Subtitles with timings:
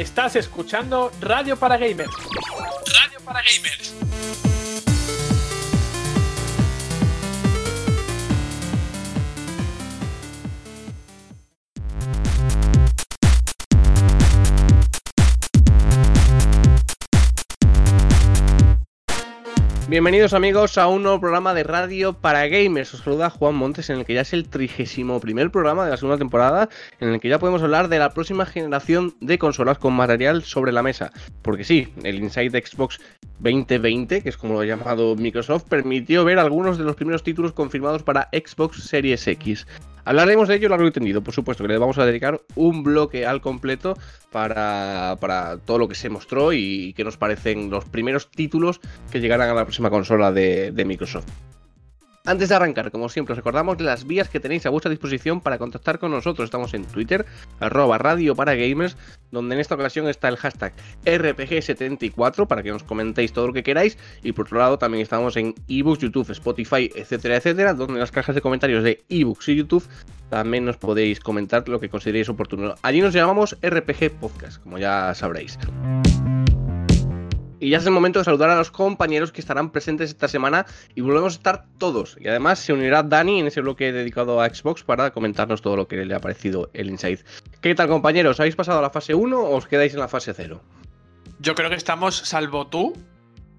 [0.00, 2.08] Estás escuchando Radio para Gamers.
[2.10, 3.92] Radio para Gamers.
[19.90, 22.94] Bienvenidos amigos a un nuevo programa de radio para gamers.
[22.94, 25.96] Os saluda Juan Montes en el que ya es el trigésimo primer programa de la
[25.96, 26.68] segunda temporada
[27.00, 30.70] en el que ya podemos hablar de la próxima generación de consolas con material sobre
[30.70, 31.10] la mesa.
[31.42, 33.00] Porque sí, el Inside Xbox
[33.42, 37.52] 2020, que es como lo ha llamado Microsoft, permitió ver algunos de los primeros títulos
[37.52, 39.66] confirmados para Xbox Series X.
[40.04, 43.26] Hablaremos de ello largo y tendido, por supuesto, que le vamos a dedicar un bloque
[43.26, 43.96] al completo
[44.32, 45.16] para,
[45.64, 49.54] todo lo que se mostró y que nos parecen los primeros títulos que llegarán a
[49.54, 51.26] la próxima consola de Microsoft.
[52.26, 55.56] Antes de arrancar, como siempre, os recordamos las vías que tenéis a vuestra disposición para
[55.56, 56.44] contactar con nosotros.
[56.44, 57.24] Estamos en Twitter,
[57.60, 58.96] arroba radio para gamers,
[59.30, 60.74] donde en esta ocasión está el hashtag
[61.06, 63.96] RPG74 para que nos comentéis todo lo que queráis.
[64.22, 68.12] Y por otro lado, también estamos en ebooks, YouTube, Spotify, etcétera, etcétera, donde en las
[68.12, 69.88] cajas de comentarios de ebooks y YouTube
[70.28, 72.74] también nos podéis comentar lo que consideréis oportuno.
[72.82, 75.58] Allí nos llamamos RPG Podcast, como ya sabréis.
[77.60, 80.64] Y ya es el momento de saludar a los compañeros que estarán presentes esta semana
[80.94, 82.16] y volvemos a estar todos.
[82.18, 85.86] Y además se unirá Dani en ese bloque dedicado a Xbox para comentarnos todo lo
[85.86, 87.20] que le ha parecido el Inside.
[87.60, 88.40] ¿Qué tal compañeros?
[88.40, 90.58] ¿Habéis pasado a la fase 1 o os quedáis en la fase 0?
[91.38, 92.94] Yo creo que estamos, salvo tú,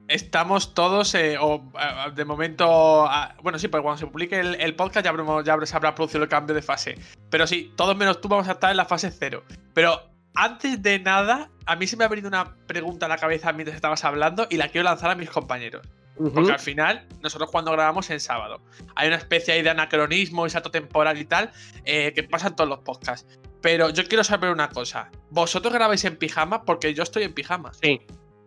[0.08, 3.08] estamos todos, eh, o eh, de momento,
[3.44, 5.14] bueno, sí, pues cuando se publique el, podcast ya,
[5.44, 6.96] ya se habrá producido el cambio de fase.
[7.30, 9.44] Pero sí, todos menos tú vamos a estar en la fase 0.
[9.74, 13.52] Pero antes de nada, a mí se me ha venido una pregunta a la cabeza
[13.54, 15.88] mientras estabas hablando y la quiero lanzar a mis compañeros.
[16.18, 18.62] Porque al final, nosotros cuando grabamos en sábado,
[18.96, 21.52] hay una especie de anacronismo y salto temporal y tal,
[21.84, 23.40] eh, que pasa en todos los podcasts.
[23.62, 25.10] Pero yo quiero saber una cosa.
[25.30, 26.64] ¿Vosotros grabáis en pijama?
[26.64, 27.72] Porque yo estoy en pijama.
[27.74, 28.02] Sí,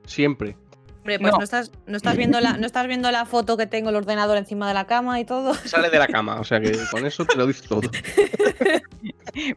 [0.06, 0.56] siempre.
[1.04, 1.42] Hombre, pues no.
[1.42, 4.66] estás, no, estás viendo la, no estás viendo la foto que tengo el ordenador encima
[4.66, 5.52] de la cama y todo.
[5.66, 7.82] Sale de la cama, o sea que con eso te lo dices todo.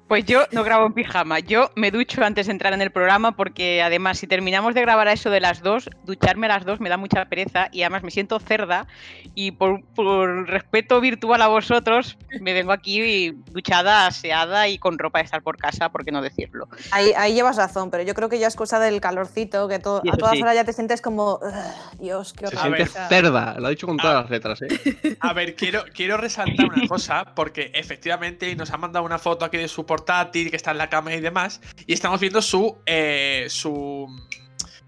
[0.07, 1.39] Pues yo no grabo en pijama.
[1.39, 5.07] Yo me ducho antes de entrar en el programa porque además si terminamos de grabar
[5.07, 8.03] a eso de las dos, ducharme a las dos me da mucha pereza y además
[8.03, 8.87] me siento cerda
[9.35, 9.83] y por,
[10.47, 15.57] respeto virtual a vosotros me vengo aquí duchada, aseada y con ropa de estar por
[15.57, 16.67] casa, ¿por qué no decirlo?
[16.91, 19.79] Ahí, ahí llevas razón, pero yo creo que ya es cosa del calorcito, que a
[19.79, 21.36] todas horas ya te sientes como,
[21.99, 22.61] Dios, qué horror.
[22.61, 25.17] Se siente cerda, lo ha dicho con todas las letras, ¿eh?
[25.19, 29.57] A ver, quiero, quiero resaltar una cosa porque efectivamente nos ha mandado una foto aquí
[29.57, 31.61] de su portátil, que está en la cama y demás.
[31.85, 32.77] Y estamos viendo su.
[32.85, 34.07] Eh, su.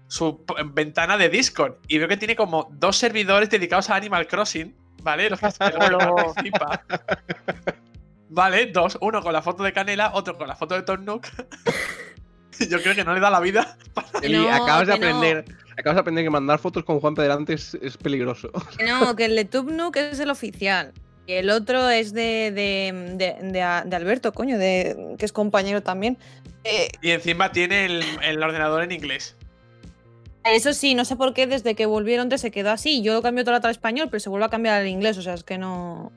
[0.08, 1.76] su ventana de Discord.
[1.88, 4.76] Y veo que tiene como dos servidores dedicados a Animal Crossing.
[5.02, 5.30] ¿Vale?
[5.30, 6.84] Los que participa.
[8.28, 8.98] Vale, dos.
[9.00, 11.26] Uno con la foto de Canela, otro con la foto de Tornook.
[12.70, 13.76] Yo creo que no le da la vida.
[14.22, 15.44] Eli, acabas de aprender.
[15.76, 18.50] Acabas de aprender que mandar fotos con Juan Pedelante es, es peligroso.
[18.86, 20.92] No, que el de Tubnook es el oficial
[21.38, 26.18] el otro es de, de, Alberto, coño, de, que es compañero también.
[26.64, 29.36] Eh, y encima tiene el, ordenador en inglés.
[30.44, 33.02] Eso sí, no sé por qué desde que volvieron se quedó así.
[33.02, 35.34] Yo lo cambio todo al español, pero se vuelve a cambiar al inglés, o sea,
[35.34, 36.12] es que no.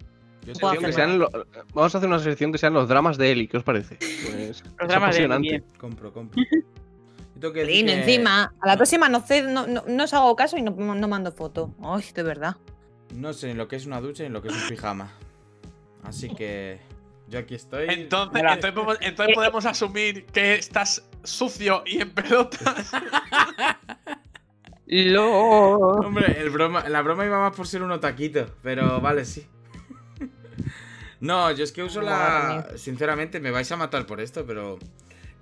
[1.74, 3.98] Vamos a hacer una sección que sean los dramas de Eli, ¿qué os parece?
[3.98, 5.64] Pues, los dramas de Eli.
[5.78, 6.42] Compro, compro.
[7.42, 11.74] encima, a la próxima no, no, no, os hago caso y no, no mando foto.
[11.82, 12.56] Ay, de verdad.
[13.14, 15.12] No sé ni lo que es una ducha ni lo que es un pijama.
[16.04, 16.80] Así que
[17.28, 17.88] yo aquí estoy.
[17.90, 18.44] Entonces,
[19.02, 22.60] entonces, podemos, asumir que estás sucio y en pelota.
[24.86, 25.78] Lo...
[25.78, 29.48] Hombre, el broma, la broma iba más por ser un otaquito, pero vale, sí.
[31.20, 32.68] No, yo es que uso la...
[32.76, 34.80] Sinceramente, me vais a matar por esto, pero...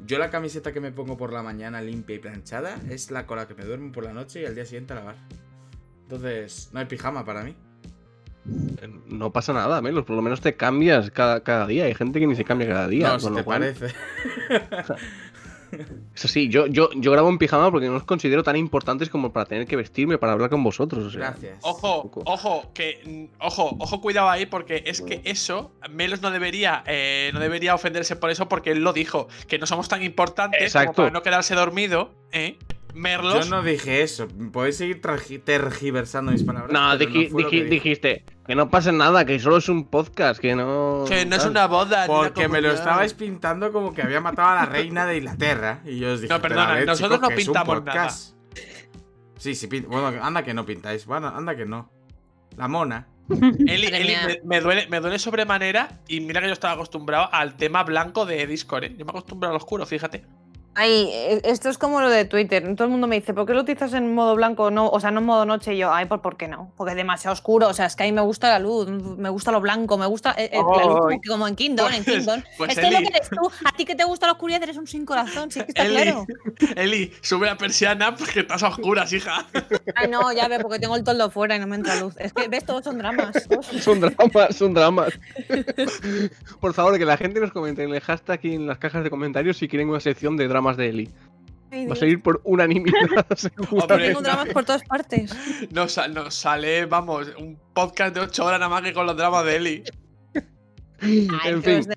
[0.03, 3.37] Yo la camiseta que me pongo por la mañana limpia y planchada es la con
[3.37, 5.15] la que me duermo por la noche y al día siguiente a lavar.
[6.03, 7.55] Entonces, no hay pijama para mí.
[9.07, 10.03] No pasa nada, Melos.
[10.03, 11.85] Por lo menos te cambias cada, día.
[11.85, 13.09] Hay gente que ni se cambia cada día.
[13.09, 13.93] No, si te parece.
[16.15, 19.31] Eso sí, yo, yo, yo grabo en pijama porque no os considero tan importantes como
[19.31, 21.15] para tener que vestirme para hablar con vosotros.
[21.15, 21.59] Gracias.
[21.61, 23.29] Ojo, ojo, que.
[23.39, 28.15] Ojo, ojo, cuidado ahí, porque es que eso, Melos no debería, eh, no debería ofenderse
[28.15, 31.55] por eso, porque él lo dijo, que no somos tan importantes como para no quedarse
[31.55, 32.57] dormido, ¿eh?
[32.93, 33.45] Merlos.
[33.45, 34.27] Yo no dije eso.
[34.51, 36.71] Podéis seguir tergiversando mis palabras.
[36.71, 41.05] No, dijiste que no pasa nada, que solo es un podcast, que no.
[41.07, 42.05] Que no es una boda.
[42.07, 45.79] Porque me lo estabais pintando como que había matado a la reina de Inglaterra.
[45.85, 48.09] Y yo os dije, no, perdona, nosotros no pintamos nada.
[49.37, 51.05] Sí, sí, bueno, anda que no pintáis.
[51.05, 51.89] Bueno, anda que no.
[52.57, 53.07] La mona.
[53.29, 57.83] Eli, Eli me, duele, me duele sobremanera y mira que yo estaba acostumbrado al tema
[57.83, 58.95] blanco de Discord, ¿eh?
[58.97, 60.25] Yo me acostumbrado al oscuro, fíjate.
[60.73, 62.63] Ay, e- esto es como lo de Twitter.
[62.75, 64.71] Todo el mundo me dice, ¿por qué lo utilizas en modo blanco?
[64.71, 65.73] No, o sea, no en modo noche.
[65.73, 66.71] Y yo, ay, ¿por, ¿por qué no?
[66.77, 67.67] Porque es demasiado oscuro.
[67.67, 70.05] O sea, es que a mí me gusta la luz, me gusta lo blanco, me
[70.05, 72.41] gusta eh, eh, la luz como, como en Kingdom, en Pues- Kingdom.
[72.57, 73.51] pues, es que es lo que eres tú.
[73.65, 75.95] A ti que te gusta la oscuridad eres un sin corazón, sí que está Eli,
[76.03, 76.25] claro.
[76.77, 79.45] Eli, sube la persiana porque estás a oscuras, hija.
[79.95, 82.15] Ay, no, ya ve, porque tengo el toldo fuera y no me entra luz.
[82.17, 83.33] Es que, ves, todos son dramas.
[83.49, 85.19] todos son- Son dramas, son dramas.
[86.61, 89.09] Por favor, que la gente nos comente en el hashtag y en las cajas de
[89.09, 91.09] comentarios si quieren una sección de dramas de Eli.
[91.71, 92.99] Ay, Va a salir por unanimidad.
[93.71, 95.33] Hombre, Tengo dramas por todas partes.
[95.71, 99.45] Nos, nos sale, vamos, un podcast de 8 horas nada más que con los dramas
[99.45, 99.83] de Eli.
[100.99, 101.95] Ay, en fin, de-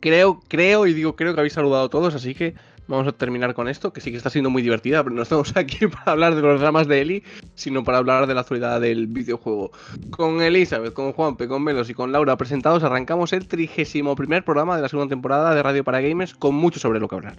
[0.00, 2.54] creo, creo y digo creo que habéis saludado a todos, así que
[2.86, 5.56] vamos a terminar con esto, que sí que está siendo muy divertida, pero no estamos
[5.56, 9.06] aquí para hablar de los dramas de Eli, sino para hablar de la actualidad del
[9.06, 9.70] videojuego.
[10.10, 14.76] Con Elizabeth, con Juanpe, con Melos y con Laura presentados, arrancamos el trigésimo primer programa
[14.76, 17.36] de la segunda temporada de Radio para Gamers con mucho sobre lo que hablar.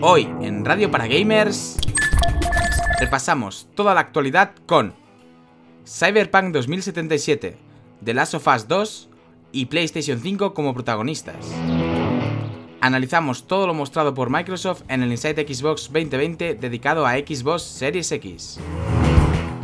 [0.00, 1.76] Hoy en Radio para Gamers
[3.00, 4.94] repasamos toda la actualidad con
[5.88, 7.56] Cyberpunk 2077,
[8.04, 9.08] The Last of Us 2
[9.52, 11.50] y PlayStation 5 como protagonistas.
[12.82, 18.12] Analizamos todo lo mostrado por Microsoft en el Inside Xbox 2020 dedicado a Xbox Series
[18.12, 18.60] X.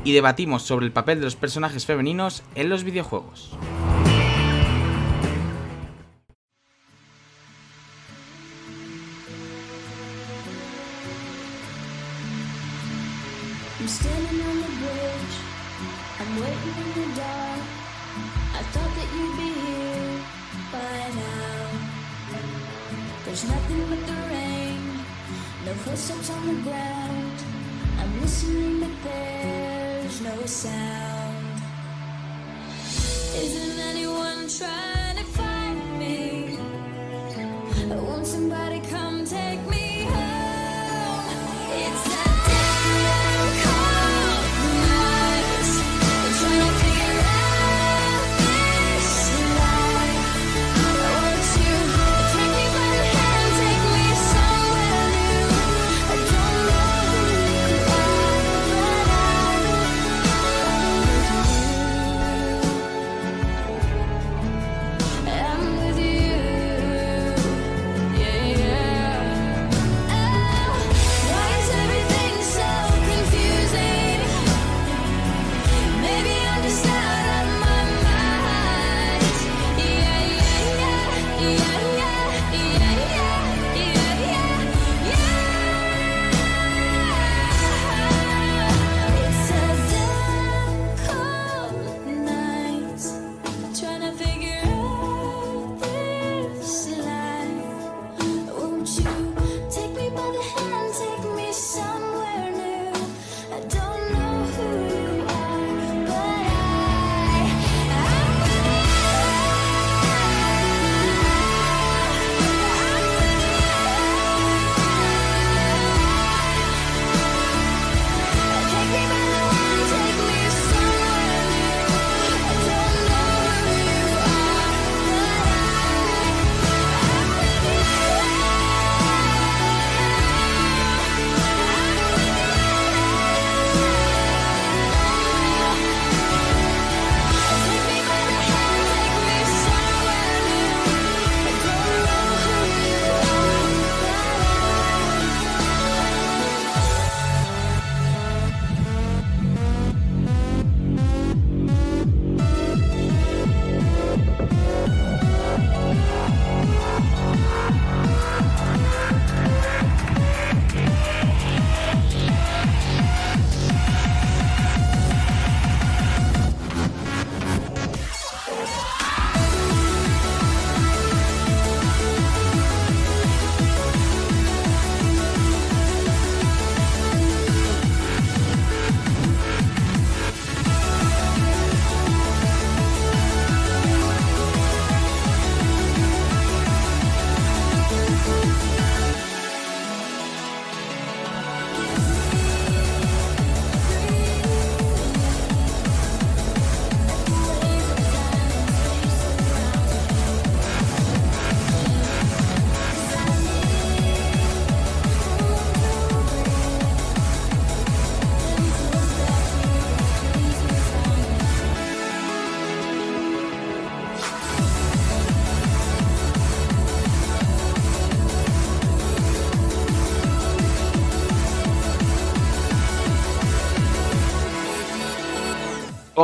[0.03, 3.51] Y debatimos sobre el papel de los personajes femeninos en los videojuegos.
[23.35, 25.01] There's nothing but the rain,
[25.67, 27.33] no footsteps on the ground.
[27.99, 31.61] I'm listening, but there's no sound.
[33.35, 36.61] Isn't anyone trying to find me?
[37.91, 39.24] Won't somebody come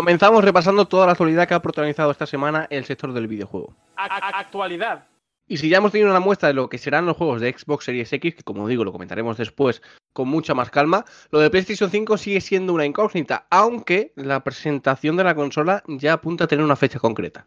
[0.01, 3.77] Comenzamos repasando toda la actualidad que ha protagonizado esta semana el sector del videojuego.
[3.97, 5.05] Actualidad.
[5.47, 7.85] Y si ya hemos tenido una muestra de lo que serán los juegos de Xbox
[7.85, 9.83] Series X, que como digo lo comentaremos después
[10.15, 15.19] con mucha más calma, lo de PlayStation 5 sigue siendo una incógnita, aunque la presentación
[15.19, 17.47] de la consola ya apunta a tener una fecha concreta.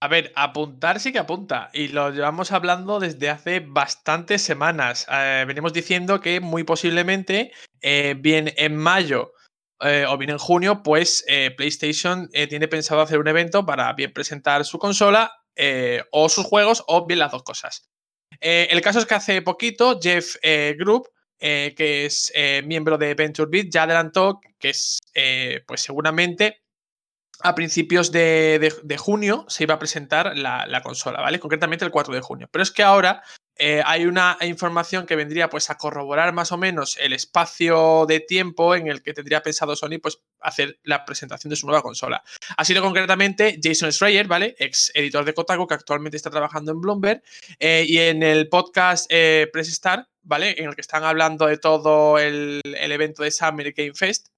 [0.00, 1.68] A ver, apuntar sí que apunta.
[1.74, 5.06] Y lo llevamos hablando desde hace bastantes semanas.
[5.12, 9.34] Eh, venimos diciendo que muy posiblemente, eh, bien en mayo
[9.80, 13.92] eh, o bien en junio, pues eh, PlayStation eh, tiene pensado hacer un evento para
[13.92, 15.32] bien presentar su consola
[16.12, 17.88] o sus juegos o bien las dos cosas.
[18.40, 20.36] El caso es que hace poquito Jeff
[20.78, 21.08] Group,
[21.40, 22.32] que es
[22.64, 25.00] miembro de VentureBeat, ya adelantó que es,
[25.66, 26.62] pues seguramente
[27.40, 31.38] a principios de, de- de junio se iba a presentar la, la consola, ¿vale?
[31.40, 32.48] Concretamente el 4 de junio.
[32.50, 33.22] Pero es que ahora
[33.58, 38.20] eh, hay una información que vendría pues a corroborar más o menos el espacio de
[38.20, 42.22] tiempo en el que tendría pensado Sony pues hacer la presentación de su nueva consola.
[42.56, 44.54] Ha sido concretamente Jason Schreier, ¿vale?
[44.58, 47.22] Ex editor de Kotaku que actualmente está trabajando en Bloomberg
[47.58, 50.54] eh, y en el podcast eh, Press Start, ¿vale?
[50.56, 54.28] En el que están hablando de todo el, el evento de Summer Game Fest,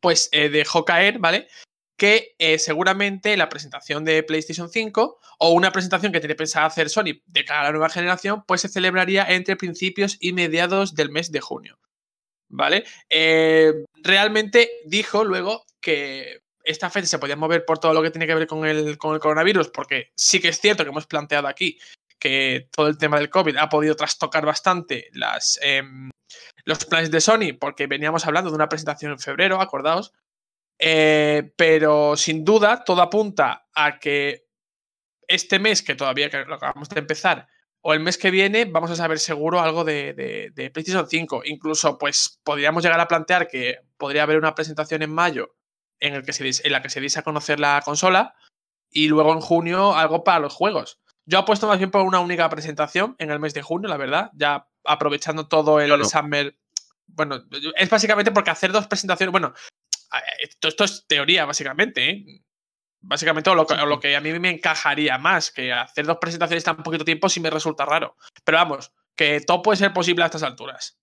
[0.00, 1.48] pues dejó caer, ¿vale?
[1.96, 6.90] Que eh, seguramente la presentación de PlayStation 5 o una presentación que tiene pensado hacer
[6.90, 11.10] Sony de cara a la nueva generación, pues se celebraría entre principios y mediados del
[11.10, 11.78] mes de junio.
[12.48, 12.84] ¿Vale?
[13.08, 13.72] Eh,
[14.02, 18.34] realmente dijo luego que esta fecha se podía mover por todo lo que tiene que
[18.34, 21.78] ver con el, con el coronavirus, porque sí que es cierto que hemos planteado aquí
[22.18, 25.10] que todo el tema del COVID ha podido trastocar bastante
[25.62, 26.10] em,
[26.64, 30.12] los planes de Sony, porque veníamos hablando de una presentación en febrero, acordaos,
[30.78, 34.46] eh, pero sin duda, todo apunta a que
[35.28, 37.48] este mes, que todavía que lo acabamos de empezar,
[37.80, 41.42] o el mes que viene, vamos a saber seguro algo de, de- de PlayStation 5.
[41.44, 45.54] Incluso, pues, podríamos llegar a plantear que podría haber una presentación en mayo
[46.00, 48.34] en, el que se, en la que se diese a conocer la consola
[48.90, 51.00] y luego en junio algo para los juegos.
[51.26, 54.30] Yo apuesto más bien por una única presentación en el mes de junio, la verdad,
[54.34, 56.04] ya aprovechando todo el no.
[56.04, 56.56] Summer.
[57.06, 57.42] Bueno,
[57.76, 59.54] es básicamente porque hacer dos presentaciones, bueno,
[60.40, 62.10] esto, esto es teoría, básicamente.
[62.10, 62.24] ¿eh?
[63.00, 66.18] Básicamente, o lo, que- o lo que a mí me encajaría más, que hacer dos
[66.20, 68.16] presentaciones tan poquito tiempo sí me resulta raro.
[68.44, 70.98] Pero vamos, que todo puede ser posible a estas alturas.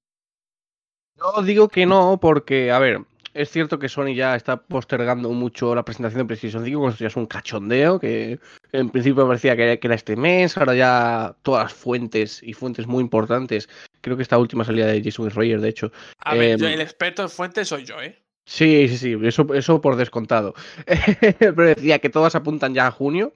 [1.16, 3.02] Yo digo que no, porque, a ver,
[3.34, 7.08] es cierto que Sony ya está postergando mucho la presentación de PlayStation 5, esto ya
[7.08, 8.40] es un cachondeo, que
[8.72, 12.88] en principio parecía que que era este mes, ahora ya todas las fuentes y fuentes
[12.88, 13.70] muy importantes,
[14.02, 16.82] creo que esta última salida de Jason Schreier, de hecho, A ver, Em, yo- el
[16.82, 18.23] experto en fuentes soy yo, ¿eh?
[18.46, 20.54] Sí, sí, sí, eso, eso por descontado.
[21.40, 23.34] Pero decía que todas apuntan ya a junio.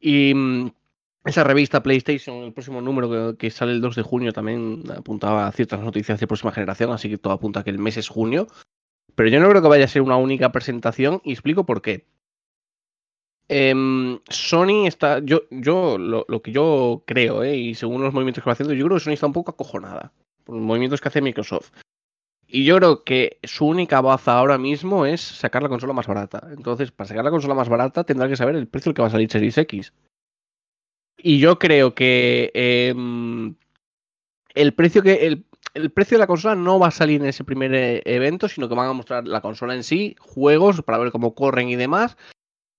[0.00, 0.70] Y mm,
[1.24, 5.52] esa revista PlayStation, el próximo número que, sale el 2 de junio, también apuntaba a
[5.52, 8.46] ciertas noticias de próxima generación, así que todo apunta a que el mes es junio.
[9.14, 12.06] Pero yo no creo que vaya a ser una única presentación y explico por qué.
[13.48, 17.56] Em, Sony está, yo, yo lo, lo que yo creo, ¿eh?
[17.56, 20.12] y según los movimientos que va haciendo, yo creo que Sony está un poco acojonada
[20.44, 21.70] por los movimientos que hace Microsoft.
[22.48, 26.48] Y yo creo que su única baza ahora mismo es sacar la consola más barata.
[26.56, 29.08] Entonces, para sacar la consola más barata tendrá que saber el precio al que va
[29.08, 29.92] a salir Series X.
[31.18, 33.56] Y yo creo que em,
[34.54, 37.42] el precio que el, el precio de la consola no va a salir en ese
[37.42, 41.10] primer eh, evento, sino que van a mostrar la consola en sí, juegos para ver
[41.10, 42.16] cómo corren y demás.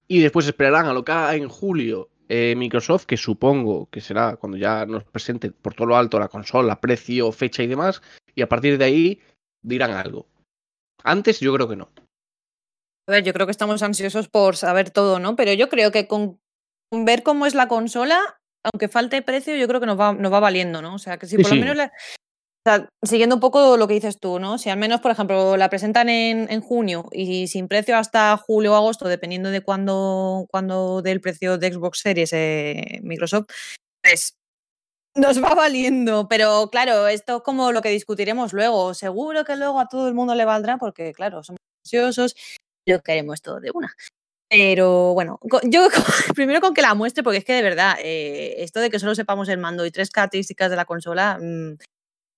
[0.08, 4.38] Y después esperarán a lo que haga en julio eh, Microsoft, que supongo que será
[4.38, 8.02] cuando ya nos presente por todo lo alto la consola, precio, fecha y demás.
[8.34, 9.22] Y a partir de ahí
[9.68, 10.28] dirán algo.
[11.04, 11.90] Antes yo creo que no.
[13.08, 15.36] A ver, yo creo que estamos ansiosos por saber todo, ¿no?
[15.36, 16.40] Pero yo creo que con,
[16.92, 18.20] ver cómo es la consola,
[18.66, 20.96] aunque falte precio, yo creo que nos va, nos va valiendo, ¿no?
[20.96, 21.56] O sea, que si Sí, por sí.
[21.56, 21.92] lo menos la-
[22.66, 24.58] o sea, siguiendo un poco lo que dices tú, ¿no?
[24.58, 28.74] Si al menos, por ejemplo, la presentan en, en junio y sin precio hasta julio
[28.74, 33.46] o agosto, dependiendo de cuándo cuándo dé el precio de Xbox Series eh, Microsoft,
[34.04, 34.34] pues
[35.18, 36.28] nos va valiendo.
[36.28, 38.94] Pero claro, esto es como lo que discutiremos luego.
[38.94, 42.36] Seguro que luego a todo el mundo le valdrá porque, claro, somos ansiosos
[42.86, 43.94] y lo queremos todo de una.
[44.50, 45.88] Pero bueno, yo
[46.36, 49.16] primero con que la muestre, porque es que de verdad, eh, esto de que solo
[49.16, 51.78] sepamos el mando y tres características de la consola, mm,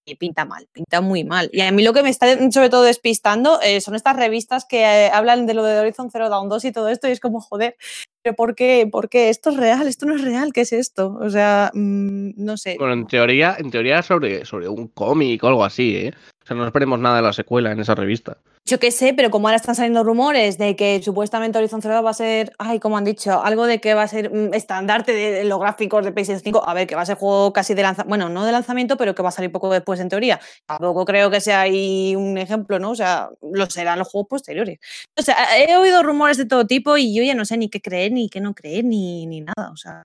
[0.05, 1.50] y pinta mal, pinta muy mal.
[1.53, 4.81] Y a mí lo que me está sobre todo despistando eh, son estas revistas que
[4.81, 7.41] eh, hablan de lo de Horizon Zero Dawn 2 y todo esto, y es como,
[7.41, 7.75] joder,
[8.22, 8.88] pero ¿por qué?
[8.92, 9.30] ¿Por qué?
[9.30, 11.18] Esto es real, esto no es real, ¿qué es esto?
[11.22, 12.76] O sea, mm, no sé.
[12.78, 16.14] Bueno, en teoría, en teoría sobre, sobre un cómic o algo así, ¿eh?
[16.50, 18.38] Sea, no esperemos nada de la secuela en esa revista.
[18.65, 22.10] Yo qué sé, pero como ahora están saliendo rumores de que supuestamente Horizon Zero va
[22.10, 25.32] a ser, ay, como han dicho, algo de que va a ser mm, estandarte de,
[25.32, 27.84] de los gráficos de PlayStation 5, a ver, que va a ser juego casi de
[27.84, 30.39] lanzamiento, bueno, no de lanzamiento, pero que va a salir poco después en teoría.
[30.65, 32.89] Tampoco creo que sea ahí un ejemplo, ¿no?
[32.91, 34.79] O sea, lo serán los juegos posteriores.
[35.20, 37.79] O sea, he oído rumores de todo tipo y yo ya no sé ni qué
[37.79, 39.70] creer, ni qué no creer, ni, ni nada.
[39.72, 40.01] O sea,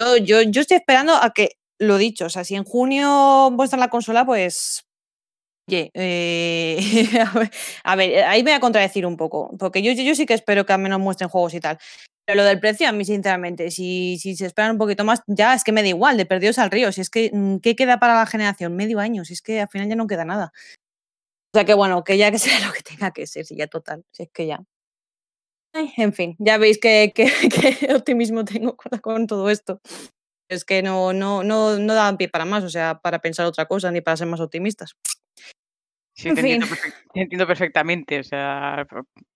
[0.00, 3.80] yo, yo, yo estoy esperando a que, lo dicho, o sea, si en junio muestran
[3.80, 4.86] la consola, pues
[5.68, 6.78] Oye, eh,
[7.84, 10.66] a, ver, ver, ahí me voy a contradecir un poco, porque yo, sí que espero
[10.66, 11.78] que al menos muestren juegos y tal.
[12.26, 15.64] Pero lo del precio, a mí, sinceramente, si, se esperan un poquito más, ya es
[15.64, 16.92] que me da igual, de perdidos al río.
[16.92, 18.76] Si es que, mm, ¿qué queda para la generación?
[18.76, 20.52] Medio año, si es que al final ya no queda nada.
[21.54, 23.66] O sea que bueno, que ya que sea lo que tenga que ser, si ya
[23.66, 24.64] total, si es que ya.
[25.96, 27.12] En fin, ya veis que,
[27.94, 29.80] optimismo tengo con, con todo esto.
[30.48, 33.66] Es que no, no, no, no dan pie para más, o sea, para pensar otra
[33.66, 34.94] cosa, ni para ser más optimistas.
[36.14, 36.66] Sí, te entiendo,
[37.14, 38.20] te perfectamente.
[38.20, 38.86] O sea,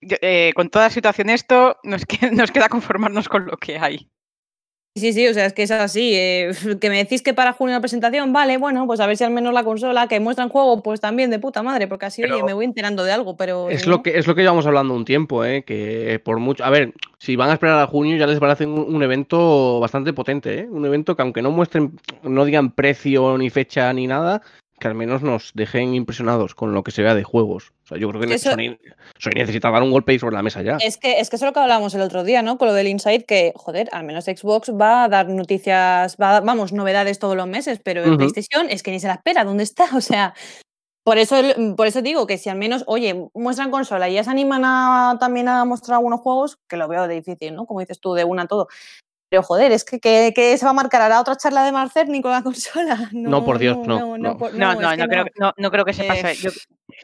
[0.00, 4.09] eh, con toda la situación esto, nos, que- nos queda conformarnos con lo que hay.
[4.99, 6.14] Sí, sí, o sea, es que es así.
[6.14, 9.25] eh, que me decís que para junio la presentación, vale, bueno, pues a ver si
[9.25, 12.42] al menos la consola que muestran juego, pues también de puta madre, porque así, oye,
[12.42, 13.68] me voy enterando de algo, pero.
[13.68, 15.64] Es lo que es lo que llevamos hablando un tiempo, ¿eh?
[15.64, 16.64] Que por mucho.
[16.64, 20.14] A ver, si van a esperar a junio, ya les parece un, un evento bastante
[20.14, 20.66] potente, ¿eh?
[20.71, 24.40] Un evento que aunque no muestren, no digan precio ni fecha ni nada,
[24.78, 27.73] que al menos nos dejen impresionados con lo que se vea de juegos.
[27.85, 28.76] O sea, yo creo que Eso- Sony,
[29.18, 30.76] Sony necesita dar un golpe ahí sobre la mesa ya.
[30.80, 32.59] Es que, es que eso es lo que hablábamos el otro día, ¿no?
[32.59, 36.40] Con lo del Inside, que, joder, al menos Xbox va a dar noticias, va a-
[36.40, 38.16] vamos, novedades todos los meses, pero en.
[38.18, 39.87] PlayStation es que ni se la espera, ¿dónde está?
[39.97, 40.35] O sea,
[41.04, 41.37] por eso,
[41.76, 45.16] por eso digo que si al menos, oye, muestran consola y ya se animan a,
[45.21, 47.64] también a mostrar algunos juegos, que lo veo difícil, ¿no?
[47.64, 48.66] Como dices tú, de una a todo.
[49.36, 51.70] Pero joder, es que, que, que se va a marcar a la otra charla de
[51.70, 53.10] Marcer ni con la consola.
[53.12, 54.38] No, No, por Dios, no, no.
[54.38, 56.34] por- No, no, no, que creo, que- no, no creo que se pase.
[56.36, 56.50] Yo,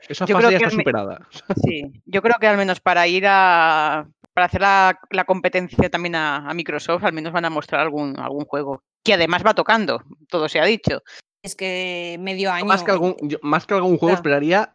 [0.08, 1.28] Esa yo fase creo ya que está me- superada.
[1.62, 4.06] sí, yo creo que al menos para ir a.
[4.32, 8.18] Para hacer la, la competencia también a, a Microsoft, al menos van a mostrar algún,
[8.18, 8.82] algún juego.
[9.04, 11.02] Que además va tocando, todo se ha dicho.
[11.42, 12.64] Es que medio año.
[12.64, 14.72] Más que algún, yo- más que algún juego, esperaría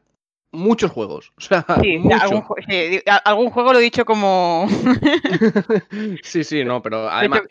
[0.51, 1.33] muchos juegos.
[1.37, 2.21] O sea, Sí, muchos.
[2.21, 4.67] algún, sí, algún juego lo he dicho como.
[6.23, 7.41] sí, sí, no, pero además.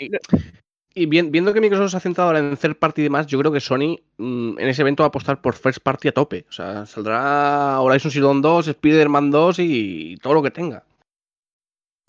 [0.99, 3.53] Y, viendo que Microsoft se ha centrado ahora en third party y demás, yo creo
[3.53, 6.47] que Sony mm, en ese evento va a apostar por first party a tope.
[6.49, 10.85] O sea, saldrá Horizon Zero Dawn 2, Spider-Man 2 y todo lo que tenga.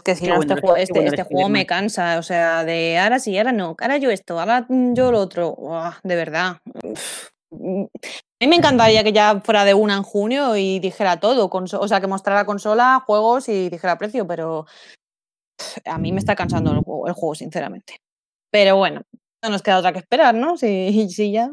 [0.06, 2.18] que si Qué no, bueno este, es- juego, este, bueno este es juego me cansa.
[2.18, 3.76] O sea, de ahora sí, ahora no.
[3.78, 5.54] Ahora yo esto, ahora yo lo otro.
[5.58, 6.58] Uah, de verdad.
[6.82, 7.28] Uf.
[7.50, 11.50] Mm, A mí me encantaría que ya fuera de una en junio y dijera todo.
[11.52, 14.66] O sea, que mostrara consola, juegos y dijera precio, pero
[15.86, 18.02] a mí me está cansando el juego, sinceramente.
[18.52, 19.02] Pero bueno,
[19.44, 20.58] no nos queda otra que esperar, ¿no?
[20.58, 21.52] Sí, sí ya.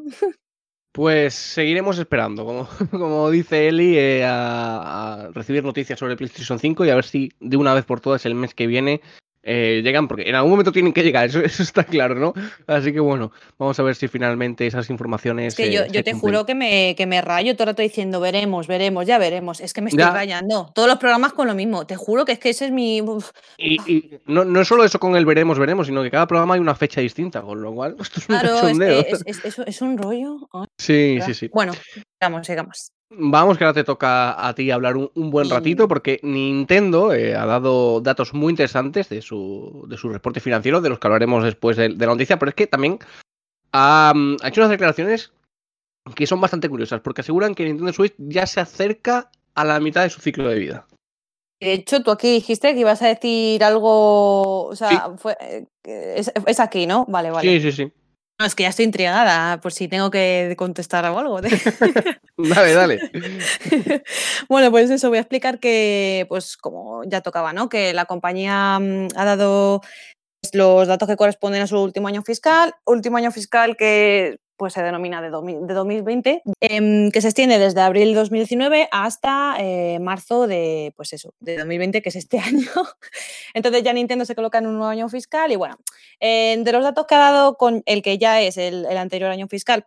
[0.92, 6.84] Pues seguiremos esperando, como, como dice Eli, eh, a, a recibir noticias sobre PlayStation 5
[6.84, 9.00] y a ver si de una vez por todas el mes que viene
[9.44, 12.32] eh, llegan, porque en algún momento tienen que llegar, eso, eso está claro, ¿no?
[12.66, 15.48] Así que bueno, vamos a ver si finalmente esas informaciones.
[15.48, 16.18] Es que eh, yo, te cumplen.
[16.20, 19.60] juro que me, que me rayo todo el rato diciendo veremos, veremos, ya veremos.
[19.60, 20.10] Es que me estoy Ya.
[20.12, 20.70] rayando.
[20.74, 21.86] Todos los programas con lo mismo.
[21.86, 23.02] Te juro que es que ese es mi.
[23.58, 26.54] Y, y no, no es solo eso con el veremos, veremos, sino que cada programa
[26.54, 29.04] hay una fecha distinta, con lo cual esto es un Claro, es, cachondeo.
[29.04, 30.36] que es, es- es- es un rollo.
[30.52, 31.26] Ay, Sí, ¿verdad?
[31.26, 31.50] sí, sí.
[31.52, 31.72] Bueno,
[32.20, 32.92] sigamos, sigamos.
[33.18, 37.12] Vamos, que ahora te toca a ti hablar un, un buen Y- ratito, porque Nintendo
[37.12, 41.06] eh, ha dado datos muy interesantes de su, de su reporte financiero, de los que
[41.06, 42.98] hablaremos después de, de la noticia, pero es que también
[43.72, 45.32] ha, mm, ha hecho unas declaraciones
[46.14, 50.02] que son bastante curiosas, porque aseguran que Nintendo Switch ya se acerca a la mitad
[50.02, 50.86] de su ciclo de vida.
[51.60, 54.66] De hecho, tú aquí dijiste que ibas a decir algo.
[54.66, 57.06] O sea, fue, eh, es, es aquí, ¿no?
[57.08, 57.60] Vale, vale.
[57.60, 57.92] Sí, sí, sí.
[58.38, 61.40] No, es que ya estoy intrigada, por si tengo que contestar o algo.
[62.36, 62.98] Dale, dale.
[64.48, 67.68] bueno, pues eso, voy a explicar que, pues como ya tocaba, ¿no?
[67.68, 69.80] Que la compañía mm, ha dado
[70.40, 74.72] pues, los datos que corresponden a su último año fiscal, último año fiscal que pues
[74.72, 79.56] se denomina de, 2000 de 2020, em, que se extiende desde abril de 2019 hasta
[79.58, 82.70] eh, marzo de, pues eso, de 2020, que es este año.
[83.54, 85.76] Entonces ya Nintendo se coloca en un nuevo año fiscal y bueno,
[86.20, 89.48] eh, de los datos que ha dado con el que ya es el, anterior año
[89.48, 89.86] fiscal,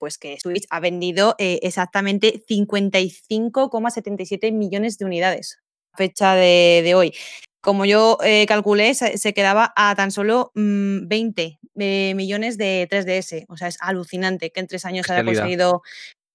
[0.00, 5.58] pues que Switch ha vendido eh, exactamente 55,77 millones de unidades
[5.96, 7.12] fecha de hoy.
[7.60, 12.86] Como yo eh, calculé, se, se quedaba a tan solo mm, 20 eh, millones de
[12.90, 13.44] 3DS.
[13.48, 15.82] O sea, es alucinante que en tres años se haya conseguido.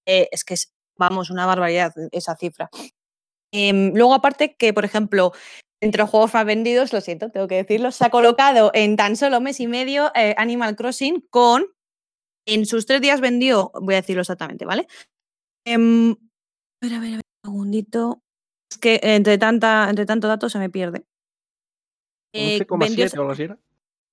[0.08, 2.70] eh, es que es, vamos, una barbaridad esa cifra.
[3.54, 5.32] Em, luego, aparte, que por ejemplo,
[5.82, 9.16] entre los juegos más vendidos, lo siento, tengo que decirlo, se ha colocado en tan
[9.16, 11.66] solo mes y medio Animal Crossing con.
[12.46, 14.88] En sus tres días vendió, voy a decirlo exactamente, ¿vale?
[15.66, 18.22] Em, A ver, a ver, a ver, un segundito.
[18.72, 21.06] Es que entre, tanta, entre tanto dato se me pierde.
[22.34, 23.58] Eh, 11,7 vendió o algo así era.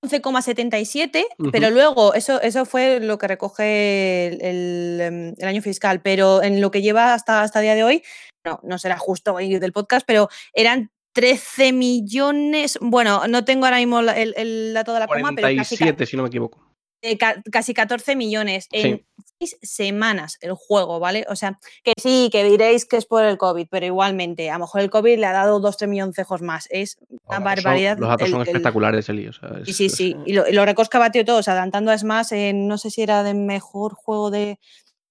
[0.03, 1.51] 11,77, Ujú.
[1.51, 6.43] pero luego eso, eso fue lo que recoge el, el, em, el año fiscal, pero
[6.43, 8.03] en lo que lleva hasta, hasta el día de hoy,
[8.45, 13.79] no, no será justo hoy del podcast, pero eran 13 millones, bueno, no tengo ahora
[13.79, 16.70] mismo el, el dato de la coma, pero casi, ca- 47, si no me equivoco.
[17.03, 18.79] Eh, ca- casi 14 millones Sí.
[18.81, 19.07] en
[19.39, 21.25] seis semanas el juego, ¿vale?
[21.29, 24.61] O sea, que sí, que diréis que es por el COVID, pero igualmente, a lo
[24.61, 26.67] mejor el COVID le ha dado 2-3 milloncejos más.
[26.71, 27.99] Es una son- barbaridad.
[27.99, 29.29] los datos el- son el- espectaculares, Eli.
[29.29, 30.17] o sea, Sí, es- sí, es- sí.
[30.27, 32.91] Y, lo, y los récords que ha batido todos, adelantando a Smash en, no sé
[32.91, 34.59] si era de mejor juego de...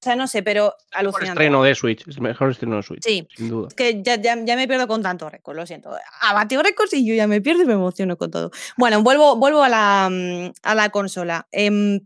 [0.01, 1.31] O sea, no sé, pero alucinante.
[1.31, 3.67] estreno de Switch, es el mejor estreno de Switch, Sí, sin duda.
[3.67, 5.91] es que ya, ya, ya me pierdo con tantos récords, lo siento.
[6.21, 8.51] Ha batido récords y yo ya me pierdo y me emociono con todo.
[8.77, 10.05] Bueno, vuelvo, vuelvo a, la,
[10.63, 11.47] a la consola.
[11.51, 11.99] Em,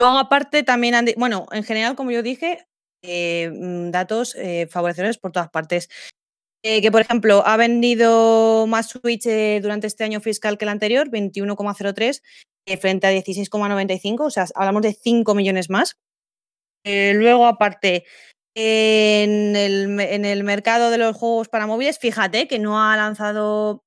[0.00, 1.06] luego, aparte, también han...
[1.16, 2.66] Bueno, en general, como yo dije,
[3.04, 5.88] eh, mm, datos eh, favorecedores por todas partes.
[6.64, 10.68] Eh, que, por ejemplo, ha vendido más Switch eh, durante este año fiscal que el
[10.70, 12.20] anterior, 21,03,
[12.66, 15.96] eh, frente a 16,95, o sea, hablamos de 5 millones más.
[16.84, 18.04] Eh, luego, aparte,
[18.54, 23.84] en el, en el mercado de los juegos para móviles, fíjate que no ha lanzado.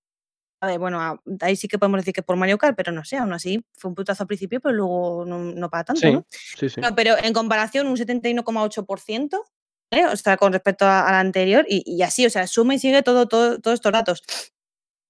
[0.61, 3.17] A ver, bueno, ahí sí que podemos decir que por Mario Kart, pero no sé,
[3.17, 6.25] aún así fue un putazo al principio, pero luego no, no para tanto, Sí, ¿no?
[6.29, 6.81] sí, sí.
[6.81, 9.43] No, pero en comparación, un 71,8%,
[9.91, 10.07] ¿vale?
[10.07, 13.03] O sea, con respecto a- al anterior, y, y así, o sea, suma y sigue
[13.03, 14.23] todo, todo, todos estos datos.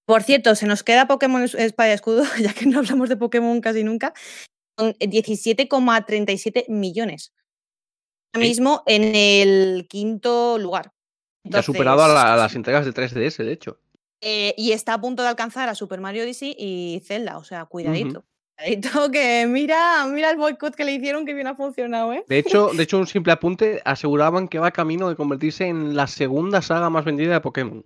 [0.08, 3.16] Por cierto, se nos queda Pokémon Es- Espada y Escudo, ya que no hablamos de
[3.16, 4.14] Pokémon casi nunca,
[4.76, 7.34] con 17,37 millones.
[8.40, 10.92] Mismo en el quinto lugar.
[11.50, 13.80] Que ha superado a, la- a Entonces, las entregas de 3DS, de hecho.
[14.22, 17.66] eh, y está a punto de alcanzar a Super Mario Odyssey y Zelda, o sea,
[17.66, 18.26] cuidadito.
[18.58, 22.24] Cuidadito que mira, mira el boicot que le hicieron que bien ha funcionado, ¿eh?
[22.28, 26.08] De hecho, de hecho, un simple apunte, aseguraban que va camino de convertirse en la
[26.08, 27.86] segunda saga más vendida de Pokémon.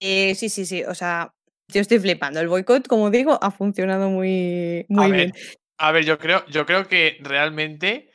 [0.00, 1.34] Eh, sí, sí, sí, o sea,
[1.68, 2.40] yo estoy flipando.
[2.40, 5.32] El boicot, como digo, ha funcionado muy, muy a bien.
[5.78, 8.07] a ver, yo creo, yo creo que realmente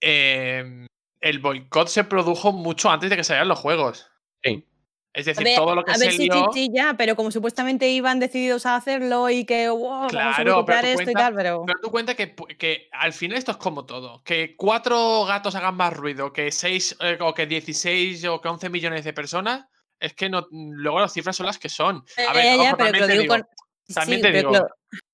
[0.00, 0.86] eh,
[1.20, 4.10] el boicot se produjo mucho antes de que salieran los juegos.
[4.42, 4.64] Sí.
[5.12, 6.50] Es A decir, ver, todo lo que a se ver, sí, sí, lió.
[6.52, 10.08] sí, ya, pero como supuestamente iban decididos a hacerlo y que, wow, vamos a
[10.42, 11.62] Claro, pero esto y cuenta- tal, pero...
[11.66, 14.22] Pero tú cuenta que, que al final esto es como todo.
[14.24, 18.68] Que cuatro gatos hagan más ruido que seis eh, o que 16 o que 11
[18.68, 19.64] millones de personas,
[19.98, 22.04] es que no, luego las cifras son las que son.
[22.28, 23.46] A ver, Ya, pero también lo te digo con-
[23.94, 24.68] también sí, te digo, lo-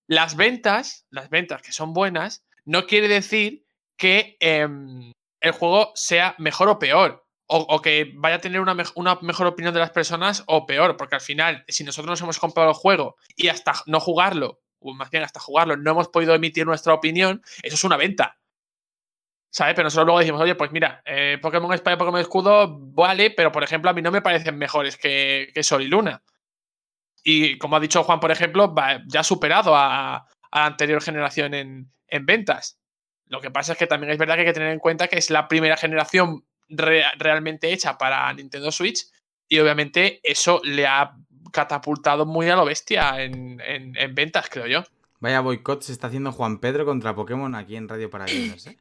[0.09, 3.62] las ventas, las ventas que son buenas, no quiere decir
[4.03, 7.25] que em, el juego sea mejor o peor.
[7.47, 10.97] O, que vaya a tener una, una mejor opinión de las personas o peor.
[10.97, 14.93] Porque al final, si nosotros nos hemos comprado el juego y hasta no jugarlo, o
[14.95, 18.39] más bien hasta jugarlo, no hemos podido emitir nuestra opinión, eso es una venta.
[19.51, 19.75] ¿Sabes?
[19.75, 23.53] Pero nosotros luego decimos, oye, pues mira, eh, Pokémon Espada y Pokémon Escudo, vale, pero
[23.53, 26.25] por ejemplo, a mí no me parecen mejores que, que Sol y Luna.
[27.23, 28.75] Y como ha dicho Juan, por ejemplo,
[29.07, 32.82] ya ha superado a, a la anterior generación en, en ventas.
[33.29, 35.17] Lo que pasa es que también es verdad que hay que tener en cuenta que
[35.19, 39.07] es la primera generación re- realmente hecha para Nintendo Switch
[39.49, 41.15] y obviamente eso le ha
[41.53, 44.83] catapultado muy a lo bestia en, en- en ventas, creo yo.
[45.21, 48.79] Vaya boicot se está haciendo Juan Pedro contra Pokémon aquí en Radio para Gamers, ¿eh?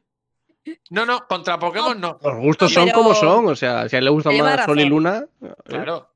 [0.90, 2.18] No, no, contra Pokémon no.
[2.22, 4.78] Los gustos son como son, o sea, si a él le gusta Lleva más Sol
[4.78, 4.90] y razón.
[4.90, 5.24] Luna.
[5.42, 6.08] eh, Claro.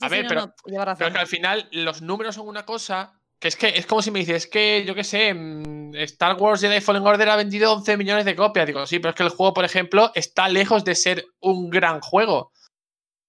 [0.00, 0.98] A Sí, sí, ver, no, pero, no, lleva razón.
[0.98, 4.02] pero es que al final los números son una cosa que es que es como
[4.02, 7.36] si me dices, es que yo qué sé, mm, Star Wars Jedi Fallen Order ha
[7.36, 8.66] vendido 11 millones de copias.
[8.66, 12.00] Digo, sí, pero es que el juego, por ejemplo, está lejos de ser un gran
[12.00, 12.52] juego.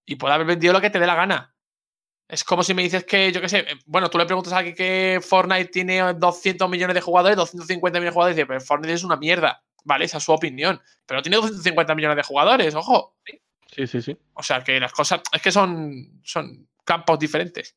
[0.06, 1.54] Y puede haber vendido lo que te dé la gana.
[2.28, 4.58] Es como si me dices que, yo qué sé, eh, bueno, tú le preguntas a
[4.58, 8.62] alguien que Fortnite tiene 200 millones de jugadores, 250 millones de jugadores, y dice, pero
[8.62, 9.64] Fortnite es una mierda.
[9.84, 10.82] Vale, esa es su opinión.
[11.06, 13.16] Pero tiene 250 millones de jugadores, ojo.
[13.76, 14.18] Sí, sí, sí.
[14.34, 17.76] O sea que las cosas, es que son, son campos diferentes.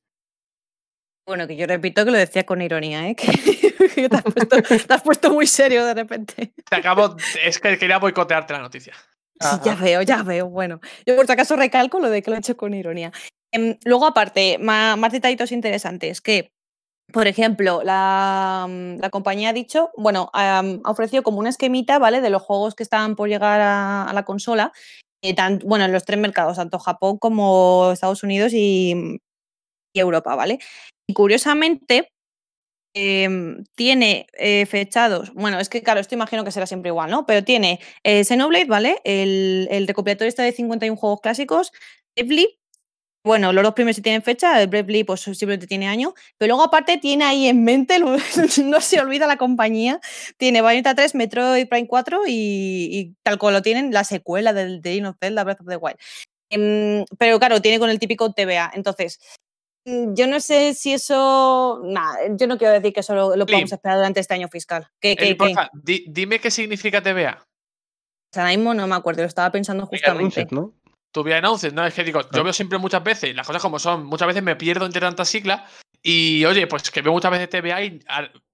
[1.26, 3.16] Bueno, que yo repito que lo decía con ironía, ¿eh?
[3.92, 4.56] Que, que te, has puesto,
[4.86, 6.52] te has puesto muy serio de repente.
[6.68, 8.94] Te acabo, es que quería boicotearte la noticia.
[9.40, 10.48] Sí, ya veo, ya veo.
[10.48, 13.12] Bueno, yo por si acaso recalco lo de que lo he hecho con ironía.
[13.52, 16.52] Em, luego, aparte, más, detallitos interesantes, que,
[17.12, 22.20] por ejemplo, la, mm, la compañía ha dicho, bueno, ha ofrecido como una esquemita, ¿vale?
[22.20, 24.72] De los juegos que estaban por llegar a, a la consola,
[25.22, 29.18] eh, tan- bueno, en los tres mercados, tanto Japón como Estados Unidos y,
[29.92, 30.58] y Europa, ¿vale?
[31.14, 32.08] Curiosamente,
[32.94, 37.26] em, tiene eh, fechados, bueno, es que claro, esto imagino que será siempre igual, ¿no?
[37.26, 39.00] Pero tiene eh, Xenoblade, ¿vale?
[39.04, 41.72] El, recopilatorio está de 51 juegos clásicos,
[42.16, 42.58] Bravely,
[43.24, 46.64] bueno, los dos primeros sí tienen fecha, el Bravely pues simplemente tiene año, pero luego
[46.64, 47.98] aparte tiene ahí en mente,
[48.64, 50.00] no se olvida la compañía,
[50.38, 55.14] tiene Bayonetta 3, Metroid Prime 4 y, tal cual lo tienen, la secuela del de
[55.20, 55.96] Zelda Breath of the Wild.
[56.50, 58.70] Em, pero claro, tiene con el típico TVA.
[58.74, 59.20] Entonces,
[59.84, 61.80] yo no sé si eso.
[61.84, 63.46] Nah, yo no quiero decir que eso lo, lo Lim.
[63.46, 64.88] podamos esperar durante este año fiscal.
[65.00, 67.38] Eli, que- porfa, di- dime qué significa TVA.
[67.40, 70.40] o sea, ahora mismo no me acuerdo, lo estaba pensando justamente.
[70.40, 70.72] Anuncios, ¿no?
[71.12, 71.84] Tu vía announced, ¿no?
[71.86, 72.44] Es que digo, yo Claro.
[72.44, 75.62] veo siempre muchas veces, las cosas como son, muchas veces me pierdo entre tantas siglas
[76.02, 78.00] y oye, pues que veo muchas veces TVA y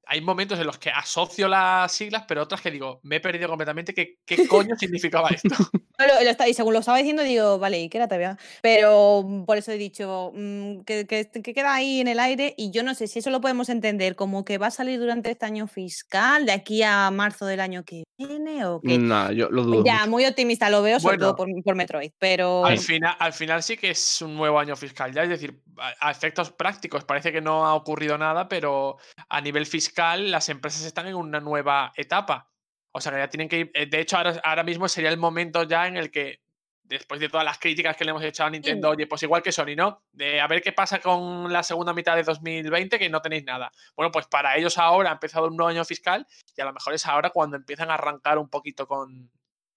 [0.08, 3.48] hay momentos en los que asocio las siglas, pero otras que digo, me he perdido
[3.48, 5.54] completamente qué, qué coño significaba esto.
[6.00, 8.38] No, lo- lo está- y según lo estaba diciendo, digo, vale, ¿y qué era TVA?
[8.62, 12.54] Pero mm, por eso he dicho mm, que, que- que queda ahí en el aire
[12.56, 15.32] y yo no sé si eso lo podemos entender como que va a salir durante
[15.32, 18.96] este año fiscal, de aquí a marzo del año que viene o qué.
[18.96, 19.82] Nah, yo lo dudo.
[19.84, 20.10] Ya, mucho.
[20.10, 21.34] muy optimista lo veo, sobre Bueno.
[21.34, 24.76] todo por, por Metroid, pero Al final, al final sí que es un nuevo año
[24.76, 28.98] fiscal ya, es decir, a, a efectos prácticos parece que no ha ocurrido nada, pero
[29.28, 32.50] a nivel fiscal las empresas están en una nueva etapa.
[32.92, 33.70] O sea que ya tienen que ir.
[33.74, 36.40] eh, De hecho, ahora, ahora mismo sería el momento ya en el que,
[36.82, 39.52] después de todas las críticas que le hemos hecho a Nintendo, oye, pues igual que
[39.52, 40.02] Sony, ¿no?
[40.10, 43.70] De a ver qué pasa con la segunda mitad de 2020, que no tenéis nada.
[43.94, 46.94] Bueno, pues para ellos ahora ha empezado un nuevo año fiscal y a lo mejor
[46.94, 49.30] es ahora cuando empiezan a arrancar un poquito con,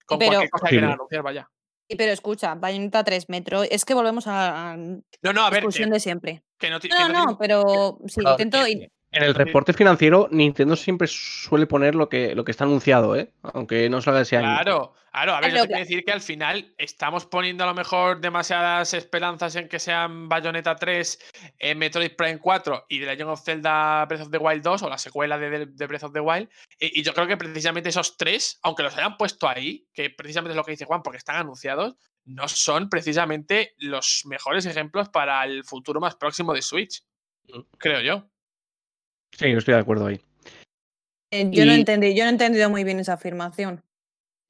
[0.05, 1.49] con Pero- cualquier cosa que quieran anunciar, vaya.
[1.97, 5.59] Pero escucha, Bayonetta 3 Metroid, es que volvemos a, a la No, no, a ver,
[5.59, 6.43] discusión que, de siempre.
[6.57, 8.57] que no, No, que no, no no, tiene- pero sí, Claro, intento.
[9.13, 13.33] En el reporte financiero, Nintendo siempre suele poner lo que, lo que está anunciado, ¿eh?
[13.41, 14.47] Aunque no salga ese año.
[14.47, 17.65] Claro, claro, a ver, Es yo lo te quiero decir que al final estamos poniendo
[17.65, 21.19] a lo mejor demasiadas esperanzas en que sean Bayonetta 3,
[21.59, 24.89] eh, Metroid Prime 4 y The Legend of Zelda Breath of the Wild 2 o
[24.89, 26.47] la secuela de, de- de Breath of the Wild.
[26.79, 30.51] Y, y yo creo que precisamente esos tres, aunque los hayan puesto ahí, que precisamente
[30.53, 35.43] es lo que dice Juan, porque están anunciados, no son precisamente los mejores ejemplos para
[35.43, 37.03] el futuro más próximo de Switch.
[37.49, 37.59] Mm.
[37.77, 38.30] Creo yo.
[39.37, 40.19] Sí, yo estoy de acuerdo ahí.
[41.31, 43.81] eh, yo, no entendí, yo no he entendido muy bien esa afirmación.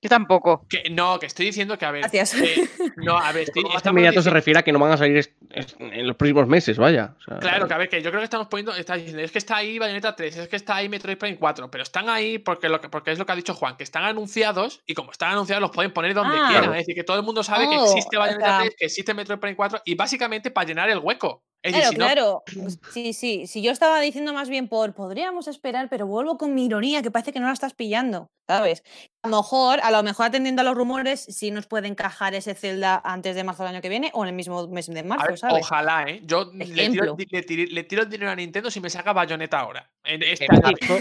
[0.03, 0.65] Yo tampoco.
[0.67, 2.01] Que, no, que estoy diciendo que, a ver.
[2.01, 2.35] Gracias.
[2.97, 5.35] no, a ver, estoy, inmediato se refiere a que no van a salir
[5.77, 7.15] en los próximos meses, vaya.
[7.19, 9.31] O sea, Claro, que a ver, que yo creo que estamos poniendo, está diciendo, es
[9.31, 12.39] que está ahí Bayonetta 3, es que está ahí Metroid Prime 4, pero están ahí
[12.39, 15.11] porque, lo que, porque es lo que ha dicho Juan, que están anunciados y como
[15.11, 16.45] están anunciados los pueden poner donde Ah.
[16.47, 16.63] quieran.
[16.63, 16.73] Claro.
[16.73, 18.85] Es decir, que todo el mundo sabe que Oh, existe o Bayonetta sea- 3, que
[18.85, 21.43] existe Metroid Prime 4 y básicamente para llenar el hueco.
[21.63, 22.43] Es Claro, si no, claro.
[22.91, 23.47] Sí, sí.
[23.47, 27.11] Si yo estaba diciendo más bien por podríamos esperar, pero vuelvo con mi ironía, que
[27.11, 28.83] parece que no la estás pillando, ¿sabes?
[29.21, 32.55] A lo mejor, a lo mejor atendiendo a los rumores, sí nos puede encajar ese
[32.55, 35.27] Zelda antes de marzo del año que viene o en el mismo mes de marzo,
[35.27, 35.63] ver, ¿sabes?
[35.63, 36.21] ojalá, ¿eh?
[36.23, 39.59] Yo le tiro, le, tiro, le tiro el dinero a Nintendo si me saca Bayonetta
[39.59, 39.89] ahora.
[40.03, 40.97] En este En marzo,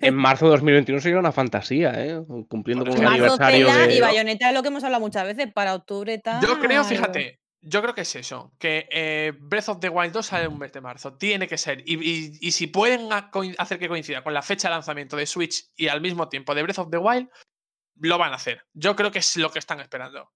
[0.00, 2.22] en marzo de 2021 sería una fantasía, ¿eh?
[2.48, 3.96] Cumpliendo con Marzo, aniversario Zelda de...
[3.96, 6.40] y Bayonetta es lo que hemos hablado muchas veces, para octubre tal.
[6.40, 10.24] Yo creo, fíjate, yo creo que es eso, que eh, Breath of the Wild 2
[10.26, 11.82] sale un mes de marzo, tiene que ser.
[11.86, 13.08] Y, y- y si pueden
[13.58, 16.62] hacer que coincida con la fecha de lanzamiento de Switch y al mismo tiempo de
[16.62, 17.28] Breath of the Wild,
[18.00, 18.62] lo van a hacer.
[18.74, 20.30] Yo creo que es lo que están esperando.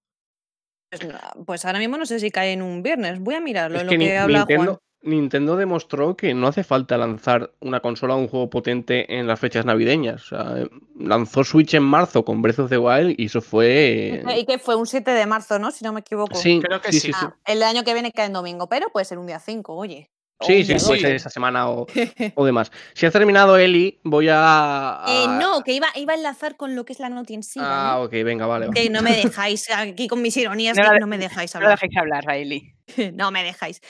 [0.89, 1.07] Pues,
[1.45, 3.19] pues ahora mismo no sé si cae en un viernes.
[3.19, 4.77] Voy a mirarlo, Es que lo que habla Nintendo, Juan.
[5.03, 9.39] Nintendo demostró que no hace falta lanzar una consola o un juego potente en las
[9.39, 10.23] fechas navideñas.
[10.23, 14.23] O sea, eh, lanzó Switch en marzo con Breath of the Wild y eso fue...
[14.37, 15.71] Y que fue un 7 de marzo, ¿no?
[15.71, 16.35] Si no me equivoco.
[16.35, 17.07] Sí, Creo que sí, sí.
[17.07, 17.25] sí, sí.
[17.25, 20.11] Ah, el año que viene cae en domingo, pero puede ser un día 5, oye.
[20.43, 21.85] Sí, sí, puede ser esa semana o,
[22.35, 22.71] o demás.
[22.95, 25.03] Si has terminado, Eli, voy a...
[25.07, 27.59] Eh, no, que iba, iba a enlazar con lo que es la noti en sí.
[27.61, 28.67] Ah, ok, venga, vale.
[28.67, 28.79] vale.
[28.81, 31.61] Que no me dejáis aquí con mis ironías, No que la- no me dejáis No
[31.61, 31.79] lo hablar.
[31.79, 32.73] dejéis hablar, Raeli.
[33.13, 33.81] no me dejáis.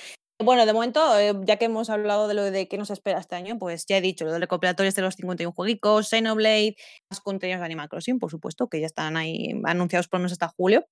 [0.43, 3.35] Bueno, de momento, eh, ya que hemos hablado de lo de qué nos espera este
[3.35, 6.75] año, pues ya he dicho lo de recopilatorios de los 51 jueguicos, Xenoblade,
[7.11, 10.31] más contenidos de Animal Crossing, por supuesto, que ya están ahí anunciados por lo menos
[10.33, 10.85] hasta julio.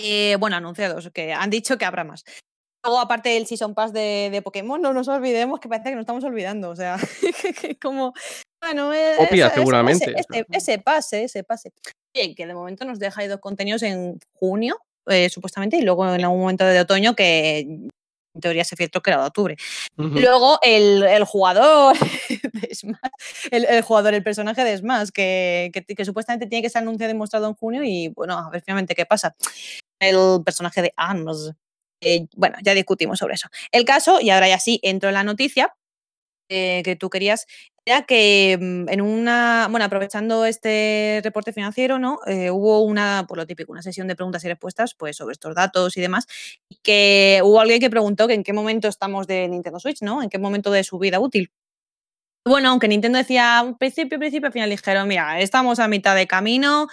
[0.00, 2.24] Eh, bueno, anunciados, que han dicho que habrá más.
[2.84, 6.02] Luego, aparte del Season Pass de, de Pokémon, no nos olvidemos que parece que nos
[6.02, 6.70] estamos olvidando.
[6.70, 6.96] O sea,
[7.60, 8.12] que como.
[8.62, 11.72] Bueno, ese- ese- seguramente, Ese, ese- ese pase, ese pase.
[12.16, 14.76] Oye, que de momento nos deja ahí dos contenidos en junio,
[15.06, 17.66] eh, supuestamente, y luego en algún momento de otoño que
[18.34, 19.56] en teoría se filtró que era de octubre.
[19.96, 21.96] Luego el, el jugador
[22.28, 22.98] de Smash,
[23.50, 27.12] el, el jugador, el personaje de Smash, que, que, que supuestamente tiene que ser anunciado
[27.12, 29.34] y mostrado en junio, y bueno, a ver finalmente qué pasa.
[30.00, 31.52] El personaje de Arms.
[32.00, 33.48] eh, bueno, ya discutimos sobre eso.
[33.72, 35.74] El caso, y ahora ya sí entro en la noticia
[36.50, 37.46] eh, que tú querías,
[38.06, 42.20] que mm, en una, bueno, aprovechando este reporte financiero, ¿no?
[42.26, 45.54] Eh, hubo una, por lo típico, una sesión de preguntas y respuestas, pues sobre estos
[45.54, 46.26] datos y demás,
[46.68, 50.22] y que hubo alguien que preguntó que en qué momento estamos de Nintendo Switch, ¿no?
[50.22, 51.50] En qué momento de su vida útil.
[52.46, 56.88] Bueno, aunque Nintendo decía principio, principio, al final dijeron, mira, estamos a mitad de camino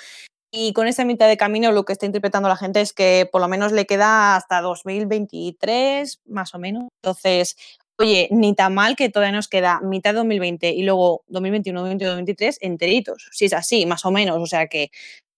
[0.54, 3.42] y con esa mitad de camino lo que está interpretando la gente es que por
[3.42, 6.90] lo menos le queda hasta 2023, más o menos.
[7.02, 7.56] Entonces,
[8.00, 12.12] oye, ni tan mal que todavía nos queda mitad de 2020 y luego 2021, 2022,
[12.12, 13.30] 2023 enteritos.
[13.32, 14.38] Si es así, más o menos.
[14.38, 14.92] O sea que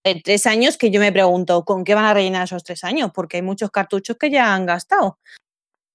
[0.06, 3.12] eh, tres años que yo me pregunto, ¿con qué van a rellenar esos tres años?
[3.13, 5.18] Porque hay muchos cartuchos que ya han gastado.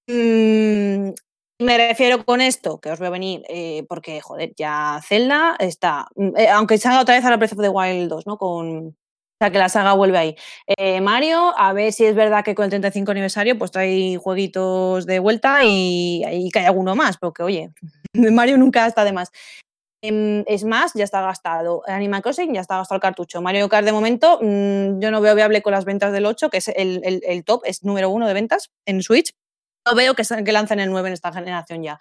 [0.07, 1.11] Mm,
[1.59, 6.37] me refiero con esto, que os veo venir, eh, porque, joder, ya Zelda está, mm,
[6.37, 8.37] eh, aunque salga otra vez a la Breath of the Wild 2, ¿no?
[8.37, 8.97] Con,
[9.39, 10.35] o sea, que la saga vuelve ahí.
[10.67, 15.05] Eh, Mario, a ver si es verdad que con el 35 aniversario pues trae jueguitos
[15.05, 17.71] de vuelta y, y que hay alguno más, porque, oye,
[18.13, 19.31] Mario nunca está de más.
[20.01, 23.41] Em, Smash ya está gastado, Animal Crossing ya está gastado el cartucho.
[23.41, 26.57] Mario Kart de momento mm, yo no veo viable con las ventas del 8, que
[26.57, 29.31] es el, top, es número uno de ventas en Switch.
[29.85, 31.99] No veo que, que lancen el 9 en esta generación ya.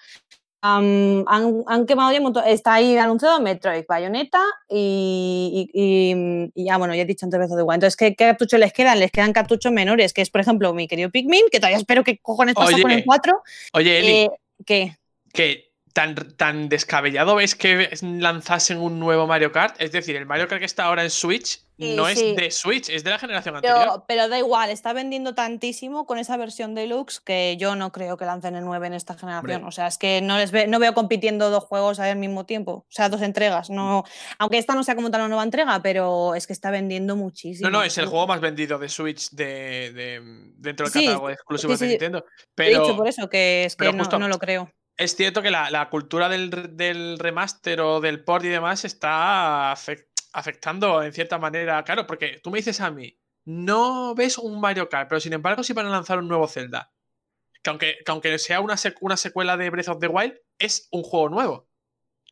[0.61, 2.45] Am, han, han quemado ya un montón.
[2.47, 5.81] Está ahí anunciado Metroid, Bayonetta y, y-
[6.13, 7.75] y- y ya, bueno, ya he dicho antes the Wild.
[7.75, 8.99] Entonces, ¿qué, ¿qué cartuchos les quedan?
[8.99, 12.19] Les quedan cartuchos menores, que es, por ejemplo, mi querido Pikmin, que todavía espero que
[12.19, 13.43] cojones pasa con el Oye, 4.
[13.75, 14.31] Oye, Eli, Eh,
[14.67, 14.97] ¿Qué?
[15.33, 15.68] que
[15.99, 19.75] tan, tan descabellado ves que lanzasen un nuevo Mario Kart.
[19.81, 22.89] Es decir, el Mario Kart que está ahora en Switch Sí, no es de Switch,
[22.89, 23.79] es de la generación anterior.
[23.81, 28.17] Pero, pero da igual, está vendiendo tantísimo con esa versión deluxe que yo no creo
[28.17, 29.53] que lancen el 9 en esta generación.
[29.59, 29.69] Hombre.
[29.69, 32.73] O sea, es que no les ve- no veo compitiendo dos juegos al mismo tiempo.
[32.73, 33.71] O sea, dos entregas.
[33.71, 34.03] No,
[34.41, 37.71] aunque esta no sea como tal una nueva entrega, pero es que está vendiendo muchísimo.
[37.71, 40.21] No, no, es el juego más vendido de Switch de, de-
[40.57, 41.87] dentro del Sí, catálogo sí, de.
[41.91, 42.25] Nintendo.
[42.57, 44.69] He dicho Pero por eso que es que pero no lo creo.
[44.99, 48.85] Es cierto que la, la cultura del, re- del remaster o del port y demás
[48.85, 51.83] está afec- afectando en cierta manera.
[51.85, 55.63] Claro, porque tú me dices a mí, no ves un Mario Kart, pero sin embargo
[55.63, 56.93] sí van a lanzar un nuevo Zelda.
[57.63, 60.89] Que aunque, que aunque sea una, sec- una secuela de Breath of the Wild, es
[60.93, 61.69] un juego nuevo.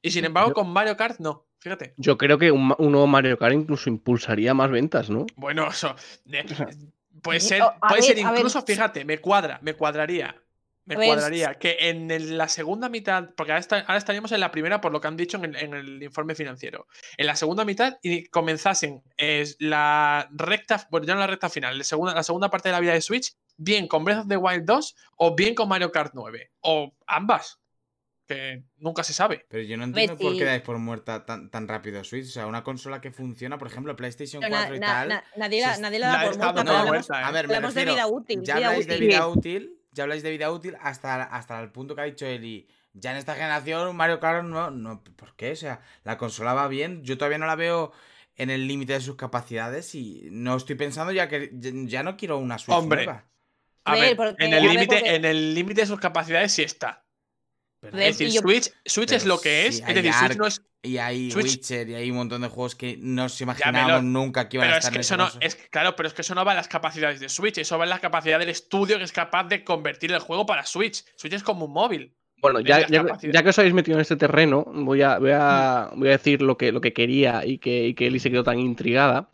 [0.02, 1.46] Y sin embargo, con Mario Kart no.
[1.58, 1.94] Fíjate.
[1.96, 5.26] Yo creo que un, nuevo Mario Kart incluso impulsaría más ventas, ¿no?
[5.36, 5.96] Bueno, eso.
[6.30, 6.44] eh,
[7.22, 10.36] puede Sí, ser, puede ver, ser incluso, fíjate, me cuadra, me cuadraría.
[10.86, 14.30] Me A ver, cuadraría que en el- la segunda mitad, porque ahora, está- ahora estaríamos
[14.32, 16.86] en la primera por lo que han dicho en el, en el informe financiero.
[17.16, 21.76] En la segunda mitad y comenzasen es la recta, bueno, ya no la recta final,
[21.76, 24.36] la segunda, la segunda parte de la vida de Switch, bien con Breath of the
[24.36, 26.52] Wild 2 o bien con Mario Kart 9.
[26.60, 27.58] O ambas.
[28.28, 29.46] Que nunca se sabe.
[29.48, 32.26] Pero yo no entiendo por qué dais por muerta tan, tan rápido a Switch.
[32.26, 35.08] O sea, una consola que funciona, por ejemplo, PlayStation Pero na- 4 y na- tal.
[35.08, 37.32] na- nadie, la, nadie la da por muerta, no, muerta, a ¿eh?
[37.32, 38.42] ver, me hablamos de vida útil.
[38.42, 39.06] ya vida habláis de útil.
[39.06, 42.68] vida útil, ya habláis de vida útil hasta, hasta el punto que ha dicho Eli.
[42.92, 45.02] Ya en esta generación, Mario Kart no, no.
[45.02, 45.52] ¿Por qué?
[45.52, 47.02] O sea, la consola va bien.
[47.02, 47.92] Yo todavía no la veo
[48.36, 52.38] en el límite de sus capacidades y no estoy pensando ya que ya, no quiero
[52.38, 53.24] una Switch Hombre, nueva.
[53.84, 56.52] A A ver, ver, porque- en el límite porque- en el límite de sus capacidades
[56.52, 57.04] sí está.
[57.80, 59.76] Pero- Es decir, yo- Switch, Switch es lo que es.
[59.76, 60.62] sí, es decir, Switch no es.
[60.86, 64.48] Y hay Switch- Witcher y hay un montón de juegos que no Ya, imaginábamos nunca
[64.48, 65.28] que iban Pero a es estar que eso no.
[65.40, 67.58] Es, claro, pero es que eso no va en las capacidades de Switch.
[67.58, 70.64] Eso va en la capacidad del estudio que es capaz de convertir el juego para
[70.64, 71.04] Switch.
[71.16, 72.14] Switch es como un móvil.
[72.42, 76.08] Bueno, ya, ya- que os habéis metido en este terreno, voy a, voy a, voy
[76.08, 78.58] a decir lo que, lo que quería y que, y que Eli se quedó tan
[78.58, 79.30] intrigada.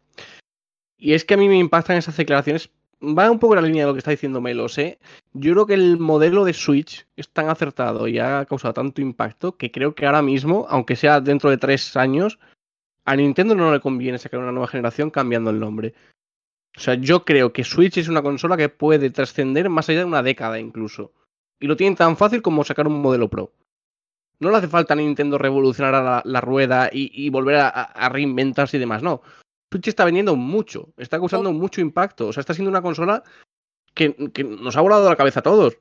[0.97, 2.71] Y es que a mí me impactan esas declaraciones.
[3.05, 4.99] Va un poco en la línea de lo que está diciendo Melos, ¿eh?
[5.33, 9.57] Yo creo que el modelo de Switch es tan acertado y ha causado tanto impacto
[9.57, 12.38] que creo que ahora mismo, aunque sea dentro de tres años,
[13.05, 15.95] a Nintendo no le conviene sacar una nueva generación cambiando el nombre.
[16.77, 20.05] O sea, yo creo que Switch es una consola que puede trascender más allá de
[20.05, 21.12] una década incluso.
[21.59, 23.53] Y lo tienen tan fácil como sacar un modelo Pro.
[24.38, 28.81] No le hace falta a Nintendo revolucionar la, rueda y, volver a- a reinventarse y
[28.81, 29.23] demás, no.
[29.73, 32.29] Switch está vendiendo mucho, está causando mucho impacto.
[32.29, 33.23] O sea, está siendo una consola
[33.95, 35.79] que, que nos ha volado la cabeza a todos.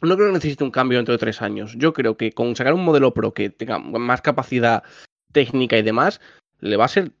[0.00, 1.74] No creo que necesite un cambio dentro de tres años.
[1.76, 4.82] Yo creo que con sacar un modelo Pro que tenga más capacidad
[5.32, 6.20] técnica y demás,
[6.58, 7.12] le va a ser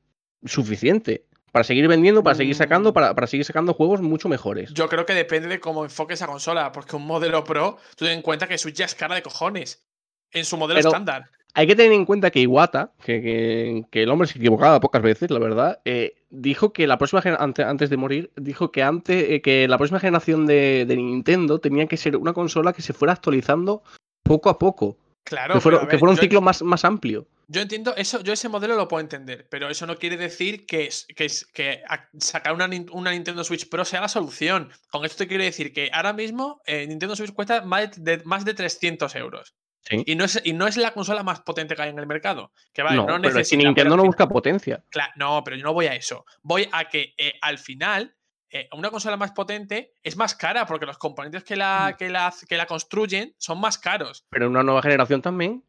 [0.44, 2.94] suficiente para seguir vendiendo, para seguir sacando, Mm.
[2.94, 4.72] para, para seguir sacando juegos mucho mejores.
[4.72, 6.72] Yo creo que depende de cómo enfoques esa consola.
[6.72, 9.84] Porque un modelo Pro, tú ten en cuenta que Switch ya es cara de cojones.
[10.32, 11.30] En su modelo estándar.
[11.54, 15.02] Hay que tener en cuenta que Iwata, que, que- que el hombre se equivocaba pocas
[15.02, 18.82] veces, la verdad, eh, dijo que la próxima gener- ante- antes de morir, dijo que
[18.82, 22.80] antes eh, que la próxima generación de, de Nintendo tenía que ser una consola que
[22.82, 23.82] se fuera actualizando
[24.22, 24.96] poco a poco.
[25.24, 27.28] Claro, que, fuera, que fuera un ciclo más, más amplio.
[27.46, 30.88] Yo entiendo eso, yo ese modelo lo puedo entender, pero eso no quiere decir que,
[31.14, 31.82] que,
[32.18, 34.70] sacar una, Nin- una Nintendo Switch Pro sea la solución.
[34.90, 38.44] Con esto te quiero decir que ahora mismo eh, Nintendo Switch cuesta más de, más
[38.44, 39.54] de 300 euros.
[39.84, 40.02] Sí.
[40.06, 42.52] Y no, es, y no es la consola más potente que hay en el mercado.
[42.72, 44.84] Que vale, no, no, pero necesita, Nintendo pero no busca potencia.
[44.90, 46.24] Cla- no, pero yo no voy a eso.
[46.42, 48.14] Voy a que eh, al final
[48.50, 51.58] eh, una consola más potente es más cara porque los componentes que Mm.
[51.58, 54.24] la, que, la, que la construyen son más caros.
[54.30, 55.64] Pero en una nueva generación también.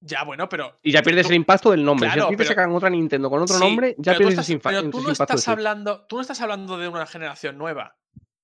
[0.00, 0.78] Ya, bueno, pero.
[0.82, 2.08] Y ya pierdes tú- el impacto del nombre.
[2.10, 4.82] Claro, si pero- sacan otra Nintendo con otro Sí, nombre, ya pierdes estás- ese, pero
[4.90, 7.96] tú no impacto estás hablando, tú no estás hablando de una generación nueva.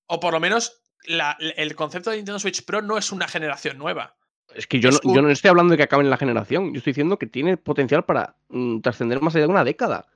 [0.07, 3.77] O por lo menos la- el concepto de Nintendo Switch Pro no es una generación
[3.79, 4.16] nueva.
[4.55, 6.17] Es que yo, es no, yo un- no estoy hablando de que acabe en la
[6.17, 6.73] generación.
[6.73, 10.07] Yo estoy diciendo que tiene potencial para mm, trascender más allá de una década.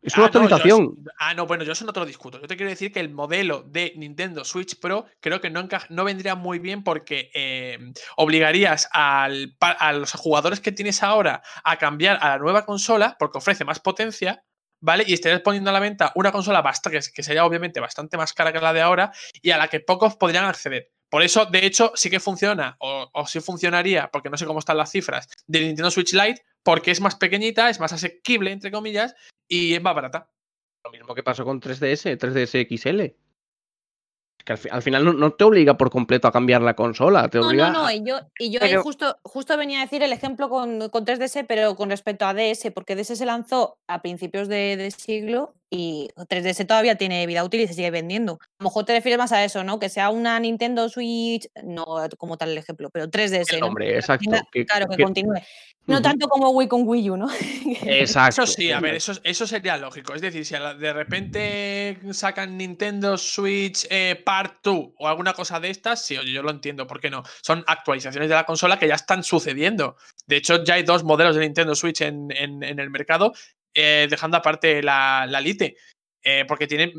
[0.00, 0.94] Es una Ah, no, yo actualización.
[1.18, 2.40] ah, no, bueno, yo eso no te lo discuto.
[2.40, 5.66] Yo te quiero decir que el modelo de Nintendo Switch Pro creo que no,
[6.04, 7.78] vendría muy bien porque eh,
[8.16, 13.38] obligarías al a los jugadores que tienes ahora a cambiar a la nueva consola porque
[13.38, 14.44] ofrece más potencia,
[14.80, 15.02] ¿vale?
[15.06, 18.52] Y estarías poniendo a la venta una consola bastante, que sería obviamente bastante más cara
[18.52, 19.10] que la de ahora
[19.42, 20.92] y a la que pocos podrían acceder.
[21.10, 24.58] Por eso, de hecho, sí que funciona, o, o sí funcionaría, porque no sé cómo
[24.58, 28.70] están las cifras, de Nintendo Switch Lite, porque es más pequeñita, es más asequible, entre
[28.70, 29.14] comillas,
[29.48, 30.30] y es más barata.
[30.84, 33.14] Lo mismo que pasó con 3DS, 3DS XL.
[34.44, 37.28] Que al, fi- al final no, no te obliga por completo a cambiar la consola,
[37.28, 39.78] te No, obliga no, no, a- y yo, y yo ahí Pero- justo, justo venía
[39.80, 43.26] a decir el ejemplo con, con 3DS, pero con respecto a DS, porque DS se
[43.26, 47.90] lanzó a principios de, de siglo y 3DS todavía tiene vida útil y se sigue
[47.90, 48.38] vendiendo.
[48.42, 49.78] A lo mejor te refieres más a eso, ¿no?
[49.78, 51.84] Que sea una Nintendo Switch, no
[52.16, 53.66] como tal el ejemplo, pero 3DS, el ¿no?
[53.66, 54.30] nombre, exacto.
[54.66, 55.34] claro, que, que- continúe.
[55.86, 57.28] No tanto como Wii con Wii U, ¿no?
[57.86, 58.42] Exacto.
[58.42, 60.14] Eso sí, a ver, eso, eso sería lógico.
[60.14, 65.70] Es decir, si de repente sacan Nintendo Switch eh, Part 2 o alguna cosa de
[65.70, 67.22] estas, sí, oye, yo lo entiendo, ¿por qué no?
[67.42, 69.96] Son actualizaciones de la consola que ya están sucediendo.
[70.26, 73.32] De hecho, ya hay dos modelos de Nintendo Switch en, en- en el mercado,
[73.78, 75.76] eh, dejando aparte la, la Lite,
[76.22, 76.92] eh, porque tienen.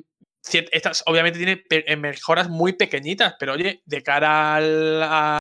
[0.46, 5.40] cier- Estas obviamente tienen pe- eh, mejoras muy pequeñitas, pero oye, de cara al, a-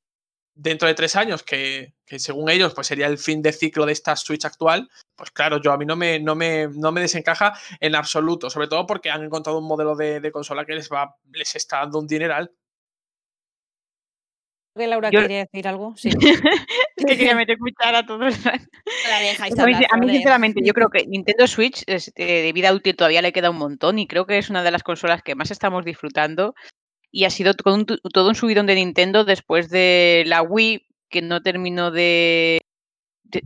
[0.55, 3.93] dentro de tres años, que, que según ellos pues sería el fin de ciclo de
[3.93, 7.53] esta Switch actual, pues claro, yo a mí no me, no me, no me desencaja
[7.79, 11.15] en absoluto, sobre todo porque han encontrado un modelo de, de consola que les va,
[11.31, 12.51] les está dando un dineral.
[14.79, 15.93] Que Laura Yo- quería decir algo.
[15.95, 16.09] Sí.
[16.97, 18.43] Es que quería meter cuchara a todos.
[18.45, 22.51] La dejáis A mí, a mí, sinceramente, yo creo que Nintendo Switch es, eh, de
[22.53, 25.21] vida útil todavía le queda un montón y creo que es una de las consolas
[25.21, 26.55] que más estamos disfrutando
[27.11, 30.85] y ha sido todo un, tu- todo un subidón de Nintendo después de la Wii
[31.09, 32.61] que no terminó de...
[33.23, 33.43] de-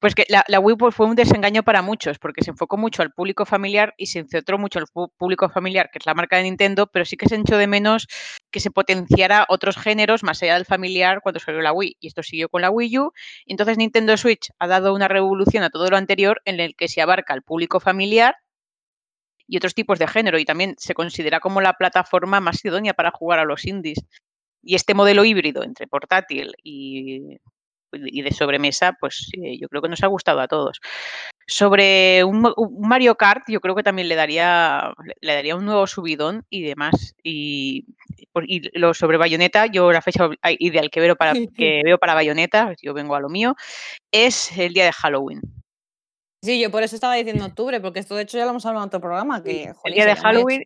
[0.00, 3.12] pues que la, Wii pues, fue un desengaño para muchos porque se enfocó mucho al
[3.12, 4.86] público familiar y se centró mucho al
[5.16, 8.06] público familiar, que es la marca de Nintendo, pero sí que se echó de menos
[8.50, 11.96] que se potenciara otros géneros más allá del familiar cuando salió la Wii.
[12.00, 13.12] Y esto siguió con la Wii U
[13.46, 17.00] entonces Nintendo Switch ha dado una revolución a todo lo anterior en el que se
[17.02, 18.36] abarca el público familiar
[19.48, 23.10] y otros tipos de género y también se considera como la plataforma más idónea para
[23.10, 23.98] jugar a los indies.
[24.62, 27.38] Y este modelo híbrido entre portátil y,
[27.92, 30.80] y de sobremesa, pues eh, yo creo que nos ha gustado a todos.
[31.46, 36.44] Sobre un, Mario Kart, yo creo que también le daría, le daría un nuevo subidón
[36.50, 37.14] y demás.
[37.22, 37.86] Y,
[38.46, 40.28] y lo sobre Bayonetta, yo la fecha
[40.58, 43.54] ideal que veo para, que veo para Bayonetta, yo vengo a lo mío,
[44.12, 45.40] es el día de Halloween.
[46.42, 48.84] Sí, yo por eso estaba diciendo octubre, porque esto de hecho ya lo hemos hablado
[48.84, 49.42] en otro programa.
[49.42, 50.64] Que, el día de Halloween.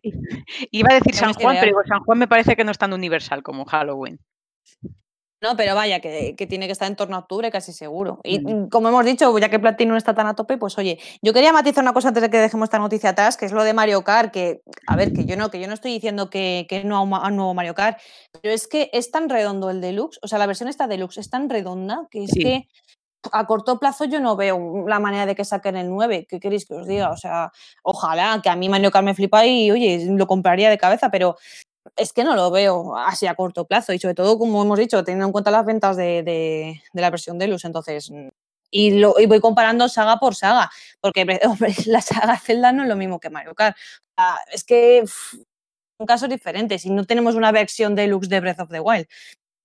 [0.71, 2.93] Iba a decir San Juan, pero digo, San Juan me parece que no es tan
[2.93, 4.19] universal como Halloween.
[5.43, 8.19] No, pero vaya, que, que tiene que estar en torno a octubre casi seguro.
[8.23, 8.63] Y Mm.
[8.63, 11.33] mm, como hemos dicho, ya que Platino no está tan a tope, pues oye, yo
[11.33, 13.73] quería matizar una cosa antes de que dejemos esta noticia atrás, que es lo de
[13.73, 16.85] Mario Kart, que, a ver, que yo no, que yo no estoy diciendo que, que
[16.85, 17.99] no a un, ma- a un nuevo Mario Kart,
[18.41, 21.29] pero es que es tan redondo el deluxe, o sea, la versión esta deluxe es
[21.29, 22.39] tan redonda que es Sí.
[22.41, 22.67] que
[23.31, 26.25] a corto plazo yo no veo la manera de que saquen el 9.
[26.29, 27.09] ¿Qué queréis que os diga?
[27.09, 30.77] O sea, ojalá que a mí Mario Kart me flipa y, oye, lo compraría de
[30.77, 31.37] cabeza, pero
[31.97, 35.03] es que no lo veo así a corto plazo y sobre todo, como hemos dicho,
[35.03, 38.09] teniendo en cuenta las ventas de, de- de la versión Deluxe, entonces...
[38.11, 38.29] mm,
[38.75, 40.69] Y, lo, y voy comparando saga por saga,
[41.01, 43.77] porque hombre, la saga Zelda no es lo mismo que Mario Kart.
[44.17, 48.69] Sea, es que son casos diferentes y no tenemos una versión Deluxe de Breath of
[48.69, 49.05] the Wild.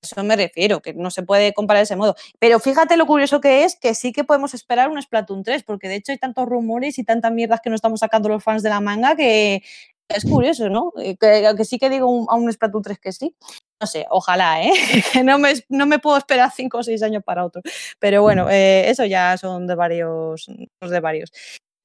[0.02, 2.14] Eso me refiero, que no se puede comparar de ese modo.
[2.38, 5.88] Pero fíjate lo curioso que es que sí que podemos esperar un Splatoon 3, porque
[5.88, 8.68] de hecho hay tantos rumores y tantas mierdas que nos estamos sacando los fans de
[8.70, 9.62] la manga que
[10.08, 10.92] es curioso, ¿no?
[11.00, 13.34] Eh, Que, que sí que digo un- a un Splatoon 3 que sí.
[13.80, 14.72] No sé, ojalá, ¿eh?
[15.12, 17.62] Que no me, no me puedo esperar 5 o 6 años para otro.
[17.98, 20.46] Pero bueno, eh, eso ya son de varios.
[20.80, 21.30] de varios.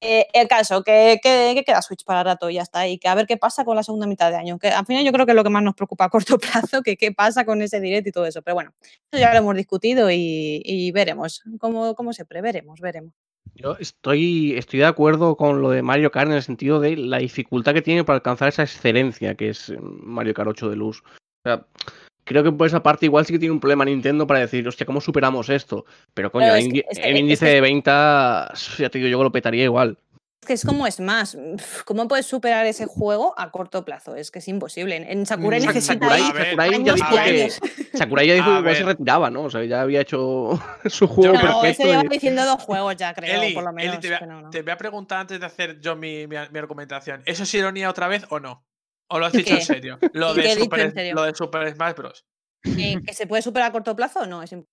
[0.00, 2.86] Eh, el caso, que, que- que queda Switch para rato y ya está.
[2.88, 4.58] Y que a ver qué pasa con la segunda mitad de año.
[4.58, 6.38] Que al final yo creo que es lo que más nos preocupa a corto
[6.78, 8.42] plazo, que qué pasa con ese direct y todo eso.
[8.42, 8.72] Pero bueno,
[9.12, 11.42] eso ya lo hemos discutido y, y veremos.
[11.58, 13.12] Como, como siempre, veremos, veremos.
[13.54, 17.18] Yo estoy, estoy de acuerdo con lo de Mario Kart en el sentido de la
[17.18, 21.02] dificultad que tiene para alcanzar esa excelencia que es eh, Mario Kart 8 de luz.
[21.06, 21.64] O sea,
[22.24, 24.86] creo que por esa parte igual sí que tiene un problema Nintendo para decir, hostia,
[24.86, 25.84] ¿cómo superamos esto?
[26.14, 28.90] Pero coño, el, es que- indi- es que- el es índice que- de ventas, ya
[28.90, 29.98] te digo yo lo petaría igual.
[30.44, 31.36] Es que es como Smash.
[31.86, 34.14] ¿Cómo puedes superar ese juego a corto plazo?
[34.14, 34.96] Es que es imposible.
[35.10, 37.60] En- Sakurai necesita Sakurai- Sakurai ya años dijo que, años.
[37.94, 39.44] Sakurai ya dijo A que igual se retiraba, ¿no?
[39.44, 40.50] O sea, ya había hecho
[40.84, 41.84] su juego Yo- No, ese perfecto.
[41.84, 44.00] lleva y- diciendo dos juegos ya, creo, Eli, por lo Eli, menos.
[44.00, 44.50] te, voy a, pero no.
[44.50, 47.22] te voy a preguntar antes de hacer yo mi, mi- mi argumentación.
[47.24, 48.66] ¿Eso es ironía otra vez o no?
[49.08, 49.98] ¿O lo has dicho en serio?
[50.12, 51.14] Lo ¿Y qué de, Super, en serio?
[51.14, 52.26] lo de Super Smash Bros.
[52.64, 54.26] Eh, ¿Que se puede superar a corto plazo?
[54.26, 54.70] No, es imposible.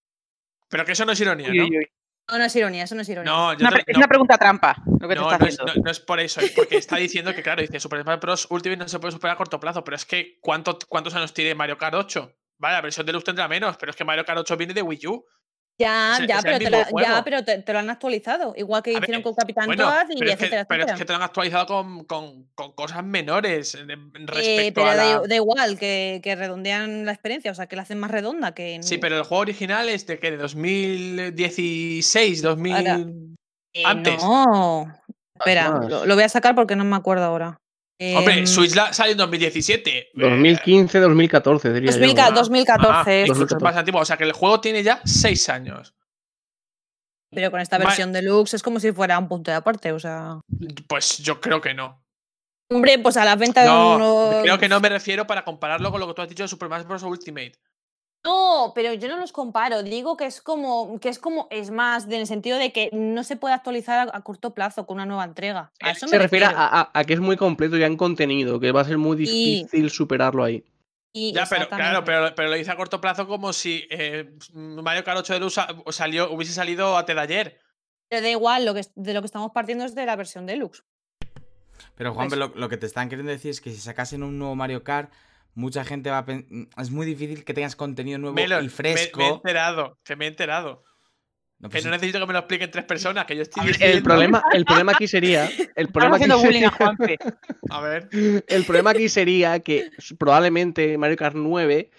[0.68, 1.64] Pero que eso no es ironía, Uy, ¿no?
[1.66, 1.88] uy, uy.
[2.30, 3.32] No, no es ironía, eso no es ironía.
[3.32, 5.54] No, Una te- Es no, una pregunta trampa lo que te no, está no es,
[5.60, 5.74] haciendo.
[5.76, 8.48] no- no es por eso, es porque está diciendo que, claro, dice Super Smash Bros.
[8.50, 11.56] Ultimate no se puede superar a corto plazo, pero es que ¿cuánto, ¿cuántos años tiene
[11.56, 12.34] Mario Kart 8?
[12.58, 15.08] Vale, la versión Deluxe tendrá menos, pero es que Mario Kart 8 viene de Wii
[15.08, 15.26] U.
[15.82, 18.54] Ya, ya, es pero, te, la- ya, pero te, te lo han actualizado.
[18.56, 20.84] Igual que A ver, hicieron con Capitán Bueno, Toad y pero, es que, etcétera, pero
[20.84, 20.98] es etcétera.
[20.98, 24.96] que te lo han actualizado con, con- con cosas menores eh, Eh, respecto pero a
[24.96, 25.22] la...
[25.28, 28.80] da, igual, que, que redondean la experiencia, o sea, que la hacen más redonda que.
[28.84, 32.76] Sí, pero el juego original es de que de 2016, 2000...
[32.76, 33.00] Ahora,
[33.74, 34.22] Eh, antes.
[34.24, 34.94] No.
[35.40, 35.70] Espera,
[36.06, 37.58] lo voy a sacar porque no me acuerdo ahora.
[38.18, 39.98] Hombre, Em, Switch la- salió en 2017.
[40.00, 41.98] eh, 2015, 2014, diría yo.
[41.98, 43.12] 2000 Ah, 2014.
[43.12, 44.02] ah, es- incluso es más antiguo.
[44.02, 45.94] O sea que el juego tiene ya 6 años.
[47.34, 50.40] pero con esta versión deluxe es como si fuera un punto de aparte, o sea.
[50.88, 52.04] Pues yo creo que no.
[52.70, 54.42] Hombre, pues a las ventas No, no.
[54.42, 56.68] creo que no me refiero para compararlo con lo que tú has dicho de Super
[56.68, 57.04] Smash Bros.
[57.04, 57.54] Ultimate.
[58.24, 59.82] No, pero yo no los comparo.
[59.82, 63.24] Digo que es como que es como es más en el sentido de que no
[63.24, 65.72] se puede actualizar a, a corto plazo con una nueva entrega.
[65.82, 68.60] A eso Se me refiere a, a- a que es muy completo ya en contenido,
[68.60, 70.64] que va a ser muy Y- difícil superarlo ahí.
[71.14, 75.04] Y Ya, pero claro, pero, pero lo hice a corto plazo como si eh, Mario
[75.04, 77.60] Kart 8 de luz sa- salió, hubiese salido antes de ayer.
[78.08, 80.84] Pero da igual, lo que, de lo que estamos partiendo es de la versión deluxe.
[81.96, 84.38] Pero Juan, Pues- lo, lo que te están queriendo decir es que si sacasen un
[84.40, 85.12] nuevo Mario Kart,
[85.54, 86.26] mucha gente va a
[86.82, 89.20] Es muy difícil que tengas contenido nuevo Melon, y me- fresco.
[89.20, 90.84] Me, he enterado, que me he enterado.
[91.60, 93.76] No, Que pues no necesito que me lo expliquen tres personas, que yo estoy ver,
[93.76, 95.48] el diciendo- problema, el problema aquí sería.
[95.76, 96.74] El problema aquí a sería.
[97.70, 98.10] A ver.
[98.48, 101.92] el problema aquí sería que probablemente Mario Kart 9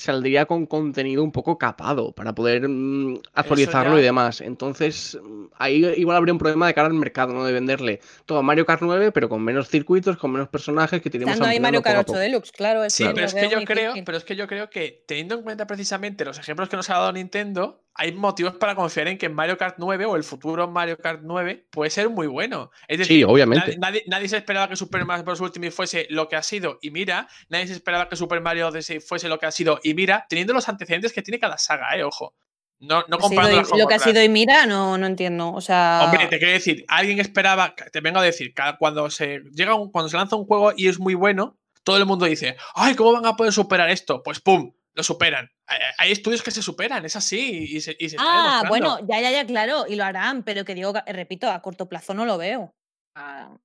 [0.00, 4.00] saldría con contenido un poco capado para poder mm, actualizarlo ya.
[4.00, 4.40] y demás.
[4.40, 7.44] Entonces, mm, ahí igual habría un problema de cara al mercado, ¿no?
[7.44, 11.10] De venderle todo a Mario Kart 9, pero con menos circuitos, con menos personajes que
[11.10, 12.18] tenemos Estando ahí Mario Kart 8 poco.
[12.18, 12.84] Deluxe, claro.
[12.84, 15.04] Es Sí, que pero lo es que yo creo, pero es que yo creo que
[15.06, 19.08] teniendo en cuenta precisamente los ejemplos que nos ha dado Nintendo, hay motivos para confiar
[19.08, 22.70] en que Mario Kart 9 o el futuro Mario Kart 9 puede ser muy bueno.
[22.88, 23.76] Es decir, Sí, obviamente.
[23.76, 25.38] nadie, nadie- nadie se esperaba que Super Mario Bros.
[25.40, 29.00] Ultimate fuese lo que ha sido y mira, nadie se esperaba que Super Mario Odyssey
[29.00, 32.02] fuese lo que ha sido y mira, teniendo los antecedentes que tiene cada saga, eh,
[32.02, 32.34] ojo.
[32.82, 33.34] No, no con
[33.78, 35.52] lo que ha sido y mira, no, no entiendo.
[35.52, 36.00] O sea.
[36.04, 40.08] Hombre, te quiero decir, alguien esperaba, te vengo a decir, cuando se llega un- cuando
[40.08, 43.26] se lanza un juego y es muy bueno, todo el mundo dice, ay, ¿cómo van
[43.26, 44.22] a poder superar esto?
[44.22, 45.50] Pues pum, lo superan.
[45.98, 49.20] Hay, estudios que se superan, es así, y se, y se está Ah, bueno, ya,
[49.20, 52.24] ya, ya, claro, y lo harán, pero que digo, que- repito, a corto plazo no
[52.24, 52.74] lo veo.
[53.14, 53.56] Ah,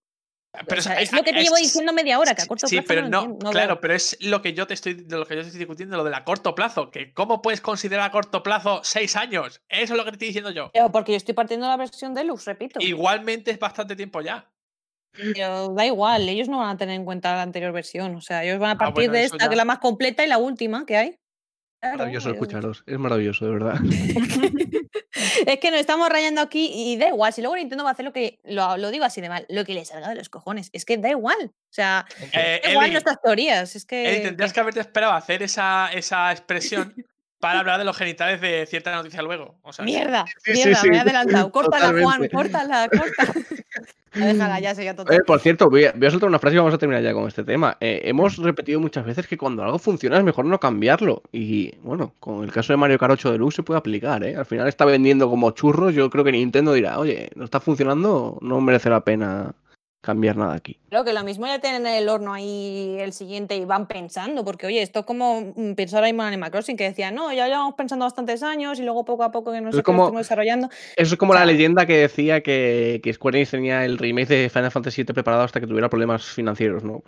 [0.68, 2.68] Pero o sea, hay- es lo que te llevo diciendo media hora, que a corto
[2.68, 3.82] Sí, plazo pero no, no, no claro, veo.
[3.82, 6.04] pero es lo que yo te estoy, de lo que yo te estoy discutiendo, lo
[6.06, 9.62] del a corto plazo, que cómo puedes considerar a corto plazo seis años.
[9.68, 10.72] Eso es lo que te estoy diciendo yo.
[10.74, 12.80] Pero porque yo estoy partiendo de la versión deluxe, repito.
[12.80, 14.50] Igualmente es bastante tiempo ya.
[15.34, 18.16] Pero da igual, ellos no van a tener en cuenta la anterior versión.
[18.16, 19.48] O sea, ellos van a Ah, partir bueno, de esta, ya.
[19.48, 21.20] que es la más completa y la última que hay.
[21.82, 23.76] Claro, Maravilloso escucharos, es maravilloso, de verdad.
[25.46, 27.32] Es que nos estamos rayando aquí y da igual.
[27.32, 29.64] Si luego Nintendo va a hacer lo que, lo, lo digo así de mal, lo
[29.66, 30.70] que le salga de los cojones.
[30.74, 31.38] Es que da igual.
[31.52, 33.76] O sea, Eh, da igual Eli, nuestras teorías.
[33.76, 34.10] Es que.
[34.10, 36.94] Eli, tendrías que haberte esperado a hacer esa, esa expresión
[37.40, 39.60] para hablar de los genitales de cierta noticia luego.
[39.62, 41.52] O sea, Mierda, Sí, sí, mierda, me he sí, adelantado.
[41.52, 42.30] Córtala, Juan, totalmente.
[42.36, 43.34] córtala, corta.
[44.16, 46.74] Déjala, ya sería Eh, por cierto, voy a, voy a soltar una frase y vamos
[46.74, 47.78] a terminar ya con este tema.
[47.80, 51.22] Eh, hemos repetido muchas veces que cuando algo funciona es mejor no cambiarlo.
[51.32, 54.36] Y bueno, con el caso de Mario Kart 8 Deluxe se puede aplicar, ¿eh?
[54.36, 55.94] Al final está vendiendo como churros.
[55.94, 59.54] Yo creo que Nintendo dirá, oye, no está funcionando, no merece la pena
[60.06, 60.78] cambiar nada aquí.
[60.90, 64.68] Creo que lo mismo ya tienen el horno ahí el siguiente y van pensando, porque
[64.68, 67.48] oye, esto es como mm, pensó ahora mismo en Animal Crossing, que decía, no, ya
[67.48, 70.04] llevamos pensando bastantes años y luego poco a poco que no Es sé qué como-
[70.04, 70.70] lo estamos desarrollando.
[70.96, 74.28] Eso es como O la leyenda que decía que, que Square Enix tenía el remake
[74.30, 77.04] de Final Fantasy VII preparado hasta que tuviera problemas financieros, ¿no?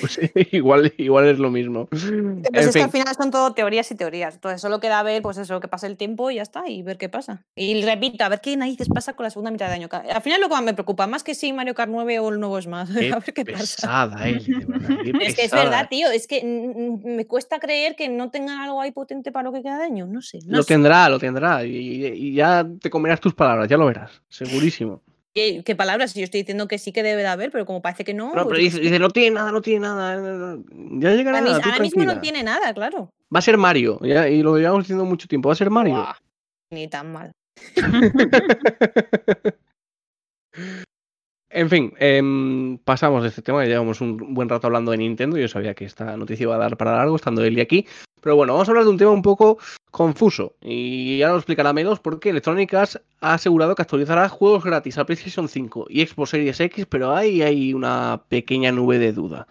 [0.00, 0.20] Pues
[0.52, 1.86] igual, igual es lo mismo.
[1.86, 4.34] Pues En es que al final son todo teorías y teorías.
[4.34, 6.96] Entonces solo queda ver, pues eso, que pase el tiempo y ya está, y ver
[6.96, 7.44] qué pasa.
[7.56, 9.88] Y repito, a ver qué narices pasa con la segunda mitad de año.
[9.90, 12.38] Al final lo que más me preocupa, más que si Mario Kart 9 o el
[12.40, 12.88] nuevo es más.
[12.98, 13.58] Qué a ver qué pasa.
[13.58, 16.42] pesada, qué Es que es verdad, tío, es que
[17.04, 20.06] me cuesta creer que no tengan algo ahí potente para lo que queda de año.
[20.06, 20.38] No sé.
[20.46, 20.68] No Lo sé.
[20.68, 21.64] tendrá, lo tendrá.
[21.64, 24.22] Y, y ya te comerás tus palabras, ya lo verás.
[24.28, 25.02] Segurísimo.
[25.34, 26.14] ¿Qué, qué palabras?
[26.14, 28.26] Yo estoy diciendo que sí que debe de haber, pero como parece que no.
[28.34, 30.14] No, pues pero yo dice, no tiene nada, no tiene nada.
[30.14, 30.58] eh,
[30.92, 31.38] Ya llegará.
[31.38, 33.10] Ahora, tú ahora mismo no tiene nada, claro.
[33.34, 35.48] Va a ser Mario, ya- y lo llevamos diciendo mucho tiempo.
[35.48, 36.06] Va a ser Mario.
[36.70, 37.32] Ni tan mal.
[41.50, 45.36] En fin, em, pasamos de este tema, ya llevamos un buen rato hablando de Nintendo.
[45.36, 47.86] Yo sabía que esta noticia iba a dar para largo, estando Eli aquí.
[48.24, 49.58] Pero bueno, vamos a hablar de un tema un poco
[49.90, 50.56] confuso.
[50.62, 55.04] Y ahora lo explicará Melos porque Electronic Arts ha asegurado que actualizará juegos gratis a
[55.04, 59.46] PlayStation 5 y Xbox Series X, pero ahí hay una pequeña nube de duda.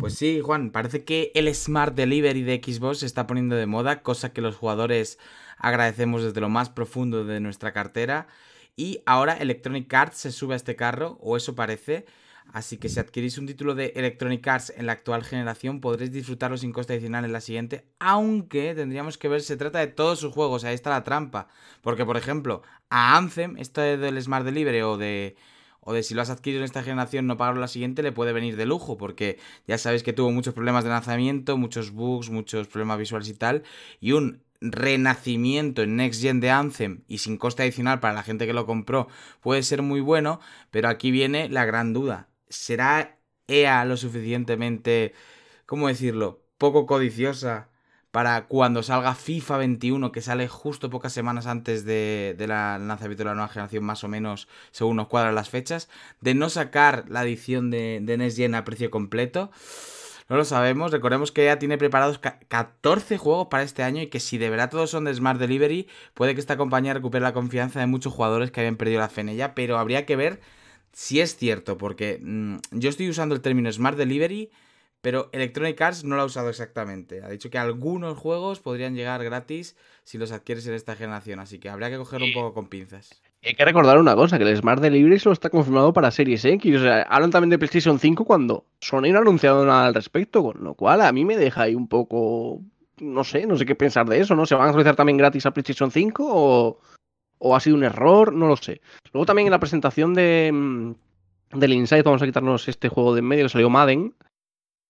[0.00, 4.02] Pues sí, Juan, parece que el Smart Delivery de Xbox se está poniendo de moda,
[4.02, 5.20] cosa que los jugadores
[5.56, 8.26] agradecemos desde lo más profundo de nuestra cartera.
[8.74, 12.04] Y ahora Electronic Arts se sube a este carro, o eso parece.
[12.52, 16.56] Así que si adquirís un título de Electronic Arts en la actual generación, podréis disfrutarlo
[16.56, 17.86] sin coste adicional en la siguiente.
[17.98, 21.48] Aunque tendríamos que ver, se trata de todos sus juegos, ahí está la trampa.
[21.82, 25.36] Porque, por ejemplo, a Anthem, esto del Smart Delivery o de
[25.86, 28.32] o de si lo has adquirido en esta generación no pagarlo la siguiente, le puede
[28.32, 29.38] venir de lujo, porque
[29.68, 33.62] ya sabéis que tuvo muchos problemas de lanzamiento, muchos bugs, muchos problemas visuales y tal,
[34.00, 38.46] y un renacimiento en Next Gen de Anthem y sin coste adicional para la gente
[38.46, 39.06] que lo compró
[39.40, 40.40] puede ser muy bueno,
[40.72, 42.28] pero aquí viene la gran duda.
[42.48, 43.18] ¿Será
[43.48, 45.14] EA lo suficientemente,
[45.66, 47.68] cómo decirlo, poco codiciosa
[48.10, 53.28] para cuando salga FIFA 21, que sale justo pocas semanas antes de, la lanzamiento de
[53.28, 55.90] la nueva generación, más o menos, según nos cuadran las fechas,
[56.22, 59.50] de no sacar la edición de, de Next Gen a precio completo?
[60.28, 60.90] No lo sabemos.
[60.92, 64.70] Recordemos que ya tiene preparados 14 juegos para este año y que si de verdad
[64.70, 68.50] todos son de Smart Delivery, puede que esta compañía recupere la confianza de muchos jugadores
[68.50, 70.40] que habían perdido la fe en ella, pero habría que ver
[70.98, 74.50] si es cierto, porque mmm, yo estoy usando el término Smart Delivery,
[75.02, 77.22] pero Electronic Arts no lo ha usado exactamente.
[77.22, 81.58] Ha dicho que algunos juegos podrían llegar gratis si los adquieres en esta generación, así
[81.58, 83.20] que habría que cogerlo un poco con pinzas.
[83.44, 86.76] Hay que recordar una cosa, que el Smart Delivery solo está confirmado para Series X.
[86.76, 90.42] O sea, hablan también de PlayStation 5 cuando Sony no ha anunciado nada al respecto,
[90.42, 92.62] con lo cual a mí me deja ahí un poco...
[92.96, 94.46] No sé, no sé qué pensar de eso, ¿no?
[94.46, 96.80] ¿Se van a actualizar también gratis a PlayStation 5 o,
[97.38, 98.32] o ha sido un error?
[98.32, 98.80] No lo sé.
[99.12, 100.94] Luego también en la presentación de
[101.52, 104.14] del Insight, vamos a quitarnos este juego de en medio que salió Madden,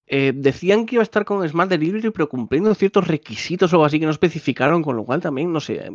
[0.07, 3.84] eh, decían que iba a estar con Smart Delivery, pero cumpliendo ciertos requisitos o algo
[3.84, 5.90] así que no especificaron, con lo cual también, no sé,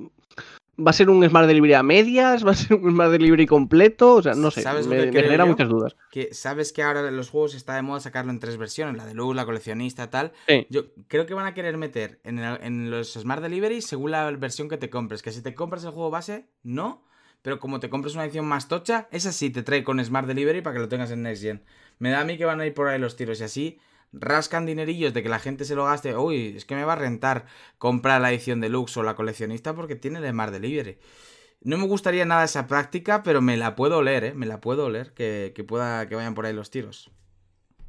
[0.85, 2.45] ¿Va a ser un Smart Delivery a medias?
[2.47, 4.15] ¿Va a ser un Smart Delivery completo?
[4.15, 5.95] O sea, no sé, ¿Sabes me, me genera muchas dudas.
[6.11, 9.05] Que sabes que ahora en los juegos está de moda sacarlo en tres versiones, la
[9.05, 10.31] de luz, la coleccionista, tal.
[10.47, 10.67] Sí.
[10.69, 14.29] Yo creo que van a querer meter en, el, en, los Smart Delivery según la
[14.31, 15.21] versión que te compres.
[15.21, 17.05] Que si te compras el juego base, no.
[17.41, 20.61] Pero como te compres una edición más tocha, esa sí te trae con Smart Delivery
[20.61, 21.63] para que lo tengas en Next Gen.
[21.97, 23.79] Me da a mí que van a ir por ahí los tiros y así
[24.13, 26.15] rascan dinerillos de que la gente se lo gaste.
[26.15, 27.45] Uy, es que me va a rentar
[27.77, 30.97] comprar la edición deluxe o la coleccionista porque tiene el Smart Delivery.
[31.61, 34.33] No me gustaría nada esa práctica, pero me la puedo oler, ¿eh?
[34.33, 37.11] Me la puedo oler que, que pueda que vayan por ahí los tiros.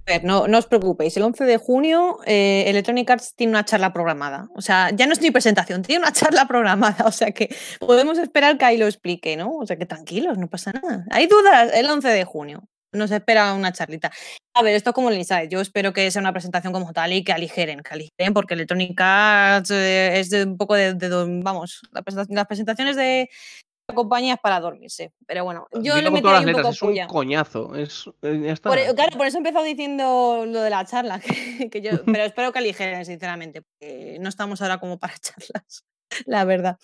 [0.06, 3.64] A ver, no, no os preocupéis, el 11 de junio eh, Electronic Arts tiene una
[3.64, 4.48] charla programada.
[4.54, 6.96] O sea, ya no es ni presentación, tiene una charla programada.
[7.06, 9.52] O sea que podemos esperar que ahí lo explique, ¿no?
[9.56, 11.04] O sea que tranquilos, no pasa nada.
[11.10, 12.68] Hay dudas el 11 de junio.
[12.92, 14.10] Nos espera una charlita.
[14.54, 15.48] A ver, esto como el Inside.
[15.48, 19.00] Yo espero que sea una presentación como tal y que aligeren, que aligeren, porque Electronic
[19.00, 21.08] Arts eh, es de un poco de, de,
[21.42, 21.80] vamos,
[22.28, 23.30] las presentaciones de
[23.88, 25.12] la compañía es para dormirse.
[25.26, 27.06] Pero bueno, yo Dilo le metí un poco es un puya.
[27.06, 27.74] coñazo.
[27.74, 28.68] Es, eh, está.
[28.68, 31.18] Por- claro, por eso he empezado diciendo lo de la charla,
[31.58, 35.84] que, que yo, pero espero que aligeren, sinceramente, porque no estamos ahora como para charlas,
[36.26, 36.78] la verdad.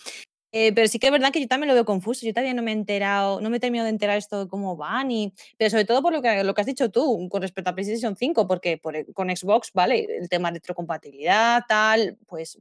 [0.53, 2.25] Eh, pero sí que es verdad que yo también lo veo confuso.
[2.27, 4.77] Yo todavía no me he enterado, no me he terminado de enterar esto de cómo
[4.77, 7.71] van, y, pero sobre todo por lo que, lo que has dicho tú con respecto
[7.71, 12.59] a PlayStation 5, porque por, el- con Xbox, vale, el tema de retrocompatibilidad, tal, pues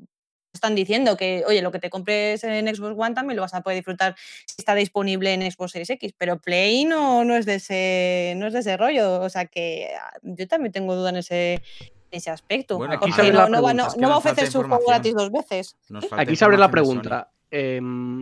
[0.54, 3.62] están diciendo que, oye, lo que te compres en Xbox One también lo vas a
[3.62, 4.16] poder disfrutar
[4.48, 8.48] si está disponible en Xbox Series X, pero Play no, no, es, de ese, no
[8.48, 9.22] es de ese rollo.
[9.22, 12.78] O sea que ah, yo también tengo duda en ese, en ese aspecto.
[12.78, 14.84] Bueno, aquí porque sale no, la no va, no- no va a ofrecer su juego
[14.88, 15.76] gratis dos veces.
[16.24, 17.32] Aquí se abre la pregunta.
[17.52, 18.22] Em,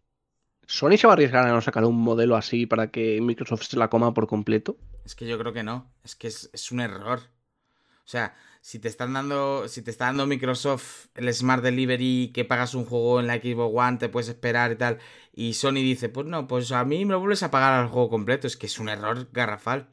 [0.67, 3.77] ¿Sony se va a arriesgar a no sacar un modelo así para que Microsoft se
[3.77, 4.77] la coma por completo?
[5.05, 5.91] Es que yo creo que no.
[6.03, 7.19] Es que es, es un error.
[8.05, 9.67] O sea, si te están dando.
[9.67, 13.73] Si te está dando Microsoft el Smart Delivery que pagas un juego en la Xbox
[13.75, 14.97] One, te puedes esperar y tal.
[15.33, 18.09] Y Sony dice, pues no, pues a mí me lo vuelves a pagar al juego
[18.09, 18.47] completo.
[18.47, 19.89] Es que es un error garrafal.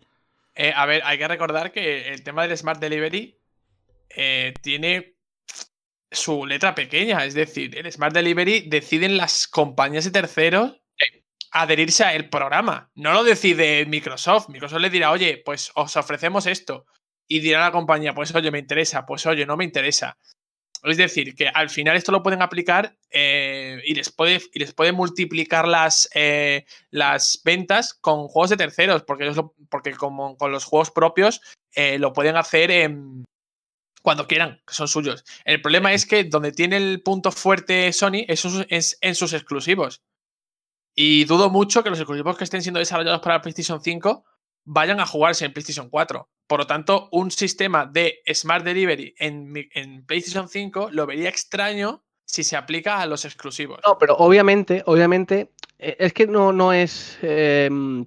[0.54, 3.38] Eh, a ver, hay que recordar que el tema del Smart Delivery
[4.08, 5.11] eh, tiene
[6.12, 7.24] su letra pequeña.
[7.24, 10.78] Es decir, el Smart Delivery deciden las compañías de terceros
[11.54, 12.90] adherirse a el programa.
[12.94, 14.48] No lo decide Microsoft.
[14.48, 16.86] Microsoft le dirá, oye, pues os ofrecemos esto.
[17.28, 20.16] Y dirá la compañía, pues oye, me interesa, pues oye, no me interesa.
[20.82, 24.72] Es decir, que al final esto lo pueden aplicar eh, y, les puede, y les
[24.74, 30.36] puede multiplicar las, eh, las ventas con juegos de terceros, porque, ellos lo- porque como
[30.36, 31.40] con los juegos propios
[31.74, 33.24] eh, lo pueden hacer en-
[34.02, 35.24] cuando quieran, que son suyos.
[35.44, 40.02] El problema es que donde tiene el punto fuerte Sony es, en sus exclusivos.
[40.94, 44.24] Y dudo mucho que los exclusivos que estén siendo desarrollados para PlayStation 5
[44.64, 46.28] vayan a jugarse en PlayStation 4.
[46.46, 52.44] Por lo tanto, un sistema de Smart Delivery en, PlayStation 5 lo vería extraño si
[52.44, 53.80] se aplica a los exclusivos.
[53.86, 57.18] No, pero obviamente, obviamente, eh, es que no, no es.
[57.22, 58.06] em,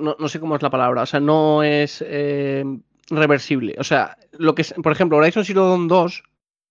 [0.00, 1.02] no, no sé cómo es la palabra.
[1.02, 3.74] O sea, no es em, reversible.
[3.78, 6.22] O sea, lo que es, por ejemplo, Horizon Zero Dawn 2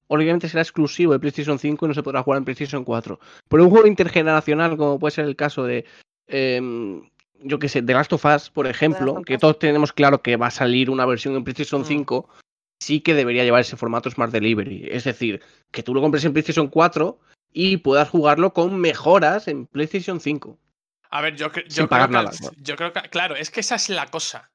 [0.08, 3.20] obviamente será exclusivo de PlayStation 5 y no se podrá jugar en PlayStation 4.
[3.50, 5.86] Pero un juego intergeneracional, como puede ser el caso de,
[6.28, 7.10] em,
[7.42, 10.48] yo qué sé, The Last of Us, por ejemplo, que todos tenemos claro que va
[10.48, 11.86] a salir una versión en PlayStation Mm.
[11.86, 12.30] 5,
[12.80, 14.88] sí que debería llevar ese formato Smart Delivery.
[14.92, 15.42] Es decir,
[15.72, 17.18] que tú lo compres en PlayStation 4
[17.52, 20.60] y puedas jugarlo con mejoras en PlayStation 5.
[21.10, 23.50] A ver, yo, cre- Sin yo creo pagar que, nada, yo creo que, claro, es
[23.50, 24.52] que esa es la cosa.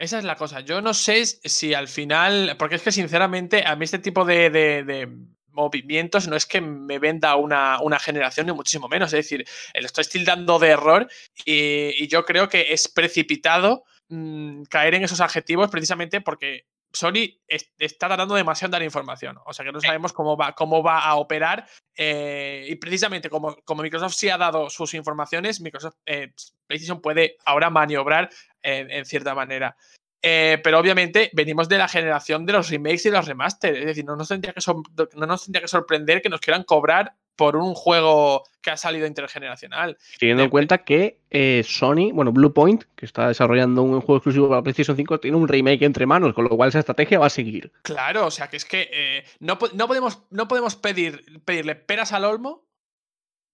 [0.00, 0.60] Esa es la cosa.
[0.60, 4.48] Yo no sé si al final, porque es que sinceramente a mí este tipo de,
[4.48, 5.08] de-
[5.52, 9.12] movimientos no es que me venda una, una generación ni muchísimo menos.
[9.12, 9.44] Es decir,
[9.74, 11.06] le estoy tildando de error
[11.44, 17.38] y, y yo creo que es precipitado mm, caer en esos adjetivos precisamente porque Sony
[17.46, 19.38] es- está tratando demasiado en dar información.
[19.46, 21.66] O sea que no sabemos cómo va, cómo va a operar.
[21.96, 26.32] eh, y precisamente como, como Microsoft sí ha dado sus informaciones, Microsoft eh,
[26.66, 28.30] PlayStation puede ahora maniobrar
[28.62, 29.76] en, en cierta manera.
[30.22, 33.78] Eh, pero obviamente venimos de la generación de los remakes y los remasters.
[33.78, 34.82] Es decir, no nos, tendría que sor-
[35.14, 39.06] no nos tendría que sorprender que nos quieran cobrar por un juego que ha salido
[39.06, 39.96] intergeneracional.
[40.18, 44.62] Teniendo en cuenta que eh, Sony, bueno, Bluepoint, que está desarrollando un juego exclusivo para
[44.62, 47.72] PlayStation 5, tiene un remake entre manos, con lo cual esa estrategia va a seguir.
[47.80, 52.12] Claro, o sea que es que eh, no, no podemos, no podemos pedir, pedirle peras
[52.12, 52.68] al olmo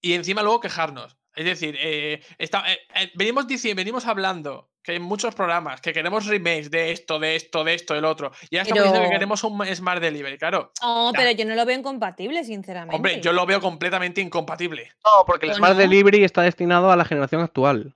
[0.00, 1.16] y encima luego quejarnos.
[1.36, 2.64] Es decir, eh, está-
[3.14, 7.64] venimos diciendo, venimos hablando que en muchos programas que queremos remakes de esto, de esto,
[7.64, 8.30] de esto, del otro.
[8.50, 10.72] Y ahora estamos diciendo que Pero- queremos un Smart Delivery, claro.
[10.80, 11.18] No, Ya.
[11.18, 12.94] pero yo no lo veo incompatible, sinceramente.
[12.94, 14.90] Hombre, yo lo veo completamente incompatible.
[15.04, 15.80] No, porque el ¿O Smart no?
[15.80, 17.94] Delivery está destinado a la generación actual.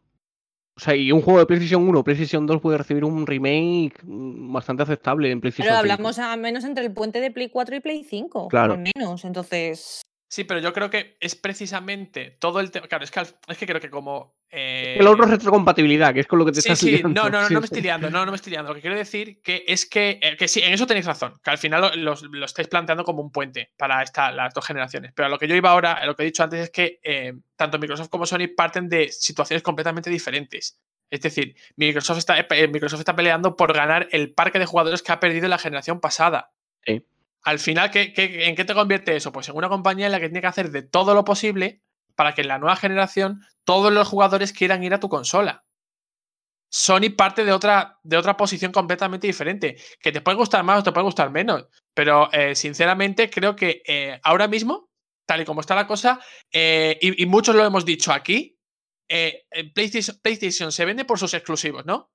[0.77, 3.93] O sea, y un juego de PlayStation 1 o PlayStation 2 puede recibir un remake
[4.03, 5.93] mm, bastante aceptable en PlayStation Pero 5.
[5.93, 8.49] hablamos al menos entre el puente de Play 4 y Play 5.
[8.49, 8.73] Claro.
[8.75, 9.25] Al menos.
[9.25, 10.03] Entonces.
[10.33, 12.87] Sí, pero yo creo que es precisamente todo el tema.
[12.87, 14.37] Claro, es que, es que creo que como.
[14.49, 17.25] eh, El otro es retrocompatibilidad, que es con lo que te Sí, estás sí, liando.
[17.25, 18.69] no, no, no, Sí, no me estoy liando, no, no me estoy liando.
[18.71, 21.51] Lo que quiero decir que es que, eh, que sí, en eso tenéis razón, que
[21.51, 25.13] al final lo, lo estáis planteando como un puente para esta, las dos generaciones.
[25.17, 27.33] Pero a lo que yo iba ahora, lo que he dicho antes es que eh,
[27.57, 30.79] tanto Microsoft como Sony parten de situaciones completamente diferentes.
[31.11, 32.37] Es decir, Microsoft está,
[32.69, 36.53] Microsoft está peleando por ganar el parque de jugadores que ha perdido la generación pasada.
[36.87, 37.05] Sí.
[37.43, 39.33] Al final, ¿qué, qué- en qué te convierte eso?
[39.33, 41.83] Pues en una compañía en la que tiene que hacer de todo lo posible
[42.15, 45.65] para que en la nueva generación todos los jugadores quieran ir a tu consola.
[46.73, 50.83] Sony parte de otra, de otra posición completamente diferente, que te puede gustar más o
[50.85, 54.89] te puede gustar menos, pero eh, sinceramente creo que eh, ahora mismo,
[55.27, 56.21] tal y como está la cosa,
[56.53, 58.57] eh, y, y muchos lo hemos dicho aquí,
[59.75, 62.13] PlayStation, PlayStation se vende por sus exclusivos, ¿no?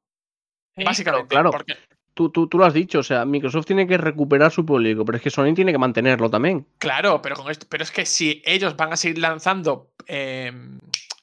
[0.78, 1.28] Sí, Básicamente.
[1.28, 1.52] claro.
[1.52, 1.76] Porque,
[2.16, 5.18] Tú, tú, tú lo has dicho, o sea, Microsoft tiene que recuperar su público, pero
[5.18, 6.66] es que Sony tiene que mantenerlo también.
[6.80, 10.52] Claro, pero con esto, pero es que si ellos van a seguir lanzando eh,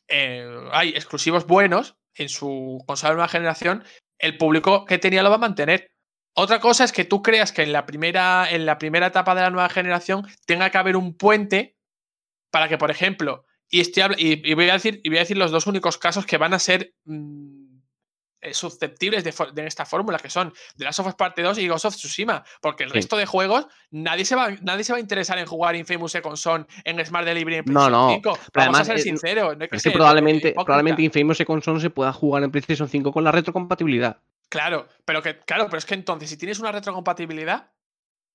[0.09, 3.85] eh, hay exclusivos buenos en su consola de nueva generación,
[4.19, 5.91] el público que tenía lo va a mantener.
[6.35, 9.41] Otra cosa es que tú creas que en la primera, en la primera etapa de
[9.41, 11.77] la nueva generación tenga que haber un puente
[12.51, 15.39] para que, por ejemplo, y, estoy y, y voy, a decir, y voy a decir
[15.39, 17.62] los dos únicos casos que van a ser mm,
[18.53, 21.85] susceptibles de, de esta fórmula, que son The Last of Us Parte 2 y Ghost
[21.85, 22.95] of Tsushima, porque el Sí.
[22.97, 26.37] resto de juegos nadie se, va, nadie se va a interesar en jugar Infamous Second
[26.37, 28.09] Son en Smart Delivery en No, PlayStation no.
[28.15, 28.29] 5.
[28.31, 29.57] Vamos además, a ser eh, sinceros.
[29.59, 32.89] No que Es que eh, probablemente, probablemente Infamous Second Son se pueda jugar en PlayStation
[32.89, 34.19] 5 con la retrocompatibilidad.
[34.49, 37.71] Claro, pero que, claro, pero es que entonces, si tienes una retrocompatibilidad,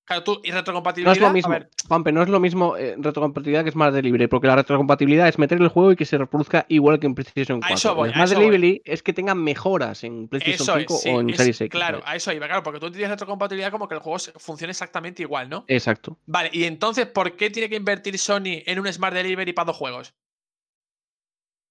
[0.08, 1.12] claro, tú y No retrocompatibilidad.
[1.14, 4.26] es lo a mismo, ver, Juanpe, no es lo mismo eh, retrocompatibilidad que Smart Delivery,
[4.26, 7.60] porque la retrocompatibilidad es meter el juego y que se reproduzca igual que en PlayStation
[7.60, 7.74] 4.
[7.76, 8.44] eso voy, El a Smart eso voy.
[8.50, 11.60] Delivery es que tengan mejoras en PlayStation eso 5 es, sí, o en es- Series
[11.60, 11.70] X.
[11.70, 12.12] Claro, ¿sabes?
[12.12, 15.48] a eso iba, claro, porque tú tienes retrocompatibilidad como que el juego funcione exactamente igual,
[15.48, 15.64] ¿no?
[15.68, 16.18] Exacto.
[16.26, 19.76] Vale, y entonces, ¿por qué tiene que invertir Sony en un Smart Delivery para dos
[19.76, 20.14] juegos?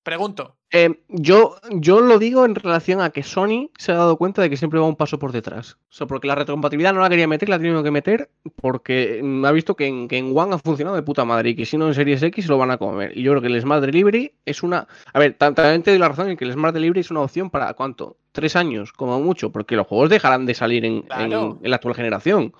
[0.08, 0.55] Pregunto.
[0.72, 4.49] Eh, yo, yo lo digo en relación a que Sony se ha dado cuenta de
[4.49, 5.74] que siempre va un paso por detrás.
[5.89, 9.20] O sea, porque la retrocompatibilidad no la quería meter, la ha tenido que meter porque
[9.22, 11.66] mm, ha visto que en, que en One ha funcionado de puta madre y que
[11.66, 13.18] si no en Series X lo van a comer.
[13.18, 14.88] Y yo creo que el Smart Delivery es una.
[15.12, 17.20] A ver, tam- también te doy la razón en que el Smart Delivery es una
[17.20, 18.16] opción para ¿cuánto?
[18.32, 21.03] Tres años, como mucho, porque los juegos dejarán de salir en,
[21.62, 22.53] en la actual generación.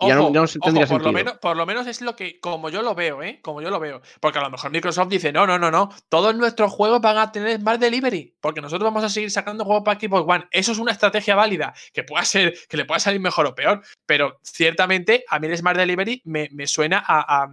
[0.00, 2.00] Ya no- Ojo, ya no se tendría ojo, por, lo menos, por lo menos es
[2.00, 3.40] lo que, como yo lo veo, ¿eh?
[3.42, 4.00] Como yo lo veo.
[4.20, 5.88] Porque a lo mejor Microsoft dice, no, no, no, no.
[6.08, 8.36] Todos nuestros juegos van a tener Smart Delivery.
[8.40, 10.46] Porque nosotros vamos a seguir sacando juegos para Xbox One.
[10.50, 11.72] Eso es una estrategia válida.
[11.92, 13.82] Que pueda ser, que le pueda salir mejor o peor.
[14.04, 17.48] Pero ciertamente, a mí el Smart Delivery me, me suena a, a-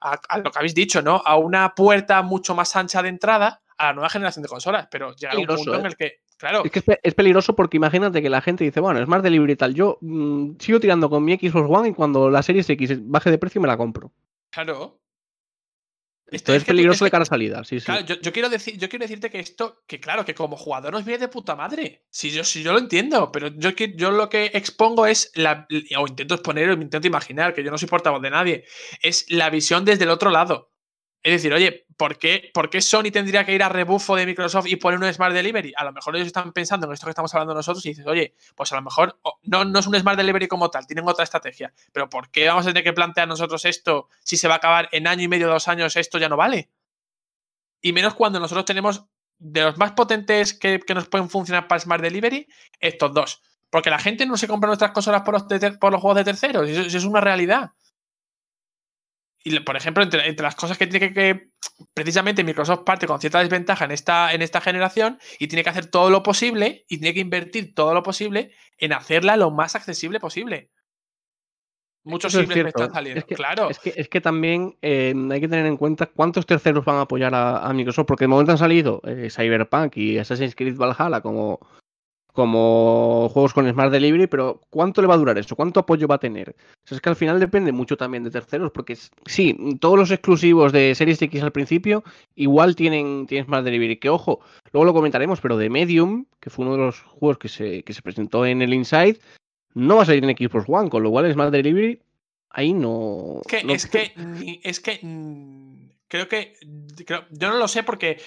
[0.00, 1.22] a- a lo que habéis dicho, ¿no?
[1.24, 4.88] A una puerta mucho más ancha de entrada a la nueva generación de consolas.
[4.90, 5.88] Pero llegará un punto en ¿eh?
[5.88, 6.20] el que.
[6.38, 9.22] Claro, Es que es, pe- es peligroso porque imagínate que la gente dice, bueno, Smart
[9.24, 12.68] Delivery y tal, yo mm, sigo tirando con mi Xbox One y cuando la Series
[12.68, 14.12] X baje de precio me la compro.
[14.50, 15.00] claro.
[16.28, 17.86] Esto es que tú- peligroso es de cara a salida, sí, sí.
[17.86, 20.92] Claro, yo, yo quiero decir, yo quiero decirte que esto, que claro, que como jugador
[20.92, 22.02] nos viene de puta madre.
[22.10, 25.68] Si yo, si yo lo entiendo, pero yo, yo lo que expongo es la.
[25.96, 28.64] O intento exponer, o intento imaginar, que yo no soy portavoz de nadie.
[29.02, 30.72] Es la visión desde el otro lado.
[31.26, 34.68] Es decir, oye, ¿por qué, ¿por qué Sony tendría que ir a rebufo de Microsoft
[34.68, 35.72] y poner un Smart Delivery?
[35.76, 38.36] A lo mejor ellos están pensando en esto que estamos hablando nosotros y dices, oye,
[38.54, 41.72] pues a lo mejor no, es un Smart Delivery como tal, tienen otra estrategia.
[41.90, 44.88] Pero ¿por qué vamos a tener que plantear nosotros esto si se va a acabar
[44.92, 46.70] en año y medio, dos años, esto ya no vale?
[47.80, 49.06] Y menos cuando nosotros tenemos
[49.40, 52.46] de los más potentes que, nos pueden funcionar para Smart Delivery,
[52.78, 53.42] estos dos.
[53.68, 55.42] Porque la gente no se compra nuestras consolas por los,
[55.80, 57.72] por los juegos de terceros, eso es una realidad.
[59.48, 61.50] Y, por ejemplo, entre, entre las cosas que tiene que, que
[61.94, 65.86] precisamente Microsoft parte con cierta desventaja en esta, en esta generación y tiene que hacer
[65.86, 70.18] todo lo posible y tiene que invertir todo lo posible en hacerla lo más accesible
[70.18, 70.72] posible.
[72.02, 73.20] Muchos es simples están saliendo.
[73.20, 73.70] Es que, claro.
[73.70, 77.02] es que, es que también eh, hay que tener en cuenta cuántos terceros van a
[77.02, 81.20] apoyar a, a Microsoft, porque de momento han salido eh, Cyberpunk y Assassin's Creed Valhalla
[81.20, 81.60] como,
[82.36, 85.56] como juegos con Smart Delivery, pero ¿cuánto le va a durar eso?
[85.56, 86.50] ¿Cuánto apoyo va a tener?
[86.50, 90.10] O sea, es que al final depende mucho también de terceros, porque sí, todos los
[90.12, 92.04] exclusivos de Series X al principio
[92.36, 94.38] igual tienen, tienen Smart Delivery, que ojo,
[94.72, 97.92] luego lo comentaremos, pero de Medium, que fue uno de los juegos que se, que
[97.92, 99.18] se presentó en el Inside,
[99.74, 102.00] no va a salir en Xbox One, con lo cual Smart Delivery
[102.50, 103.40] ahí no.
[103.48, 104.12] que, no- es que,
[104.62, 105.00] es que
[106.08, 106.54] creo que
[107.06, 108.20] creo- yo no lo sé porque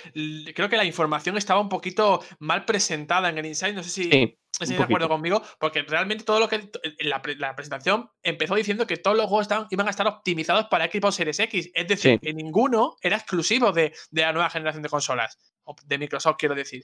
[0.56, 3.74] creo que la información estaba un poquito mal presentada en el Inside.
[3.74, 6.70] No sé si Sí, estáis de acuerdo conmigo, porque realmente todo lo que
[7.00, 10.66] la, pre- la presentación empezó diciendo que todos los juegos estaban, iban a estar optimizados
[10.66, 11.72] para Xbox Series X.
[11.74, 12.20] Es decir, Sí.
[12.20, 15.38] que ninguno era exclusivo de, de la nueva generación de consolas.
[15.86, 16.84] De Microsoft, quiero decir.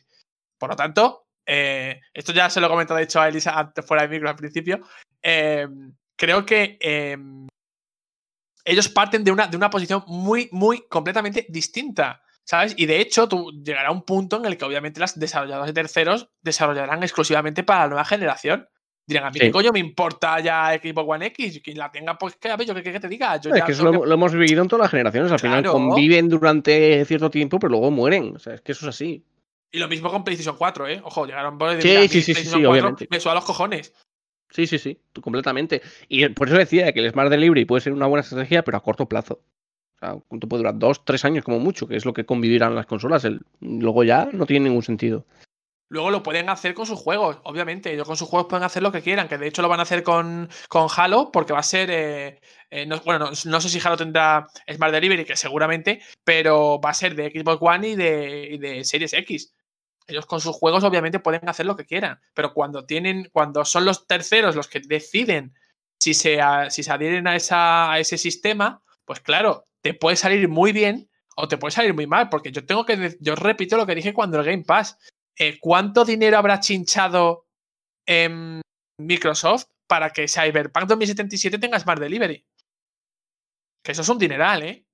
[0.57, 3.85] Por lo tanto, eh, esto ya se lo he comentado, de hecho, a Elisa antes
[3.85, 4.79] fuera de micro al principio.
[5.21, 5.67] eh,
[6.17, 7.17] creo que eh,
[8.65, 12.21] ellos parten de una, de una posición muy, muy completamente distinta.
[12.47, 12.75] ¿Sabes?
[12.77, 16.29] Y de hecho, tú llegará un punto en el que obviamente las desarrolladoras de terceros
[16.43, 18.67] desarrollarán exclusivamente para la nueva generación.
[19.07, 19.45] Dirán, a mí Sí.
[19.47, 21.59] qué coño me importa ya Xbox One X.
[21.63, 23.39] Quien la tenga, pues que a ver, yo qué qué te diga.
[23.41, 25.31] Yo es ya que eso lo, que- lo hemos vivido en todas las generaciones.
[25.31, 28.35] Al final conviven durante cierto tiempo, pero luego mueren.
[28.35, 29.25] O sea, es que eso es así.
[29.71, 31.01] Y lo mismo con PlayStation 4, ¿eh?
[31.03, 33.07] Ojo, llegaron por mí sí, sí, sí, PlayStation sí, 4 obviamente.
[33.09, 33.91] Me suda los cojones.
[34.49, 35.81] Sí, sí, sí, completamente.
[36.07, 38.83] Y por eso decía que el Smart Delivery puede ser una buena estrategia, pero a
[38.83, 39.41] corto plazo.
[39.95, 40.77] O sea, ¿cuánto puede durar?
[40.77, 43.25] Dos, tres años como mucho, que es lo que convivirán las consolas.
[43.25, 45.25] El- luego ya no tiene ningún sentido.
[45.87, 47.93] Luego lo pueden hacer con sus juegos, obviamente.
[47.93, 49.83] Ellos con sus juegos pueden hacer lo que quieran, que de hecho lo van a
[49.83, 51.89] hacer con, con Halo, porque va a ser.
[51.91, 52.39] eh,
[52.71, 56.89] eh, no, bueno, no, no sé si Halo tendrá Smart Delivery, que seguramente, pero va
[56.89, 59.53] a ser de Xbox One y de, y de Series X.
[60.07, 62.19] Ellos con sus juegos, obviamente, pueden hacer lo que quieran.
[62.33, 65.53] Pero cuando tienen, cuando son los terceros los que deciden
[65.99, 70.15] si se, a- si se adhieren a, esa, a ese sistema, pues claro, te puede
[70.15, 72.29] salir muy bien o te puede salir muy mal.
[72.29, 73.17] Porque yo tengo que.
[73.19, 74.97] Yo repito lo que dije cuando el Game Pass
[75.37, 77.47] eh, ¿cuánto dinero habrá chinchado
[78.07, 78.61] en
[78.99, 82.45] Microsoft para que Cyberpunk 2077 tenga Smart Delivery?
[83.83, 84.85] Que eso es un dineral, ¿eh?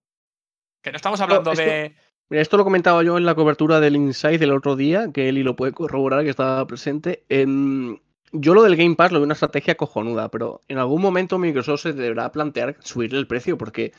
[0.84, 1.96] Que no estamos hablando de.
[2.32, 5.44] Mira, esto lo comentaba yo en la cobertura del Inside del otro día, que Eli
[5.44, 7.26] lo puede corroborar, que estaba presente.
[7.28, 8.00] Em,
[8.32, 11.82] yo lo del Game Pass lo veo una estrategia cojonuda, pero en algún momento Microsoft
[11.82, 13.92] se deberá plantear subirle el precio, porque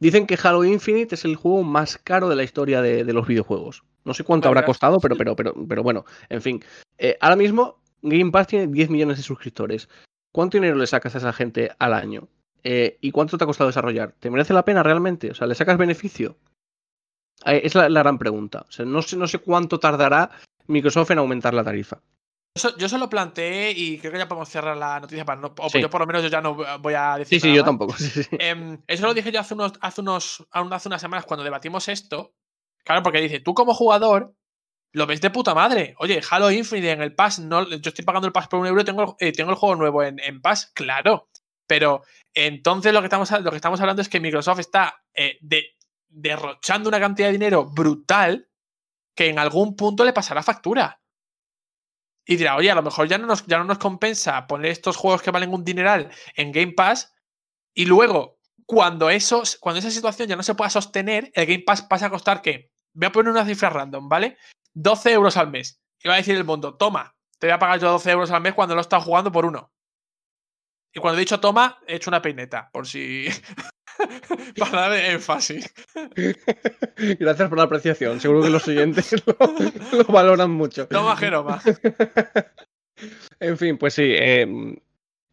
[0.00, 3.26] dicen que Halo Infinite es el juego más caro de la historia de, de los
[3.26, 3.84] videojuegos.
[4.06, 6.64] No sé cuánto habrá costado, pero, pero, pero, pero bueno, en fin.
[6.96, 9.90] Eh, ahora mismo Game Pass tiene 10 millones de suscriptores.
[10.32, 12.28] ¿Cuánto dinero le sacas a esa gente al año?
[12.62, 14.14] Eh, ¿Y cuánto te ha costado desarrollar?
[14.20, 15.30] ¿Te merece la pena realmente?
[15.30, 16.38] O sea, ¿le sacas beneficio?
[17.46, 18.64] Eh, Es la, la gran pregunta.
[18.68, 20.30] O sea, no sé, no sé cuánto tardará
[20.66, 22.00] Microsoft en aumentar la tarifa.
[22.78, 25.52] Yo se lo planteé y creo que ya podemos cerrar la noticia para no.
[25.58, 25.80] O Sí.
[25.80, 27.40] yo por lo menos yo ya no voy a decir.
[27.40, 27.66] Sí, sí, nada yo más.
[27.68, 27.92] tampoco.
[27.98, 28.28] sí, sí.
[28.38, 32.32] Em, eso lo dije yo hace unos, hace unos, hace unas semanas cuando debatimos esto.
[32.84, 34.34] Claro, porque dice, tú como jugador
[34.92, 35.96] lo ves de puta madre.
[35.98, 38.80] Oye, Halo Infinite en el Pass, no, yo estoy pagando el Pass por un euro
[38.82, 41.28] y tengo, eh, tengo el juego nuevo en, en Pass, claro.
[41.66, 42.02] Pero
[42.34, 45.74] entonces lo que estamos, lo que estamos hablando es que Microsoft está eh, de-
[46.14, 48.48] derrochando una cantidad de dinero brutal
[49.14, 51.00] que en algún punto le pasará factura.
[52.26, 54.96] Y dirá, oye, a lo mejor ya no nos, ya no nos compensa poner estos
[54.96, 57.14] juegos que valen un dineral en Game Pass
[57.74, 61.82] y luego, cuando, eso, cuando esa situación ya no se pueda sostener, el Game Pass
[61.82, 64.38] pasa a costar que, voy a poner una cifra random, ¿vale?
[64.72, 65.82] 12 euros al mes.
[66.02, 68.40] Y va a decir el mundo, toma, te voy a pagar yo 12 euros al
[68.40, 69.72] mes cuando lo he estado jugando por uno.
[70.92, 73.26] Y cuando he dicho toma, he hecho una peineta, por si...
[74.58, 75.72] para dar énfasis.
[77.18, 78.20] Gracias por la apreciación.
[78.20, 79.36] Seguro que los oyentes lo,
[79.98, 80.86] lo valoran mucho.
[80.88, 81.60] Toma, Jeroma.
[83.40, 84.04] En fin, pues sí.
[84.06, 84.76] eh,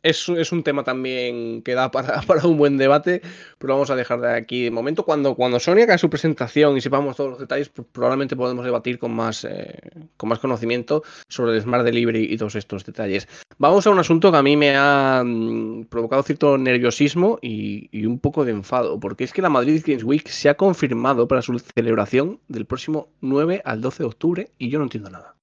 [0.04, 3.22] es, un tema también que da para, para un buen debate,
[3.58, 5.04] pero vamos a dejar de aquí de momento.
[5.04, 9.00] Cuando, cuando Sony haga su presentación y sepamos todos los detalles, pues probablemente podemos debatir
[9.00, 9.80] con más, eh,
[10.18, 13.28] con más conocimiento sobre el Smart Delivery y todos estos detalles.
[13.58, 18.06] Vamos a un asunto que a mí me ha mm, provocado cierto nerviosismo y, y
[18.06, 21.42] un poco de enfado, porque es que la Madrid Games Week se ha confirmado para
[21.42, 25.36] su celebración del próximo 9 al 12 de octubre y yo no entiendo nada.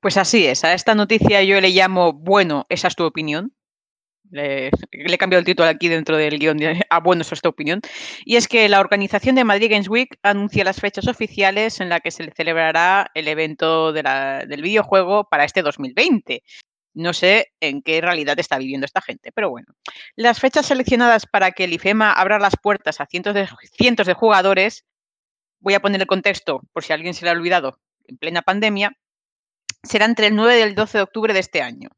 [0.00, 3.54] Pues así es, a esta noticia yo le llamo, bueno, esa es tu opinión.
[4.34, 7.48] Le, he cambiado el título aquí dentro del guion de, a bueno, esa es tu
[7.48, 7.80] opinión.
[8.24, 12.00] Y es que la organización de Madrid Games Week anuncia las fechas oficiales en las
[12.00, 16.42] que se celebrará el evento del videojuego para este 2020.
[16.94, 19.68] No sé en qué realidad está viviendo esta gente, pero bueno.
[20.16, 24.14] Las fechas seleccionadas para que el IFEMA abra las puertas a cientos de, cientos de
[24.14, 24.84] jugadores,
[25.60, 27.78] voy a poner el contexto por si alguien se le ha olvidado,
[28.08, 28.96] en plena pandemia,
[29.84, 31.90] será entre el 9 y el 12 de octubre de este año.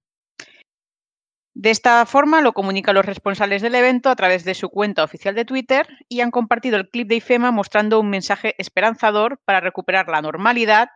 [1.59, 5.35] De esta forma lo comunican los responsables del evento a través de su cuenta oficial
[5.35, 10.07] de Twitter y han compartido el clip de IFEMA mostrando un mensaje esperanzador para recuperar
[10.07, 10.91] la normalidad,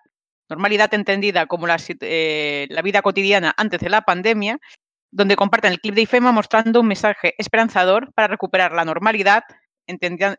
[0.51, 4.59] normalidad entendida como la, eh, vida cotidiana antes de la pandemia,
[5.11, 9.45] donde comparten el clip de IFEMA mostrando un mensaje esperanzador para recuperar la normalidad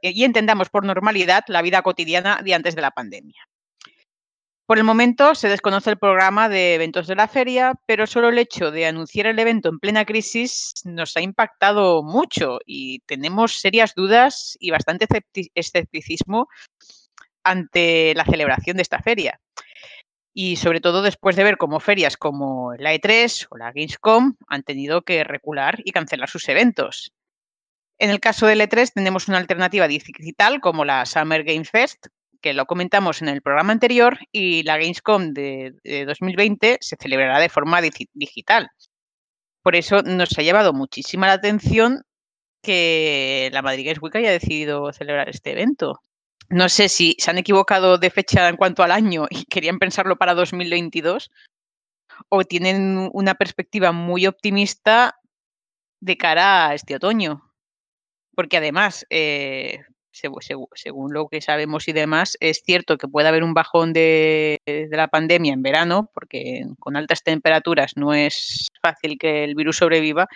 [0.04, 3.42] y entendamos por normalidad la vida cotidiana de antes de la pandemia.
[4.72, 8.38] Por el momento se desconoce el programa de eventos de la feria, pero solo el
[8.38, 13.94] hecho de anunciar el evento en plena crisis nos ha impactado mucho y tenemos serias
[13.96, 16.48] dudas y bastante escepti- escepticismo
[17.44, 19.42] ante la celebración de esta feria.
[20.34, 24.64] Y sobre todo después de ver cómo ferias como la E3 o la Gamescom han
[24.64, 27.12] tenido que recular y cancelar sus eventos.
[28.00, 32.08] En el caso del E3 tenemos una alternativa digital como la Summer Game Fest,
[32.42, 37.40] que lo comentamos en el programa anterior, y la Gamescom de, de 2020 se celebrará
[37.40, 38.70] de forma digi- digital.
[39.64, 42.04] Por eso nos ha llevado muchísima la atención
[42.64, 46.02] que la Madrid Games Week haya decidido celebrar este evento.
[46.50, 50.18] No sé si se han equivocado de fecha en cuanto al año y querían pensarlo
[50.18, 51.32] para 2022
[52.30, 55.16] o tienen una perspectiva muy optimista
[56.02, 57.52] de cara a este otoño.
[58.36, 63.54] Porque además, eh, según lo que sabemos y demás, es cierto que puede haber un
[63.54, 69.56] bajón de, la pandemia en verano, porque con altas temperaturas no es fácil que el
[69.56, 70.28] virus sobreviva,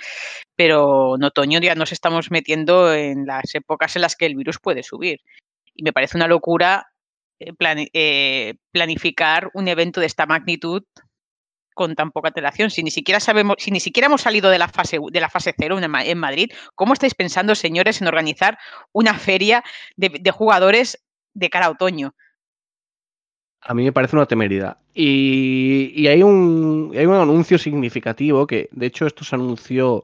[0.55, 4.59] pero en otoño ya nos estamos metiendo en las épocas en las que el virus
[4.59, 5.19] puede subir.
[5.73, 6.87] Y me parece una locura
[7.39, 7.51] eh,
[7.93, 10.83] eh, planificar un evento de esta magnitud
[11.75, 12.71] con tan poca antelación.
[12.71, 15.53] Si ni siquiera sabemos, si ni siquiera hemos salido de la fase de la fase
[15.55, 18.57] cero en, Ma- en Madrid, ¿cómo estáis pensando, señores, en organizar
[18.91, 19.63] una feria
[19.95, 21.05] de, jugadores
[21.35, 22.15] de cara a otoño?
[23.61, 24.77] A mí me parece una temeridad.
[24.93, 30.03] Y, y hay, un, anuncio significativo que, de hecho, esto se anunció.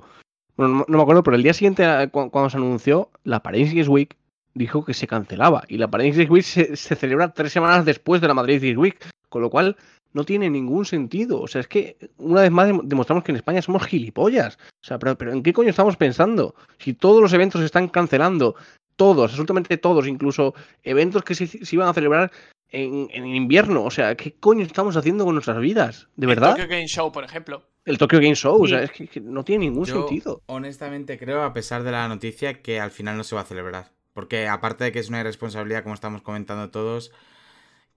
[0.58, 3.88] Bueno, no, me acuerdo, pero el día siguiente, a- cu- cuando se anunció, la Paris
[3.88, 4.16] Week
[4.54, 5.64] dijo que se cancelaba.
[5.68, 8.98] Y la Paris Week se, se celebra tres semanas después de la Madrid Week.
[9.30, 9.78] Con lo cual,
[10.14, 11.41] no tiene ningún sentido.
[11.41, 14.57] O sea, es que una vez más dem- demostramos que en España somos gilipollas.
[14.82, 16.55] O sea, pero, pero ¿en qué coño estamos pensando?
[16.80, 18.55] Si todos los eventos se están cancelando,
[18.95, 20.53] todos, absolutamente todos, incluso
[20.84, 22.32] eventos que se, se iban a celebrar
[22.70, 23.84] en, en invierno.
[23.84, 26.07] O sea, ¿qué coño estamos haciendo con nuestras vidas?
[26.16, 26.51] ¿De El verdad?
[26.51, 27.64] Tokyo Game Show, por ejemplo.
[27.84, 30.43] El Tokyo Game Show, o sea, es que, que no tiene ningún Yo, sentido.
[30.45, 33.91] honestamente, creo, a pesar de la noticia, que al final no se va a celebrar.
[34.14, 37.12] Porque aparte de que es una irresponsabilidad, como estamos comentando todos,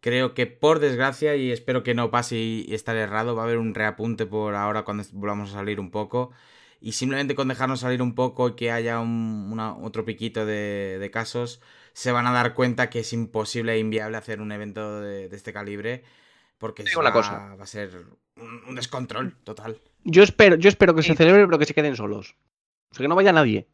[0.04, 3.56] creo que por desgracia, y espero que no pase y, estar errado, va a haber
[3.56, 6.30] un reapunte por ahora cuando volvamos a salir un poco.
[6.78, 10.98] Y simplemente con dejarnos salir un poco y que haya un, una- otro piquito de,
[11.00, 11.62] de casos,
[11.94, 15.36] se van a dar cuenta que es imposible e inviable hacer un evento de, de
[15.36, 16.04] este calibre.
[16.58, 17.56] Porque va, cosa.
[17.56, 17.90] va a ser
[18.36, 19.80] un, un descontrol total.
[20.04, 22.36] Yo espero, yo espero que se celebre, pero que se queden solos.
[22.90, 23.66] O sea, que no vaya nadie.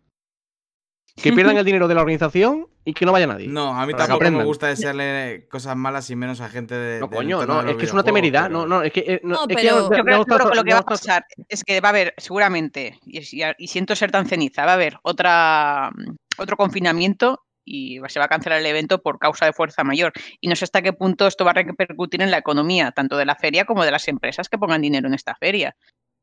[1.16, 3.46] Que pierdan el dinero de la organización y que no vaya nadie.
[3.48, 7.00] No, a mí tampoco me gusta desearle cosas malas y menos a gente de.
[7.00, 8.44] No, coño, no, es que es una temeridad.
[8.48, 9.00] pero- No, no, es que.
[9.00, 10.56] eh, no, No, es que pero- ya- Yo ya creo, hemos yo creo pasado- que
[10.56, 13.94] lo que va a pasar es que va a haber, seguramente, y, y- y siento
[13.96, 18.58] ser tan ceniza, va a haber otra, mm, otro confinamiento y se va a cancelar
[18.60, 20.12] el evento por causa de fuerza mayor.
[20.40, 23.26] Y no sé hasta qué punto esto va a repercutir en la economía, tanto de
[23.26, 25.76] la feria como de las empresas que pongan dinero en esta feria.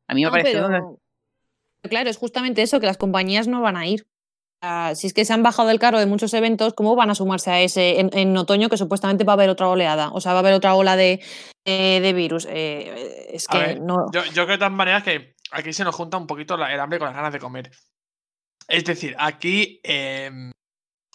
[0.08, 1.00] A mí me No, parece una- pero
[1.90, 4.08] claro, es justamente eso, que las compañías no van a ir.
[4.96, 7.52] Si es que se han bajado del carro de muchos eventos, ¿cómo van a sumarse
[7.52, 10.10] a ese en, en otoño que supuestamente va a haber otra oleada?
[10.14, 11.24] O sea, va a haber otra ola de,
[11.66, 12.48] eh, de virus.
[12.50, 14.08] Eh, es A que ver, no.
[14.12, 16.80] Yo, yo creo de todas maneras que aquí se nos junta un poquito la- el
[16.80, 17.72] hambre con las ganas de comer.
[18.68, 20.52] Es decir, aquí, em,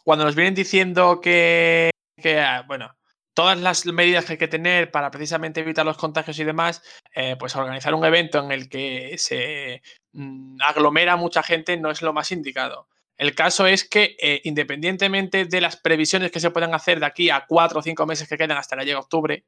[0.05, 2.95] cuando nos vienen diciendo que, que, ah, bueno,
[3.35, 6.83] todas las medidas que hay que tener para precisamente evitar los contagios y demás,
[7.15, 9.83] eh, pues organizar un evento en el que se
[10.13, 12.89] mm, aglomera mucha gente no es lo más indicado.
[13.23, 17.31] El caso es que, eh, independientemente de las previsiones que se puedan hacer de aquí
[17.31, 19.47] a cuatro o cinco meses que quedan hasta que llegue octubre,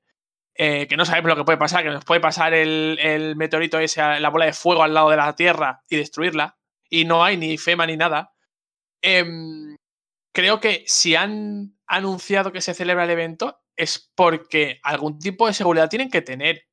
[0.55, 3.81] eh, que no sabemos lo que puede pasar, que nos puede pasar el, el meteorito
[3.81, 6.57] ese, la bola de fuego al lado de la Tierra y destruirla,
[6.89, 8.33] y no hay ni FEMA ni nada.
[9.03, 9.75] em,
[10.33, 15.55] creo que si han anunciado que se celebra el evento es porque algún tipo de
[15.55, 16.68] seguridad tienen que tener.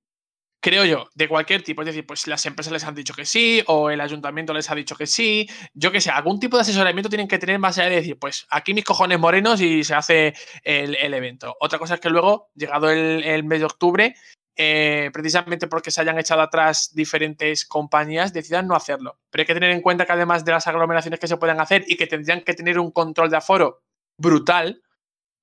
[0.64, 1.82] Creo yo, de cualquier tipo.
[1.82, 4.76] Es decir, pues las empresas les han dicho que sí, o el ayuntamiento les ha
[4.76, 5.50] dicho que sí.
[5.74, 8.46] Yo que sé, algún tipo de asesoramiento tienen que tener más allá de decir, pues
[8.50, 11.58] aquí mis cojones morenos y se hace el, el evento.
[11.60, 14.16] Otra cosa es que luego, llegado el, el mes de octubre,
[14.56, 19.18] eh, precisamente porque se hayan echado atrás diferentes compañías, decidan no hacerlo.
[19.32, 21.86] Pero hay que tener en cuenta que además de las aglomeraciones que se puedan hacer
[21.88, 23.82] y que tendrían que tener un control de aforo
[24.18, 24.84] brutal,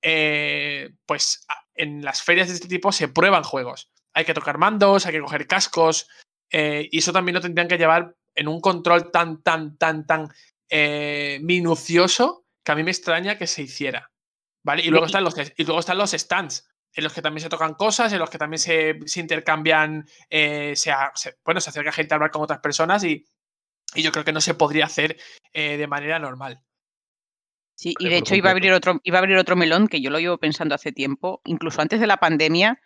[0.01, 1.45] eh, pues
[1.75, 3.91] en las ferias de este tipo se prueban juegos.
[4.13, 6.07] Hay que tocar mandos, hay que coger cascos,
[6.51, 10.29] eh, y eso también lo tendrían que llevar en un control tan, tan, tan, tan
[10.69, 14.11] eh, minucioso que a mí me extraña que se hiciera.
[14.63, 14.83] ¿Vale?
[14.83, 17.75] Y luego, están los, y luego están los stands, en los que también se tocan
[17.75, 20.91] cosas, en los que también se, se intercambian, eh, se,
[21.45, 23.25] bueno, se acerca gente a hablar con otras personas y,
[23.95, 25.17] y yo creo que no se podría hacer
[25.53, 26.61] eh, de manera normal.
[27.75, 30.09] Sí, y de hecho iba a abrir otro, iba a abrir otro melón que yo
[30.09, 32.81] lo llevo pensando hace tiempo, incluso antes de la pandemia.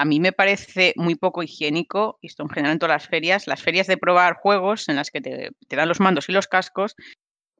[0.00, 3.46] A mí me parece muy poco higiénico, y esto en general en todas las ferias,
[3.46, 6.46] las ferias de probar juegos en las que te, te dan los mandos y los
[6.48, 6.96] cascos,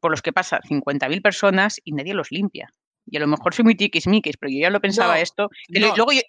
[0.00, 2.72] por los que pasan 50.000 personas y nadie los limpia.
[3.04, 5.50] Y a lo mejor soy muy tiquismiquis, pero yo ya lo pensaba No, esto.
[5.68, 5.96] que lo- no.
[5.96, 6.20] Luego yo,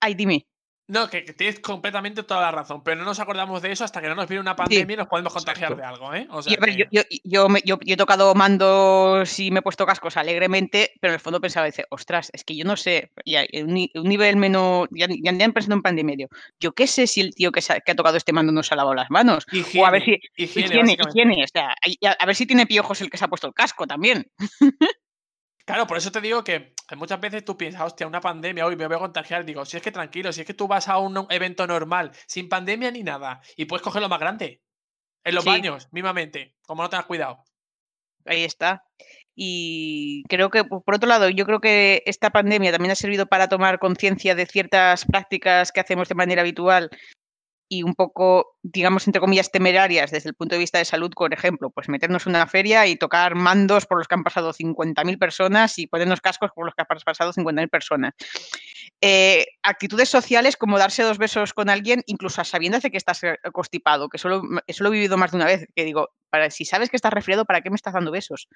[0.00, 0.44] ay, dime.
[0.90, 4.00] No, que, que tienes completamente toda la razón, pero no nos acordamos de eso hasta
[4.00, 5.80] que no nos viene una pandemia y nos podemos contagiar Exacto.
[5.80, 6.26] de algo, ¿eh?
[6.30, 9.62] O sea yo, que- yo- yo me- yo- yo he tocado mandos y me he
[9.62, 13.10] puesto cascos alegremente, pero en el fondo pensaba, dice, ostras, es que yo no sé,
[13.24, 17.06] ya, un, un nivel menos, ya, ya ni pensando en pandemia, digo, yo qué sé
[17.06, 18.94] si el tío que, se ha- que ha tocado este mando no se ha lavado
[18.94, 19.46] las manos.
[19.78, 21.02] o a ver si, higiene, higiene, higiene,
[21.34, 23.54] higiene, o sea, a, a ver si tiene piojos el que se ha puesto el
[23.54, 24.26] casco también.
[25.70, 28.88] Claro, por eso te digo que muchas veces tú piensas, hostia, una pandemia, hoy me
[28.88, 29.44] voy a contagiar.
[29.44, 32.48] Digo, si es que tranquilo, si es que tú vas a un evento normal, sin
[32.48, 34.60] pandemia ni nada, y puedes coger lo más grande.
[35.22, 35.50] En los Sí.
[35.50, 37.44] baños, mismamente, como no tengas cuidado.
[38.26, 38.82] Ahí está.
[39.36, 43.48] Y creo que, por otro lado, yo creo que esta pandemia también ha servido para
[43.48, 46.90] tomar conciencia de ciertas prácticas que hacemos de manera habitual
[47.72, 51.32] y un poco, digamos, entre comillas, temerarias desde el punto de vista de salud, por
[51.32, 55.18] ejemplo, pues meternos en una feria y tocar mandos por los que han pasado 50.000
[55.18, 58.14] personas y ponernos cascos por los que han pasado 50.000 personas.
[59.00, 63.20] Eh, actitudes sociales como darse dos besos con alguien, incluso a sabiendas de que estás
[63.52, 66.64] constipado, que solo, eso lo he vivido más de una vez, que digo, para, si
[66.64, 68.48] sabes que estás resfriado, ¿para qué me estás dando besos?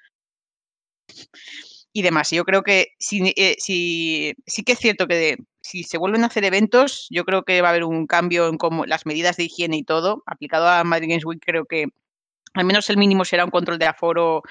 [1.95, 2.29] Y demás.
[2.31, 4.35] Yo creo que sí, eh, sí,
[4.65, 7.71] que es cierto que si se vuelven a hacer eventos, yo creo que va a
[7.71, 10.21] haber un cambio en cómo las medidas de higiene y todo.
[10.25, 11.85] Aplicado a Madrid Games Week, creo que
[12.55, 14.43] al menos el mínimo será un control de aforo.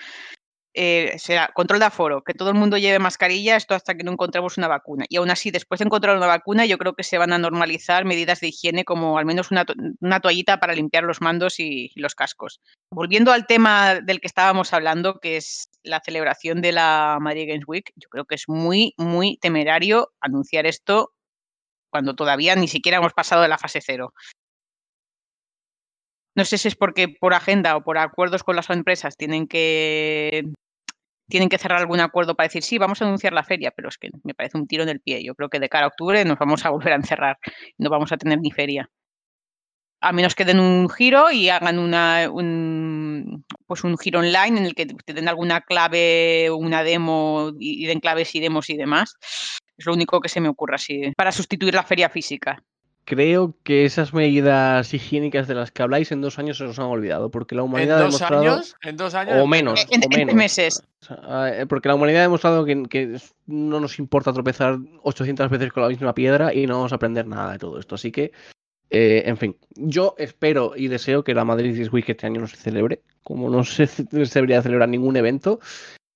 [0.74, 4.12] eh, será control de aforo, que todo el mundo lleve mascarilla, esto hasta que no
[4.12, 5.04] encontremos una vacuna.
[5.08, 8.04] Y aún así, después de encontrar una vacuna, yo creo que se van a normalizar
[8.04, 9.64] medidas de higiene como al menos una,
[10.00, 12.60] una toallita para limpiar los mandos y- y los cascos.
[12.90, 17.64] Volviendo al tema del que estábamos hablando, que es la celebración de la Madrid Games
[17.66, 21.12] Week, yo creo que es muy, muy temerario anunciar esto
[21.90, 24.12] cuando todavía ni siquiera hemos pasado de la fase cero.
[26.36, 30.44] No sé si es porque por agenda o por acuerdos con las empresas tienen que
[31.28, 33.96] tienen que cerrar algún acuerdo para decir sí, vamos a anunciar la feria, pero es
[33.96, 35.24] que me parece un tiro en el pie.
[35.24, 37.38] Yo creo que de cara a octubre nos vamos a volver a encerrar,
[37.78, 38.90] no vamos a tener ni feria
[40.06, 44.66] a menos que den un giro y hagan una, un, pues un giro online en
[44.66, 48.76] el que te den alguna clave, una demo y, y den claves y demos y
[48.76, 49.16] demás.
[49.76, 52.62] Es lo único que se me ocurre así para sustituir la feria física.
[53.06, 56.86] Creo que esas medidas higiénicas de las que habláis en dos años se os han
[56.86, 58.42] olvidado, porque la En humanidad ha dos demostrado...
[58.54, 59.34] años, en dos años.
[59.42, 60.34] O menos, En- o en menos.
[60.34, 60.82] meses.
[61.02, 65.50] O sea, eh, porque la humanidad ha demostrado que, que no nos importa tropezar 800
[65.50, 67.94] veces con la misma piedra y no vamos a aprender nada de todo esto.
[67.96, 68.32] Así que,
[68.96, 72.46] eh, en fin, yo espero y deseo que la Madrid This Week este año no
[72.46, 74.04] se celebre, como no se, se
[74.34, 75.58] debería celebrar ningún evento,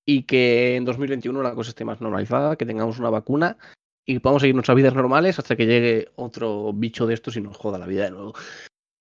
[0.05, 3.57] y que en 2021 la cosa esté más normalizada, que tengamos una vacuna
[4.05, 7.57] y podamos seguir nuestras vidas normales hasta que llegue otro bicho de estos y nos
[7.57, 8.33] joda la vida de nuevo.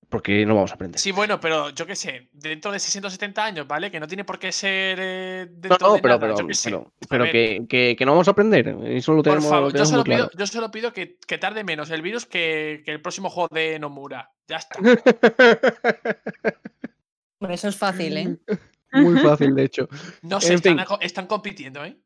[0.08, 0.98] Porque no vamos a aprender.
[0.98, 3.90] Sí, bueno, pero yo qué sé, dentro de 670 años, ¿vale?
[3.90, 6.54] Que no tiene por qué ser eh, No, dentro no, de pero, nada, pero, yo
[6.54, 6.74] sé.
[7.10, 8.68] pero, que, que- que no vamos a aprender.
[8.84, 10.30] Eso lo Por favor, lo yo solo, muy pido, claro.
[10.38, 13.78] yo solo pido que, que tarde menos el virus que, que el próximo juego de
[13.78, 14.32] Nomura.
[14.48, 14.78] Ya está.
[17.50, 18.36] Eso es fácil, ¿eh?
[18.92, 19.88] Muy fácil, de hecho.
[20.22, 20.86] No sé, En están, fin.
[21.02, 21.98] están compitiendo, ¿eh?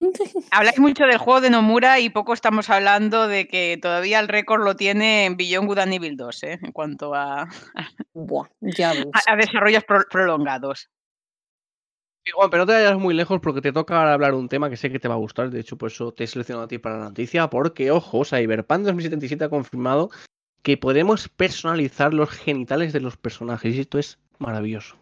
[0.50, 4.64] Habláis mucho del juego de Nomura y poco estamos hablando de que todavía el récord
[4.64, 6.58] lo tiene en Beyond Good and Evil 2, ¿eh?
[6.62, 7.46] en cuanto a,
[8.14, 9.06] Buah, ya ves.
[9.12, 10.88] a- a desarrollos pro- prolongados.
[12.24, 14.76] Sí, pero no te vayas muy lejos porque te toca ahora hablar un tema que
[14.76, 15.50] sé que te va a gustar.
[15.50, 17.48] De hecho, por eso te he seleccionado a ti para la noticia.
[17.48, 20.10] Porque, ojo, Cyberpunk 2077 ha confirmado
[20.62, 23.74] que podremos personalizar los genitales de los personajes.
[23.74, 24.98] Y esto es maravilloso.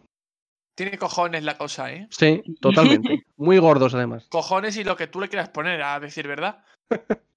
[0.79, 2.07] Tiene cojones la cosa, ¿eh?
[2.09, 3.25] Sí, totalmente.
[3.35, 4.27] Muy gordos, además.
[4.29, 6.63] Cojones y lo que tú le quieras poner, a decir verdad.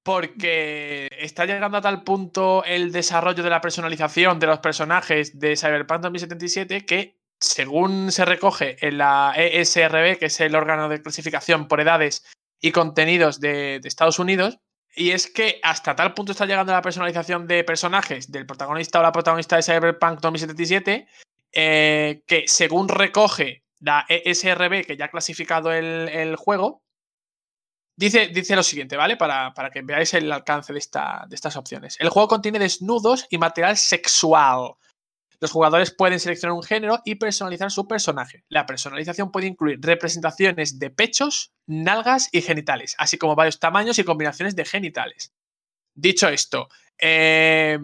[0.05, 5.56] Porque está llegando a tal punto el desarrollo de la personalización de los personajes de
[5.56, 11.66] Cyberpunk 2077 que, según se recoge en la ESRB, que es el órgano de clasificación
[11.66, 12.24] por edades
[12.60, 14.60] y contenidos de, de Estados Unidos,
[14.94, 19.02] y es que hasta tal punto está llegando la personalización de personajes del protagonista o
[19.02, 21.09] la protagonista de Cyberpunk 2077
[21.52, 26.82] eh, que según recoge la ESRB, que ya ha clasificado el, juego,
[27.96, 29.16] dice, dice lo siguiente, ¿vale?
[29.16, 31.96] Para, para que veáis el alcance de, esta, de estas opciones.
[31.98, 34.74] El juego contiene desnudos y material sexual.
[35.42, 38.44] Los jugadores pueden seleccionar un género y personalizar su personaje.
[38.48, 44.04] La personalización puede incluir representaciones de pechos, nalgas y genitales, así como varios tamaños y
[44.04, 45.32] combinaciones de genitales.
[45.94, 47.76] Dicho esto, eh,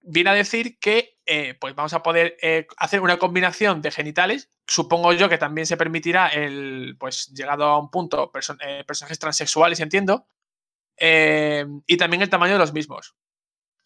[0.00, 4.50] viene a decir que eh, pues vamos a poder eh, hacer una combinación de genitales.
[4.66, 8.30] Supongo yo que también se permitirá el, pues llegado a un punto,
[8.60, 10.26] eh, personajes transexuales, entiendo,
[11.86, 13.14] y también el tamaño de los mismos.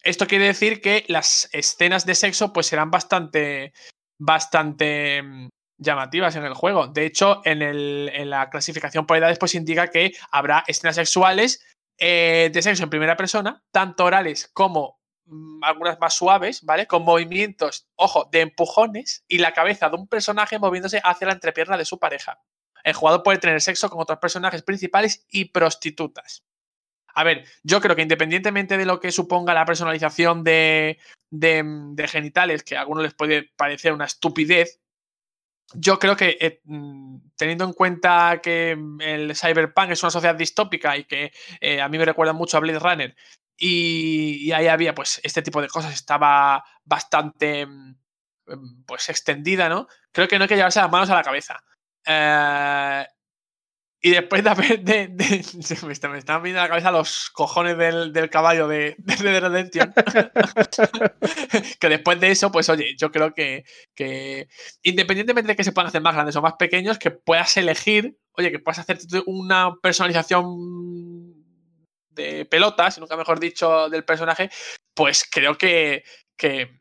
[0.03, 3.73] Esto quiere decir que las escenas de sexo pues serán bastante,
[4.19, 5.49] bastante mm,
[5.79, 6.87] llamativas en el juego.
[6.87, 11.65] De hecho, en, el- en la clasificación por edades pues indica que habrá escenas sexuales
[12.01, 14.98] de sexo en primera persona, tanto orales como
[15.61, 16.87] algunas más suaves, ¿vale?
[16.87, 21.77] Con movimientos, ojo, de empujones y la cabeza de un personaje moviéndose hacia la entrepierna
[21.77, 22.41] de su pareja.
[22.83, 26.43] El jugador puede tener sexo con otros personajes principales y prostitutas.
[27.13, 30.99] A ver, yo creo que independientemente de lo que suponga la personalización de,
[31.29, 34.79] de, de genitales, que a algunos les puede parecer una estupidez,
[35.73, 40.35] yo creo que eh, mm, teniendo en cuenta que mm, el cyberpunk es una sociedad
[40.35, 41.31] distópica y que
[41.61, 43.15] eh, a mí me recuerda mucho a Blade Runner
[43.59, 47.95] y, y ahí había pues este tipo de cosas estaba bastante mm,
[48.47, 49.87] mm, pues extendida, ¿no?
[50.11, 51.63] Creo que no hay que llevarse las manos a la cabeza.
[52.05, 53.05] Eh,
[54.01, 54.81] y después de haber.
[54.81, 55.09] De,
[55.85, 59.93] me, está- me están viendo a la cabeza los cojones del, del caballo de, Redemption.
[61.79, 63.65] que después de eso, pues oye, yo creo que,
[63.95, 64.47] que
[64.83, 68.51] independientemente de que se puedan hacer más grandes o más pequeños, que puedas elegir, oye,
[68.51, 71.38] que puedas hacer una personalización
[72.19, 74.49] de pelotas, nunca mejor dicho, del personaje,
[74.93, 76.03] pues creo que,
[76.37, 76.79] que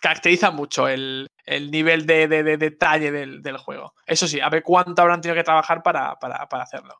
[0.00, 3.94] caracteriza mucho el, el nivel de, de- de detalle del, del juego.
[4.06, 6.94] Eso sí, a ver cuánto habrán tenido que trabajar para, para- para hacerlo.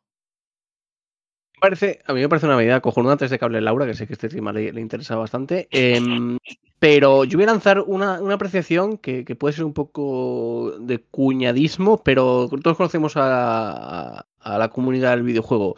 [1.61, 4.07] Parece, a mí me parece una medida cojonuda antes de que hable Laura, que sé
[4.07, 5.67] que este tema le, le interesa bastante.
[5.71, 6.37] em,
[6.79, 10.99] pero yo voy a lanzar una, una apreciación que, que puede ser un poco de
[11.03, 15.75] cuñadismo, pero todos conocemos a- a la comunidad del videojuego.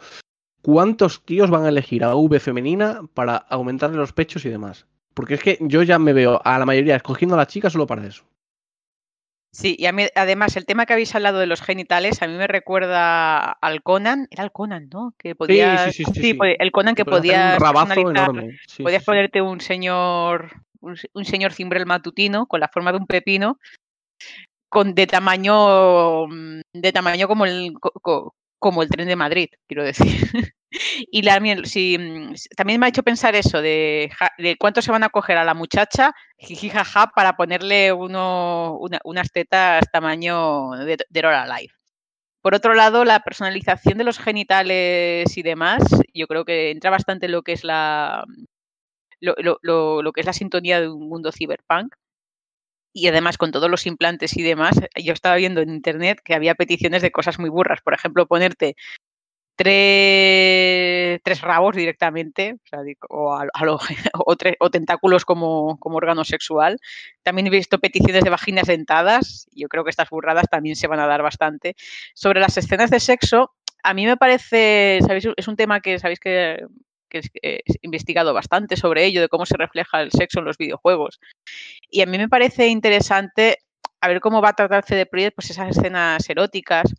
[0.62, 4.86] ¿Cuántos tíos van a elegir a V femenina para aumentarle los pechos y demás?
[5.12, 7.86] Porque es que yo ya me veo a la mayoría escogiendo a la chica solo
[7.86, 8.24] para eso.
[9.54, 12.34] Sí, y a mí, además, el tema que habéis hablado de los genitales, a mí
[12.34, 15.14] me recuerda al Conan, era el Conan, ¿no?
[15.18, 16.38] Que podías, sí, sí, sí, sí.
[16.58, 17.60] el Conan que podías un
[18.84, 23.06] podías ponerte un señor, un, se- un señor cimbrel matutino con la forma de un
[23.06, 23.58] pepino,
[24.70, 29.48] con de tamaño, mm, de tamaño como el, co- co- como el tren de Madrid,
[29.68, 30.06] quiero decir.
[31.10, 34.10] Y la, mm, también me ha hecho pensar eso de,
[34.58, 39.30] cuánto se van a coger a la muchacha, jiji, jaja, para ponerle uno, una- unas
[39.32, 41.74] tetas tamaño de, de Dora Life.
[42.42, 45.82] Por otro lado, la personalización de los genitales y demás,
[46.14, 48.24] yo creo que entra bastante en lo que es la,
[49.20, 51.94] lo, lo- lo- lo que es la sintonía de un mundo cyberpunk.
[52.92, 56.54] Y además, con todos los implantes y demás, yo estaba viendo en internet que había
[56.54, 57.80] peticiones de cosas muy burras.
[57.82, 58.76] Por ejemplo, ponerte
[59.56, 62.80] tres, tres rabos directamente, o, sea,
[64.58, 66.78] o tentáculos como, como órgano sexual.
[67.22, 69.46] También he visto peticiones de vaginas dentadas.
[69.52, 71.76] Yo creo que estas burradas también se van a dar bastante.
[72.14, 73.52] Sobre las escenas de sexo,
[73.82, 75.28] a mí me parece, ¿sabéis?
[75.36, 76.64] Es un tema que sabéis que,
[77.20, 80.56] que que he investigado bastante sobre ello, de cómo se refleja el sexo en los
[80.58, 81.20] videojuegos.
[81.90, 83.58] Y a mí me parece interesante
[84.00, 86.92] a ver cómo va a tratar CD Projekt pues esas escenas eróticas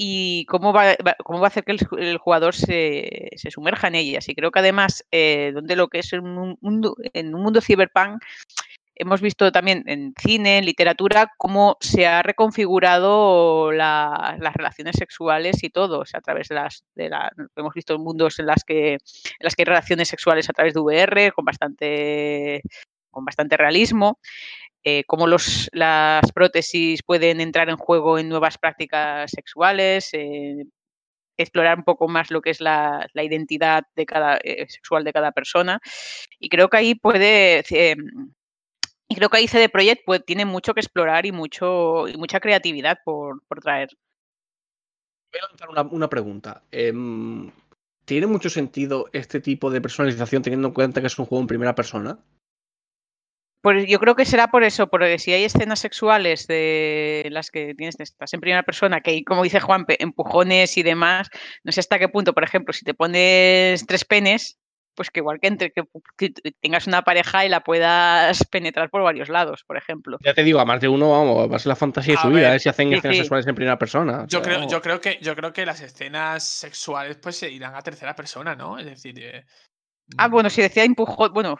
[0.00, 0.94] y cómo va,
[1.24, 4.28] cómo va a hacer que el, ju- el jugador se, se sumerja en ellas.
[4.28, 8.22] Y creo que además, eh, donde lo que es un mundo, en un mundo cyberpunk,
[8.98, 15.62] hemos visto también en cine, en literatura, cómo se ha reconfigurado la- las relaciones sexuales
[15.62, 16.84] y todo, a través de las,
[17.56, 18.98] hemos visto mundos en las que, en
[19.40, 22.62] las que hay relaciones sexuales a través de VR con bastante,
[23.10, 24.18] con bastante realismo,
[24.84, 30.64] eh, cómo las prótesis pueden entrar en juego en nuevas prácticas sexuales, eh,
[31.36, 35.12] explorar un poco más lo que es la, la identidad de cada, eh, sexual de
[35.12, 35.80] cada persona.
[36.40, 37.62] Y creo que ahí puede,
[39.08, 42.40] y creo que ahí CD Projekt pues, tiene mucho que explorar y, mucho, y mucha
[42.40, 43.88] creatividad por, por traer.
[45.32, 46.62] Voy a lanzar una, una pregunta.
[46.70, 47.50] Em,
[48.04, 51.46] ¿Tiene mucho sentido este tipo de personalización teniendo en cuenta que es un juego en
[51.46, 52.18] primera persona?
[53.60, 57.74] Pues yo creo que será por eso, porque si hay escenas sexuales de las que
[57.74, 61.28] tienes, estás en primera persona, que hay, como dice Juan, empujones y demás,
[61.64, 64.58] no sé hasta qué punto, por ejemplo, si te pones tres penes,
[64.98, 65.84] pues que igual que, entre, que,
[66.16, 66.30] que
[66.60, 70.18] tengas una pareja y la puedas penetrar por varios lados, por ejemplo.
[70.20, 72.22] Ya te digo, a más de uno, vamos, va a ser la fantasía de A
[72.22, 72.58] su ver, vida, ¿eh?
[72.58, 73.22] si hacen sí, escenas sí.
[73.22, 74.22] sexuales en primera persona.
[74.22, 74.72] o Yo sea, creo, vamos.
[74.72, 78.56] yo creo que yo creo que las escenas sexuales pues se irán a tercera persona,
[78.56, 78.76] ¿no?
[78.76, 79.46] Es decir, eh,
[80.18, 81.56] Ah, mm, bueno, si decía empujón, bueno,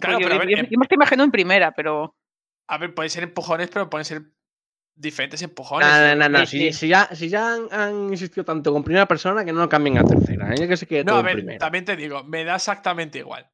[0.00, 2.14] Claro, yo, pero a ver, yo- em- yo me estoy imaginando en primera, pero
[2.68, 4.22] a ver, pueden ser empujones, pero pueden ser
[4.94, 5.88] diferentes empujones.
[5.88, 6.38] No, no, ¿no?
[6.40, 9.68] no, Si, ya, si ya han, han insistido tanto con primera persona, que no lo
[9.68, 10.54] cambien a tercera.
[10.54, 10.68] ¿eh?
[10.68, 11.58] Que se quede No, todo a ver, primera.
[11.58, 13.48] también te digo, me da exactamente igual.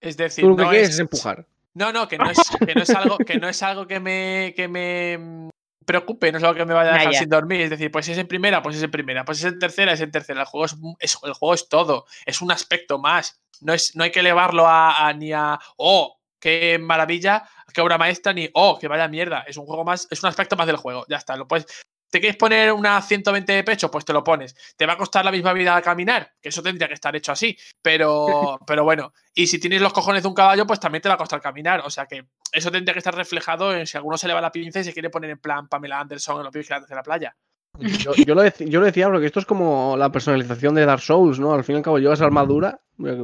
[0.00, 1.46] Es decir, Tú lo que no quieres es, es empujar.
[1.74, 4.52] No, no, que no es, que no es algo, que no es algo que me,
[4.56, 5.48] que me mm,
[5.84, 7.18] preocupe, no es algo que me vaya a dejar ya.
[7.20, 7.60] sin dormir.
[7.60, 9.58] Es decir, pues si es en primera, pues es en primera, pues si es en
[9.58, 10.40] tercera, es en tercera.
[10.40, 10.66] El juego
[11.00, 13.40] es, el juego es todo, es un aspecto más.
[13.60, 17.98] No, es, no hay que elevarlo a, a- ni a oh, qué maravilla, qué obra
[17.98, 19.44] maestra, ni oh, que vaya mierda.
[19.46, 21.04] Es un juego más, es un aspecto más del juego.
[21.08, 21.36] Ya está.
[21.36, 21.66] Lo puedes.
[22.10, 23.90] ¿Te quieres poner una 120 de pecho?
[23.90, 24.54] Pues te lo pones.
[24.78, 26.32] ¿Te va a costar la misma vida caminar?
[26.40, 27.54] Que eso tendría que estar hecho así.
[27.82, 29.12] Pero, pero bueno.
[29.34, 31.80] Y si tienes los cojones de un caballo, pues también te va a costar caminar.
[31.84, 34.50] O sea que eso tendría que estar reflejado en si alguno se le va la
[34.50, 37.36] pinza y se quiere poner en plan Pamela Anderson en los vigilantes de la playa.
[37.78, 41.02] Yo, yo lo dec- yo lo decía porque esto es como la personalización de Dark
[41.02, 41.52] Souls, ¿no?
[41.52, 42.80] Al fin y al cabo llevas armadura.
[43.04, 43.22] eh,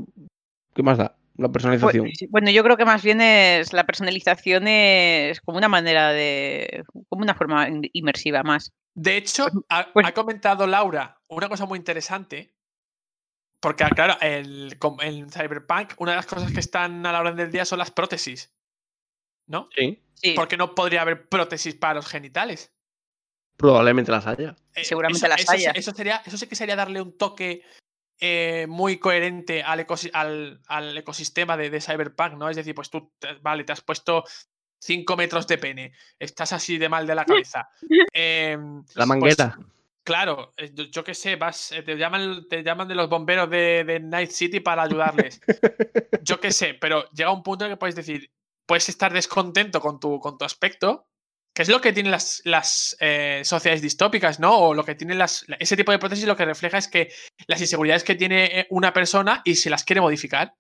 [0.75, 1.17] ¿Qué más da?
[1.37, 2.05] La personalización.
[2.05, 6.85] Pues, bueno, yo creo que más bien es la personalización es como una manera de,
[7.09, 8.73] como una forma in- inmersiva más.
[8.95, 12.55] De hecho, ha, pues- ha comentado Laura una cosa muy interesante.
[13.61, 17.51] Porque, claro, el, en Cyberpunk, una de las cosas que están a la orden del
[17.51, 18.53] día son las prótesis.
[19.47, 19.69] ¿No?
[19.77, 22.73] Sí, Sí, Porque no podría haber prótesis para los genitales.
[23.57, 24.55] probablemente las haya.
[24.75, 25.71] Eh, Seguramente eso, las eso haya.
[25.73, 27.63] Eso, sería, eso sí que sería darle un toque
[28.21, 32.49] eh, muy coherente al, ecosi- al, al ecosistema de, de Cyberpunk, ¿no?
[32.49, 34.25] Es decir, pues tú, te- vale, te has puesto
[34.79, 37.69] 5 metros de pene, estás así de mal de la cabeza.
[38.13, 39.59] Em, La pues, manguera.
[40.05, 43.85] Claro, eh, yo, qué sé, vas, eh, te llaman, te llaman de los bomberos de,
[43.85, 45.41] de Night City para ayudarles.
[46.23, 48.31] Yo qué sé, pero llega un punto en que puedes decir,
[48.67, 51.07] puedes estar descontento con tu, con tu aspecto,
[51.55, 54.59] que es lo que tienen las, las eh, sociedades distópicas, ¿no?
[54.59, 57.13] O lo que tienen las, la- ese tipo de prótesis lo que refleja es que
[57.47, 60.53] las inseguridades que tiene eh, una persona y se las quiere modificar.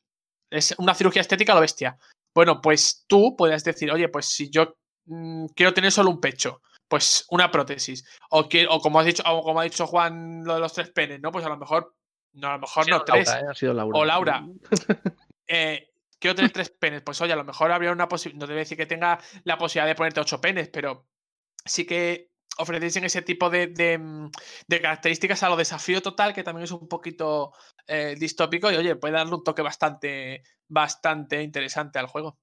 [0.50, 1.98] Es una cirugía estética a lo bestia.
[2.34, 4.76] Bueno, pues tú puedes decir, oye, pues si yo
[5.06, 8.04] mm, quiero tener solo un pecho, pues una prótesis.
[8.30, 11.20] O, o como has dicho, o como ha dicho Juan, lo de los tres penes,
[11.20, 11.32] ¿no?
[11.32, 11.94] Pues a lo mejor,
[12.34, 13.28] no, a lo mejor no tres.
[13.30, 13.42] ¿eh?
[13.50, 13.98] Ha sido Laura.
[13.98, 14.44] O Laura.
[15.48, 15.88] eh,
[16.24, 17.02] quiero tener tres penes.
[17.02, 18.40] Pues oye, a lo mejor habría una posibilidad.
[18.40, 21.06] No te voy a decir que tenga la posibilidad de ponerte ocho penes, pero
[21.66, 24.30] sí que ofreciesen ese tipo de, de, mm,
[24.68, 27.52] características a lo desafío total, que también es un poquito
[27.86, 32.38] eh, distópico y oye, puede darle un toque bastante, bastante interesante al juego.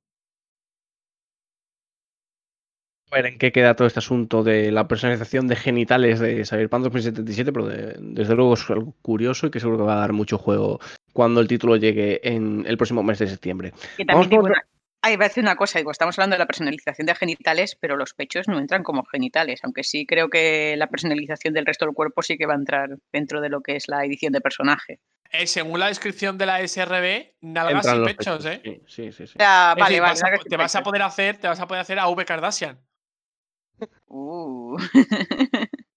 [3.11, 7.51] Ver en qué queda todo este asunto de la personalización de genitales de Cyberpunk 2077,
[7.51, 10.38] pero de- desde luego es algo curioso y que seguro que va a dar mucho
[10.38, 10.79] juego
[11.13, 13.73] cuando el título llegue en el próximo mes de septiembre.
[13.97, 14.63] que también digo con una-
[15.03, 17.97] Ay, voy a decir una cosa, digo, estamos hablando de la personalización de genitales, pero
[17.97, 21.95] los pechos no entran como genitales, aunque sí creo que la personalización del resto del
[21.95, 24.99] cuerpo sí que va a entrar dentro de lo que es la edición de personaje.
[25.31, 28.61] Eh, según la descripción de la SRB, nalgas Entran y los pechos, ¿eh?
[28.63, 29.25] Sí, sí, sí.
[29.25, 29.33] sí.
[29.38, 30.11] O sea, Es vale, decir, vale.
[30.11, 30.89] vas a nada po- que te vas a pechos.
[30.91, 32.77] poder hacer, te vas a poder hacer a V Kardashian.
[34.07, 34.77] Uh.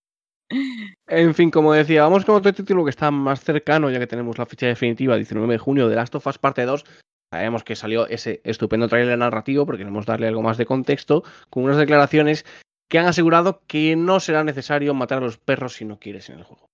[1.06, 4.39] En fin, como decía, vamos con otro título que está más cercano, ya que tenemos
[4.39, 6.85] la fecha definitiva, 19 de junio, de Last of Us Parte 2.
[7.32, 11.65] Sabemos que salió ese estupendo trailer narrativo, porque queremos darle algo más de contexto, con
[11.65, 12.44] unas declaraciones
[12.89, 16.39] que han asegurado que no será necesario matar a los perros si no quieres en
[16.39, 16.69] el juego.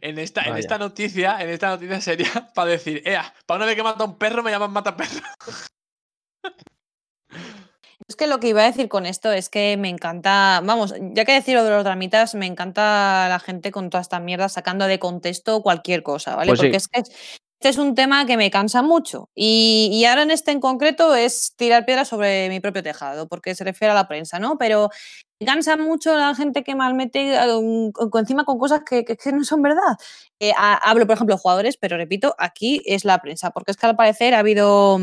[0.00, 3.76] En esta, en esta noticia, en esta noticia sería para decir, ea, para una vez
[3.76, 5.20] que mata a un perro me llaman mata perro.
[8.08, 11.24] Es que lo que iba a decir con esto es que me encanta, vamos, ya
[11.24, 14.86] que decir lo de los dramitas, me encanta la gente con toda esta mierda sacando
[14.86, 16.50] de contexto cualquier cosa, ¿vale?
[16.50, 16.66] Pues sí.
[16.66, 17.08] Porque es que es,
[17.58, 19.30] este es un tema que me cansa mucho.
[19.34, 23.54] Y, y ahora en este en concreto es tirar piedras sobre mi propio tejado, porque
[23.54, 24.56] se refiere a la prensa, ¿no?
[24.58, 24.90] Pero
[25.40, 27.36] me cansa mucho la gente que malmete
[27.92, 29.96] con- encima con cosas que, que- que no son verdad.
[30.38, 33.76] Eh, ha- hablo, por ejemplo, de jugadores, pero repito, aquí es la prensa, porque es
[33.78, 34.98] que al parecer ha habido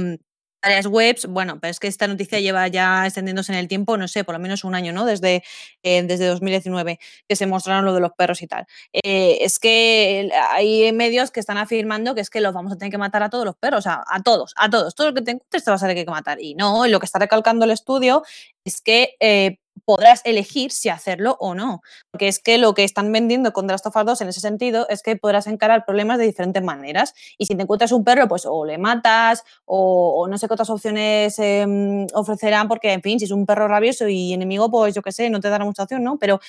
[0.64, 4.08] varias webs, bueno, pero es que esta noticia lleva ya extendiéndose en el tiempo, no
[4.08, 5.06] sé, por lo menos un año, ¿no?
[5.06, 5.44] Desde,
[5.84, 8.66] eh, desde 2019, que se mostraron lo de los perros y tal.
[8.94, 12.92] Eh, es que hay medios que están afirmando que es que los vamos a tener
[12.92, 15.32] que matar a todos los perros, a, a todos, a todos, todo lo que te
[15.32, 16.40] encuentres te vas a tener que matar.
[16.42, 18.24] Y no, lo que está recalcando el estudio
[18.66, 21.82] es que eh, podrás elegir si hacerlo o no.
[22.12, 24.88] Porque es que lo que están vendiendo con The of Us 2 en ese sentido
[24.90, 27.14] es que podrás encarar problemas de diferentes maneras.
[27.38, 30.54] Y si te encuentras un perro, pues o le matas o, o no sé qué
[30.54, 34.96] otras opciones em, ofrecerán, porque en fin, si es un perro rabioso y enemigo, pues
[34.96, 36.18] yo qué sé, no te dará mucha opción, ¿no?
[36.18, 36.40] Pero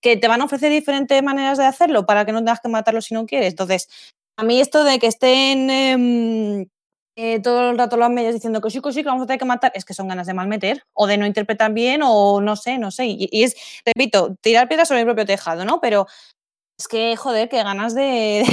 [0.00, 3.00] que te van a ofrecer diferentes maneras de hacerlo para que no tengas que matarlo
[3.00, 3.50] si no quieres.
[3.50, 3.88] Entonces,
[4.36, 6.66] a mí esto de que estén em,
[7.16, 9.38] eh, todo el rato los medios diciendo que sí, que sí, que vamos a tener
[9.38, 12.56] que matar, es que son ganas de malmeter o de no interpretar bien o no
[12.56, 13.06] sé, no sé.
[13.06, 13.54] Y, es,
[13.86, 15.80] repito, tirar piedras sobre el propio tejado, ¿no?
[15.80, 16.06] Pero
[16.78, 18.44] es que, joder, que ganas de,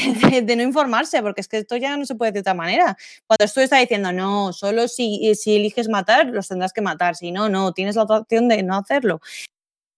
[0.45, 2.97] de- no informarse, porque es que esto ya no se puede de otra manera.
[3.27, 7.31] Cuando esto está diciendo, no, solo si, si eliges matar, los tendrás que matar, si
[7.31, 9.21] no, no, tienes la opción de no hacerlo.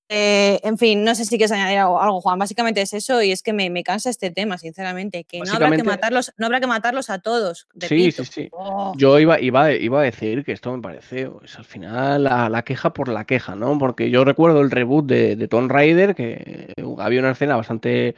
[0.09, 2.37] Eh, en fin, no sé si quieres añadir algo, algo, Juan.
[2.37, 5.23] Básicamente es eso y es que me, me cansa este tema, sinceramente.
[5.23, 7.67] Que no habrá que matarlos, no habrá que matarlos a todos.
[7.73, 8.25] Sí, repito.
[8.25, 8.49] sí, sí.
[8.51, 8.93] Oh.
[8.97, 12.63] Yo iba, iba, iba a decir que esto me parece, pues, al final, la, la
[12.63, 13.77] queja por la queja, ¿no?
[13.77, 18.15] Porque yo recuerdo el reboot de, de Tomb Raider, que había una escena bastante,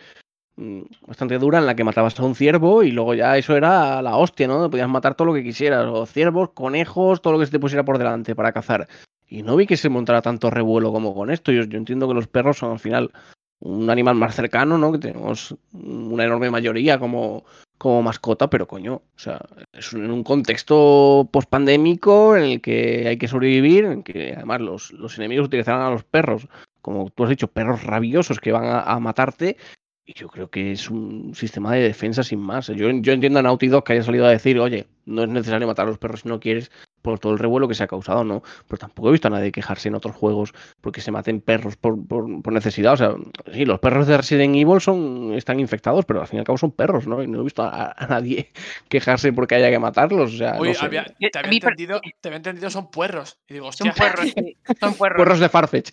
[0.58, 4.02] mm, bastante dura en la que matabas a un ciervo y luego ya eso era
[4.02, 4.70] la hostia, ¿no?
[4.70, 7.86] Podías matar todo lo que quisieras, o ciervos, conejos, todo lo que se te pusiera
[7.86, 8.88] por delante para cazar.
[9.28, 11.52] Y no vi que se montara tanto revuelo como con esto.
[11.52, 13.12] Yo, yo entiendo que los perros son al final
[13.60, 14.92] un animal más cercano, ¿no?
[14.92, 17.44] Que tenemos una enorme mayoría como,
[17.78, 19.40] como mascota, pero coño, o sea,
[19.74, 24.62] es un- en un contexto pospandémico en el que hay que sobrevivir, en que además
[24.62, 26.48] los, los enemigos utilizarán a los perros,
[26.82, 29.58] como tú has dicho, perros rabiosos que van a, a matarte.
[30.06, 32.68] Y yo creo que es un sistema de defensa sin más.
[32.68, 35.68] Yo, yo entiendo a Naughty Dog que haya salido a decir, oye, no es necesario
[35.68, 36.72] matar a los perros si no quieres,
[37.02, 38.42] por todo el revuelo que se ha causado, ¿no?
[38.68, 42.04] Pero tampoco he visto a nadie quejarse en otros juegos porque se maten perros por,
[42.08, 42.94] por- por necesidad.
[42.94, 43.14] O sea,
[43.54, 46.58] sí, los perros de Resident Evil son, están infectados, pero al fin y al cabo
[46.58, 47.22] son perros, ¿no?
[47.22, 48.52] Y no he visto a, a nadie
[48.90, 50.34] quejarse porque haya que matarlos.
[50.34, 50.86] O sea, Uy, no sé.
[50.86, 53.38] había- te, a había entendido, te había entendido, son puerros.
[53.48, 55.22] Y digo, Son puerros, sí, son puerros.
[55.24, 55.92] Perros de Farfetch.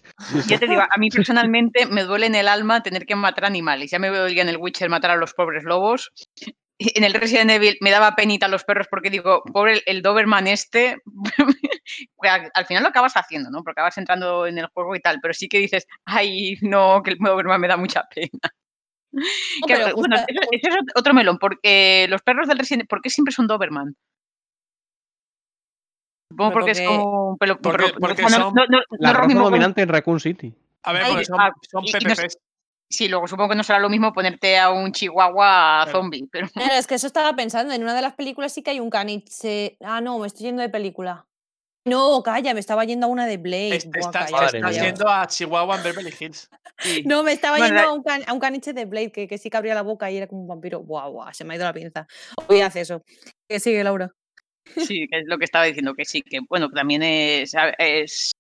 [0.49, 3.91] Yo te digo, a mí personalmente me duele en el alma tener que matar animales.
[3.91, 6.11] Ya me veo ya en el Witcher matar a los pobres lobos.
[6.97, 10.47] En el Resident Evil me daba penita a los perros porque digo, pobre el, Doberman
[10.47, 10.99] este,
[12.21, 13.63] al, al final lo acabas haciendo, ¿no?
[13.63, 17.13] Porque acabas entrando en el juego y tal, pero sí que dices, ay, no, que
[17.13, 18.31] el Doberman me da mucha pena.
[19.13, 19.23] No,
[19.67, 23.11] Que, pero bueno, eso, eso es otro melón, porque los perros del Resident ¿por qué
[23.11, 23.95] siempre son Doberman?
[26.31, 27.59] Supongo Pero porque es como un pelo.
[27.59, 27.93] Porque-
[28.29, 30.55] son no- no- La raza dominante en Raccoon City.
[30.85, 32.39] A ver, porque son, ah, son PPPs.
[32.93, 35.91] Sí, luego supongo que no será lo mismo ponerte a un chihuahua Claro.
[35.99, 37.73] zombie, pero Claro, es que eso estaba pensando.
[37.73, 39.77] En una de las películas sí que hay un caniche.
[39.81, 41.27] Ah, no, me estoy yendo de película.
[41.85, 43.77] No, calla, me estaba yendo a una de Blade.
[43.77, 46.49] Este Buah, estás, calla, estás yendo a Chihuahua en Beverly Hills.
[47.07, 49.27] No, me estaba Bueno, yendo la- a un, can- a un caniche de Blade que,
[49.29, 50.81] que sí que abría la boca y era como un vampiro.
[50.81, 52.07] Guau, guau, se me ha ido la pinza.
[52.49, 53.03] Voy a hacer eso.
[53.49, 54.11] Que sigue, Laura.
[54.77, 58.33] sí, que es lo que estaba diciendo, que sí, que bueno, que también es, es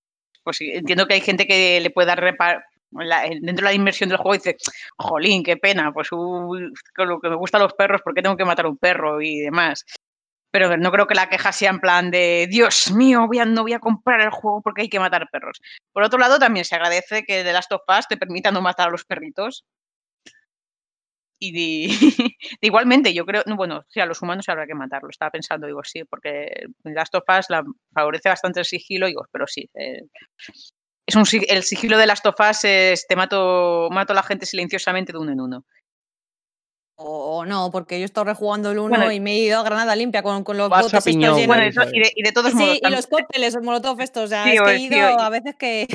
[0.44, 4.08] pues sí, entiendo que hay gente que le pueda repar la- dentro de la inmersión
[4.08, 4.56] del juego dice,
[4.96, 8.36] jolín, qué pena, pues uy, con lo que me gustan los perros, ¿por qué tengo
[8.36, 9.84] que matar a un perro y demás?
[10.50, 13.62] Pero no creo que la queja sea en plan de, Dios mío, voy a, no
[13.62, 15.60] voy a comprar el juego porque hay que matar perros.
[15.92, 18.88] Por otro lado, también se agradece que The Last of Us te permita no matar
[18.88, 19.64] a los perritos.
[21.38, 21.88] Y
[22.60, 25.10] igualmente, yo creo, no, bueno, sí, a los humanos habrá que matarlo.
[25.10, 27.46] Estaba pensando, digo, sí, porque The Last of Us
[27.92, 29.68] favorece bastante el sigilo, digo, pero sí.
[29.74, 30.02] eh,
[31.20, 34.46] es un, el sigilo de Last of Us es te mato, mato a la gente
[34.46, 35.64] silenciosamente de uno en uno.
[36.96, 39.58] O, o no, porque yo he estado rejugando el 1 Bueno, y me he ido
[39.58, 41.04] a Granada limpia con, con los botes estos
[41.38, 41.46] llenos.
[41.46, 44.24] Bueno, eso- y, de, y de todos modos, Sí, y los cócteles, los molotov estos,
[44.24, 45.86] o sea, es que he ido a veces que...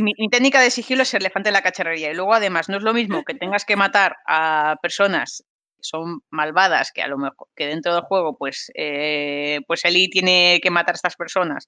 [0.00, 2.10] mi, mi técnica de sigilo es el elefante de la cacharrería.
[2.10, 5.44] Y luego, además, no es lo mismo que tengas que matar a personas
[5.76, 10.08] que son malvadas, que a lo mejor que dentro del juego, pues, eh, pues Eli
[10.08, 11.66] tiene que matar a estas personas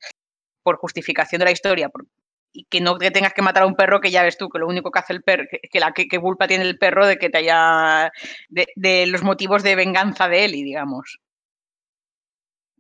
[0.65, 2.07] por justificación de la historia, por-
[2.53, 4.59] y que no que tengas que matar a un perro que ya ves tú, que
[4.59, 7.07] lo único que hace el perro, que, que la que, que culpa tiene el perro
[7.07, 8.13] de que te haya,
[8.49, 11.19] de, de los motivos de venganza de Eli, digamos.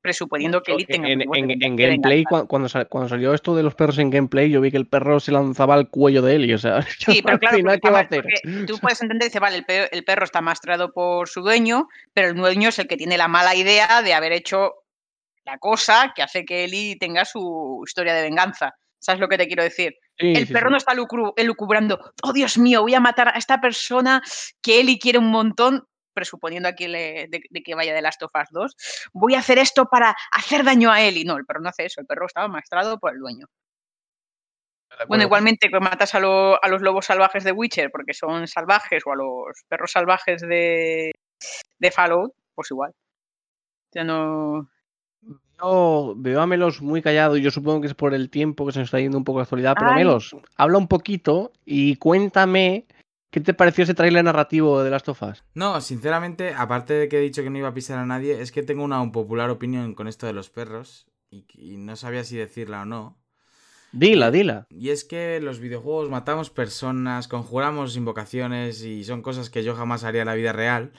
[0.03, 2.49] presuponiendo que Ellie tenga En, motivos de en- en de gameplay, cuando,
[2.89, 5.74] cuando salió esto de los perros en gameplay, yo vi que el perro se lanzaba
[5.74, 6.53] al cuello de Eli.
[6.55, 8.24] O sea, Sí, pero claro, final, ¿qué va a hacer?
[8.66, 12.28] tú puedes entender, dice, vale, el, pe- el perro está maestrado por su dueño, pero
[12.28, 14.73] el dueño es el que tiene la mala idea de haber hecho
[15.44, 18.74] la cosa que hace que Eli tenga su historia de venganza.
[19.05, 19.97] ¿Sabes lo que te quiero decir?
[20.16, 20.73] Sí, el sí, perro sí.
[20.73, 20.93] no está
[21.37, 24.23] elucubrando, oh Dios mío, voy a matar a esta persona
[24.62, 25.85] que Eli quiere un montón,
[26.15, 28.77] presuponiendo aquí le- de, de que vaya de Last of Us 2,
[29.12, 31.24] voy a hacer esto para hacer daño a Eli.
[31.24, 33.47] No, el perro no hace eso, el perro estaba maestrado por el dueño.
[35.09, 39.03] Bueno, igualmente que matas a, lo- a los lobos salvajes de Witcher porque son salvajes
[39.05, 41.11] o a los perros salvajes de,
[41.79, 42.93] de Fallout, pues igual.
[43.93, 44.69] Ya no...
[45.62, 48.72] Veo, veo a Melos muy callado y yo supongo que es por el tiempo que
[48.72, 49.74] se nos está yendo un poco la actualidad.
[49.78, 49.97] Pero Ay.
[49.97, 52.86] Melos, habla un poquito y cuéntame
[53.30, 55.44] qué te pareció ese tráiler narrativo de Last of Us.
[55.55, 58.52] No, sinceramente, aparte de que he dicho que no iba a pisar a nadie, es
[58.52, 62.36] que tengo una unpopular opinión con esto de los perros y, y no sabía si
[62.36, 63.18] decirla o no.
[63.93, 64.66] Dila, dila.
[64.70, 70.02] Y es que los videojuegos matamos personas, conjuramos invocaciones y son cosas que yo jamás
[70.02, 70.93] haría en la vida real.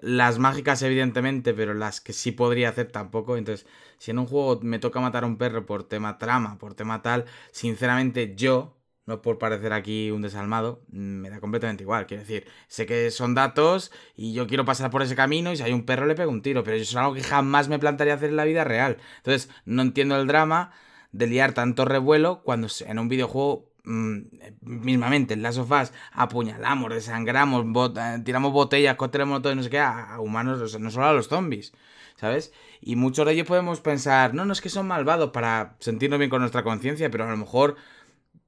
[0.00, 3.36] Las mágicas, evidentemente, pero las que sí podría hacer tampoco.
[3.36, 3.66] Entonces,
[3.98, 7.02] si en un juego me toca matar a un perro por tema trama, por tema
[7.02, 8.76] tal, sinceramente yo,
[9.06, 12.06] no por parecer aquí un desalmado, mm, me da completamente igual.
[12.06, 15.62] Quiero decir, sé que son datos y yo quiero pasar por ese camino y si
[15.62, 18.14] hay un perro le pego un tiro, pero eso es algo que jamás me plantearía
[18.14, 18.98] hacer en la vida real.
[19.18, 20.72] Entonces, no entiendo el drama
[21.12, 27.64] de liar tanto revuelo cuando en un videojuego mismamente en Last of Us apuñalamos, desangramos,
[27.66, 31.06] bot- tiramos botellas, cócteles molotov, no sé qué, a, a humanos, o sea, no solo
[31.06, 31.72] a los zombies,
[32.16, 32.52] ¿sabes?
[32.80, 36.30] Y muchos de ellos podemos pensar, no, no es que son malvados para sentirnos bien
[36.30, 37.76] con nuestra conciencia, pero a lo mejor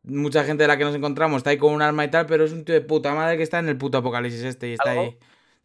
[0.05, 2.45] mucha gente de la que nos encontramos está ahí con un arma y tal, pero
[2.45, 4.91] es un tío de puta madre que está en el puto apocalipsis este y está
[4.91, 5.17] Algo ahí.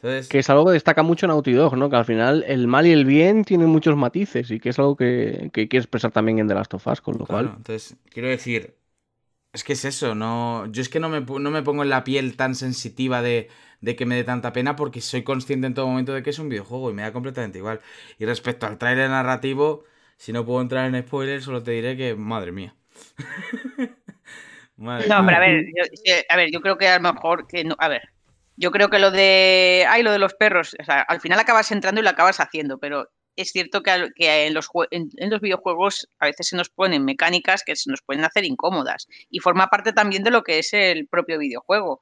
[0.02, 1.88] Entonces, Que es algo que destaca mucho Naughty Dog, ¿no?
[1.92, 4.96] Que al final el mal y el bien tienen muchos matices y que es algo
[4.96, 7.58] que, que quiere expresar también en The Last of Us, con lo Claro, cual.
[7.58, 8.74] entonces, quiero decir,
[9.54, 12.04] es que es eso, no, yo es que no me, no me pongo en la
[12.04, 13.50] piel tan sensitiva de,
[13.82, 16.40] de que me dé tanta pena porque soy consciente en todo momento de que es
[16.40, 17.82] un videojuego y me da completamente igual.
[18.18, 19.84] Y respecto al tráiler narrativo,
[20.18, 22.76] si no puedo entrar en spoilers, solo te diré que, madre mía.
[24.78, 25.26] Madre No, mía.
[25.26, 25.84] pero a ver, yo,
[26.30, 28.02] a ver, yo creo que a lo mejor que no, a ver,
[28.56, 31.72] yo creo que lo de, ay, lo de los perros, o sea, al final acabas
[31.72, 33.10] entrando y lo acabas haciendo, pero
[33.42, 34.70] es cierto que, que en, los,
[35.42, 39.68] videojuegos a veces se nos ponen mecánicas que se nos pueden hacer incómodas y forma
[39.68, 42.02] parte también de lo que es el propio videojuego.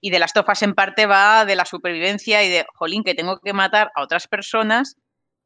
[0.00, 3.38] Y de las tofas en parte va de la supervivencia y de, jolín, que tengo
[3.38, 4.96] que matar a otras personas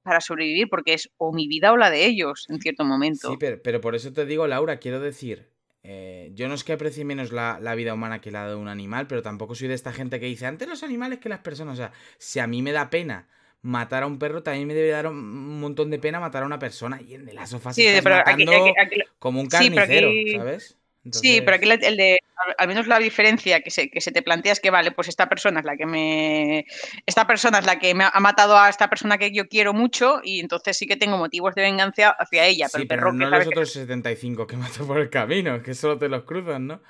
[0.02, 3.30] para sobrevivir porque es o mi vida o la de ellos en cierto momento.
[3.30, 6.72] Sí, pero, pero por eso te digo, Laura, quiero decir, eh, yo no es que
[6.72, 9.74] aprecie menos la, la vida humana que la de un animal, pero tampoco soy de
[9.74, 11.74] esta gente que dice, antes los animales que las personas.
[11.74, 13.28] O sea, si a mí me da pena
[13.62, 16.58] matar a un perro, también me debe dar un montón de pena matar a una
[16.58, 17.00] persona.
[17.02, 19.76] Y en el sofás Sí, estás pero aquí- matando aquí- aquí- como un sí, pero
[19.86, 20.74] carnicero, ¿sabes?
[21.10, 22.18] Sí, pero aquí la- el de,
[22.58, 25.26] al- menos la diferencia que se, que se te plantea es que, vale, pues esta
[25.28, 26.66] persona es la que me.
[27.06, 30.20] Esta persona es la que me ha matado a esta persona que yo quiero mucho
[30.22, 32.66] y entonces sí que tengo motivos de venganza hacia ella.
[32.70, 34.98] Pero Sí, el pero perro no que los sabe que- otros 75 que mato por
[34.98, 36.80] el camino, que solo te los cruzan, ¿no?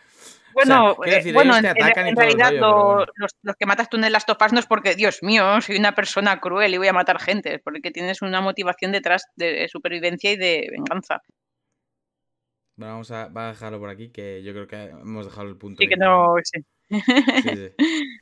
[0.55, 3.07] Bueno, eh, decir, bueno, en, realidad rollo, pero lo- bueno.
[3.17, 5.61] los, los que matas tú en el Last of Us no es porque, Dios mío,
[5.61, 9.25] soy una persona cruel y voy a matar gente, es porque tienes una motivación detrás
[9.37, 11.23] de supervivencia y de venganza.
[12.77, 15.57] Bueno, vamos a, va a dejarlo por aquí, que yo creo que hemos dejado el
[15.57, 15.81] punto.
[15.81, 16.35] Así que no.
[16.45, 16.65] sí.
[17.43, 17.73] Sí, sí.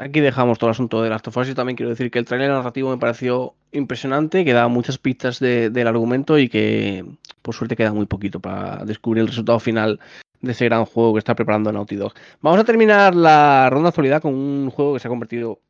[0.00, 1.46] Aquí dejamos todo el asunto de Last of Us.
[1.46, 5.38] Yo también quiero decir que el trailer narrativo me pareció impresionante, que da muchas pistas
[5.38, 7.04] de- del argumento y que
[7.40, 10.00] por suerte queda muy poquito para descubrir el resultado final
[10.46, 12.14] de ese gran juego que está preparando Naughty Dog.
[12.40, 15.60] Vamos a terminar la ronda actualidad con un juego que se ha convertido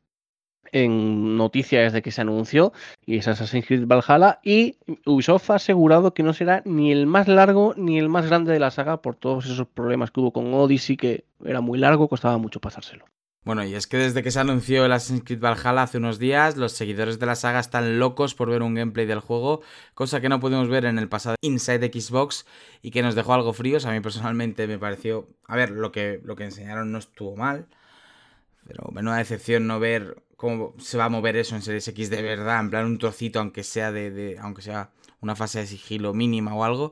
[0.71, 2.73] en noticia desde que se anunció
[3.05, 7.27] y es Assassin's Creed Valhalla y Ubisoft ha asegurado que no será ni el más
[7.27, 10.53] largo ni el más grande de la saga por todos esos problemas que hubo con
[10.53, 13.05] Odyssey que era muy largo, costaba mucho pasárselo.
[13.43, 16.57] Bueno, y es que desde que se anunció el Assassin's Creed Valhalla hace unos días,
[16.57, 19.61] los seguidores de la saga están locos por ver un gameplay del juego,
[19.93, 22.45] cosa que no pudimos ver en el pasado Inside Xbox
[22.81, 23.85] y que nos dejó algo fríos.
[23.85, 27.67] A mí personalmente me pareció, a ver, lo que, lo que enseñaron no estuvo mal,
[28.67, 32.21] pero menuda decepción no ver cómo se va a mover eso en Series X de
[32.21, 34.91] verdad, en plan un trocito, aunque sea de, de- aunque sea
[35.21, 36.91] una fase de sigilo mínima o algo.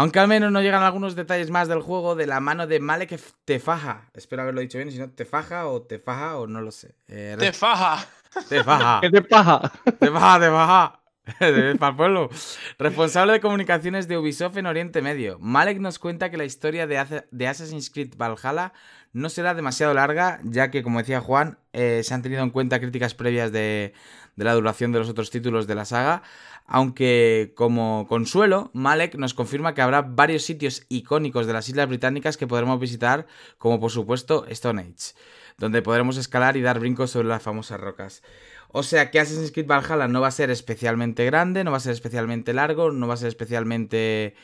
[0.00, 3.20] Aunque al menos no llegan algunos detalles más del juego de la mano de Malek
[3.44, 4.08] Tefaja.
[4.14, 6.94] Espero haberlo dicho bien, si no, Tefaja o Tefaja o no lo sé.
[7.06, 8.08] Eh, ¡Te faja!
[8.48, 9.00] Tefaja.
[9.02, 9.60] ¿Qué te paja?
[9.98, 11.00] Tefaja, Tefaja.
[11.78, 12.30] Para el pueblo.
[12.78, 15.38] Responsable de comunicaciones de Ubisoft en Oriente Medio.
[15.38, 18.72] Malek nos cuenta que la historia de Assassin's Creed Valhalla
[19.12, 22.80] no será demasiado larga, ya que, como decía Juan, eh, se han tenido en cuenta
[22.80, 23.92] críticas previas de,
[24.36, 26.22] de la duración de los otros títulos de la saga.
[26.66, 32.36] Aunque, como consuelo, Malek nos confirma que habrá varios sitios icónicos de las Islas Británicas
[32.36, 33.26] que podremos visitar,
[33.58, 35.14] como por supuesto Stone Age,
[35.58, 38.22] donde podremos escalar y dar brincos sobre las famosas rocas.
[38.68, 41.80] O sea que Assassin's Creed Valhalla no va a ser especialmente grande, no va a
[41.80, 44.36] ser especialmente largo, no va a ser especialmente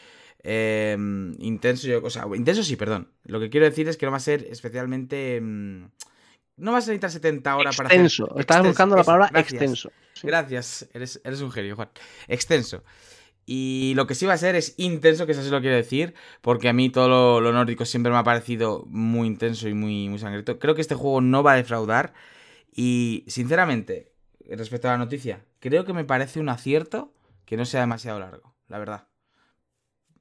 [0.43, 0.97] eh,
[1.39, 1.87] intenso.
[1.87, 3.09] yo- O sea, intenso sí, perdón.
[3.25, 5.41] Lo que quiero decir es que no va a ser especialmente...
[5.41, 5.85] mm,
[6.57, 8.01] no vas a necesitar 70 horas para hacer...
[8.01, 8.25] Extenso.
[8.25, 9.53] Estabas Extenso, buscando la palabra gracias.
[9.53, 9.93] extenso.
[10.15, 10.27] Sí.
[10.27, 11.91] Gracias, eres, eres un genio, Juan.
[12.29, 12.83] Extenso.
[13.45, 16.15] Y lo que sí va a ser es intenso, que eso sí lo quiero decir,
[16.41, 20.09] porque a mí todo lo, lo nórdico siempre me ha parecido muy intenso y muy,
[20.09, 20.59] muy sangriento.
[20.59, 22.13] Creo que este juego no va a defraudar.
[22.73, 24.13] Y sinceramente,
[24.51, 27.13] respecto a la noticia, creo que me parece un acierto
[27.45, 29.09] que no sea demasiado largo, la verdad.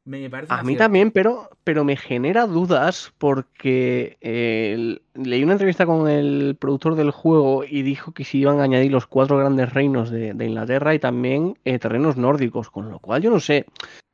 [0.06, 5.88] Me parece A mí también, pero, pero me genera dudas porque eh, leí una entrevista
[5.88, 9.74] con el productor del juego y dijo que se iban a añadir los cuatro grandes
[9.74, 13.66] reinos de, de Inglaterra y también eh, terrenos nórdicos, con lo cual yo no sé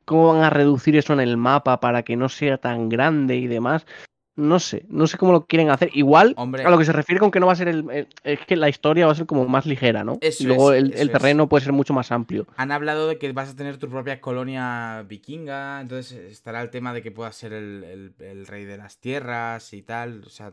[0.06, 3.46] cómo van a reducir eso en el mapa para que no sea tan grande y
[3.46, 3.84] demás.
[4.34, 5.90] No sé, no sé cómo lo quieren hacer.
[5.92, 6.64] Igual Hombre.
[6.64, 8.56] a lo que se refiere con que no va a ser el, el- es que
[8.56, 10.16] la historia va a ser como más ligera, ¿no?
[10.22, 11.12] Eso y luego es, el, eso el es.
[11.12, 12.46] terreno puede ser mucho más amplio.
[12.56, 16.94] Han hablado de que vas a tener tu propia colonia vikinga, entonces estará el tema
[16.94, 20.22] de que puedas ser el, el- el rey de las tierras y tal.
[20.24, 20.52] O sea,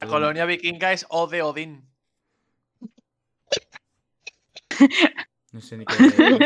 [0.00, 1.84] La colonia vikinga es O de Odín.
[5.52, 5.94] No sé ni qué.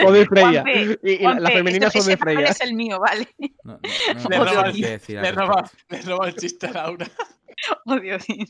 [0.06, 0.62] O de Freya.
[0.62, 2.46] Juanpe, Y, y la- Juanpe, femeninas ese- son de Freya.
[2.48, 3.28] es el mío, vale.
[3.64, 3.78] No, no,
[4.22, 5.52] no, Le roba- qué decir al Le respecto.
[5.52, 7.06] roba, le roba el chiste a Laura.
[7.86, 8.46] Oh, Dios mío.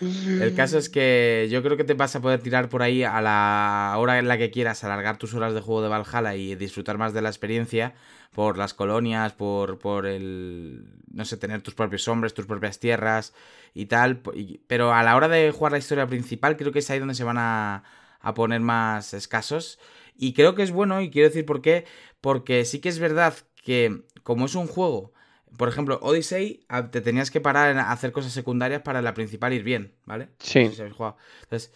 [0.00, 3.20] El caso es que yo creo que te vas a poder tirar por ahí a
[3.22, 6.98] la hora en la que quieras, alargar tus horas de juego de Valhalla y disfrutar
[6.98, 7.94] más de la experiencia
[8.32, 13.32] por las colonias, por, por el, no sé, tener tus propios hombres, tus propias tierras
[13.72, 14.20] y tal.
[14.34, 17.14] y- Pero a la hora de jugar la historia principal creo que es ahí donde
[17.14, 17.84] se van a,
[18.24, 19.78] a poner más escasos.
[20.16, 21.84] Y creo que es bueno, y quiero decir por qué,
[22.20, 25.12] porque sí que es verdad que como es un juego
[25.56, 29.52] por ejemplo, Odyssey a- te tenías que parar en hacer cosas secundarias para la principal
[29.52, 30.30] ir bien, ¿vale?
[30.40, 30.64] Sí.
[30.64, 31.16] No sé si habéis jugado.
[31.44, 31.72] Entonces,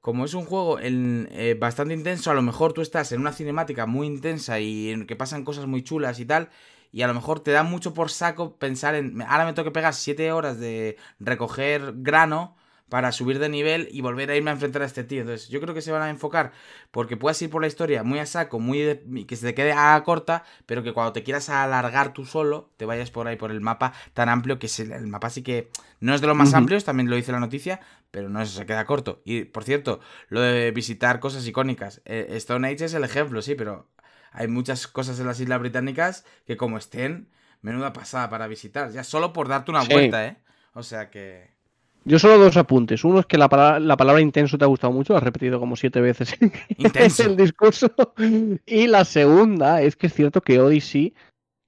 [0.00, 3.32] como es un juego en- eh, bastante intenso, a lo mejor tú estás en una
[3.32, 6.48] cinemática muy intensa y en que pasan cosas muy chulas y tal,
[6.90, 9.68] y a lo mejor te da mucho por saco pensar en, "Me- ahora me tengo
[9.68, 12.56] que pegar 7 horas de recoger grano
[12.90, 15.22] para subir de nivel y volver a irme a enfrentar a este tío.
[15.22, 16.52] Entonces, yo creo que se van a enfocar
[16.90, 19.72] porque puedas ir por la historia muy a saco, muy de- que se te quede
[19.72, 23.50] a corta, pero que cuando te quieras alargar tú solo, te vayas por ahí por
[23.50, 26.52] el mapa tan amplio que es el, mapa sí que no es de los más
[26.52, 27.80] amplios, también lo dice la noticia,
[28.10, 29.22] pero no eso se queda corto.
[29.24, 33.54] Y por cierto, lo de visitar cosas icónicas, eh, Stone Age es el ejemplo, sí,
[33.54, 33.88] pero
[34.32, 37.30] hay muchas cosas en las Islas Británicas que como estén,
[37.62, 39.92] menuda pasada para visitar, ya solo por darte una Sí.
[39.92, 40.38] vuelta, ¿eh?
[40.72, 41.50] O sea que...
[42.04, 43.04] Yo solo dos apuntes.
[43.04, 45.60] Uno es que la palabra, la palabra intenso te ha gustado mucho, lo has repetido
[45.60, 47.92] como siete veces en el discurso.
[48.66, 51.14] Y la segunda es que es cierto que Odyssey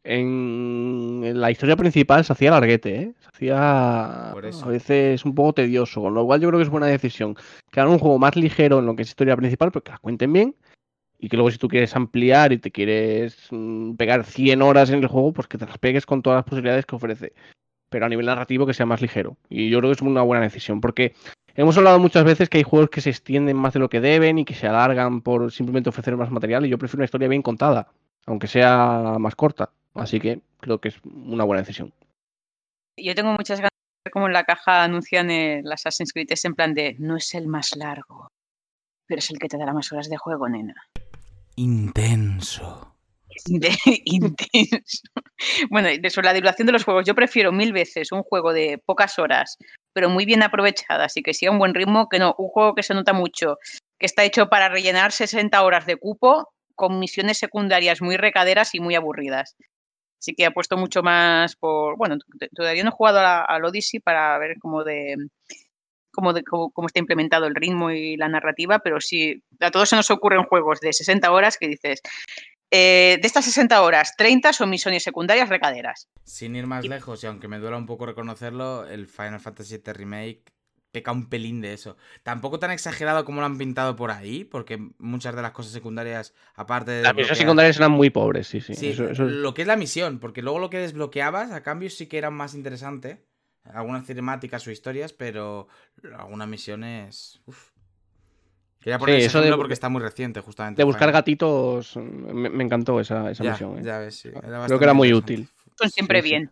[0.05, 3.15] en, en la historia principal se hacía larguete, ¿eh?
[3.21, 6.87] Se hacía a veces un poco tedioso, con lo cual yo creo que es buena
[6.87, 7.37] decisión.
[7.71, 9.99] Que hagan un juego más ligero en lo que es historia principal, pero que la
[9.99, 10.57] cuenten bien.
[11.19, 15.01] Y que luego si tú quieres ampliar y te quieres mm, pegar 100 horas en
[15.01, 17.33] el juego, pues que te las pegues con todas las posibilidades que ofrece
[17.93, 19.37] pero a nivel narrativo que sea más ligero.
[19.49, 21.15] Y yo creo que es una buena decisión, porque
[21.55, 24.39] hemos hablado muchas veces que hay juegos que se extienden más de lo que deben
[24.39, 27.43] y que se alargan por simplemente ofrecer más material, y yo prefiero una historia bien
[27.43, 27.93] contada,
[28.27, 29.71] aunque sea más corta.
[29.95, 31.93] Así que creo que es una buena decisión.
[32.97, 36.45] Yo tengo muchas ganas de ver cómo en la caja anuncian el Assassin's Creed es
[36.45, 38.29] en plan de no es el más largo,
[39.07, 40.75] pero es el que te dará más horas de juego, nena.
[41.57, 42.92] Intenso.
[43.47, 43.71] De-
[44.05, 45.03] intenso.
[45.71, 49.19] Bueno, sobre la duración de los juegos, yo prefiero mil veces un juego de pocas
[49.19, 49.57] horas,
[49.93, 52.83] pero muy bien aprovechadas y que siga un buen ritmo, que no un juego que
[52.83, 53.59] se nota mucho,
[53.99, 58.81] que está hecho para rellenar 60 horas de cupo con misiones secundarias muy recaderas y
[58.81, 59.57] muy aburridas.
[60.21, 61.97] Así que apuesto mucho más por.
[61.99, 62.17] Bueno,
[62.55, 65.17] todavía no he jugado al Odyssey para ver cómo de.
[66.15, 69.89] Cómo, de- cómo- cómo está implementado el ritmo y la narrativa, pero sí, a todos
[69.89, 72.03] se nos ocurren juegos de 60 horas que dices,
[72.73, 76.09] eh, de estas 60 horas, 30 son misiones secundarias recaderas.
[76.25, 79.93] Sin ir más lejos, y aunque me duela un poco reconocerlo, el Final Fantasy VII
[79.93, 80.43] Remake
[80.91, 81.97] peca un pelín de eso.
[82.23, 86.35] Tampoco tan exagerado como lo han pintado por ahí, porque muchas de las cosas secundarias,
[86.55, 87.03] aparte de...
[87.03, 88.75] Las misiones secundarias eran muy pobres, sí, sí.
[88.75, 91.63] Sí, eso- eso es- lo que es la misión, porque luego lo que desbloqueabas a
[91.63, 93.25] cambio sí que era más interesante.
[93.65, 95.69] Algunas cinemáticas o historias, pero
[96.19, 97.41] algunas misiones...
[97.47, 97.72] uf.
[98.83, 100.81] Quería poner Sí, ese eso de- porque está muy reciente, justamente.
[100.81, 103.79] De buscar gatitos, me, me encantó esa, esa Ya, misión.
[103.79, 103.83] ¿eh?
[103.85, 105.49] ya ves, sí, era Creo que era muy útil.
[105.79, 106.35] Son siempre Sí, sí.
[106.35, 106.51] bien.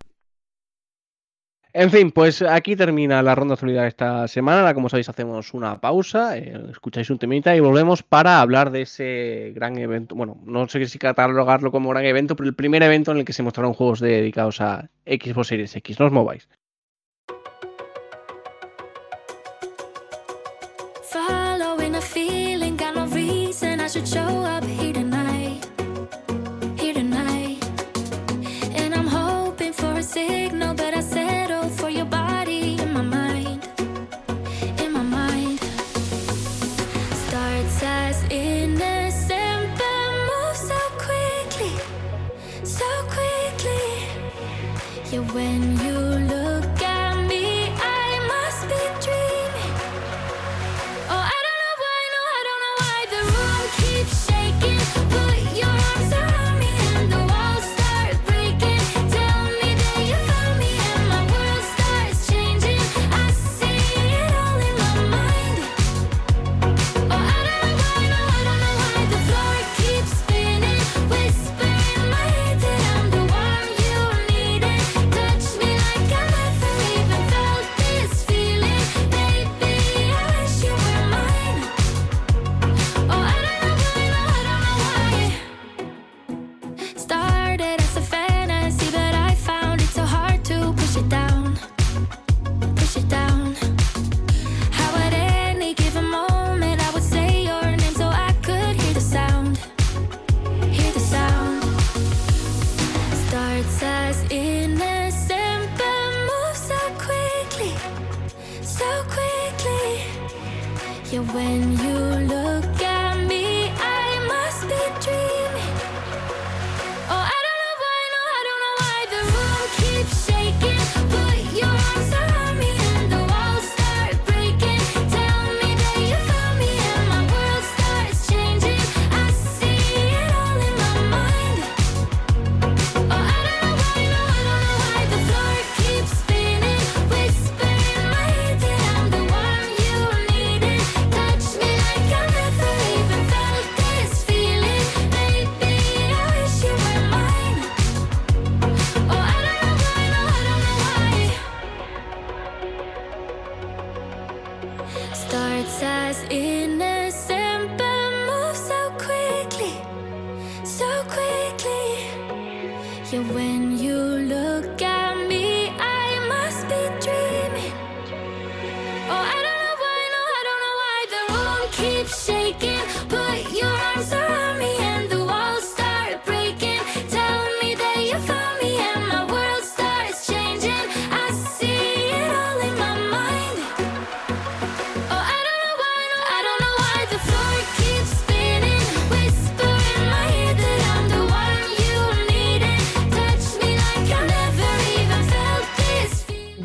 [1.73, 4.61] En fin, pues aquí termina la ronda de actualidad esta semana.
[4.61, 8.82] Ahora, como sabéis, hacemos una pausa, eh, escucháis un temita y volvemos para hablar de
[8.82, 10.16] ese gran evento.
[10.16, 13.32] Bueno, no sé si catalogarlo como gran evento, pero el primer evento en el que
[13.32, 16.01] se mostraron juegos dedicados a Xbox Series X.
[16.01, 16.48] No os mováis.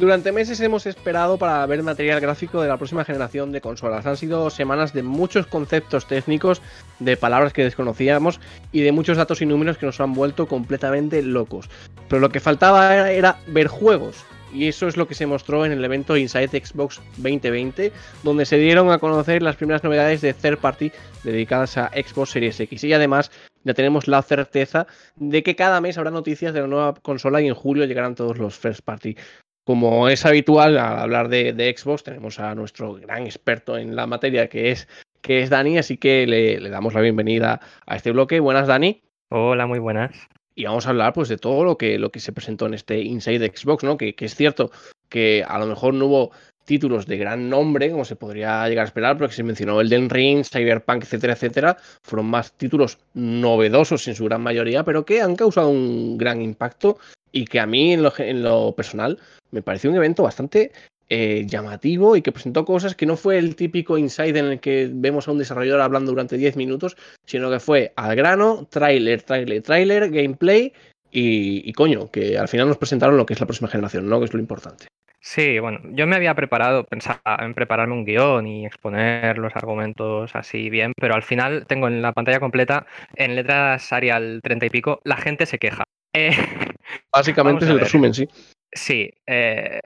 [0.05, 4.05] Durante meses hemos esperado para ver material gráfico de la próxima generación de consolas.
[4.05, 6.61] Han sido semanas de muchos conceptos técnicos,
[6.99, 8.39] de palabras que desconocíamos
[8.71, 11.71] y de muchos datos y números que nos han vuelto completamente locos.
[12.07, 14.23] Pero lo que faltaba era, ver juegos.
[14.53, 17.91] Y eso es lo que se mostró en el evento Inside Xbox 2020,
[18.21, 20.91] donde se dieron a conocer las primeras novedades de third party
[21.23, 22.83] dedicadas a Xbox Series X.
[22.83, 23.31] Y además
[23.63, 27.47] ya tenemos la certeza de que cada mes habrá noticias de la nueva consola y
[27.47, 29.17] en julio llegarán todos los first party.
[29.65, 34.05] Como es habitual al hablar de, de Xbox, tenemos a nuestro gran experto en la
[34.05, 34.87] materia que es,
[35.21, 38.39] que es Dani, así que le, le damos la bienvenida a este bloque.
[38.39, 39.01] Buenas, Dani.
[39.29, 40.15] Hola, muy buenas.
[40.53, 43.01] Y vamos a hablar pues de todo lo que, lo que se presentó en este
[43.01, 43.97] Inside Xbox, ¿no?
[43.97, 44.69] Que, que es cierto
[45.09, 46.31] que a lo mejor no hubo
[46.65, 50.45] títulos de gran nombre, como se podría llegar a esperar, porque se mencionó Elden Ring,
[50.45, 51.77] Cyberpunk, etcétera, etcétera.
[52.03, 56.99] Fueron más títulos novedosos en su gran mayoría, pero que han causado un gran impacto
[57.31, 59.19] y que a mí en lo, en lo personal
[59.51, 60.71] me pareció un evento bastante
[61.09, 64.89] eh, llamativo y que presentó cosas que no fue el típico inside en el que
[64.91, 69.61] vemos a un desarrollador hablando durante 10 minutos, sino que fue al grano, tráiler, tráiler,
[69.61, 70.73] tráiler, gameplay
[71.11, 74.19] y, y coño, que al final nos presentaron lo que es la próxima generación, ¿no?
[74.19, 74.87] Que es lo importante.
[75.27, 80.35] Sí, bueno, yo me había preparado, pensaba en prepararme un guion y exponer los argumentos
[80.35, 82.85] así bien, pero al final tengo en la pantalla completa,
[83.15, 85.83] en letras Arial 30 y pico, la gente se queja.
[86.13, 86.29] Eh,
[87.11, 88.29] Básicamente es el resumen, sí.
[88.75, 89.79] Sí, eh,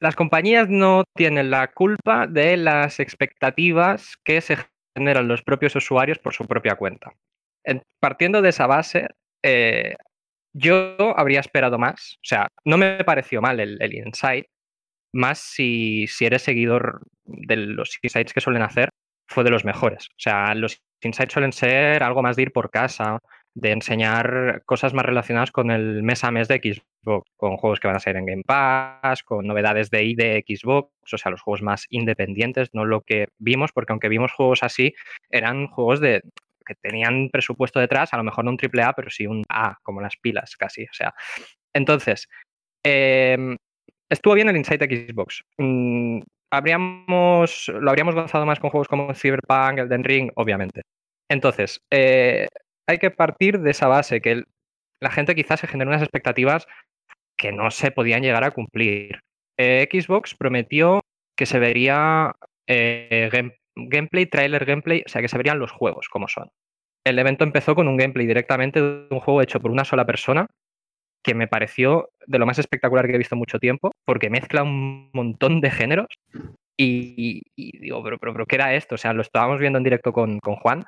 [0.00, 4.56] las compañías no tienen la culpa de las expectativas que se
[4.94, 7.12] eran los propios usuarios por su propia cuenta.
[7.64, 9.08] En- partiendo de esa base,
[9.42, 9.96] eh,
[10.54, 12.14] yo habría esperado más.
[12.16, 14.46] O sea, no me pareció mal el, el insight,
[15.12, 18.90] más si, si eres seguidor de los insights que suelen hacer,
[19.28, 20.06] fue de los mejores.
[20.10, 23.18] O sea, los insights suelen ser algo más de ir por casa,
[23.56, 27.86] de enseñar cosas más relacionadas con el mes a mes de Xbox, con juegos que
[27.86, 31.40] van a salir en Game Pass, con novedades de ID de Xbox, o sea, los
[31.40, 34.94] juegos más independientes, no lo que vimos, porque aunque vimos juegos así,
[35.30, 36.20] eran juegos de
[36.66, 39.78] que tenían presupuesto detrás, a lo mejor no un triple A, pero sí un A,
[39.82, 40.84] como las pilas casi.
[40.84, 41.14] O sea,
[41.72, 42.28] entonces,
[42.84, 43.56] em,
[44.10, 45.42] estuvo bien el Insight Xbox.
[45.56, 46.20] Mm,
[46.50, 50.82] habríamos, lo habríamos gozado más con juegos como Cyberpunk, Elden Ring, obviamente.
[51.30, 52.48] Entonces, eh,
[52.86, 54.44] hay que partir de esa base, que
[55.00, 56.66] la gente quizás se genere unas expectativas
[57.38, 59.20] que no se podían llegar a cumplir.
[59.58, 61.00] Eh, Xbox prometió
[61.36, 62.34] que se vería
[62.66, 66.48] eh, game- gameplay, trailer gameplay, o sea, que se verían los juegos como son.
[67.04, 70.46] El evento empezó con un gameplay directamente de un juego hecho por una sola persona,
[71.22, 74.62] que me pareció de lo más espectacular que he visto en mucho tiempo, porque mezcla
[74.62, 76.06] un montón de géneros.
[76.78, 78.94] Y, digo, pero, pero, pero, ¿qué era esto?
[78.94, 80.84] O sea, lo estábamos viendo en directo con Juan,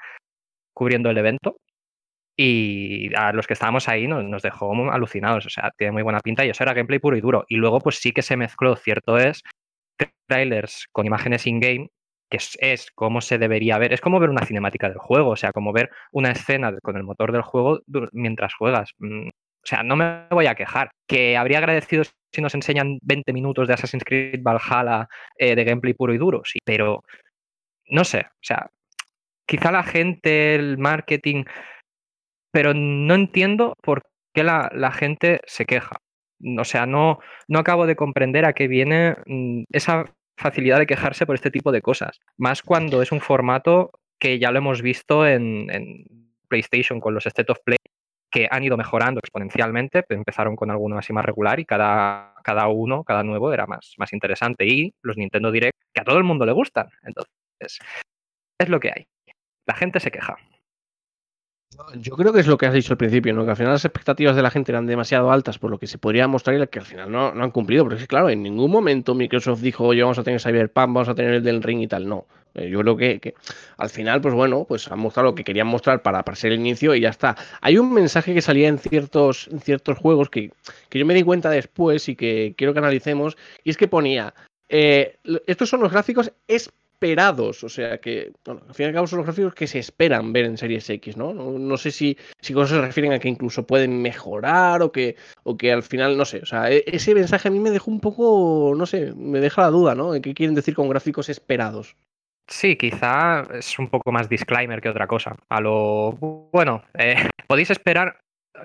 [0.74, 1.56] cubriendo el evento,
[2.40, 5.44] y a los que estábamos ahí nos, dejó alucinados.
[5.44, 7.44] O sea, tiene muy buena pinta y eso era gameplay puro y duro.
[7.48, 9.42] Y luego, pues sí que se mezcló, cierto es,
[10.28, 11.88] trailers con imágenes in-game,
[12.30, 13.92] que es, es como se debería ver.
[13.92, 17.02] Es como ver una cinemática del juego, o sea, como ver una escena con el
[17.02, 17.80] motor del juego
[18.12, 18.92] mientras juegas.
[18.98, 20.92] Mm, O sea, no me voy a quejar.
[21.08, 25.94] Que habría agradecido si nos enseñan 20 minutos de Assassin's Creed Valhalla eh, de gameplay
[25.94, 27.02] puro y duro, sí, pero
[27.90, 28.70] no sé, o sea,
[29.46, 31.44] quizá la gente, el marketing,
[32.52, 34.02] pero no entiendo por
[34.34, 35.96] qué la, gente se queja.
[36.58, 37.18] O sea, no,
[37.48, 40.04] no acabo de comprender a qué viene mm, esa
[40.36, 42.20] facilidad de quejarse por este tipo de cosas.
[42.36, 46.04] Más cuando es un formato que ya lo hemos visto en, en
[46.48, 47.78] PlayStation con los State of Play,
[48.30, 50.04] que han ido mejorando exponencialmente.
[50.08, 54.12] Empezaron con alguno así más regular y cada, cada uno, cada nuevo era más, más
[54.12, 54.66] interesante.
[54.66, 56.88] Y los Nintendo Direct, que a todo el mundo le gustan.
[57.02, 57.78] Entonces,
[58.58, 59.06] es lo que hay.
[59.66, 60.36] La gente se queja.
[61.96, 63.44] Yo creo que es lo que has dicho al principio, ¿no?
[63.44, 65.98] Que al final las expectativas de la gente eran demasiado altas por lo que se
[65.98, 67.84] podría mostrar y que al final no, no han cumplido.
[67.84, 71.08] Porque es que, claro, en ningún momento Microsoft dijo, oye, vamos a tener Cyberpunk, vamos
[71.08, 72.08] a tener el del Ring y tal.
[72.08, 72.26] No.
[72.54, 73.34] Eh, Yo creo que,
[73.76, 76.60] al final, pues bueno, pues han mostrado lo que querían mostrar para, para ser el
[76.60, 77.36] inicio y ya está.
[77.60, 80.50] Hay un mensaje que salía en ciertos, en ciertos juegos que,
[80.88, 84.34] que yo me di cuenta después y que quiero que analicemos, y es que ponía,
[84.68, 85.16] eh,
[85.46, 86.32] estos son los gráficos
[86.98, 89.78] esperados, o sea que, bueno, al fin y al cabo son los gráficos que se
[89.78, 91.32] esperan ver en Series X, ¿no?
[91.32, 95.14] No, sé si, si con eso se refieren a que incluso pueden mejorar o que,
[95.44, 97.92] o que al final, no sé, o sea, e- ese mensaje a mí me dejó
[97.92, 100.10] un poco, no sé, me deja la duda, ¿no?
[100.20, 101.96] Qué quieren decir con gráficos esperados.
[102.48, 105.36] Sí, quizá es un poco más disclaimer que otra cosa.
[105.50, 106.12] A lo
[106.52, 107.14] bueno, eh,
[107.46, 108.18] podéis esperar.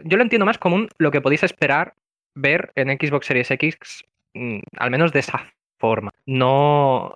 [0.06, 1.94] Yo lo entiendo más como un- lo que podéis esperar
[2.36, 4.04] ver en Xbox Series X,
[4.34, 6.10] mm, al menos de esa forma.
[6.26, 7.14] No.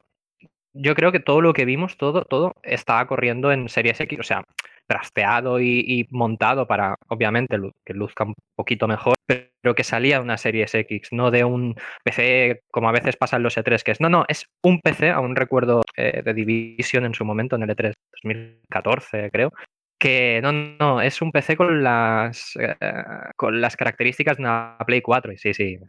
[0.79, 4.23] Yo creo que todo lo que vimos, todo, todo estaba corriendo en Series X, o
[4.23, 4.43] sea,
[4.87, 10.37] trasteado y, montado para, obviamente, que luzca un poquito mejor, pero que salía de una
[10.37, 14.01] Series X, no de un PC como a veces pasa en los E3, que es,
[14.01, 17.69] no, no, es un PC, aún recuerdo eh, de Division en su momento, en el
[17.71, 17.93] E E3
[18.23, 19.51] 2014, creo,
[19.99, 22.75] que no, no, es un PC con las, eh,
[23.35, 25.79] con las características de una Play 4, y sí, sí,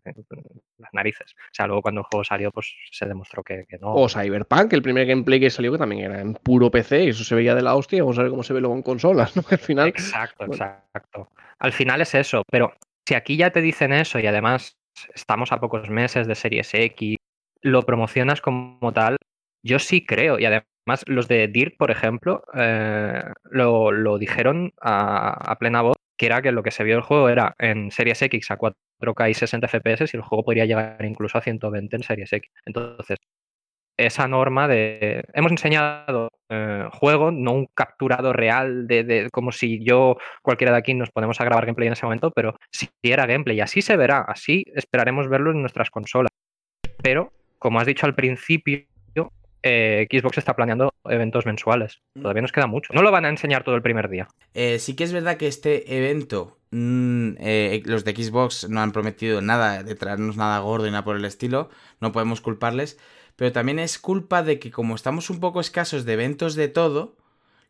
[0.78, 1.34] las narices.
[1.34, 3.94] O sea, luego cuando el juego salió, pues se demostró que, que no.
[3.94, 7.24] O Cyberpunk, el primer gameplay que salió que también era en puro PC y eso
[7.24, 9.42] se veía de la hostia, vamos a ver cómo se ve luego en consolas, ¿no?
[9.50, 10.54] Al final, Exacto, bueno.
[10.54, 11.28] exacto.
[11.58, 12.72] Al final es eso, pero
[13.06, 14.78] si aquí ya te dicen eso y además
[15.14, 17.16] estamos a pocos meses de Series X,
[17.60, 19.16] lo promocionas como tal,
[19.62, 20.66] yo sí creo, y además
[21.06, 26.52] los de Dirt, por ejemplo, eh, lo, lo dijeron a, plena voz, que era que
[26.52, 30.10] lo que se vio del juego era en Series X a 4K y 60 FPS
[30.12, 32.50] y el juego podría llegar incluso a 120 en Series X.
[32.66, 33.18] Entonces,
[33.98, 39.84] esa norma de hemos enseñado eh, juego, no un capturado real de, de- como si
[39.84, 43.26] yo, cualquiera de aquí, nos ponemos a grabar gameplay en ese momento, pero si era
[43.26, 46.30] gameplay, y así se verá, así esperaremos verlo en nuestras consolas.
[47.02, 48.84] Pero, como has dicho al principio,
[49.62, 52.00] eh, Xbox está planeando eventos mensuales.
[52.14, 52.92] Todavía nos queda mucho.
[52.94, 54.28] No lo van a enseñar todo el primer día.
[54.54, 58.92] Eh, sí que es verdad que este evento, mm, eh, los de Xbox no han
[58.92, 61.70] prometido nada, de traernos nada gordo y nada por el estilo,
[62.00, 62.98] no podemos culparles,
[63.36, 67.16] pero también es culpa de que como estamos un poco escasos de eventos de todo,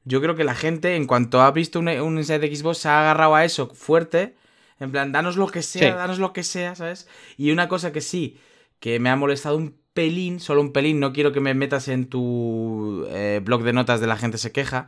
[0.05, 3.01] yo creo que la gente en cuanto ha visto un, un de Xbox se ha
[3.01, 4.35] agarrado a eso fuerte,
[4.81, 5.97] en plan, danos lo que sea, Sí.
[5.97, 7.09] danos lo que sea, ¿sabes?
[7.37, 8.39] Y una cosa que sí,
[8.79, 12.09] que me ha molestado un pelín, solo un pelín, no quiero que me metas en
[12.09, 14.87] tu eh, blog de notas de la gente se queja,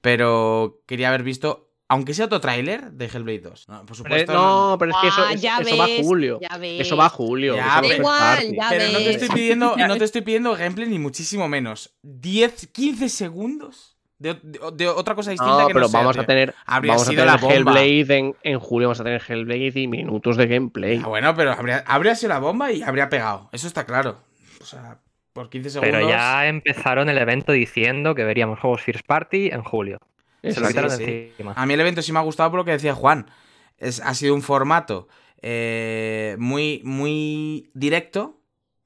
[0.00, 3.68] pero quería haber visto, aunque sea otro tráiler de Hellblade 2.
[3.68, 4.32] No, por Pero- supuesto.
[4.32, 6.38] no, pero es que eso, Ah, eso va a ves, julio.
[6.40, 6.80] ya ves.
[6.80, 7.54] Eso va a julio.
[7.56, 9.16] Ya, eso pero- igual, ya Pero no te ves.
[9.22, 11.94] estoy pidiendo, no te estoy pidiendo gameplay ni muchísimo menos.
[12.02, 16.14] 10, 15 segundos de, de- de otra cosa distinta No, que pero no sea, vamos
[16.14, 16.22] tío.
[16.22, 17.54] a tener, Habría vamos a sido tener la bomba.
[17.82, 21.00] Hellblade en, en julio, vamos a tener Hellblade y minutos de gameplay.
[21.04, 23.48] Ah, bueno, pero habría, habría sido la bomba y habría pegado.
[23.52, 24.18] Eso está claro.
[24.62, 24.98] O sea,
[25.32, 25.94] por 15 segundos.
[25.94, 29.98] Pero ya empezaron el evento diciendo que veríamos juegos First Party en julio.
[30.42, 31.10] Se lo quitaron sí, sí.
[31.30, 31.52] encima.
[31.56, 33.30] A mí el evento sí me ha gustado por lo que decía Juan.
[33.78, 35.08] Es, ha sido un formato
[35.40, 38.38] eh, muy, muy directo.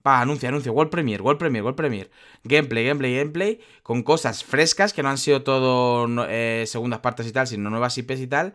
[0.03, 2.11] Pa, anuncio, anuncio, World Premiere, World Premiere, World Premiere.
[2.45, 3.61] Gameplay, gameplay, gameplay.
[3.83, 7.99] Con cosas frescas que no han sido todo eh, segundas partes y tal, sino nuevas
[7.99, 8.55] IPs y tal.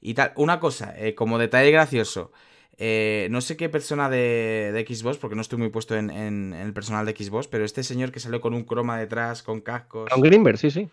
[0.00, 0.32] Y tal.
[0.36, 2.32] Una cosa, eh, como detalle gracioso.
[2.82, 6.54] Eh, no sé qué persona de, de Xbox, porque no estoy muy puesto en, en-
[6.54, 9.60] en el personal de Xbox, pero este señor que salió con un croma detrás, con
[9.60, 10.08] cascos.
[10.10, 10.88] Con Greenberg, sí, sí.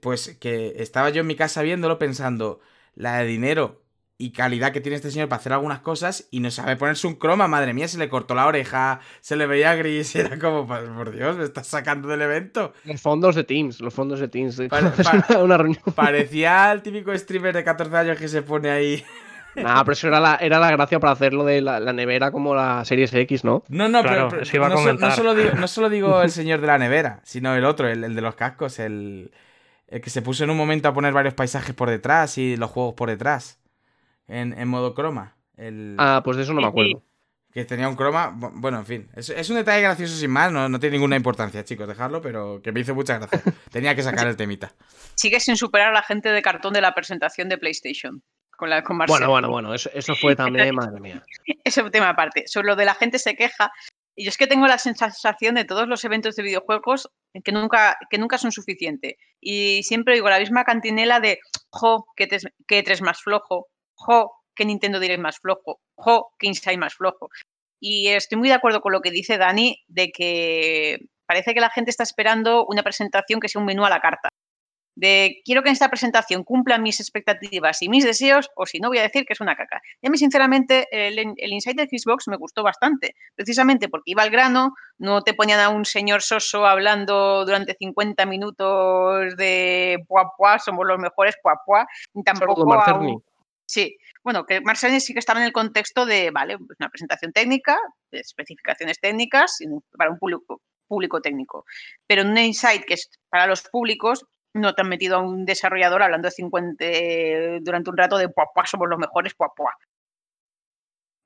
[0.00, 2.60] Pues que estaba yo en mi casa viéndolo pensando
[2.94, 3.82] la de dinero
[4.20, 7.14] y calidad que tiene este señor para hacer algunas cosas y no sabe ponerse un
[7.14, 10.66] croma, madre mía, se le cortó la oreja, se le veía gris y era como,
[10.66, 12.72] "Por- Dios, me estás sacando del evento.
[12.84, 14.56] Los fondos de Teams, los fondos de Teams.
[14.56, 15.82] de- Vale, es pa- una, una reunión.
[15.96, 19.04] Parecía el típico streamer de 14 años que se pone ahí.
[19.62, 22.54] Nah, pero eso era la, era la gracia para hacerlo de la, la nevera como
[22.54, 23.64] la Series X, ¿no?
[23.68, 26.30] No, no, Claro, pero, pero iba a no, no solo digo, no solo digo el
[26.32, 29.32] señor de la nevera, sino el otro, el, el de los cascos, el,
[29.88, 32.70] el que se puso en un momento a poner varios paisajes por detrás y los
[32.70, 33.58] juegos por detrás,
[34.26, 35.36] en, en modo croma.
[35.56, 35.96] El...
[35.98, 37.02] Ah, pues de eso no me acuerdo.
[37.52, 38.30] Que tenía un croma.
[38.30, 39.08] bu- Bueno, en fin.
[39.16, 40.52] Es, es un detalle gracioso sin más.
[40.52, 41.88] No, no tiene ninguna importancia, chicos.
[41.88, 43.40] Dejarlo, pero que me hizo mucha gracia.
[43.72, 44.70] Tenía que sacar el temita.
[45.16, 48.22] Sigue sin superar a la gente de cartón de la presentación de PlayStation.
[48.58, 49.20] Con la con Marcel.
[49.20, 51.22] Bueno, bueno, bueno, eso, eso fue también, madre mía.
[51.62, 52.48] Ese tema aparte.
[52.48, 53.70] Sobre lo de la gente se queja.
[54.16, 57.08] Y yo es que tengo la sensación de todos los eventos de videojuegos
[57.44, 59.14] que nunca, que nunca son suficientes.
[59.40, 61.38] Y siempre digo la misma cantinela de,
[61.70, 66.48] jo, que, tres, que tres más flojo, jo, que Nintendo Direct más flojo, jo, que
[66.48, 67.28] Inside más flojo.
[67.78, 71.70] Y estoy muy de acuerdo con lo que dice Dani de que parece que la
[71.70, 74.27] gente está esperando una presentación que sea un menú a la carta.
[75.00, 78.88] De quiero que en esta presentación cumpla mis expectativas y mis deseos, o si no,
[78.88, 79.80] voy a decir que es una caca.
[80.02, 84.24] Y a mí, sinceramente, el, el Inside de Xbox me gustó bastante, precisamente porque iba
[84.24, 90.32] al grano, no te ponían a un señor soso hablando durante 50 minutos de puá
[90.36, 92.78] puá, somos los mejores puá puá, ni tampoco a
[93.14, 93.22] un-
[93.66, 97.32] Sí, bueno, que Marcel sí que estaba en el contexto de, vale, pues una presentación
[97.32, 97.78] técnica,
[98.10, 99.58] de especificaciones técnicas
[99.96, 101.64] para un público, público técnico.
[102.06, 104.24] Pero en un Insight que es para los públicos,
[104.58, 108.28] no te han metido a un desarrollador hablando de 50 eh, durante un rato de
[108.28, 109.74] puá, puá, somos los mejores, puá, puá.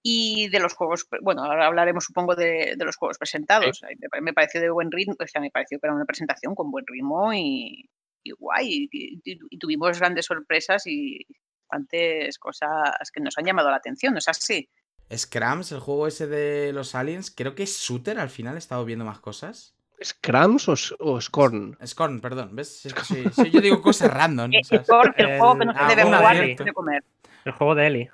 [0.05, 3.81] Y de los juegos, bueno, ahora hablaremos supongo de, de los juegos presentados.
[4.01, 6.55] Me pare- Me pareció de buen ritmo, o sea, me pareció que era una presentación
[6.57, 7.89] con buen ritmo y,
[8.25, 8.89] y guay.
[8.91, 11.25] Y, y- y tuvimos grandes sorpresas y
[11.71, 14.69] bastantes cosas que nos han llamado la atención, ¿no es así?
[15.15, 18.57] Scrams, el juego ese de los aliens, creo que es Shooter al final.
[18.57, 19.77] He estado viendo más cosas.
[20.05, 21.77] ¿Scrams o, o Scorn?
[21.87, 22.55] Scorn, perdón.
[22.57, 22.81] ¿Ves?
[22.81, 24.51] Sí, sí, sí, yo digo cosas random.
[24.65, 24.87] ¿sabes?
[24.87, 26.47] Scorn, el, juego que no El- se debe jugar cierto.
[26.47, 27.05] ni se debe comer.
[27.45, 28.09] El juego de Eli.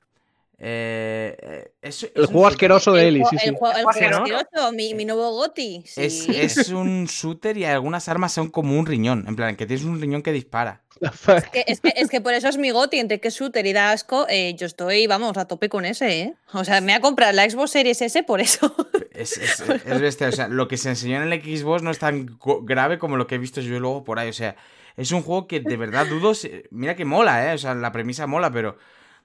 [0.61, 2.47] Eh, eh, El es un juego shooter.
[2.49, 3.49] asqueroso de El, Eli, jue- sí, el sí.
[3.59, 3.91] juego, el juego
[4.25, 5.85] asqueroso, mi, mi nuevo Goti.
[5.87, 6.03] Sí.
[6.03, 9.25] Es, es un shooter y algunas armas son como un riñón.
[9.29, 10.83] En plan, que tienes un riñón que dispara.
[11.53, 13.73] Que- es, que, es que por eso es mi Goti, entre que es shooter y
[13.73, 16.35] da asco, eh, yo estoy, vamos, a tope con ese, ¿eh?
[16.53, 18.75] O sea, me voy a comprar la Xbox Series S por eso.
[19.19, 20.29] Es, es, es bestia.
[20.29, 23.27] O sea, lo que se enseñó en el Xbox no es tan grave como lo
[23.27, 24.29] que he visto yo luego por ahí.
[24.29, 24.55] O sea,
[24.97, 26.35] es un juego que de verdad dudo.
[26.35, 27.55] si- Mira que mola, ¿eh?
[27.55, 28.79] O sea, la premisa mola, pero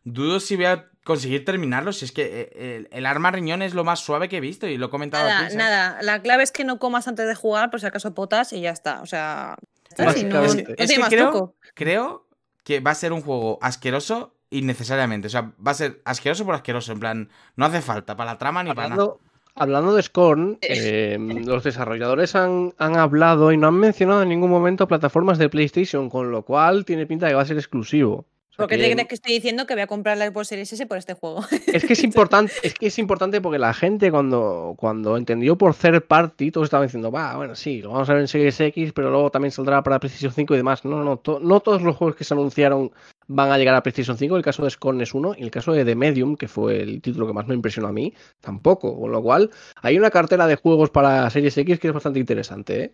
[0.03, 1.93] dudo si voy a conseguir terminarlo.
[1.93, 2.23] Si es que
[2.55, 4.89] eh, el, el arma riñón es lo más suave que he visto y lo he
[4.89, 5.97] comentado Nada, nada.
[6.01, 8.71] La clave es que no comas antes de jugar, por si acaso potas y ya
[8.71, 8.99] está.
[9.03, 9.57] O sea,
[9.95, 11.55] Si no, es- no es tiene que más creo- truco.
[11.73, 12.27] Creo
[12.63, 15.27] que va a ser un juego asqueroso innecesariamente.
[15.27, 16.91] O sea, va a ser asqueroso por asqueroso.
[16.91, 19.01] En plan, no hace falta para la trama ni para nada.
[19.01, 19.19] Hablando,
[19.55, 24.49] hablando de Scorn, eh, los desarrolladores han, han hablado y no han mencionado en ningún
[24.51, 28.25] momento plataformas de PlayStation, con lo cual tiene pinta de que va a ser exclusivo.
[28.55, 30.71] ¿Por qué que- te crees que estoy diciendo que voy a comprar la Xbox Series
[30.73, 31.41] S por este juego?
[31.67, 35.73] Es que es importante, es que es importante porque la gente cuando, cuando entendió por
[35.73, 38.93] third party, todos estaban diciendo, va, bueno, sí, lo vamos a ver en Series X,
[38.93, 40.85] pero luego también saldrá para PlayStation 5 y demás.
[40.85, 42.91] No, no, to- no todos los juegos que se anunciaron
[43.27, 44.37] van a llegar a PlayStation 5.
[44.37, 47.01] El caso de Scorn es uno, y el caso de The Medium, que fue el
[47.01, 48.99] título que más me impresionó a mí, tampoco.
[48.99, 49.49] Con lo cual,
[49.81, 52.93] hay una cartera de juegos para Series X que es bastante interesante, ¿eh?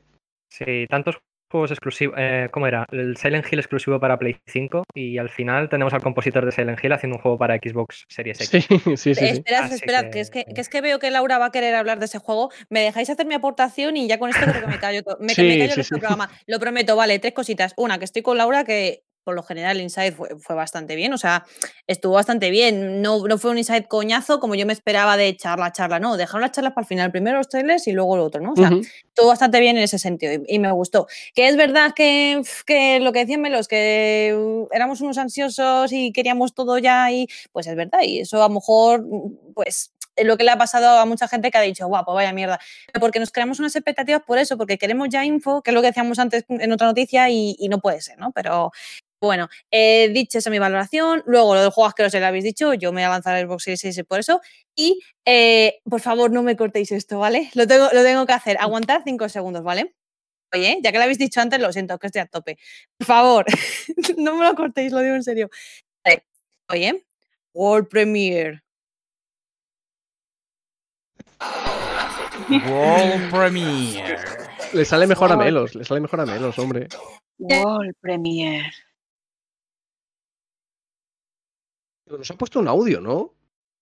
[0.51, 1.17] Sí, tantos
[1.49, 2.15] juegos exclusivos.
[2.17, 2.85] eh, ¿Cómo era?
[2.91, 6.83] El Silent Hill exclusivo para Play 5 y al final tenemos al compositor de Silent
[6.83, 8.65] Hill haciendo un juego para Xbox Series X.
[8.67, 9.15] Sí, sí, sí.
[9.15, 9.25] sí.
[9.25, 10.09] esperad, Así esperad, que...
[10.11, 12.19] que- es que, que es que veo que Laura va a querer hablar de ese
[12.19, 12.51] juego.
[12.69, 15.43] Me dejáis hacer mi aportación y ya con esto creo que me callo, me, Sí,
[15.43, 16.29] me callo sí, el programa.
[16.47, 17.73] Lo prometo, vale, tres cositas.
[17.77, 21.13] Una, que estoy con Laura, que por lo general el Inside fue, fue bastante bien,
[21.13, 21.45] o sea,
[21.87, 23.01] estuvo bastante bien.
[23.01, 26.41] No, no fue un Inside coñazo como yo me esperaba de charla, charla, no, dejaron
[26.41, 28.53] las charlas para el final, primero los trailers y luego lo otro, ¿no?
[28.53, 28.71] O sea,
[29.07, 31.07] estuvo bastante bien en ese sentido y, y me gustó.
[31.33, 36.11] Que es verdad que, que lo que decían Melos, que uh, éramos unos ansiosos y
[36.11, 40.25] queríamos todo ya y pues es verdad y eso a lo mejor mm, pues es
[40.25, 42.59] lo que le ha pasado a mucha gente que ha dicho, guapo, vaya mierda,
[42.99, 45.87] porque nos creamos unas expectativas por eso, porque queremos ya info, que es lo que
[45.87, 48.31] decíamos antes en otra noticia y, y no puede ser, ¿no?
[48.31, 48.71] Pero
[49.21, 52.73] bueno, eh, dicho esa mi valoración, luego lo del juego asqueroso ya lo habéis dicho,
[52.73, 54.41] yo me voy a lanzar el Xbox Series S por eso
[54.75, 57.49] y eh, por favor no me cortéis esto, ¿vale?
[57.53, 59.93] Lo tengo, lo tengo que hacer, aguantar cinco segundos, ¿vale?
[60.53, 62.57] Oye, ya que lo habéis dicho antes, lo siento, que estoy a tope.
[62.97, 63.45] Por favor,
[64.17, 65.49] no me lo cortéis, lo digo en serio.
[66.03, 66.23] Vale,
[66.69, 67.05] Oye,
[67.53, 68.63] World Premiere.
[72.49, 74.17] World Premiere.
[74.73, 76.87] Le sale mejor a Melos, le sale mejor a Melos, hombre.
[77.37, 78.71] World Premiere.
[82.09, 83.33] Nos ha puesto un audio, ¿no?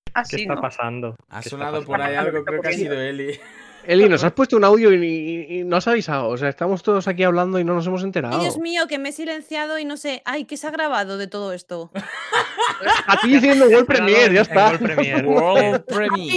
[0.05, 0.61] ¿Qué Así, está ¿no?
[0.61, 1.15] pasando?
[1.29, 3.39] Ha ¿Qué sonado por ahí algo, creo que ha sido Eli.
[3.85, 6.27] Eli, nos has puesto un audio y, y- y no has avisado.
[6.27, 8.39] O sea, estamos todos aquí hablando y no nos hemos Ay, enterado.
[8.41, 10.21] Dios mío, que me he silenciado y no sé.
[10.25, 11.89] Ay, ¿qué se ha grabado de todo esto?
[13.07, 14.67] A ti diciendo World Premiere, ya está.
[14.71, 15.27] World Premiere.
[15.27, 15.83] World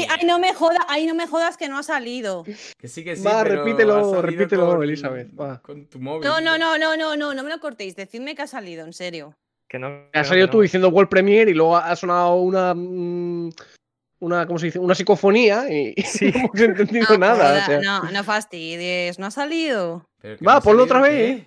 [0.09, 2.45] Ay, no me jodas, ay, no me jodas que no ha salido.
[2.79, 3.25] Que sí, que sí.
[3.25, 5.61] Va, pero repítelo, repítelo, con- Elizabeth, va.
[5.61, 6.29] Con tu móvil.
[6.29, 7.97] No, no, no, no, no, no, no me lo cortéis.
[7.97, 9.35] Decidme que ha salido, en serio.
[9.71, 12.75] Que no, Has salido tú diciendo World Premiere y luego ha sonado una.
[12.75, 13.51] mm,
[14.19, 14.79] Una, ¿cómo se dice?
[14.81, 16.33] Una psicofonía y Sí.
[16.35, 17.37] no hemos entendido No, nada.
[17.37, 17.81] joda, o sea.
[17.81, 20.05] no, no fastidies, no ha salido.
[20.47, 21.47] Va, ponlo salido, otra vez.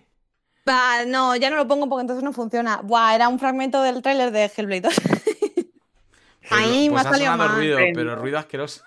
[0.68, 2.80] Va, no, ya no lo pongo porque entonces no funciona.
[2.82, 4.94] Buah, era un fragmento del tráiler de Hellblade 2.
[6.50, 7.50] Ay, me pues ha ha salido mal.
[7.56, 8.84] ruido, pero ruido asqueroso.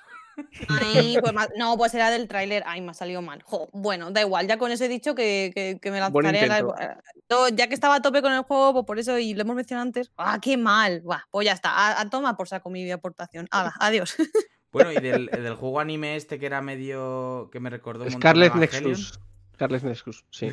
[0.68, 2.62] Ay, pues ma- no, pues era del tráiler.
[2.66, 3.42] Ay, me ha salido mal.
[3.42, 6.40] Jo, bueno, da igual, ya con eso he dicho que, que, que me lanzaré.
[6.40, 6.96] a la- eh,
[7.30, 9.56] no, ya que estaba a tope con el juego, pues por eso, y lo hemos
[9.56, 10.10] mencionado antes.
[10.16, 11.00] ¡Ah, qué mal!
[11.02, 13.48] Buah, pues ya está, a, a toma por saco mi aportación.
[13.50, 14.16] Adiós.
[14.72, 17.48] Bueno, y del, del juego anime este que era medio.
[17.50, 18.54] que me recordó Scarlet.
[18.56, 19.18] Nexus.
[19.54, 20.52] Scarlet Nexus, sí.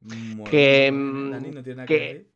[0.00, 2.26] Bueno, Que, Dani, no tiene nada que.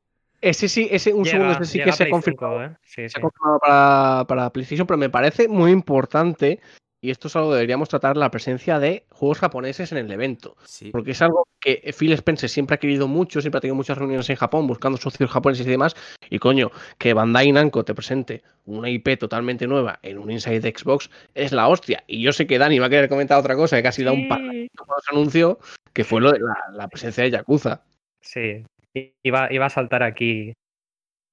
[0.41, 2.61] Ese sí, ese, un Llega- segundo, ese sí que se ha confirmado.
[2.61, 2.77] 5, ¿eh?
[2.83, 3.15] Sí, se sí.
[3.19, 6.61] ha confirmado para, para PlayStation, pero me parece muy importante,
[7.03, 10.57] y esto es algo que deberíamos tratar, la presencia de juegos japoneses en el evento.
[10.65, 10.91] Sí.
[10.91, 14.29] Porque es algo que Phil Spencer siempre ha querido mucho, siempre ha tenido muchas reuniones
[14.31, 15.95] en Japón buscando socios japoneses y demás.
[16.31, 20.75] Y coño, que Bandai Namco te presente una IP totalmente nueva en un Inside de
[20.77, 22.03] Xbox es la hostia.
[22.07, 24.29] Y yo sé que Dani va a querer comentar otra cosa que casi da un
[24.29, 25.59] par cuando se anunció,
[25.93, 27.83] que fue lo de la, la presencia de Yakuza.
[28.21, 28.63] Sí,
[28.95, 30.53] iba, iba a saltar aquí.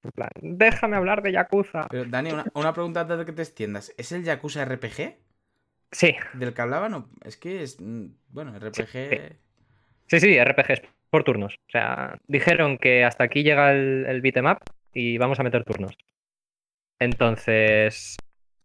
[0.04, 1.88] En plan, déjame hablar de Yakuza.
[1.90, 3.92] Pero Dani, una, una pregunta antes de que te extiendas.
[3.98, 5.16] ¿Es el Yakuza RPG
[5.90, 6.94] Sí, del que hablaban?
[6.94, 7.80] o- Es que es.
[7.80, 9.36] mm, Bueno, RPG.
[10.06, 11.54] sí, sí, RPGs por turnos.
[11.54, 14.58] O sea, dijeron que hasta aquí llega el, el beat'em up
[14.92, 15.96] y vamos a meter turnos.
[17.00, 18.16] Entonces,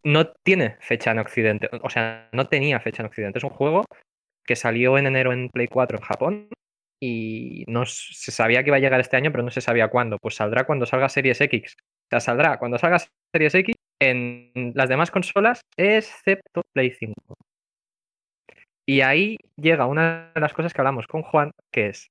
[0.03, 1.69] no tiene fecha en Occidente.
[1.81, 3.37] O sea, no tenía fecha en Occidente.
[3.39, 3.85] Es un juego
[4.45, 6.47] que salió en enero en Play 4 en Japón
[7.05, 10.17] y no se sabía que iba a llegar este año, pero no se sabía cuándo.
[10.19, 11.75] Pues saldrá cuando salga Series X.
[11.77, 12.99] O sea, saldrá cuando salga
[13.33, 17.13] Series X en las demás consolas, excepto Play 5.
[18.87, 22.07] Y ahí llega una de las cosas que hablamos con Juan, que es,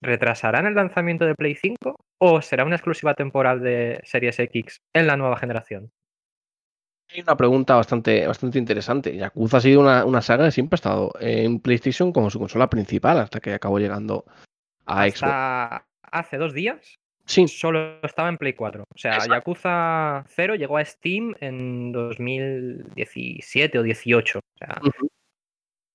[0.00, 5.08] ¿retrasarán el lanzamiento de Play 5 o será una exclusiva temporal de Series X en
[5.08, 5.90] la nueva generación?
[7.08, 9.16] Hay una pregunta bastante, bastante interesante.
[9.16, 12.68] Yakuza ha sido una, una saga que siempre ha estado en PlayStation como su consola
[12.68, 14.24] principal hasta que acabó llegando
[14.86, 15.22] a Xbox.
[15.22, 18.84] Hasta hace dos días Sí, solo estaba en Play 4.
[18.84, 19.34] O sea, Exacto.
[19.34, 24.38] Yakuza 0 llegó a Steam en 2017 o 18.
[24.38, 24.80] O sea,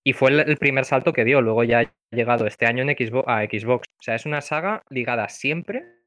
[0.04, 1.42] y fue el, el primer salto que dio.
[1.42, 3.88] Luego ya ha llegado este año en Xbox, a Xbox.
[4.00, 6.01] O sea, es una saga ligada siempre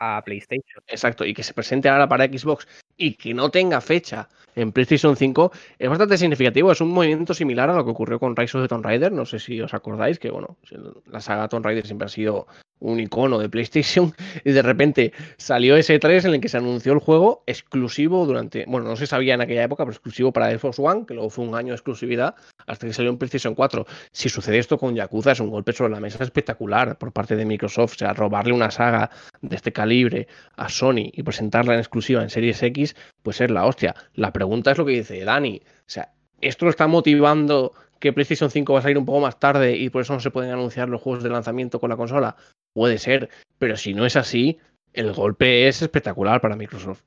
[0.00, 0.82] a PlayStation.
[0.86, 1.24] exacto.
[1.24, 2.66] Y que se presente ahora para Xbox
[2.96, 6.72] y que no tenga fecha en PlayStation 5 es bastante significativo.
[6.72, 9.12] Es un movimiento similar a lo que ocurrió con Rise of the Tomb Raider.
[9.12, 10.56] No sé si os acordáis que, bueno,
[11.06, 12.46] la saga Tomb Raider siempre ha sido
[12.80, 14.12] un icono de PlayStation
[14.44, 18.64] y de repente salió ese 3 en el que se anunció el juego exclusivo durante,
[18.66, 21.44] bueno, no se sabía en aquella época, pero exclusivo para Xbox One, que luego fue
[21.44, 22.34] un año de exclusividad
[22.66, 23.86] hasta que salió en PlayStation 4.
[24.12, 27.44] Si sucede esto con Yakuza es un golpe sobre la mesa espectacular por parte de
[27.44, 29.10] Microsoft, o sea, robarle una saga
[29.40, 33.64] de este calibre a Sony y presentarla en exclusiva en Series X, pues es la
[33.64, 33.94] hostia.
[34.14, 38.50] La pregunta es lo que dice Dani, o sea, esto lo está motivando que PlayStation
[38.50, 40.88] 5 va a salir un poco más tarde y por eso no se pueden anunciar
[40.88, 42.36] los juegos de lanzamiento con la consola.
[42.74, 44.58] Puede ser, pero si no es así,
[44.92, 47.02] el golpe es espectacular para Microsoft.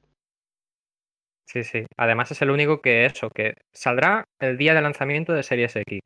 [1.48, 1.86] Sí, sí.
[1.98, 6.02] Además es el único que eso, que saldrá el día de lanzamiento de Series X.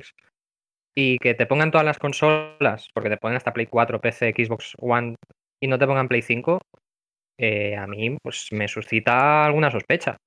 [0.95, 4.73] Y que te pongan todas las consolas, porque te ponen hasta Play 4, PC, Xbox
[4.79, 5.15] One
[5.61, 6.59] y no te pongan Play 5,
[7.39, 10.17] eh, a mí pues me suscita alguna sospecha.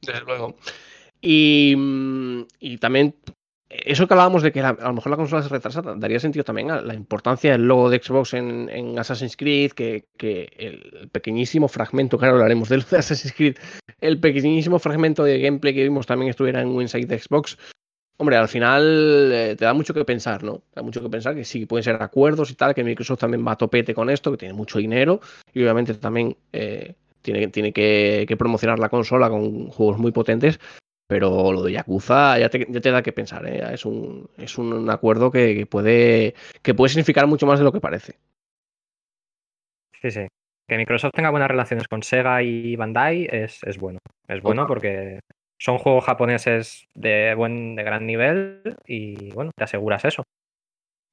[0.00, 0.56] Desde luego.
[1.20, 3.14] Y, mm, y también
[3.84, 6.44] eso que hablábamos de que la- a lo mejor la consola se retrasa, daría sentido
[6.44, 11.08] también a la importancia del logo de Xbox en, en Assassin's Creed, que, que el
[11.10, 13.56] pequeñísimo fragmento, ahora hablaremos del de Assassin's Creed,
[14.00, 17.58] el pequeñísimo fragmento de gameplay que vimos también estuviera en Inside de Xbox.
[18.18, 20.58] Hombre, al final eh, te da mucho que pensar, ¿no?
[20.58, 23.44] Te da mucho que pensar que sí, pueden ser acuerdos y tal, que Microsoft también
[23.46, 25.20] va a topete con esto, que tiene mucho dinero
[25.52, 30.60] y obviamente también eh, tiene, tiene que promocionar la consola con juegos muy potentes,
[31.12, 33.62] pero lo de Yakuza ya te, ya te da que pensar, ¿eh?
[33.74, 37.72] es, un, es un acuerdo que, que puede, que puede significar mucho más de lo
[37.72, 38.14] que parece.
[40.00, 40.26] Sí, sí.
[40.66, 43.98] Que Microsoft tenga buenas relaciones con Sega y Bandai es, es bueno.
[44.26, 45.20] Es bueno porque
[45.60, 50.22] son juegos japoneses de buen, de gran nivel y bueno, te aseguras eso.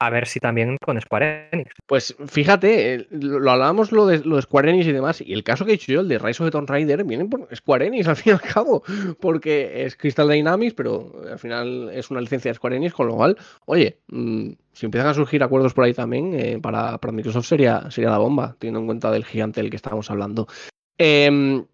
[0.02, 1.72] A ver si también con Square Enix.
[1.86, 5.72] Pues fíjate, lo, hablábamos lo de, lo Square Enix y demás, y el caso que
[5.72, 8.16] he hecho yo, el de Rise of the Tomb Raider, viene por Square Enix al
[8.16, 8.82] fin y al cabo,
[9.20, 13.16] porque es Crystal Dynamics, pero al final es una licencia de Square Enix, con lo
[13.16, 17.48] cual, oye, mmm, si empiezan a surgir acuerdos por ahí también, eh, para, para, Microsoft
[17.48, 20.48] sería, sería la bomba, teniendo en cuenta del gigante del que estábamos hablando.
[20.98, 21.66] Eh,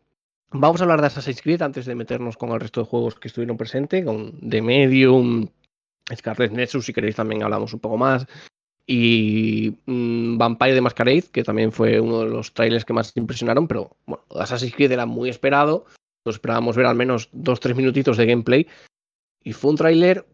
[0.51, 3.27] vamos a hablar de Assassin's Creed antes de meternos con el resto de juegos que
[3.27, 5.47] estuvieron presentes, con The Medium,
[6.13, 8.27] Scarlet Nexus, si queréis también hablamos un poco más.
[8.87, 13.67] Y mmm, Vampire de Masquerade, que también fue uno de los trailers que más impresionaron,
[13.67, 15.85] pero bueno, Assassin's Creed era muy esperado.
[16.25, 18.67] Lo esperábamos ver al menos dos, tres minutitos de gameplay.
[19.43, 20.25] Y fue un tráiler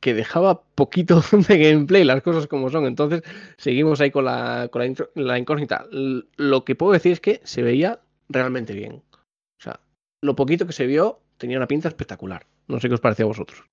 [0.00, 2.86] que dejaba poquito de gameplay, las cosas como son.
[2.86, 3.22] Entonces,
[3.58, 5.86] seguimos ahí con la, con la, la incógnita.
[5.90, 9.02] Lo que puedo decir es que se veía realmente bien.
[9.12, 9.80] O sea,
[10.22, 12.46] lo poquito que se vio tenía una pinta espectacular.
[12.68, 13.64] No sé qué os parecía a vosotros.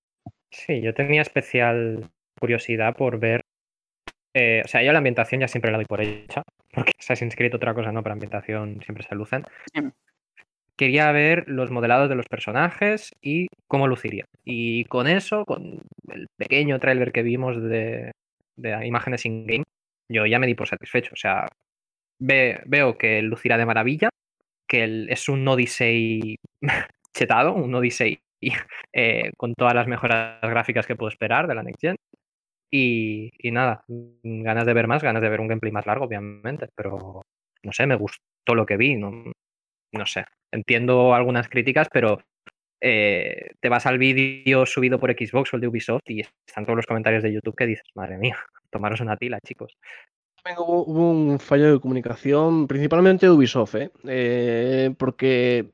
[0.51, 2.09] Sí, yo tenía especial
[2.39, 3.41] curiosidad por ver.
[4.33, 6.43] Eh, o sea, yo la ambientación ya siempre la doy por hecha,
[6.73, 9.43] porque Assassin's Creed otra cosa no, pero ambientación siempre se lucen.
[10.75, 14.25] Quería ver los modelados de los personajes y cómo luciría.
[14.45, 18.11] Y con eso, con el pequeño tráiler que vimos de,
[18.55, 19.63] de imágenes in-game,
[20.07, 21.13] yo ya me di por satisfecho.
[21.13, 21.47] O sea,
[22.19, 24.09] ve, veo que lucirá de maravilla,
[24.67, 26.37] que el, es un Odyssey
[27.13, 28.19] chetado, un Odyssey
[28.93, 31.97] eh, con todas las mejoras gráficas que puedo esperar de la Next Gen.
[32.71, 37.23] Y, nada, ganas de ver más, ganas de ver un gameplay más largo, obviamente, pero
[37.63, 39.31] no sé, me gustó lo que vi, no,
[39.93, 42.19] no sé, entiendo algunas críticas, pero
[42.81, 46.75] eh, te vas al vídeo subido por Xbox o el de Ubisoft y están todos
[46.75, 48.37] los comentarios de YouTube que dices, madre mía,
[48.69, 49.77] tomaros una tila, chicos.
[50.57, 53.91] Hubo, un fallo de comunicación, principalmente de Ubisoft, ¿eh?
[54.05, 55.71] Eh, porque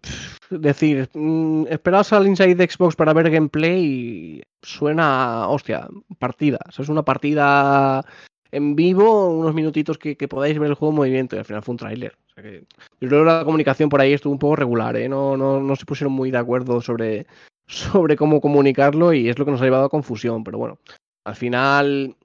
[0.50, 5.88] decir, mmm, esperas al Inside de Xbox para ver gameplay suena, hostia,
[6.20, 6.60] partida.
[6.66, 8.04] O es una partida
[8.52, 11.74] en vivo, unos minutitos que, podáis ver el juego en movimiento y al final fue
[11.74, 12.16] un tráiler.
[12.38, 15.10] O yo creo que la comunicación por ahí estuvo un poco regular, ¿eh?
[15.10, 17.28] no, no, no se pusieron muy de acuerdo sobre,
[17.68, 20.80] sobre cómo comunicarlo y es lo que nos ha llevado a confusión, pero bueno,
[21.26, 22.16] al final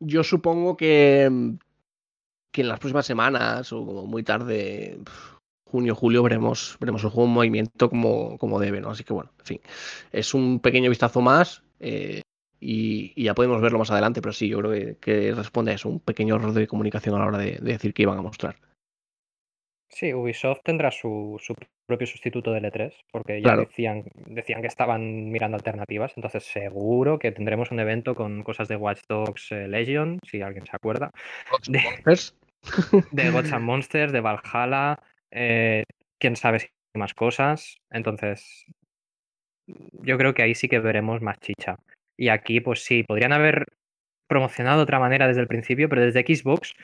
[0.00, 1.30] yo supongo que,
[2.50, 4.98] que en las próximas semanas o como muy tarde,
[5.64, 8.90] junio, julio, veremos, veremos el juego en movimiento como, como debe, ¿no?
[8.90, 9.60] Así que bueno, en fin,
[10.12, 12.22] es un pequeño vistazo más eh,
[12.60, 15.88] y, ya podemos verlo más adelante, pero sí, yo creo que, que responde a eso,
[15.88, 18.56] un pequeño error de comunicación a la hora de decir que iban a mostrar.
[19.88, 21.54] Sí, Ubisoft tendrá su, su,
[21.86, 23.60] propio sustituto de L3, porque ya claro.
[23.62, 28.76] decían, decían que estaban mirando alternativas, entonces seguro que tendremos un evento con cosas de
[28.76, 31.12] Watch Dogs eh, Legion, si alguien se acuerda.
[31.68, 31.80] De,
[33.12, 34.98] de Gods and Monsters, de Valhalla,
[35.30, 35.84] eh,
[36.18, 37.78] quién sabe si más cosas.
[37.90, 38.66] Entonces,
[39.66, 41.76] yo creo que ahí sí que veremos más chicha.
[42.18, 43.66] Y aquí, pues sí, podrían haber
[44.28, 46.74] promocionado de otra manera desde el principio, pero desde Xbox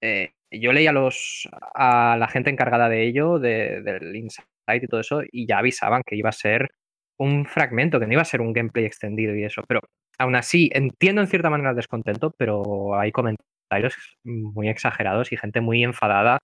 [0.00, 4.86] eh, yo leía a, los, a la gente encargada de ello, de, del Insight y
[4.86, 6.70] todo eso, y ya avisaban que iba a ser
[7.18, 9.62] un fragmento, que no iba a ser un gameplay extendido y eso.
[9.66, 9.80] Pero
[10.18, 13.94] aún así, entiendo en cierta manera el descontento, pero hay comentarios
[14.24, 16.38] muy exagerados y gente muy enfadada.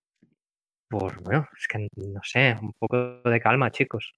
[0.88, 4.12] Por, bueno, es que no sé, un poco de calma, chicos.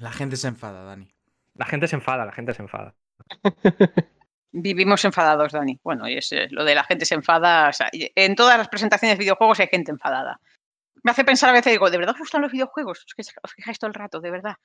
[0.00, 1.08] La gente se enfada, Dani.
[1.54, 2.94] La gente se enfada, la gente se enfada.
[4.52, 5.78] Vivimos enfadados, Dani.
[5.82, 7.70] Bueno, y es eh, lo de la gente se enfada.
[7.92, 10.40] En todas las presentaciones de videojuegos hay gente enfadada.
[11.02, 13.04] Me hace pensar a veces, digo, ¿de verdad os gustan los videojuegos?
[13.06, 14.56] Es que os fijáis todo el rato, de verdad.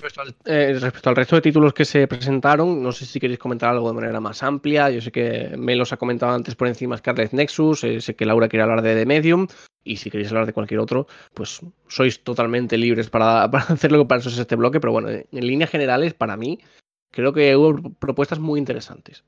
[0.00, 3.40] Respecto al, eh, respecto al resto de títulos que se presentaron, no sé si queréis
[3.40, 4.90] comentar algo de manera más amplia.
[4.90, 8.48] Yo sé que Melos ha comentado antes por encima Scarlet Nexus, eh, sé que Laura
[8.48, 9.48] quiere hablar de The Medium,
[9.82, 13.98] y si queréis hablar de cualquier otro, pues sois totalmente libres para, para hacer lo
[13.98, 14.78] que para eso es este bloque.
[14.78, 16.60] Pero bueno, en líneas generales, para mí,
[17.10, 19.24] creo que hubo propuestas muy interesantes.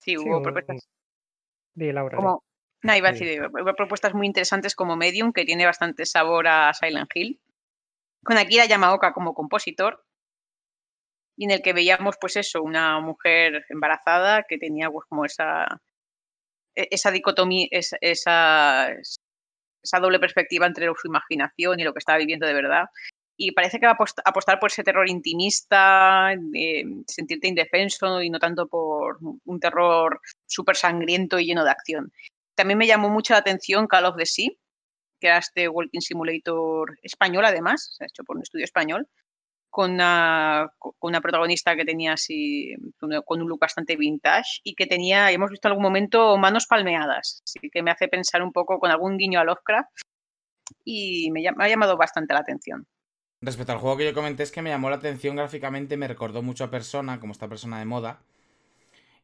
[0.00, 0.88] Sí, hubo propuestas
[1.74, 2.16] Di, Laura.
[2.16, 2.42] como...
[2.82, 3.24] No, iba a Sí.
[3.24, 7.40] decir, hubo propuestas muy interesantes como Medium, que tiene bastante sabor a Silent Hill,
[8.22, 10.04] con Akira Yamaoka como compositor,
[11.36, 15.80] y en el que veíamos, pues eso, una mujer embarazada que tenía pues como esa,
[16.74, 18.90] e- esa dicotomía, esa, esa,
[19.82, 22.86] esa doble perspectiva entre su imaginación y lo que estaba viviendo de verdad.
[23.40, 26.34] Y parece que va a apost- apostar por ese terror intimista,
[27.06, 32.12] sentirte indefenso y no tanto por un terror súper sangriento y lleno de acción.
[32.56, 34.50] También me llamó mucho la atención Call of the Sea,
[35.20, 39.08] que era este Walking Simulator español, además, se ha hecho por un estudio español,
[39.70, 40.72] con una,
[41.22, 45.72] protagonista que tenía así, con un look bastante vintage y que tenía, hemos visto en
[45.72, 47.42] algún momento, manos palmeadas.
[47.44, 49.90] Así que me hace pensar un poco con algún guiño a Lovecraft
[50.84, 52.86] y me ha llamado bastante la atención.
[53.40, 56.40] Respecto al juego que yo comenté, es que me llamó la atención gráficamente, me recordó
[56.40, 58.20] mucho a Persona, como esta persona de moda.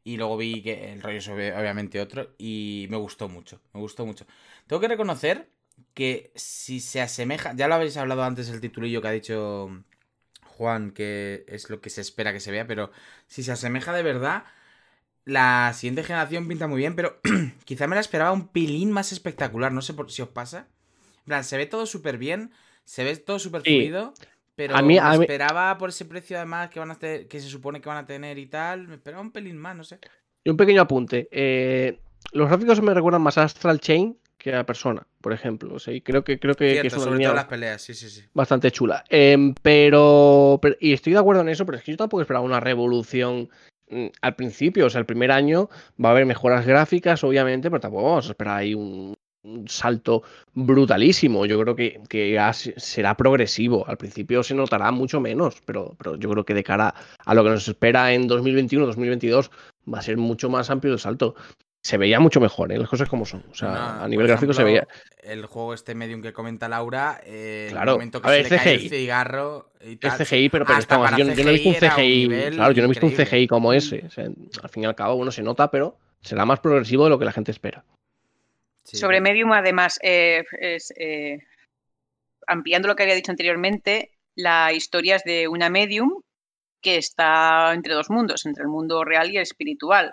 [0.03, 3.81] Y luego vi que el rollo es obvi- obviamente otro y me gustó mucho, me
[3.81, 4.27] gustó mucho.
[4.66, 5.49] Tengo que reconocer
[5.95, 9.70] que si se asemeja, ya lo habéis hablado antes el titulillo que ha dicho
[10.45, 12.91] Juan, que es lo que se espera que se vea, pero
[13.28, 14.45] si se asemeja de verdad,
[15.24, 17.20] la siguiente generación pinta muy bien, pero
[17.65, 20.69] quizá me la esperaba un pilín más espectacular, no sé por, si os pasa.
[21.20, 22.53] En plan, se ve todo súper bien,
[22.85, 23.70] se ve todo súper Sí.
[23.77, 24.15] fluido,
[24.55, 27.27] pero A mí- me a mí- esperaba por ese precio además que van a tener,
[27.27, 29.85] que se supone que van a tener y tal, me esperaba un pelín más, no
[29.85, 29.98] sé.
[30.44, 31.28] Y un pequeño apunte.
[31.31, 31.98] eh,
[32.32, 35.74] los gráficos me recuerdan más a Astral Chain que a Persona, por ejemplo.
[35.74, 37.44] O sea, y creo que, creo que, que Cierto, es una sobre línea todo las
[37.47, 38.23] peleas, sí, sí, sí.
[38.35, 39.05] bastante chula.
[39.09, 42.44] Em, pero, pero- Y estoy de acuerdo en eso, pero es que yo tampoco esperaba
[42.44, 43.48] una revolución
[43.90, 44.86] mm, al principio.
[44.86, 45.69] O sea, el primer año
[46.02, 49.15] va a haber mejoras gráficas, obviamente, pero tampoco vamos a esperar ahí un,
[49.45, 50.23] un salto
[50.55, 51.47] brutalísimo.
[51.47, 52.41] Yo creo que, que
[52.77, 53.87] será progresivo.
[53.87, 56.95] Al principio se notará mucho menos, pero, pero yo creo que de cara
[57.25, 59.51] a lo que nos espera en 2021, 2022,
[59.93, 61.35] va a ser mucho más amplio el salto.
[61.83, 62.79] Se veía mucho mejor, ¿eh?
[62.79, 63.45] las cosas como son.
[63.51, 64.89] O sea, No, a nivel gráfico se veía.
[65.23, 67.91] El juego este medium que comenta Laura, eh, Claro.
[67.93, 70.19] el momento que A ver, se le cae el cigarro y tal.
[70.19, 72.83] Es CGI, pero, pero estamos- yo, yo no he visto un CGI un claro, yo
[72.83, 73.12] no he visto un.
[73.12, 74.05] CGI como ese.
[74.07, 77.11] O sea, al fin y al cabo, uno se nota, pero será más progresivo de
[77.11, 77.85] lo que la gente espera.
[78.85, 81.39] Sobre Medium, además, eh, es, eh,
[82.47, 86.20] ampliando lo que había dicho anteriormente, la historia es de una medium
[86.82, 90.12] que está entre dos mundos, entre el mundo real y el espiritual.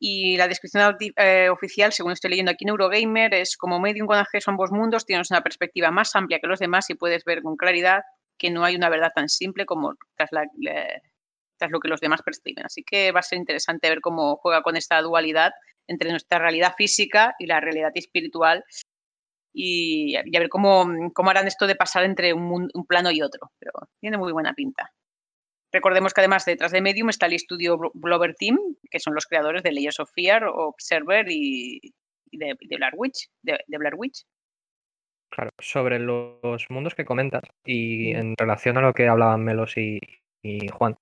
[0.00, 4.18] Y la descripción eh, oficial, según estoy leyendo aquí en Eurogamer, es como medium con
[4.18, 7.42] acceso a ambos mundos, tienes una perspectiva más amplia que los demás y puedes ver
[7.42, 8.02] con claridad
[8.36, 12.66] que no hay una verdad tan simple como tras, tras lo que los demás perciben.
[12.66, 15.52] Así que va a ser interesante ver cómo juega con esta dualidad
[15.88, 18.64] entre nuestra realidad física y la realidad espiritual
[19.52, 23.22] y, y a ver cómo, cómo harán esto de pasar entre un, un plano y
[23.22, 23.52] otro.
[23.58, 24.92] Pero tiene muy buena pinta.
[25.72, 28.58] Recordemos que además detrás de Medium está el estudio Blo- Blover Team,
[28.90, 31.80] que son los creadores de Layers of Fear, Observer y,
[32.30, 33.28] y de, Blair Witch.
[33.42, 34.22] De, de Blair Witch.
[35.30, 39.98] Claro, sobre los mundos que comentas y en relación a lo que hablaban Melos y,
[40.44, 40.94] y Juan,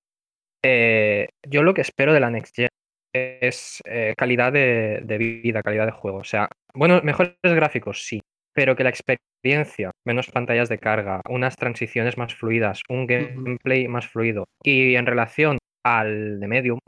[0.64, 2.68] eh, yo lo que espero de la Next Gen
[3.12, 6.18] es eh, calidad de, de vida, calidad de juego.
[6.18, 8.20] O sea, bueno, mejores gráficos, sí,
[8.54, 14.06] pero que la experiencia, menos pantallas de carga, unas transiciones más fluidas, un gameplay más
[14.08, 14.44] fluido.
[14.62, 16.78] Y en relación al de Medium,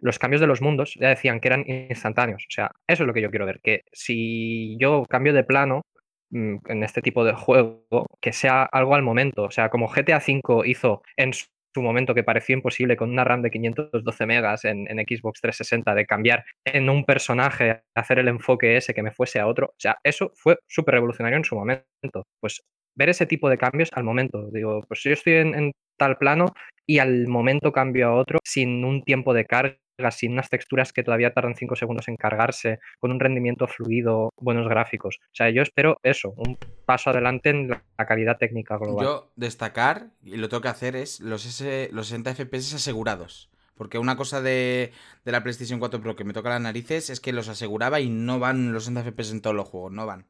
[0.00, 2.44] los cambios de los mundos ya decían que eran instantáneos.
[2.48, 5.82] O sea, eso es lo que yo quiero ver, que si yo cambio de plano
[6.30, 9.44] mm, en este tipo de juego, que sea algo al momento.
[9.44, 11.32] O sea, como GTA V hizo en
[11.76, 16.06] su momento que pareció imposible con una RAM de 512 megas en, Xbox 360 de
[16.06, 19.66] cambiar en un personaje, hacer el enfoque ese que me fuese a otro.
[19.66, 22.24] O sea, eso fue súper revolucionario en su momento.
[22.40, 22.62] Pues
[22.96, 24.48] ver ese tipo de cambios al momento.
[24.50, 26.46] Digo, pues yo estoy en tal plano
[26.86, 29.76] y al momento cambio a otro sin un tiempo de carga,
[30.10, 34.68] sin unas texturas que todavía tardan 5 segundos en cargarse, con un rendimiento fluido, buenos
[34.68, 35.18] gráficos.
[35.22, 39.04] O sea, yo espero eso, un paso adelante en la calidad técnica global.
[39.04, 43.50] Yo destacar, y lo tengo que hacer, es los, S- los 60 FPS asegurados.
[43.74, 44.92] Porque una cosa de,
[45.26, 48.08] de la PlayStation 4 Pro que me toca las narices es que los aseguraba y
[48.08, 50.24] no van los 60 FPS en todos los juegos, no van.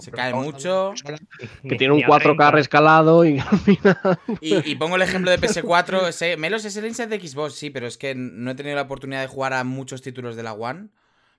[0.00, 0.92] Se cae mucho.
[1.68, 2.50] Que tiene un ni a 4K 30.
[2.52, 4.18] rescalado y al final.
[4.40, 6.08] Y, y pongo el ejemplo de PS4.
[6.08, 8.82] ese- Melos es el Inside de Xbox, sí, pero es que no he tenido la
[8.82, 10.88] oportunidad de jugar a muchos títulos de la One.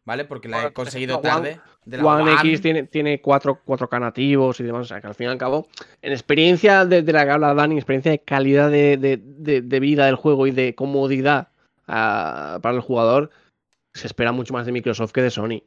[0.05, 0.25] ¿vale?
[0.25, 1.61] Porque la he conseguido tarde.
[1.85, 2.33] De la One One.
[2.33, 4.81] X tiene, tiene cuatro, 4K nativos y demás.
[4.81, 5.65] O sea, que al fin y al cabo,
[6.01, 9.79] en experiencia de, de la que habla Dani, experiencia de calidad de, de- de- de
[9.79, 11.47] vida del juego y de comodidad
[11.87, 13.29] ah, para el jugador,
[13.93, 15.63] se espera mucho más de Microsoft que de Sony.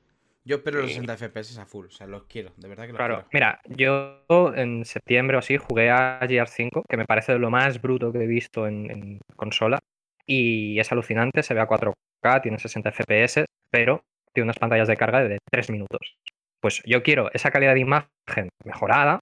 [0.46, 0.94] Yo espero los Sí.
[1.00, 1.86] 60 FPS a full.
[1.86, 3.28] O sea, los quiero, de verdad que los Claro, quiero.
[3.32, 4.22] mira, yo
[4.54, 8.26] en septiembre o así jugué a GR5, que me parece lo más bruto que he
[8.26, 9.80] visto en, en consola,
[10.24, 14.02] y es alucinante, se ve a 4K, tiene 60 FPS, pero
[14.32, 16.16] tiene unas pantallas de carga de 3 minutos.
[16.60, 19.18] Pues yo quiero esa calidad de imagen mejorada,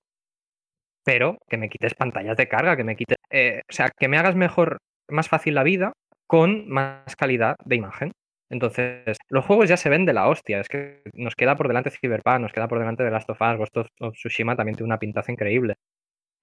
[1.04, 4.18] pero que me quites pantallas de carga, que me quites, eh, o sea, que me
[4.18, 4.78] hagas mejor,
[5.10, 5.92] más fácil la vida
[6.26, 8.12] con más calidad de imagen.
[8.50, 10.60] Entonces, los juegos ya se ven de la hostia.
[10.60, 13.56] Es que nos queda por delante Cyberpunk, nos queda por delante de Last of Us,
[13.58, 15.76] Ghost of, Tsushima también tiene una pintaza increíble.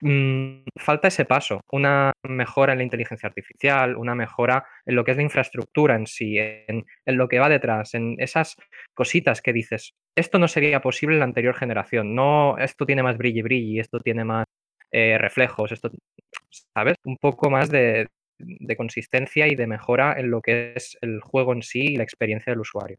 [0.03, 5.11] Mm, falta ese paso, una mejora en la inteligencia artificial, una mejora en lo que
[5.11, 8.55] es la infraestructura en sí, en, en lo que va detrás, en esas
[8.95, 13.17] cositas que dices, esto no sería posible en la anterior generación, no, esto tiene más
[13.17, 14.45] brilli brilli, esto tiene más
[14.91, 15.91] eh, reflejos, esto,
[16.73, 16.95] ¿sabes?
[17.05, 18.07] Un poco más de,
[18.45, 22.03] de consistencia y de mejora en lo que es el juego en sí y la
[22.03, 22.97] experiencia del usuario.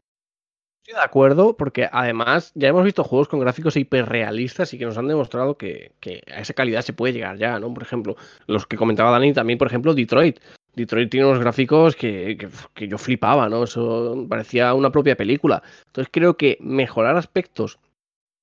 [0.85, 4.97] Estoy de acuerdo, porque además ya hemos visto juegos con gráficos hiperrealistas y que nos
[4.97, 7.73] han demostrado que, que a esa calidad se puede llegar ya, ¿no?
[7.73, 8.17] Por ejemplo,
[8.47, 10.39] los que comentaba Dani, también, por ejemplo, Detroit.
[10.75, 13.63] Detroit tiene unos gráficos que, que- que yo flipaba, ¿no?
[13.63, 15.63] Eso parecía una propia película.
[15.85, 17.79] Entonces creo que mejorar aspectos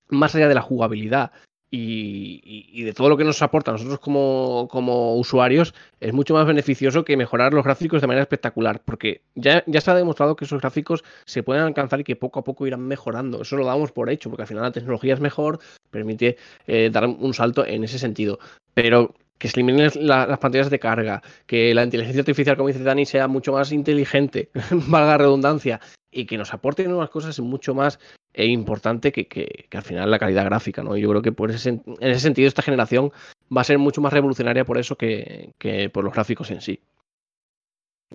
[0.09, 1.33] más allá de la jugabilidad
[1.71, 6.47] y, de todo lo que nos aporta a nosotros como, como usuarios es mucho más
[6.47, 10.45] beneficioso que mejorar los gráficos de manera espectacular, porque ya, ya se ha demostrado que
[10.45, 13.43] esos gráficos se pueden alcanzar y que poco a poco irán mejorando.
[13.43, 15.61] Eso lo damos por hecho, porque al final la tecnología es mejor,
[15.91, 16.37] permite
[16.67, 18.39] eh, dar un salto en ese sentido.
[18.75, 22.83] Pero que se eliminen la- las pantallas de carga, que la inteligencia artificial, como dice
[22.83, 25.81] Dani, sea mucho más inteligente, valga redundancia,
[26.11, 27.99] y que nos aporte nuevas cosas mucho más
[28.35, 30.97] eh, importante que, que- que al final la calidad gráfica, ¿no?
[30.97, 33.13] Yo creo que por ese, en ese sentido esta generación
[33.55, 36.81] va a ser mucho más revolucionaria por eso que, que por los gráficos en sí.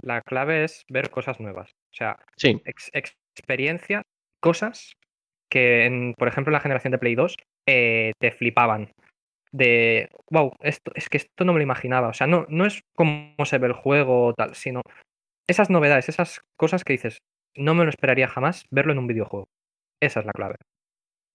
[0.01, 1.71] La clave es ver cosas nuevas.
[1.91, 4.03] O sea, Sí, ex- experiencias,
[4.41, 4.93] cosas
[5.49, 7.37] que, en, por ejemplo, en la generación de Play 2
[7.67, 8.91] eh, te flipaban.
[9.51, 12.09] De, wow, esto, es que esto no me lo imaginaba.
[12.09, 14.81] O sea, no, no es cómo se ve el juego o tal, sino
[15.47, 17.19] esas novedades, esas cosas que dices,
[17.55, 19.47] no me lo esperaría jamás verlo en un videojuego.
[20.01, 20.55] Esa es la clave.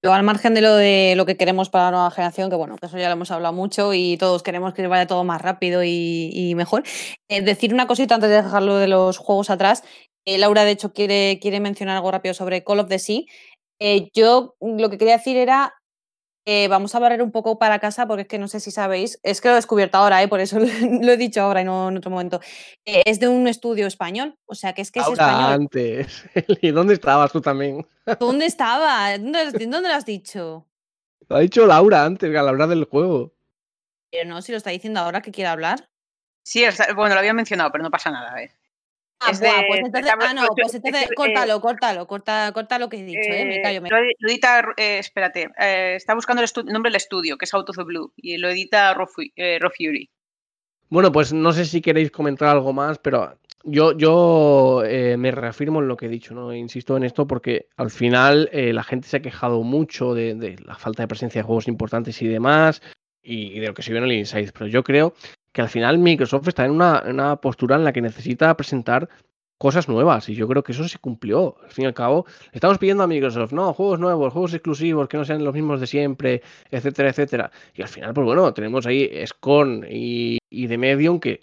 [0.03, 2.77] Yo, al margen de lo de lo que queremos para la nueva generación, que bueno,
[2.77, 5.83] que eso ya lo hemos hablado mucho y todos queremos que vaya todo más rápido
[5.85, 6.85] y, mejor.
[7.29, 9.85] eh, decir una cosita antes de dejarlo de los juegos atrás.
[10.25, 13.23] Eh, Laura, de hecho, quiere, quiere mencionar algo rápido sobre Call of the Sea.
[13.79, 15.75] Eh, yo lo que quería decir era
[16.51, 19.21] que vamos a barrer un poco para casa, porque es que no sé si sabéis,
[19.23, 20.27] es que lo he descubierto ahora, ¿eh?
[20.27, 22.41] por eso lo, lo he dicho ahora y no en otro momento.
[22.85, 25.53] Eh, es de un estudio español, o sea que es que es ahora español.
[25.53, 26.25] antes.
[26.61, 27.87] ¿Y dónde estabas tú también?
[28.19, 29.17] ¿Dónde estaba?
[29.17, 30.67] ¿Dónde, dónde lo has dicho?
[31.29, 33.33] Lo ha dicho Laura antes, a la hora del juego.
[34.11, 35.89] Pero no, si lo está diciendo ahora que quiere hablar.
[36.43, 36.65] Sí,
[36.97, 38.33] bueno, lo había mencionado, pero no pasa nada.
[38.33, 38.51] A ver.
[39.23, 42.07] Ah, Es buah, de- pues entonces, ah, no, pues es- entonces es- eh, córtalo, córtalo,
[42.07, 44.65] corta, corta lo que he dicho, eh, me Eh, callo, me lo, ed- lo edita,
[44.77, 48.13] eh, espérate, eh, está buscando el, nombre del estudio, que es Out of the Blue,
[48.17, 50.09] y lo edita Raw, Fu- eh, Raw Fury.
[50.89, 55.81] Bueno, pues no sé si queréis comentar algo más, pero yo, yo eh, me reafirmo
[55.81, 56.53] en lo que he dicho, ¿no?
[56.55, 60.57] Insisto en esto porque al final eh, la gente se ha quejado mucho de, de
[60.65, 62.83] la falta de presencia de juegos importantes y demás,
[63.23, 65.13] y, y de lo que se vio en el Inside, pero yo creo
[65.53, 69.09] que al final Microsoft está en una, una postura en la que necesita presentar
[69.59, 71.57] cosas nuevas, y yo creo que eso se cumplió.
[71.63, 75.19] Al fin y al cabo, estamos pidiendo a Microsoft, no, juegos nuevos, juegos exclusivos, que
[75.19, 77.51] no sean los mismos de siempre, etcétera, etcétera.
[77.75, 81.41] Y al final, pues bueno, tenemos ahí Scorn y, y The Medium que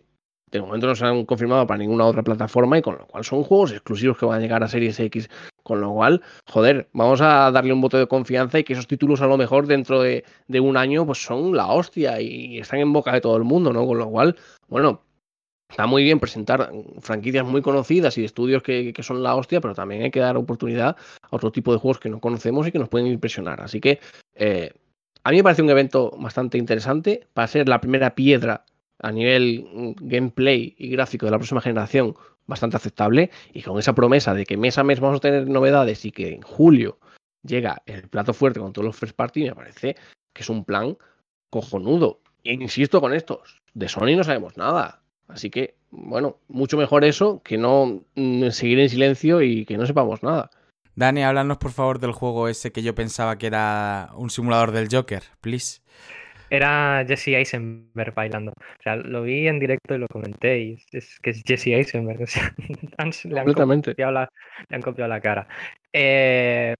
[0.50, 3.44] de momento no se han confirmado para ninguna otra plataforma y con lo cual son
[3.44, 5.30] juegos exclusivos que van a llegar a Series X.
[5.68, 9.22] Con lo cual, joder, vamos a darle un voto de confianza y que esos títulos
[9.22, 12.94] a lo mejor dentro de, de un año pues son la hostia y están en
[12.94, 13.86] boca de todo el mundo, ¿no?
[13.86, 14.38] Con lo cual,
[14.70, 15.02] bueno,
[15.70, 16.72] está muy bien presentar
[17.02, 20.38] franquicias muy conocidas y estudios que, que son la hostia, pero también hay que dar
[20.38, 23.60] oportunidad a otro tipo de juegos que no conocemos y que nos pueden impresionar.
[23.60, 24.00] Así que
[24.36, 24.72] eh,
[25.26, 28.64] a mí me parece un evento bastante interesante para ser la primera piedra
[29.00, 32.16] a nivel mm, gameplay y gráfico de la próxima generación
[32.48, 36.06] bastante aceptable y con esa promesa de que mes a mes vamos a tener novedades
[36.06, 36.98] y que en julio
[37.44, 39.96] llega el plato fuerte con todos los first party me parece
[40.34, 40.98] que es un plan
[41.50, 42.20] cojonudo.
[42.44, 45.02] E insisto con estos, de Sony no sabemos nada.
[45.28, 49.86] Así que, bueno, mucho mejor eso que no mm, seguir en silencio y que no
[49.86, 50.50] sepamos nada.
[50.96, 54.88] Dani, háblanos por favor del juego ese que yo pensaba que era un simulador del
[54.90, 55.82] Joker, please.
[56.50, 58.52] Era Jesse Eisenberg bailando.
[58.52, 60.60] O sea, lo vi en directo y lo comenté.
[60.60, 62.22] Y es, es que es Jesse Eisenberg.
[62.24, 62.54] O sea,
[62.98, 63.92] han- le, han Completamente.
[63.92, 64.30] copiado la,
[64.70, 65.48] le han copiado la cara.
[65.94, 66.74] Eh,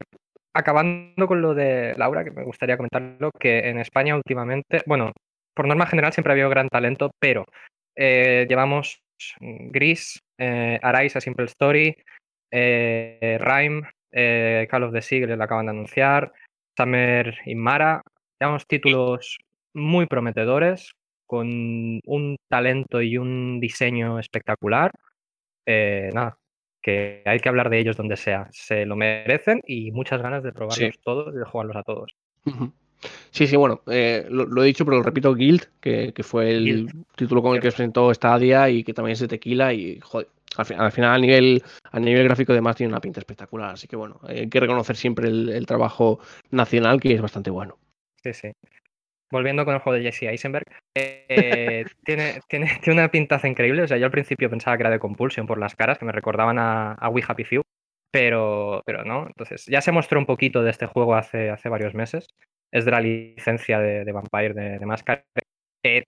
[0.54, 5.12] acabando con lo de Laura, que me gustaría comentarlo, que en España últimamente, bueno,
[5.54, 7.46] por norma general siempre ha habido gran talento, pero
[7.96, 9.00] eh, llevamos
[9.40, 11.96] mm, Gris, eh, Arise, A Simple Story,
[12.52, 13.82] eh, Rhyme,
[14.12, 16.32] eh, Call of the Sea, que lo acaban de anunciar,
[16.78, 18.02] Summer in Mara,
[18.40, 19.38] llevamos títulos
[19.74, 20.92] muy prometedores,
[21.26, 24.92] con un talento y un diseño espectacular.
[25.66, 26.38] Eh, nada,
[26.82, 28.48] que hay que hablar de ellos donde sea.
[28.52, 32.16] Se lo merecen y muchas ganas de probarlos todos y de jugarlos a todos.
[33.30, 36.52] Sí, sí, bueno, eh, lo, lo he dicho, pero lo repito, Guild, que, que fue
[36.52, 37.06] el Guild.
[37.16, 40.30] título con el que se presentó Stadia y que también es de tequila y, joder,
[40.56, 41.62] al, fi- al final a nivel,
[41.92, 45.28] a nivel gráfico además tiene una pinta espectacular, así que bueno, hay que reconocer siempre
[45.28, 46.20] el, el trabajo
[46.50, 47.78] nacional que es bastante bueno.
[48.24, 48.52] Sí, sí.
[49.32, 53.84] Volviendo con el juego de Jesse Eisenberg, eh, tiene, tiene, tiene una pintaza increíble.
[53.84, 56.12] O sea, yo al principio pensaba que era de Compulsion por las caras, que me
[56.12, 57.62] recordaban a, a We Happy Few,
[58.12, 59.28] pero, pero no.
[59.28, 62.28] Entonces, ya se mostró un poquito de este juego hace, hace varios meses.
[62.72, 65.24] Es de la licencia de, de Vampire de, de.
[65.84, 66.04] Eh,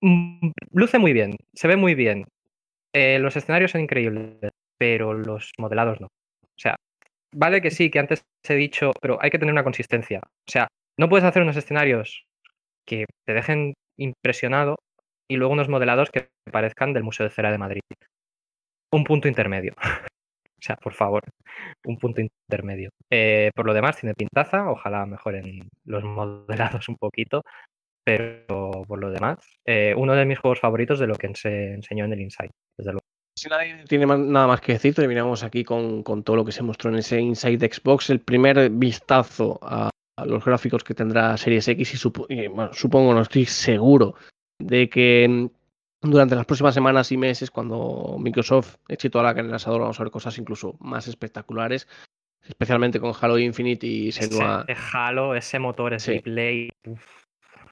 [0.00, 2.26] mm, luce muy bien, se ve muy bien.
[2.94, 6.08] Eh, los escenarios son increíbles, pero los modelados no.
[6.08, 6.76] O sea,
[7.34, 10.20] vale que sí, que antes he dicho, pero hay que tener una consistencia.
[10.24, 10.68] O sea,
[10.98, 12.24] no puedes hacer unos escenarios
[12.86, 14.76] que te dejen impresionado
[15.30, 17.80] y luego unos modelados que parezcan del Museo de Cera de Madrid.
[18.92, 19.74] Un punto intermedio.
[20.62, 21.22] o sea, por favor,
[21.86, 22.90] un punto intermedio.
[23.10, 27.42] Eh, por lo demás, tiene pintaza, ojalá mejoren los modelados un poquito,
[28.04, 28.46] pero
[28.86, 32.12] por lo demás, eh, uno de mis juegos favoritos de lo que se enseñó en
[32.12, 33.06] el Insight, desde luego.
[33.38, 36.62] Si nadie tiene nada más que decir, terminamos aquí con, con todo lo que se
[36.62, 41.66] mostró en ese Inside Xbox, el primer vistazo a, a los gráficos que tendrá Series
[41.68, 44.14] X y, supo- y, bueno, supongo, no estoy seguro
[44.58, 49.54] de que mm, durante las próximas semanas y meses, cuando Microsoft eche toda la carne
[49.54, 51.88] asador, vamos a ver cosas incluso más espectaculares,
[52.46, 54.64] especialmente con Halo Infinite y Senua.
[54.68, 56.68] ese Halo, ese motor, ese Sí.
[56.86, 57.00] uf,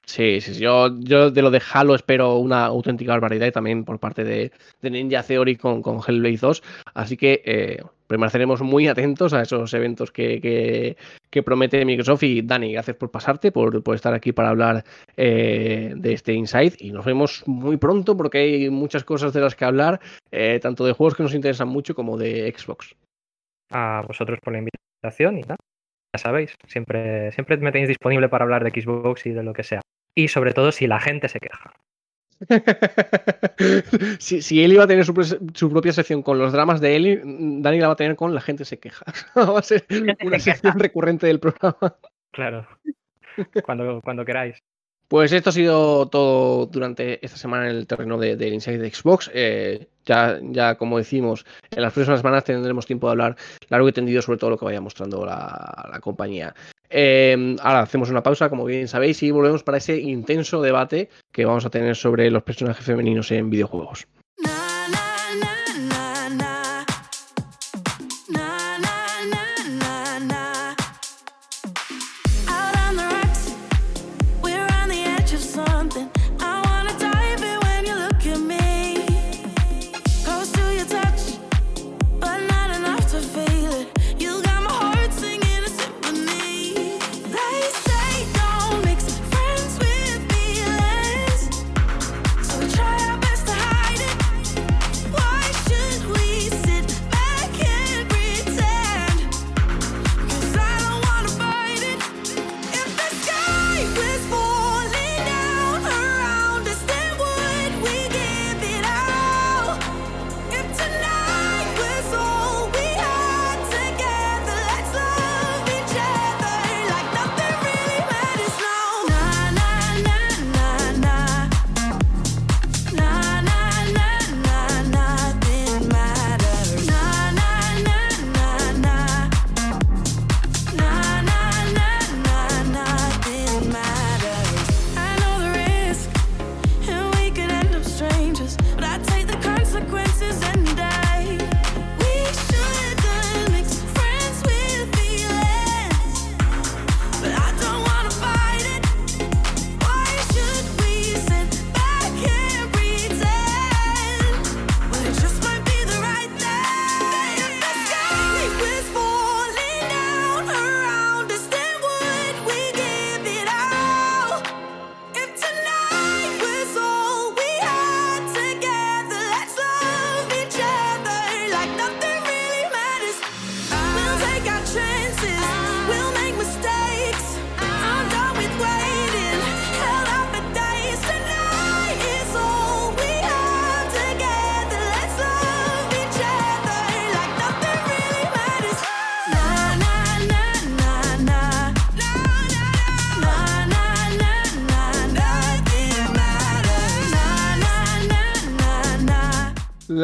[0.03, 3.85] Sí, sí, sí, Yo, yo de lo de Halo espero una auténtica barbaridad y también
[3.85, 4.51] por parte de,
[4.81, 6.63] de Ninja Theory con, con Hellblade 2.
[6.95, 10.97] Así que eh, permaneceremos muy atentos a esos eventos que,
[11.29, 12.23] que, promete Microsoft.
[12.23, 14.83] Y Dani, gracias por pasarte, por, por estar aquí para hablar
[15.15, 16.75] eh, de este Insight.
[16.81, 20.85] Y nos vemos muy pronto porque hay muchas cosas de las que hablar, eh, tanto
[20.85, 22.97] de juegos que nos interesan mucho como de Xbox.
[23.69, 25.43] a vosotros por la invitación y.
[25.43, 29.63] Ya sabéis, siempre, siempre me tenéis disponible para hablar de Xbox y de lo que
[29.63, 29.79] sea.
[30.13, 31.71] Y sobre todo si la gente se queja.
[34.19, 35.13] si, si él iba a tener su,
[35.53, 38.41] su propia sección con los dramas de Eli, Dani la va a tener con La
[38.41, 39.05] gente se queja.
[39.35, 39.85] va a ser
[40.23, 41.95] una sección recurrente del programa.
[42.31, 42.67] Claro.
[43.63, 44.61] Cuando, cuando queráis.
[45.07, 48.93] Pues esto ha sido todo durante esta semana en el terreno de, del Inside de
[48.93, 49.29] Xbox.
[49.33, 53.35] Eh, ya, ya, como decimos, en las próximas semanas tendremos tiempo de hablar
[53.69, 56.53] largo y tendido sobre todo lo que vaya mostrando la, la compañía.
[56.91, 61.45] Eh, ahora hacemos una pausa, como bien sabéis, y volvemos para ese intenso debate que
[61.45, 64.07] vamos a tener sobre los personajes femeninos en videojuegos.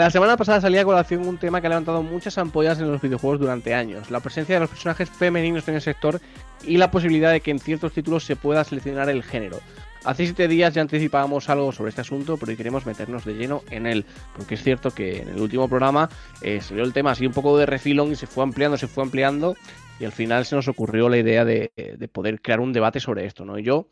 [0.08, 3.02] La semana pasada salía a colación un tema que ha levantado muchas ampollas en los
[3.02, 6.22] videojuegos durante años, la presencia de los personajes femeninos en el sector
[6.64, 9.60] y la posibilidad de que en ciertos títulos se pueda seleccionar el género.
[10.06, 13.64] Hace siete días ya anticipábamos algo sobre este asunto, pero hoy queremos meternos de lleno
[13.70, 16.08] en él, porque es cierto que en el último programa
[16.42, 19.04] eh, salió el tema así un poco de refilón y se fue ampliando, se fue
[19.04, 19.58] ampliando,
[20.00, 23.26] y al final se nos ocurrió la idea de, de poder crear un debate sobre
[23.26, 23.60] esto, ¿no?
[23.60, 23.90] Y yo,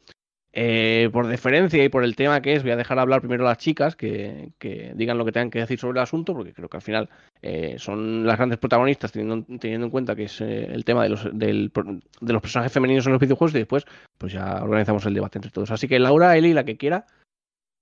[0.57, 3.49] eh, por deferencia y por el tema que es, voy a dejar hablar primero a
[3.49, 4.53] las chicas que,
[4.95, 7.09] digan lo que tengan que decir sobre el asunto, porque creo que al final
[7.41, 12.41] eh, son las grandes protagonistas, teniendo, en cuenta que es eh, el tema de los,
[12.41, 13.83] personajes femeninos en los videojuegos, y después
[14.17, 15.71] pues ya organizamos el debate entre todos.
[15.71, 17.05] Así que Laura, Eli, la que quiera,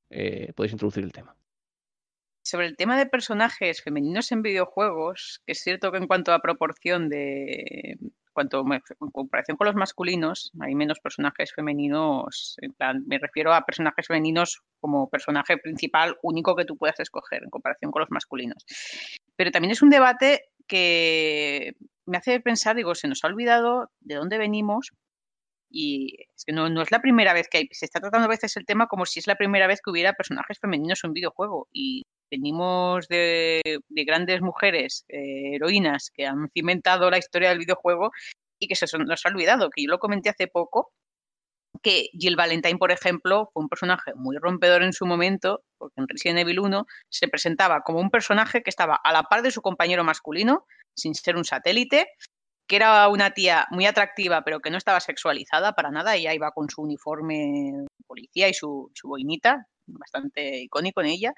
[0.10, 1.36] podéis introducir el tema.
[2.44, 6.40] Sobre el tema de personajes femeninos en videojuegos, que es cierto que en cuanto a
[6.40, 8.00] proporción de.
[8.34, 12.58] Cuanto me- en comparación con los masculinos, hay menos personajes femeninos.
[13.06, 17.92] Me refiero a personajes femeninos como personaje principal único que tú puedas escoger en comparación
[17.92, 18.66] con los masculinos.
[19.36, 21.74] Pero también es un debate que
[22.06, 24.92] me hace pensar, digo, se nos ha olvidado de dónde venimos
[25.70, 28.56] y es que no, no es la primera vez que se está tratando a veces
[28.58, 31.68] el tema como si es la primera vez que hubiera personajes femeninos en un videojuego
[32.34, 38.12] venimos de, de grandes mujeres, eh, heroínas, que han cimentado la historia del videojuego
[38.60, 40.92] y que se nos ha olvidado, que yo lo comenté hace poco,
[41.84, 46.08] que Jill Valentine, por ejemplo, fue un personaje muy rompedor en su momento, porque en
[46.08, 49.62] Resident Evil 1 se presentaba como un personaje que estaba a la par de su
[49.62, 50.66] compañero masculino,
[50.96, 52.08] sin ser un satélite,
[52.68, 56.16] que era una tía muy atractiva, pero que no estaba sexualizada para nada.
[56.16, 61.34] Ella iba con su uniforme policía y su, su boinita, bastante icónico en ella.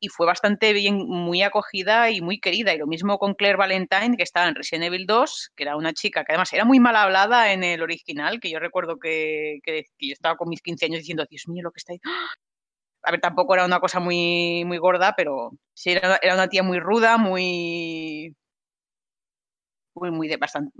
[0.00, 2.72] Y fue bastante bien, muy acogida y muy querida.
[2.74, 5.92] Y lo mismo con Claire Valentine, que estaba en Resident Evil 2, que era una
[5.92, 9.84] chica que además era muy mal hablada en el original, que yo recuerdo que, que-
[9.98, 12.00] yo estaba con mis 15 años diciendo, Dios mío, lo que está ahí.
[12.04, 12.28] ¡Ah!
[13.02, 16.62] A ver, tampoco era una cosa muy, muy gorda, pero sí era, era una tía
[16.62, 18.34] muy ruda, muy,
[19.94, 20.72] muy, de bastante,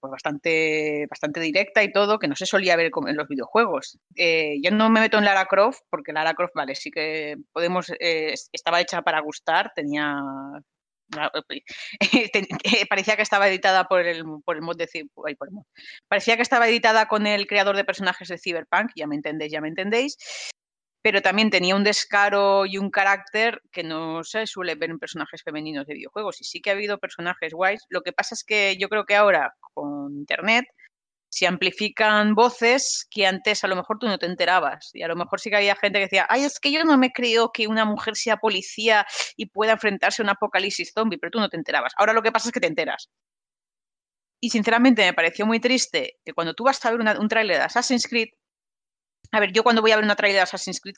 [0.00, 3.98] bastante, bastante directa y todo, que no se solía ver en los videojuegos.
[4.14, 7.90] Eh, yo no me meto en Lara Croft, porque Lara Croft, vale, sí que podemos,
[8.00, 10.16] eh, estaba hecha para gustar, tenía...
[12.32, 15.36] ten- eh, parecía que estaba editada por el, por el mod de por el
[16.08, 19.60] parecía que estaba editada con el creador de personajes de Cyberpunk ya me entendéis ya
[19.60, 20.16] me entendéis
[21.06, 25.40] pero también tenía un descaro y un carácter que no se suele ver en personajes
[25.44, 26.40] femeninos de videojuegos.
[26.40, 27.80] Y sí que ha habido personajes guays.
[27.90, 30.64] Lo que pasa es que yo creo que ahora con Internet
[31.28, 34.90] se amplifican voces que antes a lo mejor tú no te enterabas.
[34.94, 36.98] Y a lo mejor sí que había gente que decía, ay, es que yo no
[36.98, 39.06] me creo que una mujer sea policía
[39.36, 41.92] y pueda enfrentarse a un apocalipsis zombie, pero tú no te enterabas.
[41.98, 43.10] Ahora lo que pasa es que te enteras.
[44.40, 47.58] Y sinceramente me pareció muy triste que cuando tú vas a ver una- un tráiler
[47.58, 48.28] de Assassin's Creed,
[49.32, 50.96] a ver, yo cuando voy a ver una trailer de Assassin's Creed,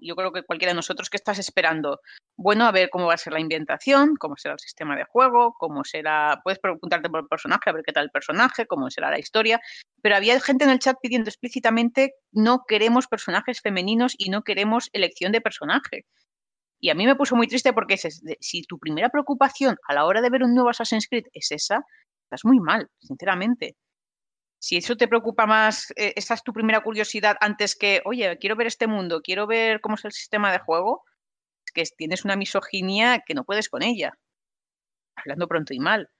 [0.00, 2.00] yo creo que cualquiera de nosotros, ¿qué estás esperando?
[2.36, 5.54] Bueno, a ver cómo va a ser la ambientación, cómo será el sistema de juego,
[5.58, 6.40] cómo será.
[6.42, 9.60] Puedes preguntarte por el personaje, a ver qué tal el personaje, cómo será la historia.
[10.02, 14.88] Pero había gente en el chat pidiendo explícitamente: no queremos personajes femeninos y no queremos
[14.92, 16.06] elección de personaje.
[16.80, 20.06] Y a mí me puso muy triste porque es, si tu primera preocupación a la
[20.06, 21.82] hora de ver un nuevo Assassin's Creed es esa,
[22.24, 23.76] estás muy mal, sinceramente
[24.60, 28.56] si eso te preocupa más, eh, esa es tu primera curiosidad antes que, oye, quiero
[28.56, 31.02] ver este mundo, quiero ver cómo es el sistema de juego,
[31.72, 34.18] que tienes una misoginia que no puedes con ella.
[35.16, 36.10] Hablando pronto y mal.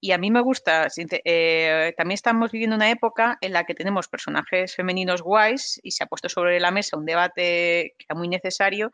[0.00, 4.08] Y a mí me gusta, eh, también estamos viviendo una época en la que tenemos
[4.08, 8.28] personajes femeninos guays y se ha puesto sobre la mesa un debate que era muy
[8.28, 8.92] necesario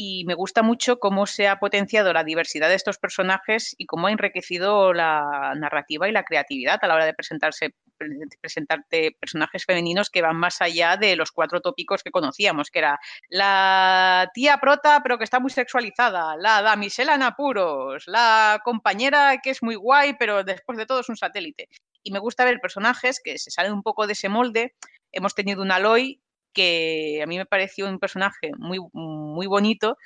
[0.00, 4.06] y me gusta mucho cómo se ha potenciado la diversidad de estos personajes y cómo
[4.06, 9.64] ha enriquecido la narrativa y la creatividad a la hora de presentarse pre- presentarte personajes
[9.64, 14.58] femeninos que van más allá de los cuatro tópicos que conocíamos, que era la tía
[14.58, 19.74] prota pero que está muy sexualizada, la damisela en apuros, la compañera que es muy
[19.74, 21.68] guay pero después de todo es un satélite.
[22.04, 24.76] Y me gusta ver personajes que se salen un poco de ese molde.
[25.10, 29.96] Hemos tenido un Aloy que a mí me pareció un personaje muy, muy bonito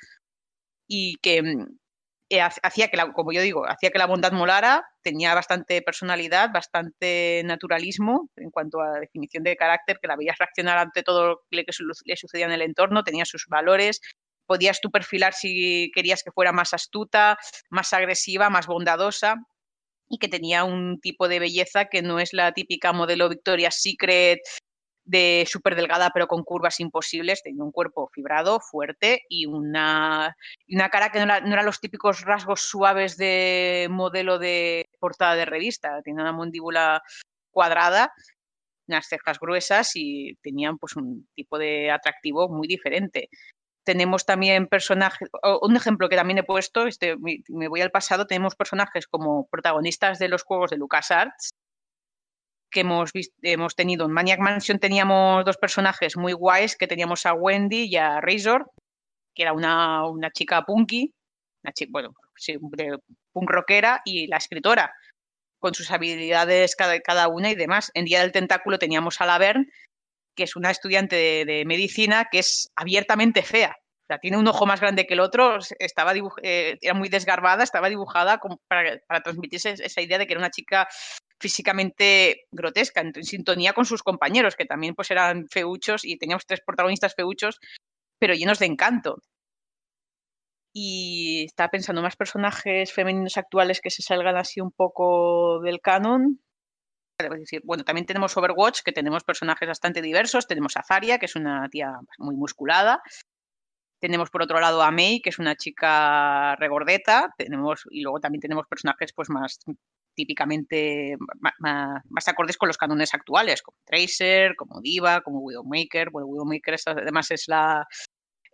[0.87, 1.67] y que mm,
[2.29, 5.81] eh, ha- hacía que, la, como yo digo, hacía que la bondad molara, tenía bastante
[5.81, 11.27] personalidad, bastante naturalismo en cuanto a definición de carácter, que la veías reaccionar ante todo
[11.27, 11.65] lo que
[12.05, 14.01] le sucedía en el entorno, tenía sus valores,
[14.45, 17.37] podías tú perfilar si querías que fuera más astuta,
[17.69, 19.35] más agresiva, más bondadosa
[20.09, 24.39] y que tenía un tipo de belleza que no es la típica modelo Victoria's Secret
[25.05, 30.35] de súper delgada pero con curvas imposibles, tenía un cuerpo fibrado, fuerte y una,
[30.69, 35.35] una cara que no era, no eran los típicos rasgos suaves de modelo de portada
[35.35, 37.03] de revista, tenía una mandíbula
[37.51, 38.13] cuadrada,
[38.87, 43.29] unas cejas gruesas y tenían pues un tipo de atractivo muy diferente.
[43.85, 45.29] tenemos también personajes,
[45.61, 50.19] un ejemplo que también he puesto, este, me voy al pasado, tenemos personajes como protagonistas
[50.19, 51.51] de los juegos de LucasArts,
[52.73, 57.83] que hemos, tenido en Maniac Mansion teníamos dos personajes muy guays, que teníamos a Wendy
[57.83, 58.71] y a Razor,
[59.33, 61.13] que era una, una chica punky,
[61.63, 62.57] una chica, bueno, sí,
[63.31, 64.93] punk rockera, y la escritora,
[65.59, 67.89] con sus habilidades cada, cada una y demás.
[67.93, 69.67] En Día del Tentáculo teníamos a Laverne,
[70.35, 73.77] que es una estudiante de, medicina que es abiertamente fea.
[73.77, 77.63] O sea, tiene un ojo más grande que el otro, estaba eh, era muy desgarbada,
[77.63, 80.87] estaba dibujada para, para transmitirse es- esa idea de que era una chica
[81.43, 86.61] físicamente grotesca, en, sintonía con sus compañeros, que también pues eran feuchos, y teníamos tres
[86.65, 87.59] protagonistas feuchos,
[88.17, 89.17] pero llenos de encanto.
[90.73, 96.39] Y estaba pensando más personajes femeninos actuales que se salgan así un poco del canon.
[97.63, 100.47] Bueno, también tenemos Overwatch, que tenemos personajes bastante diversos.
[100.47, 103.01] Tenemos a Zarya, que es una tía muy musculada.
[104.01, 107.33] Tenemos por otro lado a Mei, que es una chica regordeta.
[107.37, 109.59] Tenemos, y luego también tenemos personajes pues más
[110.15, 111.15] típicamente
[111.59, 116.09] más, acordes con los cánones actuales, como Tracer, como Diva, como Widowmaker.
[116.09, 117.85] Bueno, Widowmaker además es la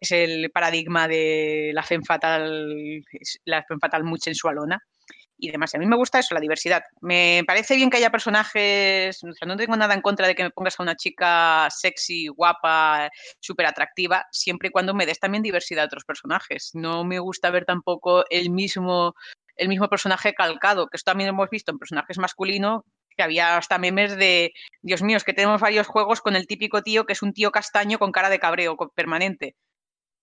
[0.02, 3.04] es el paradigma de la femme fatal,
[3.46, 4.82] la femme fatal muy sensualona
[5.38, 5.74] y demás.
[5.74, 6.84] Y a mí me gusta eso, la diversidad.
[7.02, 10.80] Me parece bien que haya personajes, no tengo nada en contra de que me pongas
[10.80, 15.88] a una chica sexy, guapa, súper atractiva, siempre y cuando me des también diversidad de
[15.88, 16.72] otros personajes.
[16.74, 19.16] No me gusta ver tampoco el mismo,
[19.60, 22.84] el mismo personaje calcado, que esto también hemos visto en personajes masculinos,
[23.16, 26.82] que había hasta memes de, Dios mío, es que tenemos varios juegos con el típico
[26.82, 29.56] tío que es un tío castaño con cara de cabreo permanente.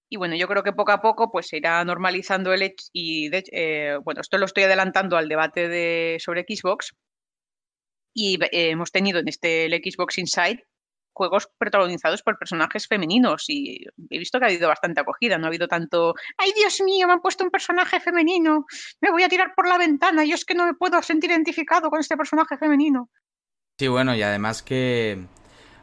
[0.08, 3.28] Y bueno, yo creo que poco a poco pues se irá normalizando el hecho y
[3.28, 6.92] de, eh, bueno, esto lo estoy adelantando al debate de, sobre Xbox
[8.15, 10.65] y eh, hemos tenido en este el Xbox Inside
[11.16, 15.48] juegos protagonizados por personajes femeninos y he visto que ha habido bastante acogida, no ha
[15.48, 18.66] habido tanto, ay Dios mío, me han puesto un personaje femenino,
[19.00, 21.88] me voy a tirar por la ventana, yo es que no me puedo sentir identificado
[21.88, 23.08] con este personaje femenino.
[23.78, 25.18] Sí, bueno, y además que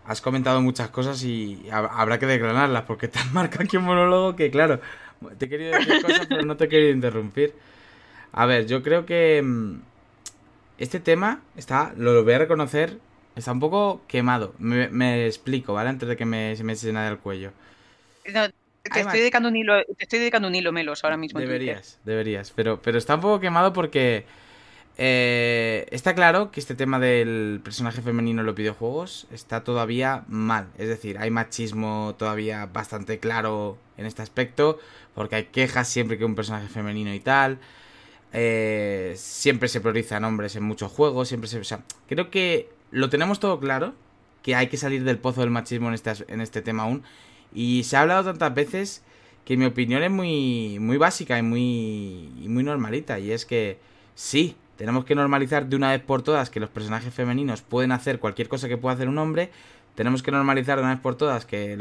[0.05, 3.85] has comentado muchas cosas y hab- habrá que declararlas porque te has marcado aquí un
[3.85, 4.79] monólogo que, claro,
[5.39, 7.55] te he querido decir cosas pero no te he querido interrumpir.
[8.31, 9.81] A ver, yo creo que mm,
[10.77, 12.99] este tema está, lo voy a reconocer,
[13.35, 14.53] está un poco quemado.
[14.59, 15.89] Me, me explico, ¿vale?
[15.89, 17.51] Antes de que me, se me eche nada el cuello.
[18.33, 18.47] No,
[18.83, 21.39] te, estoy dedicando un hilo, te estoy dedicando un hilo melos ahora mismo.
[21.39, 22.51] Deberías, deberías.
[22.51, 24.25] Pero, pero está un poco quemado porque
[24.97, 30.67] eh, está claro que este tema del personaje femenino en los videojuegos está todavía mal.
[30.77, 34.79] Es decir, hay machismo todavía bastante claro en este aspecto.
[35.15, 37.59] Porque hay quejas siempre que un personaje femenino y tal.
[38.33, 41.29] Eh, siempre se priorizan hombres en muchos juegos.
[41.29, 41.59] Siempre se.
[41.59, 43.93] O sea, creo que lo tenemos todo claro.
[44.41, 47.03] Que hay que salir del pozo del machismo en este, en este tema aún.
[47.53, 49.03] Y se ha hablado tantas veces
[49.45, 53.19] que mi opinión es muy, muy básica y muy, y muy normalita.
[53.19, 53.77] Y es que
[54.15, 58.19] sí, tenemos que normalizar de una vez por todas que los personajes femeninos pueden hacer
[58.19, 59.49] cualquier cosa que pueda hacer un hombre.
[59.95, 61.77] Tenemos que normalizar de una vez por todas que,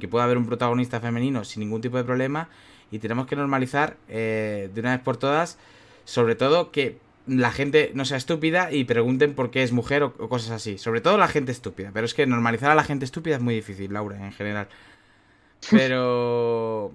[0.00, 2.48] que pueda haber un protagonista femenino sin ningún tipo de problema.
[2.90, 5.58] Y tenemos que normalizar eh, de una vez por todas,
[6.04, 10.14] sobre todo, que la gente no sea estúpida y pregunten por qué es mujer o,
[10.18, 10.78] o cosas así.
[10.78, 11.90] Sobre todo la gente estúpida.
[11.92, 14.68] Pero es que normalizar a la gente estúpida es muy difícil, Laura, en general.
[15.70, 16.92] Pero.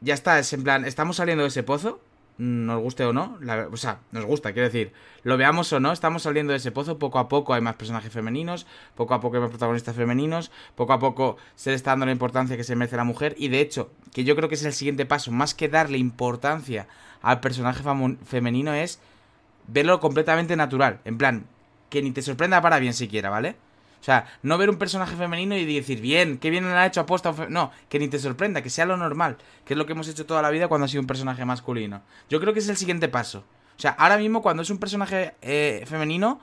[0.00, 2.00] Ya está, es en plan, estamos saliendo de ese pozo,
[2.36, 5.92] nos guste o no, la- o sea, nos gusta, quiero decir, lo veamos o no,
[5.92, 9.36] estamos saliendo de ese pozo, poco a poco hay más personajes femeninos, poco a poco
[9.36, 12.74] hay más protagonistas femeninos, poco a poco se le está dando la importancia que se
[12.76, 15.54] merece la mujer, y de hecho, que yo creo que es el siguiente paso, más
[15.54, 16.88] que darle importancia
[17.22, 17.82] al personaje
[18.24, 18.98] femenino es
[19.68, 21.46] verlo completamente natural, en plan,
[21.88, 23.56] que ni te sorprenda para bien siquiera, ¿vale?
[24.04, 27.00] O sea, no ver un personaje femenino y decir, bien, qué bien le ha hecho
[27.00, 27.30] aposta.
[27.30, 27.48] un fe-".
[27.48, 30.26] No, que ni te sorprenda, que sea lo normal, que es lo que hemos hecho
[30.26, 32.02] toda la vida cuando ha sido un personaje masculino.
[32.28, 33.44] Yo creo que es el siguiente paso.
[33.78, 36.38] O sea, ahora mismo cuando es un personaje eh, femenino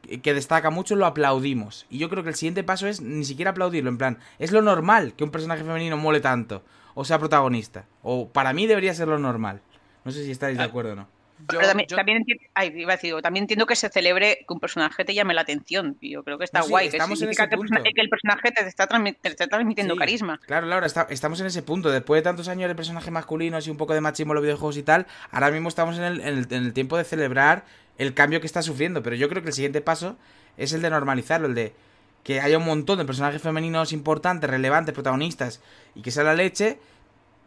[0.00, 1.84] que- que destaca mucho, lo aplaudimos.
[1.90, 4.62] Y yo creo que el siguiente paso es ni siquiera aplaudirlo, en plan, es lo
[4.62, 6.62] normal que un personaje femenino mole tanto,
[6.94, 7.84] o sea protagonista.
[8.02, 9.60] O para mí debería ser lo normal.
[10.06, 11.08] No sé si estáis de Ah, acuerdo o no.
[11.50, 14.38] Yo- Pero también, yo- también entiendo, ay, iba a decir, también entiendo que se celebre
[14.46, 15.96] que un personaje te llame la atención.
[16.00, 16.88] Yo creo que está No, sí, guay.
[16.90, 17.50] Que estamos en significa ese
[17.82, 20.38] que, el que personaje te está, transmi- te está transmitiendo Sí, carisma.
[20.46, 21.90] Claro, Laura, está- estamos en ese punto.
[21.90, 24.76] Después de tantos años de personajes masculinos y un poco de machismo en los videojuegos
[24.76, 27.64] y tal, ahora mismo estamos en el, en el- en el tiempo de celebrar
[27.98, 29.02] el cambio que está sufriendo.
[29.02, 30.16] Pero yo creo que el siguiente paso
[30.56, 31.74] es el de normalizarlo, el de
[32.22, 35.60] que haya un montón de personajes femeninos importantes, relevantes, protagonistas
[35.96, 36.78] y que sea la leche,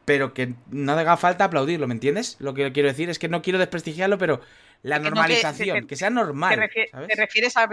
[0.05, 2.37] pero que no haga falta aplaudirlo, ¿me entiendes?
[2.39, 4.39] Lo que quiero decir es que no quiero desprestigiarlo, pero
[4.83, 6.57] La no te- normalización, te- que sea Te, normal.
[6.59, 7.07] refier- ¿sabes?
[7.07, 7.67] te refieres a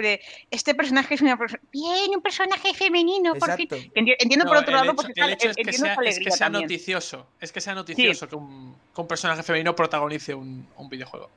[0.51, 3.69] este personaje es una perso- bien un personaje femenino por fin.
[3.71, 3.93] Exacto.
[3.95, 5.95] Que enti- Entiendo No, por otro el lado hecho- pues el hecho es que sea,
[6.07, 6.63] es que sea también.
[6.65, 7.27] noticioso.
[7.41, 11.29] Es que sea noticioso que, un, que un personaje femenino protagonice un, un videojuego.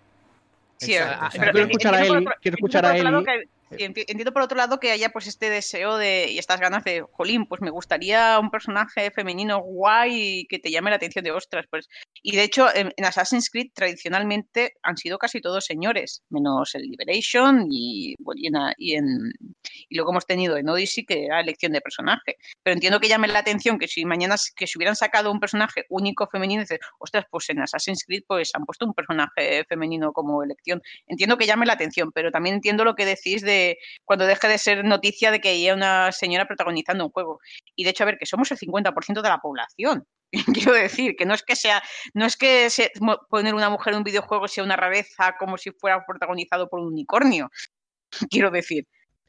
[0.77, 3.33] Sí, Exacto, eh, pero Quiero escuchar a por otro- quiero escuchar por a otro
[3.83, 7.45] entiendo por otro lado que haya pues este deseo de y estas ganas de, jolín,
[7.45, 11.87] pues me gustaría un personaje femenino guay que te llame la atención de ostras, pues.
[12.23, 16.83] Y de hecho, en, en Assassin's Creed tradicionalmente han sido casi todos señores, menos el
[16.83, 19.33] Liberation y, bueno, y, en, y, en-
[19.89, 22.37] y luego hemos tenido en Odyssey que era elección de personaje.
[22.63, 25.85] Pero entiendo que llame la atención que si mañana que si hubieran sacado un personaje
[25.89, 30.43] único femenino, dices, ostras, pues en Assassin's Creed pues han puesto un personaje femenino como
[30.43, 30.81] elección.
[31.07, 33.64] Entiendo que llame la atención, pero también entiendo lo que decís de
[34.03, 37.39] cuando deje de ser noticia de que haya una señora protagonizando un juego.
[37.75, 40.05] Y de hecho, a ver, que somos el 50% de la población.
[40.53, 41.81] Quiero decir, que no es que sea,
[42.13, 42.91] no es que se-
[43.29, 46.87] poner una mujer en un videojuego sea una rareza como si fuera protagonizado por un
[46.87, 47.49] unicornio.
[48.29, 48.85] Quiero decir.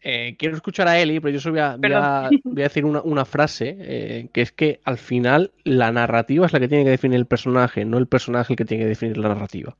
[0.09, 2.85] Eh, quiero escuchar a Eli, pero yo solo voy a, voy a- voy a decir
[2.85, 6.85] una, una frase, eh, que es que al final la narrativa es la que tiene
[6.85, 9.77] que definir el personaje, no el personaje el que tiene que definir la narrativa.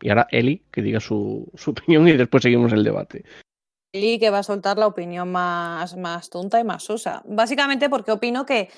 [0.00, 3.24] Y ahora Eli, que diga su, su opinión y después seguimos el debate.
[3.92, 7.22] Eli que va a soltar la opinión más, más tonta y más sosa.
[7.26, 8.70] Básicamente porque opino que,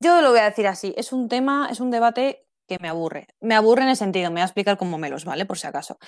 [0.00, 3.28] yo lo voy a decir así, es un tema, es un debate que me aburre.
[3.40, 5.46] Me aburre en el sentido, me voy a explicar con melos, ¿vale?
[5.46, 5.98] Por si acaso.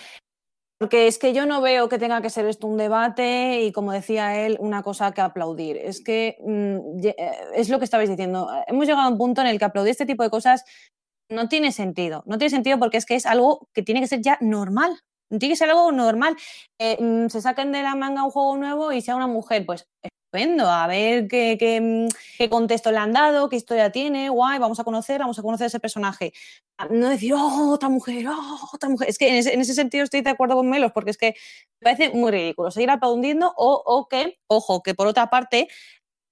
[0.79, 3.93] Porque es que yo no veo que tenga que ser esto un debate y, como
[3.93, 5.77] decía él, una cosa que aplaudir.
[5.77, 7.17] Es que mm, eh,
[7.55, 8.49] es lo que estabais diciendo.
[8.67, 10.65] Hemos llegado a un punto en el que aplaudir este tipo de cosas
[11.31, 12.23] no tiene sentido.
[12.27, 14.99] No tiene sentido porque es que es algo que tiene que ser ya normal.
[15.31, 16.36] Tiene que ser algo normal.
[16.78, 19.86] Eh, mm, se saquen de la manga un juego nuevo y sea una mujer, pues
[20.02, 20.68] estupendo.
[20.68, 24.84] A ver qué, qué, mm, contexto le han dado, qué historia tiene, guay, vamos a
[24.84, 26.33] conocer, vamos a conocer ese personaje.
[26.78, 29.09] Ah, No decir, oh, otra mujer, oh, otra mujer.
[29.09, 31.34] Es que en ese, en ese sentido estoy de acuerdo con Melos, porque es que
[31.81, 35.68] me parece muy ridículo seguir aplaudiendo o, o que, ojo, que por otra parte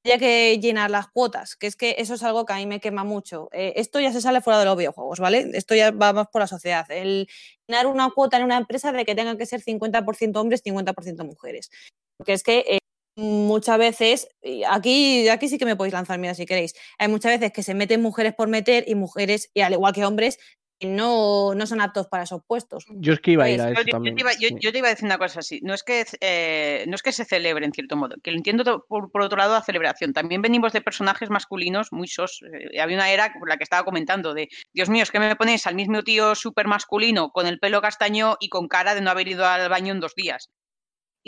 [0.05, 2.81] haya que llenar las cuotas, que es que eso es algo que a mí me
[2.81, 3.49] quema mucho.
[3.53, 5.51] Eh, esto ya se sale fuera de los videojuegos, ¿vale?
[5.55, 6.87] Esto ya va más por la sociedad.
[6.91, 7.29] El
[7.67, 11.71] llenar una cuota en una empresa de que tengan que ser 50% hombres, 50% mujeres.
[12.17, 12.79] Porque es que eh,
[13.17, 14.29] muchas veces,
[14.69, 17.75] aquí, aquí sí que me podéis lanzar, mira, si queréis, hay muchas veces que se
[17.75, 20.39] meten mujeres por meter y mujeres, y al igual que hombres,
[20.81, 22.85] no, no son aptos para esos puestos.
[22.91, 24.79] Yo es que iba a ir a Yo- eso yo, te iba, yo- yo te
[24.79, 25.61] iba a decir una cosa así.
[25.63, 28.85] No es que, eh, no es que se celebre en cierto modo, que lo entiendo
[28.89, 30.13] por, por otro lado la celebración.
[30.13, 32.41] También venimos de personajes masculinos muy sos.
[32.53, 35.35] eh, había una era por la que estaba comentando de, Dios mío, es que me
[35.37, 39.11] ponéis al mismo tío súper masculino con el pelo castaño y con cara de no
[39.11, 40.49] haber ido al baño en dos días.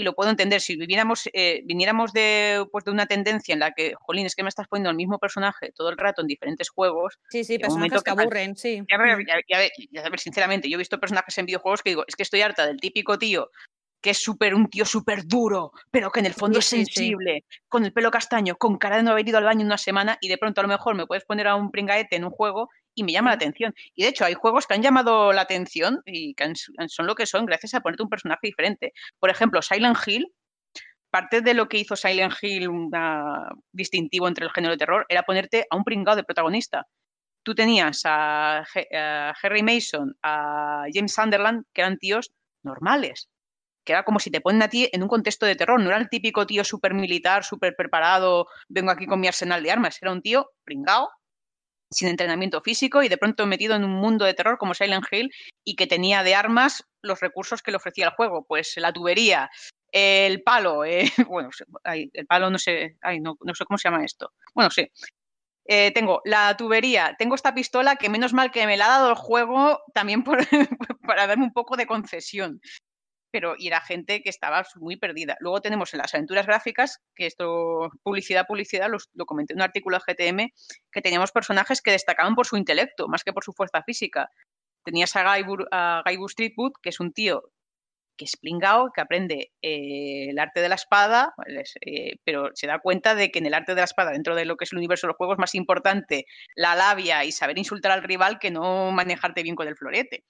[0.01, 0.63] Y lo puedo entender.
[0.63, 4.43] Si viviéramos, eh, viniéramos de, pues, de una tendencia en la que, jolín, es que
[4.43, 8.03] me estás poniendo el mismo personaje todo el rato en diferentes juegos, Sí, sí, personajes
[8.03, 8.83] que que aburren, sí.
[8.91, 12.17] ya, ver, ya, ya ya sinceramente, yo he visto personajes en videojuegos que digo, es
[12.17, 13.51] que estoy harta del típico tío
[14.03, 16.95] que es súper un tío súper duro, pero que en el fondo Sí, es sí.
[16.95, 19.77] sensible, con el pelo castaño, con cara de no haber ido al baño en una
[19.77, 22.31] semana y de pronto a lo mejor me puedes poner a un pringaete en un
[22.31, 23.75] juego y me llama la atención.
[23.95, 26.53] Y de hecho hay juegos que han llamado la atención y que
[26.89, 28.93] son lo que son gracias a ponerte un personaje diferente.
[29.19, 30.33] Por ejemplo, Silent Hill,
[31.11, 35.23] parte de lo que hizo Silent Hill una- distintivo entre el género de terror era
[35.25, 36.87] ponerte a un pringado de protagonista
[37.43, 38.65] tú tenías a,
[39.43, 43.29] Harry Mason, a James Sunderland, que eran tíos normales.
[43.85, 45.81] Que era como si te ponen a ti en un contexto de terror.
[45.81, 49.71] No era el típico tío súper militar, súper preparado, vengo aquí con mi arsenal de
[49.73, 49.99] armas.
[50.03, 51.11] Era un tío pringao,
[51.93, 55.33] sin entrenamiento físico y de pronto metido en un mundo de terror como Silent Hill
[55.65, 58.45] y que tenía de armas los recursos que le ofrecía el juego.
[58.45, 59.51] Pues la tubería,
[59.93, 61.51] el palo, eh, bueno,
[61.85, 64.33] el palo no sé, no, sé cómo se llama esto.
[64.55, 64.91] Bueno, sí,
[65.67, 69.11] eh, tengo la tubería, tengo esta pistola que menos mal que me la ha dado
[69.11, 70.25] el juego también
[71.07, 72.61] para darme un poco de concesión.
[73.31, 75.37] Pero y era gente que estaba muy perdida.
[75.41, 79.63] Luego tenemos en las aventuras gráficas, que esto, publicidad, publicidad, los- lo comenté en un
[79.63, 80.53] artículo de GTM,
[80.91, 84.31] que teníamos personajes que destacaban por su intelecto, más que por su fuerza física.
[84.85, 87.43] Tenías a Guy, a Guy Streetwood, que es un tío
[88.21, 91.33] que es plingao, que aprende eh, el arte de la espada,
[91.87, 94.45] eh, pero se da cuenta de que en el arte de la espada, dentro de
[94.45, 97.57] lo que es el universo de los juegos, es más importante la labia y saber
[97.57, 100.25] insultar al rival que no manejarte bien con el florete.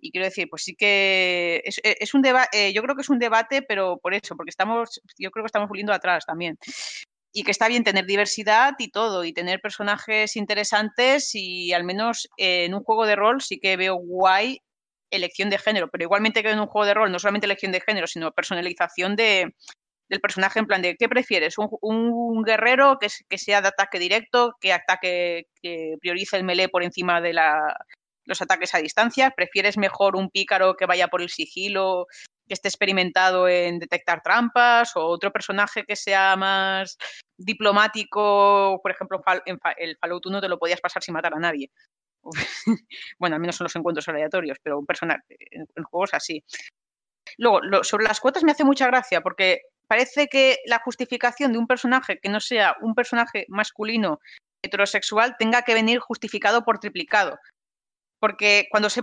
[0.00, 3.10] Y quiero decir, pues sí que es, e- es un debate, yo creo que es
[3.10, 6.58] un debate, pero por eso, porque estamos, yo creo que estamos volviendo atrás también.
[7.32, 12.28] Y que está bien tener diversidad y todo, y tener personajes interesantes, y al menos
[12.38, 14.60] eh, en un juego de rol sí que veo guay
[15.10, 17.80] elección de género, pero igualmente que en un juego de rol, no solamente elección de
[17.80, 19.54] género, sino personalización de,
[20.08, 21.56] del personaje en plan de ¿qué prefieres?
[21.58, 27.20] ¿Un, guerrero que, sea de ataque directo, que ataque, que priorice el melee por encima
[27.20, 27.32] de
[28.24, 29.30] los ataques a distancia?
[29.30, 32.06] ¿Prefieres mejor un pícaro que vaya por el sigilo,
[32.46, 36.96] que esté experimentado en detectar trampas, o otro personaje que sea más
[37.36, 38.78] diplomático?
[38.82, 39.20] Por ejemplo,
[39.76, 41.70] el Fallout 1 te lo podías pasar sin matar a nadie.
[43.18, 46.44] bueno, al menos son los encuentros aleatorios, pero un personaje en, juegos así.
[47.38, 51.58] Luego, lo- sobre las cuotas me hace mucha gracia porque parece que la justificación de
[51.58, 54.20] un personaje que no sea un personaje masculino
[54.62, 57.38] heterosexual tenga que venir justificado por triplicado.
[58.20, 59.02] Porque cuando se,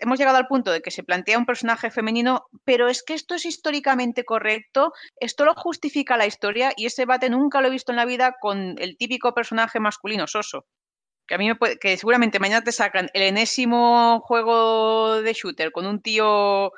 [0.00, 3.34] hemos llegado al punto de que se plantea un personaje femenino, pero es que esto
[3.34, 7.92] es históricamente correcto, esto lo justifica la historia y ese debate nunca lo he visto
[7.92, 10.66] en la vida con el típico personaje masculino soso.
[11.26, 15.72] Que a mí me puede, que seguramente mañana te sacan el enésimo juego de shooter
[15.72, 16.72] con un tío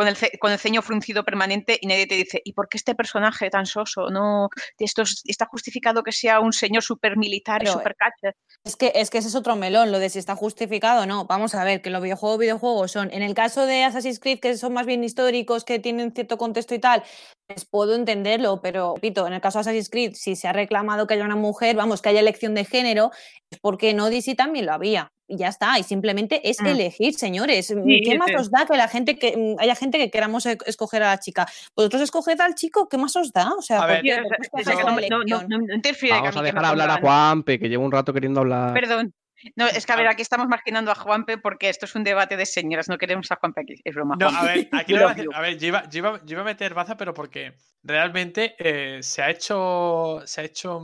[0.00, 2.78] con el, ce- con el ceño fruncido permanente y nadie te dice, ¿y por qué
[2.78, 4.08] este personaje tan soso?
[4.08, 4.48] No,
[4.78, 8.34] esto es- está justificado que sea un señor super militar y Pero, super catcher.
[8.64, 11.26] Es que, es que ese es otro melón, lo de si está justificado o no.
[11.26, 14.56] Vamos a ver, que los videojuegos, videojuegos son, en el caso de Assassin's Creed, que
[14.56, 17.02] son más bien históricos, que tienen cierto contexto y tal,
[17.46, 21.06] pues puedo entenderlo, pero repito, en el caso de Assassin's Creed, si se ha reclamado
[21.06, 23.10] que haya una mujer, vamos, que haya elección de género,
[23.50, 25.12] es porque no DC también lo había.
[25.32, 26.66] Y ya está, y simplemente es Mm.
[26.66, 27.68] elegir, señores.
[27.68, 30.58] Sí, ¿Qué más os da que la gente que mm, haya gente que queramos e-
[30.66, 31.46] escoger a la chica?
[31.76, 33.52] Vosotros escoged al chico, ¿qué más os da?
[33.56, 34.02] O sea, A ¿por ver.
[34.02, 35.36] qué- Tío, por qué o sea, os o sea, dejáis que la no, no, no,
[35.36, 35.48] elección?
[35.48, 38.40] no- no interfiere que Vamos a dejar hablar a Juanpe, que lleva un rato queriendo
[38.40, 38.74] hablar.
[38.74, 39.14] Perdón.
[39.56, 40.12] No, es que a ver, ver.
[40.12, 43.36] aquí estamos marginando a Juanpe porque esto es un debate de señoras, no queremos a
[43.36, 43.74] Juanpe aquí.
[43.84, 44.16] Es broma.
[44.18, 46.32] No, a ver, aquí You lo voy a a ver, yo iba, yo iba- yo
[46.32, 50.20] iba a meter baza, pero porque realmente eh, se ha hecho.
[50.26, 50.82] Se ha hecho.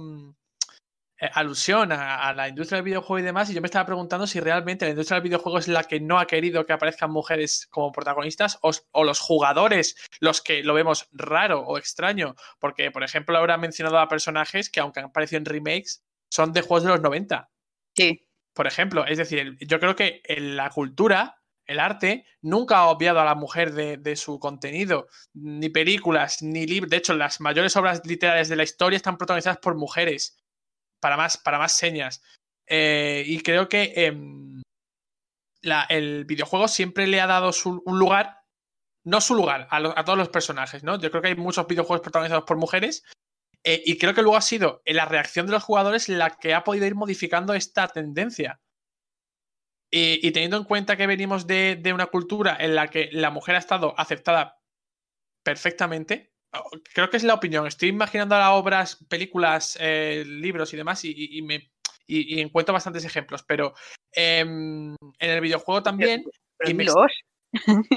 [1.20, 4.26] Eh, alusión a, a la industria del videojuego y demás, y yo me estaba preguntando
[4.26, 7.66] si realmente la industria del videojuego es la que no ha querido que aparezcan mujeres
[7.70, 13.02] como protagonistas o, o los jugadores los que lo vemos raro o extraño, porque por
[13.04, 16.82] ejemplo ahora he mencionado a personajes que aunque han aparecido en remakes son de juegos
[16.84, 17.48] de los 90,
[17.96, 18.26] Sí.
[18.52, 23.20] por ejemplo, es decir, yo creo que en la cultura, el arte, nunca ha obviado
[23.20, 26.90] a la mujer de, de su contenido, ni películas, ni libros.
[26.90, 30.38] De hecho, las mayores obras literarias de la historia están protagonizadas por mujeres,
[31.00, 32.23] para más, para más señas.
[32.68, 34.62] Eh, y creo que em,
[35.89, 38.41] el videojuego siempre le ha dado su- un lugar,
[39.05, 40.99] no su lugar, a, todos los personajes, ¿no?
[41.00, 43.05] Yo creo que hay muchos videojuegos protagonizados por mujeres.
[43.65, 46.55] eh, y creo que luego ha sido eh, la reacción de los jugadores la que
[46.55, 48.60] ha podido ir modificando esta tendencia.
[49.91, 53.31] Y, y teniendo en cuenta que venimos de, de una cultura en la que la
[53.31, 54.60] mujer ha estado aceptada
[55.44, 56.33] perfectamente,
[56.94, 57.67] creo que es la opinión.
[57.67, 61.70] Estoy imaginando ahora obras, películas, eh, libros y demás, y, y- y me,
[62.07, 63.75] y, y encuentro bastantes ejemplos, pero
[64.12, 66.25] em, en el videojuego también.
[66.59, 67.12] Pero y me- dilos.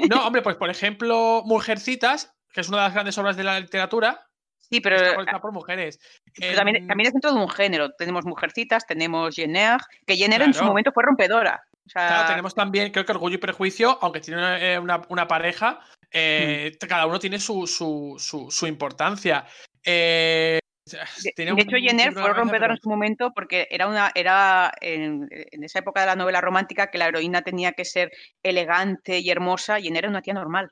[0.10, 3.60] No, hombre, pues por ejemplo, Mujercitas, que es una de las grandes obras de la
[3.60, 4.26] literatura,
[4.58, 6.00] Sí, pero está protagonizada por mujeres.
[6.38, 7.90] pero también, Em, también es dentro de un género.
[7.98, 11.64] Tenemos Mujercitas, tenemos Jenner, que Jenner en su momento fue rompedora.
[11.90, 15.28] O sea, Claro, tenemos también, creo que Orgullo y Prejuicio, aunque tiene eh, una, una
[15.28, 15.80] pareja,
[16.12, 19.48] eh, cada uno tiene su, su, su, su importancia.
[19.84, 24.72] Eh, De, de hecho, Jenner fue rompedora pero- en su momento porque era una era
[24.82, 28.12] en, en esa época de la novela romántica que la heroína tenía que ser
[28.44, 30.72] elegante y hermosa y Jenner era una tía normal.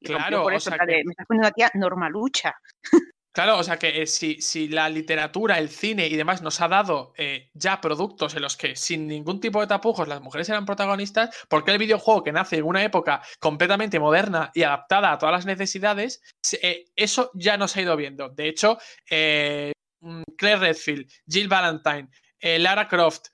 [0.00, 1.70] Y Claro, por o eso, sea en plan que- de, me estás poniendo una tía
[1.74, 2.54] normalucha.
[3.32, 6.68] Claro, o sea que eh, si, si la literatura, el cine y demás nos ha
[6.68, 10.64] dado eh, ya productos en los que sin ningún tipo de tapujos las mujeres eran
[10.66, 15.18] protagonistas, ¿por qué el videojuego que nace en una época completamente moderna y adaptada a
[15.18, 16.22] todas las necesidades,
[16.62, 18.30] eh, eso ya nos ha ido viendo?
[18.30, 18.78] De hecho,
[20.00, 22.08] mm, Claire Redfield, Jill Valentine,
[22.40, 23.26] Lara Croft,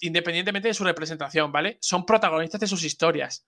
[0.00, 1.78] independientemente de su representación, ¿vale?
[1.80, 3.46] Son protagonistas de sus historias,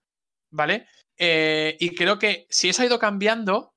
[0.51, 0.87] ¿vale?
[1.17, 3.74] Y creo que si eso ha ido cambiando,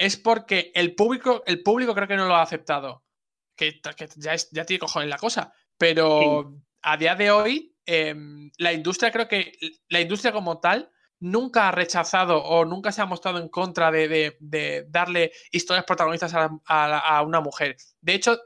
[0.00, 3.04] es porque el público, el público creo que no lo ha aceptado.
[3.54, 5.52] Que, que ya, es, ya tiene cojones la cosa.
[5.76, 9.52] Pero a día de hoy, em, la industria, creo que
[9.88, 14.08] la industria como tal nunca ha rechazado o nunca se ha mostrado en contra de,
[14.08, 17.76] de- de darle historias protagonistas a, a- a una mujer.
[18.00, 18.38] De hecho,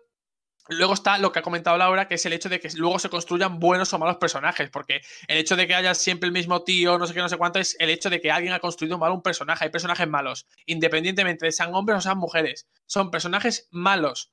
[0.68, 3.08] luego está lo que ha comentado Laura, que es el hecho de que luego se
[3.08, 6.98] construyan buenos o malos personajes, porque el hecho de que haya siempre el mismo tío,
[6.98, 9.12] no sé qué, no sé cuánto, es el hecho de que alguien ha construido mal
[9.12, 9.64] un personaje.
[9.64, 12.68] Hay personajes malos, independientemente de sean hombres o sean mujeres.
[12.86, 14.32] Son personajes malos.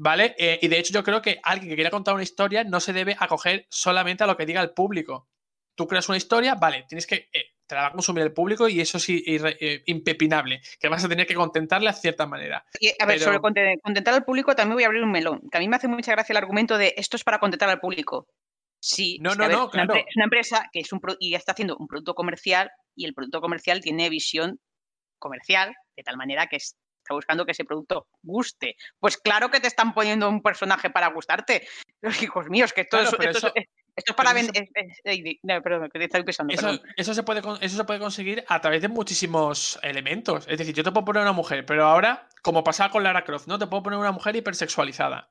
[0.00, 0.36] ¿Vale?
[0.38, 2.92] Eh, y de hecho yo creo que alguien que quiera contar una historia no se
[2.92, 5.28] debe acoger solamente a lo que diga el público.
[5.74, 7.28] Tú creas una historia, vale, tienes que...
[7.32, 11.04] eh, te la va a consumir el público y eso irre- eh, impepinable, que vas
[11.04, 12.64] a tener que contentarle a cierta manera.
[12.80, 15.40] Y, a ver, Pero- sobre conte- contentar al público también voy a abrir un melón.
[15.50, 17.78] Que a mí me hace mucha gracia el argumento de esto es para contentar al
[17.78, 18.26] público.
[18.80, 19.94] Sí, No, es no, ver, no, es, una claro.
[20.08, 23.12] es una empresa que es un pro- y está haciendo un producto comercial y el
[23.14, 24.58] producto comercial tiene visión
[25.18, 28.76] comercial de tal manera que es- está buscando que ese producto guste.
[29.00, 31.66] Pues claro que te están poniendo un personaje para gustarte.
[32.02, 33.68] Los hijos míos, que esto, Claro, es, esto es- eso-
[33.98, 34.52] Esto es para Pero eso
[35.04, 35.36] vender.
[35.42, 36.54] No, perdón, que te estoy pensando.
[36.54, 36.80] Eso, perdón.
[36.96, 40.46] eso se puede, eso se puede conseguir a través de muchísimos elementos.
[40.48, 43.46] Es decir, yo te puedo poner una mujer, pero ahora, como pasaba con Lara Croft,
[43.48, 43.58] ¿no?
[43.58, 45.30] Te puedo poner una mujer hipersexualizada.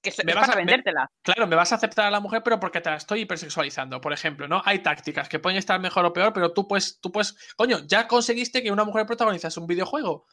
[0.00, 1.10] Que me es vas para a- me- vendértela.
[1.22, 4.00] Claro, me vas a aceptar a la mujer, pero porque te la estoy hipersexualizando.
[4.00, 4.62] Por ejemplo, ¿no?
[4.64, 7.36] Hay tácticas que pueden estar mejor o peor, pero tú puedes, tú puedes.
[7.56, 10.26] Coño, ya conseguiste que una mujer protagonizase un videojuego.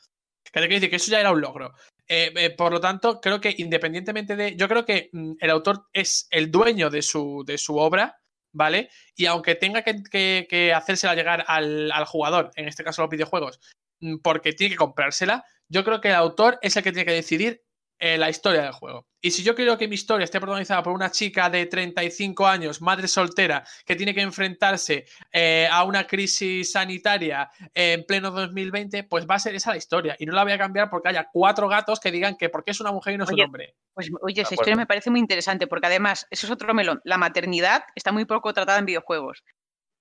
[0.43, 1.73] Que te quiero decir que eso ya era un logro.
[2.07, 4.55] Eh, eh, por lo tanto, creo que independientemente de.
[4.55, 8.19] Yo creo que mm, el autor es el dueño de su, de su obra,
[8.53, 8.89] ¿vale?
[9.15, 13.09] Y aunque tenga que, que- que hacérsela llegar al, al jugador, en este caso los
[13.09, 13.59] videojuegos,
[14.01, 17.13] mm, porque tiene que comprársela, yo creo que el autor es el que tiene que
[17.13, 17.63] decidir
[17.99, 19.07] eh, la historia del juego.
[19.21, 22.81] Y si yo quiero que mi historia esté protagonizada por una chica de 35 años,
[22.81, 29.25] madre soltera, que tiene que enfrentarse eh, a una crisis sanitaria en pleno 2020, pues
[29.25, 30.15] va a ser esa la historia.
[30.19, 32.79] Y no la voy a cambiar porque haya cuatro gatos que digan que porque es
[32.81, 33.75] una mujer y no es un hombre.
[33.93, 37.01] Pues oye, esa historia me parece muy interesante porque además, eso es otro melón.
[37.03, 39.43] La maternidad está muy poco tratada en videojuegos.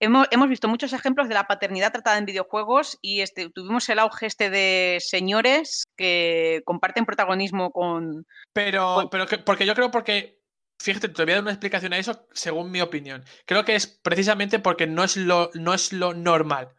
[0.00, 3.98] Hemos, hemos visto muchos ejemplos de la paternidad tratada en videojuegos y este, tuvimos el
[4.00, 8.26] auge este de señores que comparten protagonismo con...
[8.52, 10.42] Pero, pero que- porque yo creo porque.
[10.82, 13.24] Fíjate, te voy a dar una explicación a eso según mi opinión.
[13.47, 16.74] Creo que es precisamente porque no es lo, no es lo normal.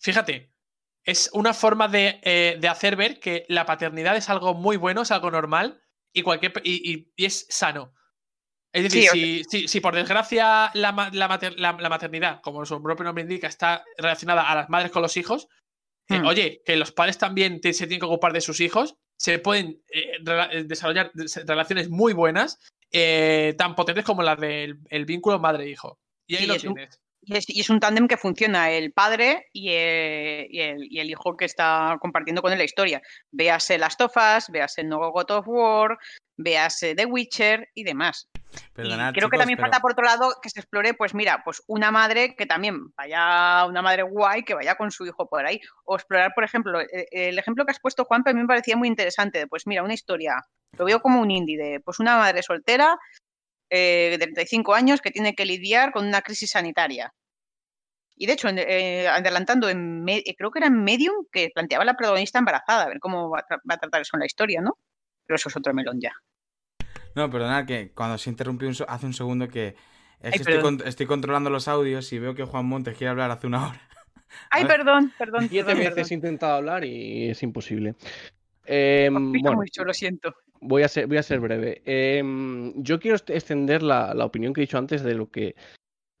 [0.00, 0.52] Fíjate,
[1.04, 5.02] es una forma de, eh, de hacer ver que la paternidad es algo muy bueno,
[5.02, 5.82] es algo normal
[6.12, 7.92] y, cualquier, y, y- y es sano.
[8.72, 12.40] Es decir, Sí, si, si- si por desgracia la, ma- la mater- la- la maternidad,
[12.40, 15.48] como su propio nombre indica, está relacionada a las madres con los hijos,
[16.08, 16.26] eh, Hmm.
[16.26, 19.82] oye, que los padres también te- se tienen que ocupar de sus hijos, se pueden
[19.92, 20.12] eh,
[20.52, 22.58] eh, desarrollar des- relaciones muy buenas,
[22.90, 25.98] eh, tan potentes como las del el vínculo madre-hijo.
[26.26, 26.98] Y ahí Sí, lo es un- tienes.
[27.24, 30.98] Y es, y es un tándem que funciona, el padre y el, y el- y
[30.98, 33.00] el hijo que está compartiendo con él la historia.
[33.30, 35.98] Véase Las Tofas, véase No God of War,
[36.36, 38.26] véase The Witcher y demás.
[38.74, 41.42] Perdonad, y creo que también pero- falta, por otro lado, que se explore, pues mira,
[41.44, 45.44] pues una madre que también vaya, una madre guay, que vaya con su hijo por
[45.46, 45.60] ahí.
[45.84, 48.76] O explorar, por ejemplo, e- el ejemplo que has puesto, Juan, a mí me parecía
[48.76, 49.46] muy interesante.
[49.46, 50.42] Pues mira, una historia,
[50.78, 52.98] lo veo como un indie, de pues una madre soltera
[53.70, 57.12] eh, de 35 años que tiene que lidiar con una crisis sanitaria.
[58.14, 61.94] Y de hecho, eh, adelantando, en eh, creo que era en Medium, que planteaba la
[61.94, 64.60] protagonista embarazada, a ver cómo va a, tra- va a tratar eso en la historia,
[64.60, 64.76] ¿no?
[65.26, 66.12] Pero eso es otro melón ya.
[67.14, 69.74] No, perdonad que cuando se interrumpió un hace un segundo que es
[70.22, 70.78] Ay, que estoy, perdón.
[70.78, 73.80] con- estoy controlando los audios y veo que Juan Montes quiere hablar hace una hora.
[74.50, 75.48] Ay, perdón, perdón.
[75.48, 76.08] Siete perdón, veces perdón.
[76.10, 77.94] he intentado hablar y es imposible.
[78.64, 80.34] Em, bueno, mucho, lo siento.
[80.60, 81.82] voy a ser, voy a ser breve.
[81.84, 85.54] Em, yo quiero extender la, la opinión que he dicho antes de lo que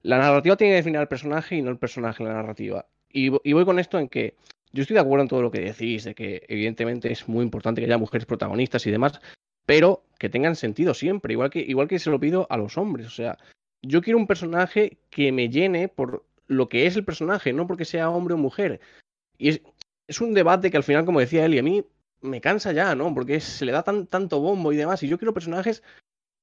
[0.02, 2.86] la narrativa tiene que definir al personaje y no el personaje en la narrativa.
[3.08, 4.36] Y, y voy con esto en que
[4.72, 7.80] yo estoy de acuerdo en todo lo que decís, de que evidentemente es muy importante
[7.80, 9.20] que haya mujeres protagonistas y demás,
[9.66, 13.06] pero que tengan sentido siempre, igual que, igual que se lo pido a los hombres.
[13.06, 13.38] O sea,
[13.82, 17.84] yo quiero un personaje que me llene por lo que es el personaje, no porque
[17.84, 18.80] sea hombre o mujer.
[19.38, 19.60] Y
[20.06, 21.84] es, un debate que al final, como decía Eli, a mí
[22.20, 23.12] me cansa ya, ¿no?
[23.14, 25.02] Porque se le da tan, tanto bombo y demás.
[25.02, 25.82] Y yo quiero personajes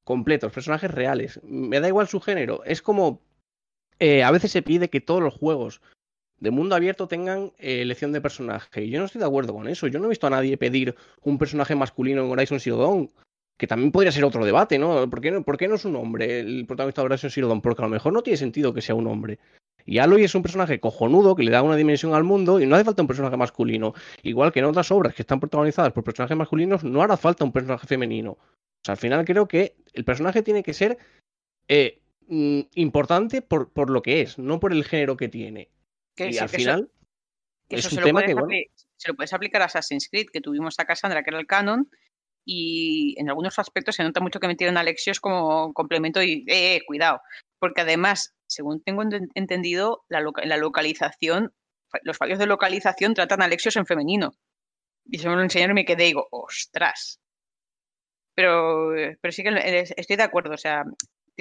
[0.04, 1.40] completos, personajes reales.
[1.44, 2.64] Me da igual su género.
[2.66, 3.22] Es como.
[4.00, 5.82] eh, a veces se pide que todos los juegos
[6.40, 8.84] de mundo abierto tengan eh, elección de personaje.
[8.84, 9.88] Y yo no estoy de acuerdo con eso.
[9.88, 13.10] Yo no he visto a nadie pedir un personaje masculino en Horizon Zero Dawn.
[13.58, 15.10] Que también podría ser otro debate, ¿no?
[15.10, 17.62] ¿Por qué no, por qué no es un hombre el protagonista de Horizon Zero Dawn?
[17.62, 19.40] Porque a lo mejor no tiene sentido que sea un hombre.
[19.86, 22.76] Y Aloy es un personaje cojonudo que le da una dimensión al mundo y no
[22.76, 23.94] hace falta un personaje masculino.
[24.24, 27.52] Igual que en otras obras que están protagonizadas por personajes masculinos, no hará falta un
[27.52, 28.32] personaje femenino.
[28.32, 30.98] O sea, al final creo que el personaje tiene que ser
[31.68, 35.70] eh, mm, importante por, por lo que es, no por el género que tiene.
[36.24, 36.92] Que y sí, al que eso- final
[37.70, 38.64] que es eso un se, lo tema puedes que, bueno,
[38.98, 41.90] se lo puedes aplicar a Assassin's Creed, que tuvimos a Cassandra, que era el canon,
[42.46, 46.76] y en algunos aspectos se nota mucho que metieron a Alexios como complemento y, eh,
[46.78, 47.22] eh, cuidado,
[47.60, 51.54] porque además, según tengo enten- entendido, la, loca- la localización,
[52.04, 54.32] los fallos de localización tratan a Alexios en femenino.
[55.06, 57.20] Y eso me lo enseñaron y me quedé y digo, ostras.
[58.36, 60.84] Pero, eh, pero sí que eh, estoy de acuerdo, o sea,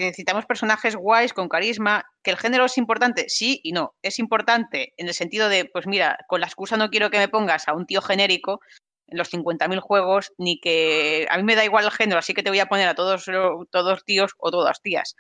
[0.03, 3.95] necesitamos personajes guays, con carisma, que el género es importante, sí y no.
[4.03, 7.29] Es importante en el sentido de, pues mira, con la excusa no quiero que me
[7.29, 8.61] pongas a un tío genérico
[9.07, 12.43] en los 50.000 juegos, ni que a mí me da igual el género, así que
[12.43, 13.25] te voy a poner a todos,
[13.71, 15.15] todos tíos o todas tías.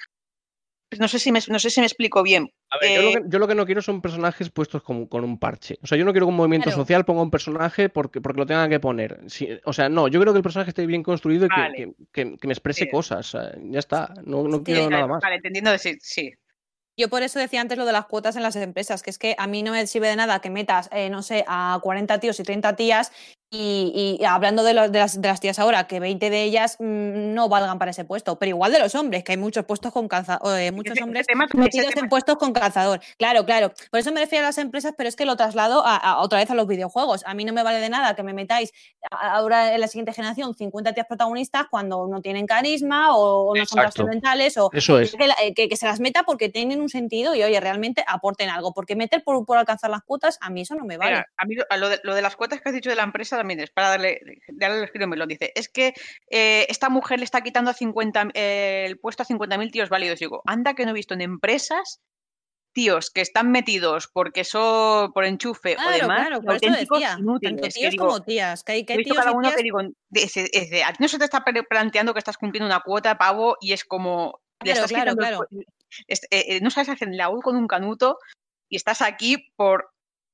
[0.99, 2.50] No sé si me, no sé si me explico bien.
[2.70, 5.07] A ver, yo, lo Eh, que, yo lo que no quiero son personajes puestos con,
[5.07, 5.78] con un parche.
[5.83, 6.78] O sea, yo no quiero que un movimiento Claro.
[6.83, 9.20] social ponga un personaje porque, porque lo tengan que poner.
[9.26, 11.76] Sí, o sea, no, yo creo que el personaje esté bien construido y que- Vale.
[11.76, 12.91] que, que- que me exprese Sí.
[12.91, 13.33] cosas.
[13.33, 15.20] ya está, no, no Sí, quiero nada más.
[15.23, 16.33] Vale, entendiendo de sí, sí.
[16.97, 19.36] Yo por eso decía antes lo de las cuotas en las empresas, que es que
[19.39, 22.41] a mí no me sirve de nada que metas, eh, no sé, a 40 tíos
[22.41, 23.12] y 30 tías
[23.51, 26.77] Y, y hablando de, los- de las, de las tías ahora, que 20 de ellas
[26.78, 29.91] mm, no valgan para ese puesto, pero igual de los hombres, que hay muchos puestos
[29.91, 30.41] con calzador,
[30.73, 33.01] muchos Ese- ese hombres tema- ese metidos en puestos con calzador.
[33.17, 33.73] Claro, claro.
[33.91, 36.41] Por eso me refiero a las empresas, pero es que lo traslado a, a- otra
[36.41, 37.23] vez a los videojuegos.
[37.27, 38.70] A mí no me vale de nada que me metáis
[39.10, 43.81] ahora en la siguiente generación 50 tías protagonistas cuando no tienen carisma o, no son
[43.81, 45.15] trascendentales o Eso es.
[45.17, 48.05] que, la- eh, que- que se las meta porque tienen un sentido y oye, realmente
[48.07, 48.75] aporten algo.
[48.75, 51.12] Porque meter por, por alcanzar las cuotas, a mí eso no me vale.
[51.12, 53.05] Mira, a mí lo, lo de, lo de las cuotas que has dicho de la
[53.05, 55.28] empresa también es para darle, darle el giro melón.
[55.28, 55.94] Dice, es que
[56.31, 60.18] eh, esta mujer le está quitando a 50, eh, el puesto a 50.000 tíos válidos.
[60.18, 62.00] Digo, anda que no he visto en empresas
[62.75, 67.00] tíos que están metidos porque son por enchufe o Claro, demás, claro, y por auténticos
[67.00, 67.17] decía.
[67.18, 67.52] inútiles.
[67.52, 68.62] Tanto que tíos digo, como tías.
[68.62, 70.50] Que hay, que hay visto tíos cada y uno tías que digo, de- es de-
[70.52, 73.57] es de- a ti no se te está planteando que estás cumpliendo una cuota, pavo,
[73.60, 75.49] y es como, Claro, claro, el claro.
[76.07, 78.18] es- eh, no sabes hacer la U con un canuto
[78.68, 79.91] y estás aquí por,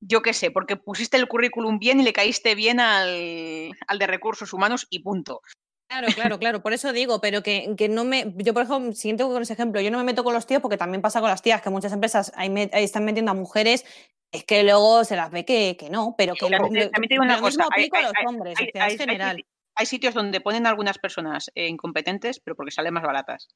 [0.06, 4.06] yo qué sé, porque pusiste el currículum bien y le caíste bien al, al de
[4.06, 5.40] recursos humanos y punto.
[5.88, 8.32] Claro, claro, claro, por eso digo, pero que, que no me.
[8.36, 10.76] Yo, por ejemplo, siguiente con ese ejemplo, yo no me meto con los tíos porque
[10.78, 13.84] también pasa con las tías, que muchas empresas ahí, me- ahí están metiendo a mujeres,
[14.32, 17.14] es que luego se las ve que, que no, pero que También lo, también te
[17.14, 19.44] digo una lo mismo cosa, hay- a los hay- hombres, hay- general.
[19.84, 23.48] sitios donde ponen algunas personas eh, incompetentes, pero porque salen más baratas.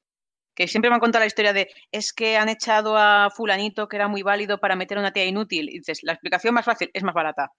[0.59, 3.95] Que siempre me han contado la historia de es que han echado a fulanito que
[3.95, 5.69] era muy válido para meter a una tía inútil.
[5.69, 7.53] Y dices, la explicación más fácil es más barata.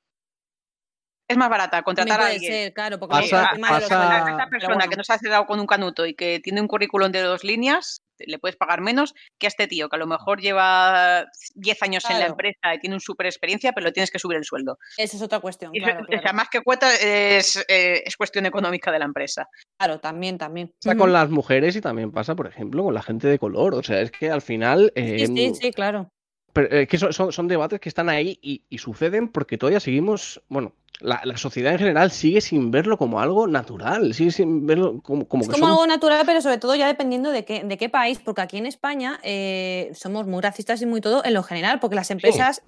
[1.25, 2.51] Es más barata contratar a puede alguien.
[2.51, 4.89] ser, claro, porque Pasa- el tema de los pasa- a esa persona bueno.
[4.89, 7.45] que no se ha cerrado con un canuto y que tiene un currículum de dos
[7.45, 11.25] líneas, le puedes pagar menos que a este tío, que a lo mejor lleva
[11.55, 14.37] 10 años en la empresa y tiene un super experiencia, pero le tienes que subir
[14.37, 14.77] el sueldo.
[14.97, 18.45] Eso es otra cuestión, Y claro, O sea, más que cuota es, eh, es cuestión
[18.45, 19.47] económica de la empresa.
[19.77, 20.71] claro, también, también.
[20.83, 23.75] Pasa con las mujeres y también pasa, por ejemplo, con la gente de color.
[23.75, 24.91] O sea, es que al final.
[24.95, 26.09] Sí, sí, em, sí, claro.
[26.51, 29.79] Pero es que son, son- son debates que están ahí y, y suceden porque todavía
[29.79, 34.65] seguimos, bueno, la, la sociedad en general sigue sin verlo como algo natural, sigue sin
[34.65, 37.45] verlo como, como Es que como son- algo natural, pero sobre todo ya dependiendo de
[37.45, 41.23] qué, de qué país, porque aquí en España eh, somos muy racistas y muy todo
[41.23, 42.61] en lo general, porque las empresas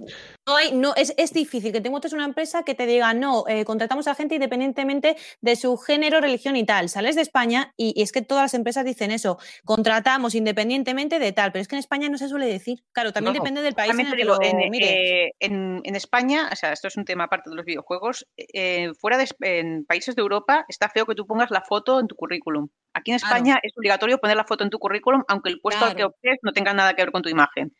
[0.47, 3.43] no hay, no, es, es difícil que te montes una empresa que te diga, no,
[3.47, 6.89] eh, contratamos a gente independientemente de su género, religión y tal.
[6.89, 11.31] Sales de España y, y es que todas las empresas dicen eso, contratamos independientemente de
[11.31, 12.83] tal, pero es que en España no se suele decir.
[12.91, 14.89] Claro, también No, depende del país en el que digo, lo en, mires.
[14.89, 18.91] eh, en- en España, o sea, esto es un tema aparte de los videojuegos, eh,
[18.99, 22.07] fuera de Es- en países de Europa está feo que tú pongas la foto en
[22.07, 22.69] tu currículum.
[22.93, 23.35] Aquí en Claro.
[23.35, 26.37] España es obligatorio poner la foto en tu currículum, aunque el puesto al que optes
[26.41, 27.73] no tenga nada que ver con tu imagen.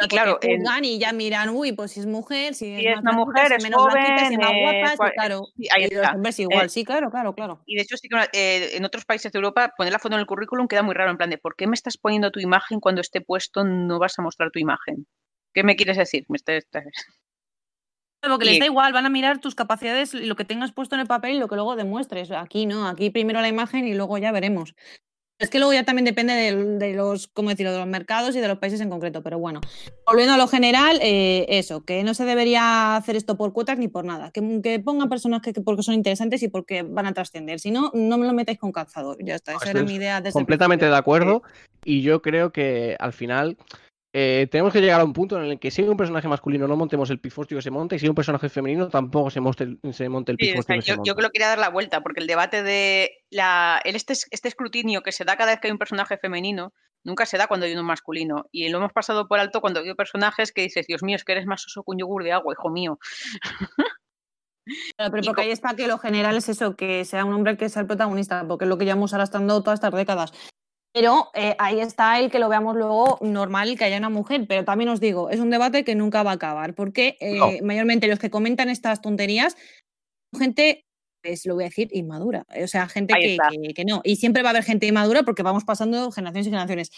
[0.00, 3.12] Y claro, en- y ya miran, uy, pues si es mujer, si, Si es una
[3.12, 5.42] blanquita, mujer, es menos blanquita, si joven, más eh, guapa, sí, cua- claro.
[5.56, 7.62] sí, ahí y los hombres igual, Eh, sí, claro, claro, claro.
[7.64, 10.20] Y de hecho, sí que eh, en otros países de Europa poner la foto en
[10.20, 12.80] el currículum queda muy raro, en plan de ¿por qué me estás poniendo tu imagen
[12.80, 15.06] cuando esté puesto no vas a mostrar tu imagen?
[15.52, 16.24] ¿Qué me quieres decir?
[16.28, 16.84] Me estás- estás-
[18.28, 21.06] Porque les da igual, van a mirar tus capacidades lo que tengas puesto en el
[21.06, 22.30] papel y lo que luego demuestres.
[22.30, 24.74] Aquí no, aquí primero la imagen y luego ya veremos.
[25.40, 28.46] Es que luego ya también depende de, los, ¿cómo decirlo?, de los mercados y de
[28.46, 29.22] los países en concreto.
[29.22, 29.60] Pero bueno,
[30.06, 33.88] volviendo a lo general, eh, eso, que no se debería hacer esto por cuotas ni
[33.88, 34.30] por nada.
[34.30, 37.58] Que, que pongan personas que, que porque son interesantes y porque van a trascender.
[37.58, 39.16] Si no, no me lo metáis con calzador.
[39.24, 41.42] Ya está, esa Esto era es mi idea desde completamente de acuerdo
[41.84, 43.58] y yo creo que al final
[44.16, 46.68] eh, tenemos que llegar a un punto en el que si hay un personaje masculino
[46.68, 49.40] no montemos el pifostio que se monte y si hay un personaje femenino tampoco se
[49.40, 51.08] monte el, se monte el Sí, o pifostio sea, que se yo, monte.
[51.08, 54.48] yo que lo quería dar la vuelta, porque el debate de la, el este, este
[54.48, 56.72] escrutinio que se da cada vez que hay un personaje femenino
[57.04, 58.46] nunca se da cuando hay uno masculino.
[58.50, 61.32] Y lo hemos pasado por alto cuando hay personajes que dices, Dios mío, es que
[61.32, 62.98] eres más oso que un yogur de agua, hijo mío.
[64.96, 67.56] Claro, pero Y porque ahí está que lo general es eso, que sea un hombre
[67.58, 70.32] que sea el protagonista, porque es lo que llevamos arrastrando todas estas décadas.
[70.94, 74.46] Pero eh, ahí está el que lo veamos luego normal que haya una mujer.
[74.48, 77.50] Pero también os digo, es un debate que nunca va a acabar, porque eh, No.
[77.66, 79.56] mayormente los que comentan estas tonterías
[80.32, 80.83] son gente,
[81.24, 82.44] pues lo voy a decir, inmadura.
[82.62, 84.02] O sea, gente que, que- que no.
[84.04, 86.90] Y siempre va a haber gente inmadura porque vamos pasando generaciones y generaciones.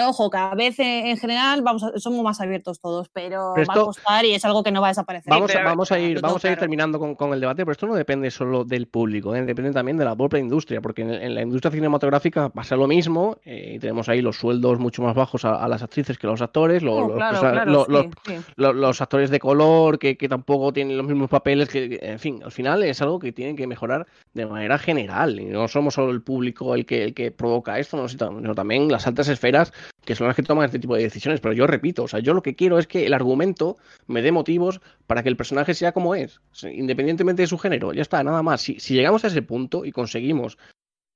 [0.00, 3.74] Ojo, cada vez eh, en general vamos a- somos más abiertos todos, pero, Pero va
[3.74, 5.30] a esto- costar y es algo que no va a desaparecer.
[5.30, 7.72] Vamos, a, pero- vamos a ir, vamos a ir terminando con, con el debate, pero
[7.72, 9.42] esto no depende solo del público, ¿eh?
[9.44, 13.36] depende también de la propia industria, porque en, en la industria cinematográfica pasa lo mismo,
[13.44, 16.30] eh, y tenemos ahí los sueldos mucho más bajos a, a las actrices que a
[16.30, 18.44] los actores, lo- Oh, los, claro, perso- claro, lo- sí, los- sí.
[18.56, 22.18] lo- los actores de color que, que tampoco tienen los mismos papeles, que, que- en
[22.18, 25.94] fin, al final es algo que tienen que mejorar de manera general, y no somos
[25.94, 29.72] solo el público el que, el que provoca esto, no, sino también las altas esferas
[30.04, 32.34] que son las que toman este tipo de decisiones, pero yo repito, o sea, yo
[32.34, 35.92] lo que quiero es que el argumento me dé motivos para que el personaje sea
[35.92, 38.60] como es, independientemente de su género, ya está, nada más.
[38.60, 40.58] Si, si llegamos a ese punto y conseguimos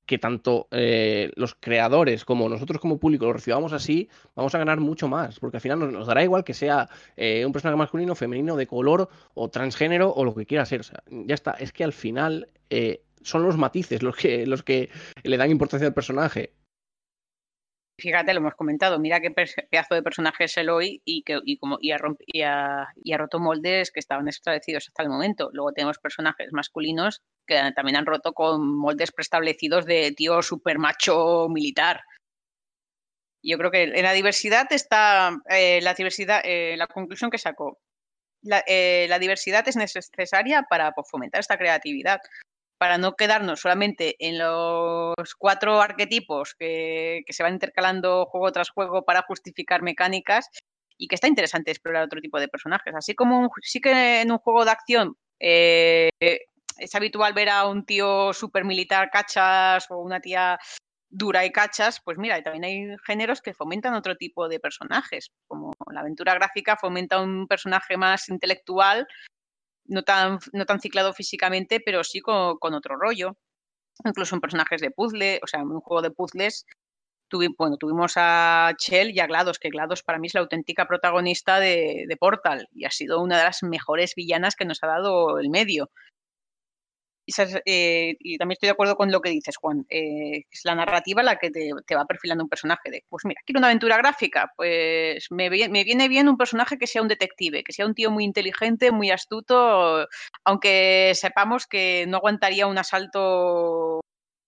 [0.08, 4.80] que tanto eh, los creadores como nosotros como público lo recibamos así, vamos a ganar
[4.80, 8.14] mucho más, porque al final nos, nos dará igual que sea eh, un personaje masculino,
[8.14, 10.80] femenino, de color o transgénero o lo que quiera ser.
[10.80, 14.62] O sea, ya está, es que al final eh, son los matices los que, los
[14.62, 14.88] que
[15.24, 16.54] le dan importancia al personaje.
[18.00, 21.78] Fíjate, lo hemos comentado, mira qué pedazo de personaje es Eloy y, que, y, como,
[21.80, 22.86] y, ha,
[23.16, 25.50] roto moldes que estaban establecidos hasta el momento.
[25.52, 31.48] Luego tenemos personajes masculinos que también han roto con moldes preestablecidos de tío super macho
[31.48, 32.02] militar.
[33.42, 37.80] Yo creo que en la diversidad está eh, la diversidad, eh, la conclusión que sacó.
[38.42, 42.20] La, eh, diversidad es necesaria para pues, fomentar esta creatividad,
[42.78, 49.04] para no quedarnos solamente en los cuatro arquetipos que, se van intercalando juego tras juego
[49.04, 50.48] para justificar mecánicas
[50.96, 52.94] y que está interesante explorar otro tipo de personajes.
[52.94, 56.10] Así como un- sí que en un juego de acción eh,
[56.78, 60.58] es habitual ver a un tío super militar cachas o una tía
[61.10, 65.72] dura y cachas, pues mira, también hay géneros que fomentan otro tipo de personajes, como
[65.90, 69.06] la aventura gráfica fomenta un personaje más intelectual,
[69.88, 73.36] no tan, no tan ciclado físicamente, pero sí con, con otro rollo.
[74.04, 76.66] Incluso en personajes de puzzle, o sea, en un juego de puzzles,
[77.30, 80.86] tuvi- bueno, tuvimos a Chell y a GLaDOS, que GLaDOS para mí es la auténtica
[80.86, 84.86] protagonista de, de Portal y ha sido una de las mejores villanas que nos ha
[84.86, 85.90] dado el medio.
[87.66, 89.86] Eh, y también estoy de acuerdo con lo que dices, Juan.
[89.90, 93.58] eh, es la narrativa la que te, va perfilando un personaje de, pues mira, quiero
[93.58, 97.86] una aventura gráfica, pues me viene bien un personaje que sea un detective, que sea
[97.86, 100.06] un tío muy inteligente, muy astuto,
[100.44, 104.00] aunque sepamos que no aguantaría un asalto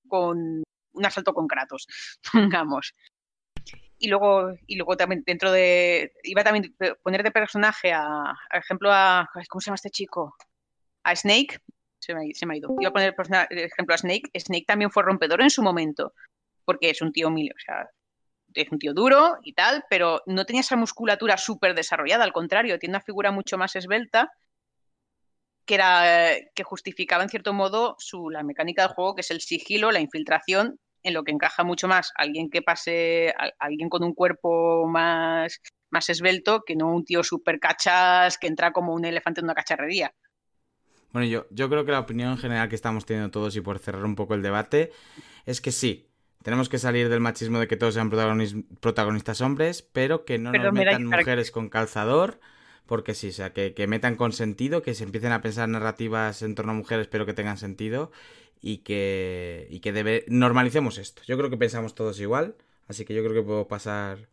[0.09, 1.87] con un asalto con Kratos,
[2.33, 2.95] pongamos.
[3.99, 6.13] Y luego, y luego también dentro de.
[6.25, 9.29] Iba también a poner de personaje a, a ejemplo a.
[9.51, 10.35] ¿Cómo se llama este chico?
[11.05, 11.61] A Snake.
[12.01, 12.75] Se me, ha- ido.
[12.79, 13.15] Iba a poner
[13.51, 14.31] de ejemplo a Snake.
[14.35, 16.15] Snake también fue rompedor en su momento.
[16.65, 17.29] Porque es un tío
[17.65, 17.91] sea,
[18.55, 22.79] es un tío duro y tal, pero no tenía esa musculatura súper desarrollada, al contrario,
[22.79, 24.31] tiene una figura mucho más esbelta
[25.65, 29.41] que era que justificaba en cierto modo su, la mecánica del juego, que es el
[29.41, 34.15] sigilo, la infiltración, en lo que encaja mucho más alguien que pase, alguien con un
[34.15, 39.41] cuerpo más, más esbelto que no un tío súper cachas que entra como un elefante
[39.41, 40.13] en una cacharrería.
[41.13, 44.05] Bueno, yo, yo creo que la opinión general que estamos teniendo todos y por cerrar
[44.05, 44.93] un poco el debate
[45.47, 46.09] es que sí,
[46.43, 50.53] tenemos que salir del machismo de que todos sean protagonis- protagonistas hombres, pero que no
[50.53, 52.41] Pero nos metan mujeres con calzador,
[52.87, 56.43] porque sí, o sea, que, que metan con sentido, que se empiecen a pensar narrativas
[56.43, 58.11] en torno a mujeres, pero que tengan sentido
[58.61, 61.23] y que, y que debe, normalicemos esto.
[61.27, 62.57] Yo creo que pensamos todos igual,
[62.89, 64.29] así que yo creo que puedo pasar,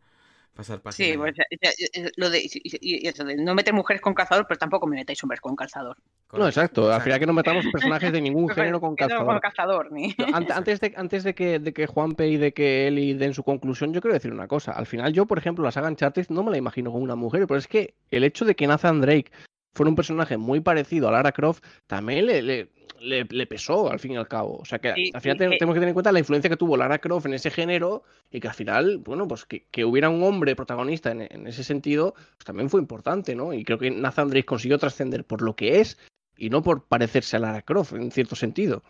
[0.57, 1.11] pasar página.
[1.11, 4.13] Sí, pues, ya- ya- lo de, y- y- y eso de no meter mujeres con
[4.13, 5.95] calzador, pero tampoco me metáis hombres con calzador.
[6.33, 6.91] No, exacto.
[6.91, 9.25] Al final que no metamos personajes de ningún género con no calzador.
[9.25, 10.13] con calzador, ni.
[10.33, 13.93] Antes de, antes de que, de que Juanpe y de que Eli den su conclusión,
[13.93, 14.71] yo quiero decir una cosa.
[14.73, 17.45] Al final, yo, por ejemplo, la saga Uncharted no me la imagino con una mujer,
[17.47, 19.31] pero es que el hecho de que Nathan Drake
[19.73, 22.69] fuera un personaje muy parecido a Lara Croft también le, le,
[23.01, 24.58] le- le pesó, al fin y al cabo.
[24.58, 26.19] O sea, que Sí, al final y te- que- tenemos que tener en cuenta la
[26.19, 29.66] influencia que tuvo Lara Croft en ese género y que al final, bueno, pues que,
[29.72, 33.53] que hubiera un hombre protagonista en, en ese sentido, pues también fue importante, ¿no?
[33.53, 35.98] Y creo que Nathan Drake consiguió trascender por lo que es
[36.38, 38.84] y no por parecerse a Lara Croft, en cierto sentido.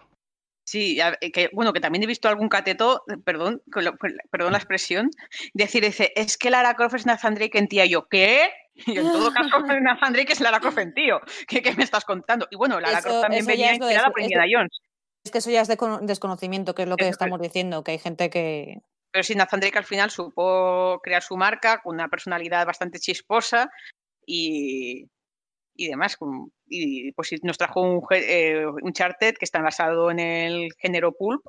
[0.68, 3.62] Sí, eh, que, bueno, que también he visto algún cateto, eh, perdón,
[4.30, 5.10] perdón la expresión,
[5.54, 7.86] decir, dice, es que Lara Croft es Nathan Drake en tía.
[7.86, 8.50] Y yo, ¿qué?
[8.86, 11.22] Y en todo caso, Nathan Drake es Lara Croft en tío.
[11.48, 12.50] ¿Qué, qué me estás contando?
[12.52, 14.78] Y bueno, Lara Eso- Croft también venía de inspirada por Indiana Jones.
[15.24, 17.84] Es que eso ya es descono- desconocimiento, que es lo que Eso que- estamos diciendo,
[17.86, 18.80] que hay gente que...
[19.12, 23.70] Pero sí, Nathan Drake al final supo crear su marca con una personalidad bastante chisposa
[24.26, 25.06] y,
[25.78, 26.18] y demás.
[26.68, 31.46] Y pues nos trajo un, eh, un charted que está basado en el género pulp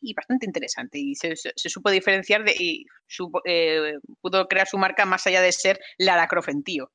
[0.00, 0.98] y bastante interesante.
[0.98, 5.42] Y se, se- supo diferenciar de, y supo- eh, pudo crear su marca más allá
[5.42, 6.90] de ser Lara Croft en.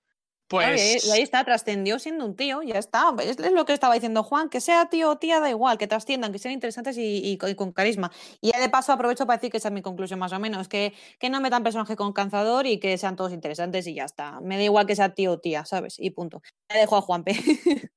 [0.59, 1.05] Claro, y ahí- Pues.
[1.05, 3.13] y ahí está, trascendió siendo un tío, ya está.
[3.21, 5.87] Es, es lo que estaba diciendo Juan, que sea tío o tía, da igual, que
[5.87, 8.11] trasciendan, que sean interesantes y, y con- y con carisma.
[8.41, 10.67] Y ya de paso aprovecho para decir que esa es mi conclusión más o menos,
[10.67, 14.39] que, que no metan personajes con canzador y que sean todos interesantes y ya está.
[14.41, 15.95] Me da igual que sea tío o tía, ¿sabes?
[15.99, 16.41] Y punto.
[16.69, 17.33] Ya dejo a Juanpe.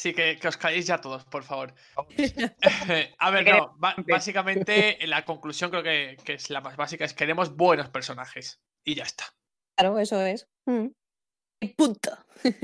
[0.00, 1.74] Sí, que, que os calléis ya todos, por favor.
[3.18, 3.76] a ver, no.
[4.08, 8.60] básicamente, la conclusión creo que, que es la más básica: es queremos buenos personajes.
[8.84, 9.24] Y ya está.
[9.78, 10.48] claro, eso es.
[10.66, 10.86] Mm.
[11.76, 12.10] Punto.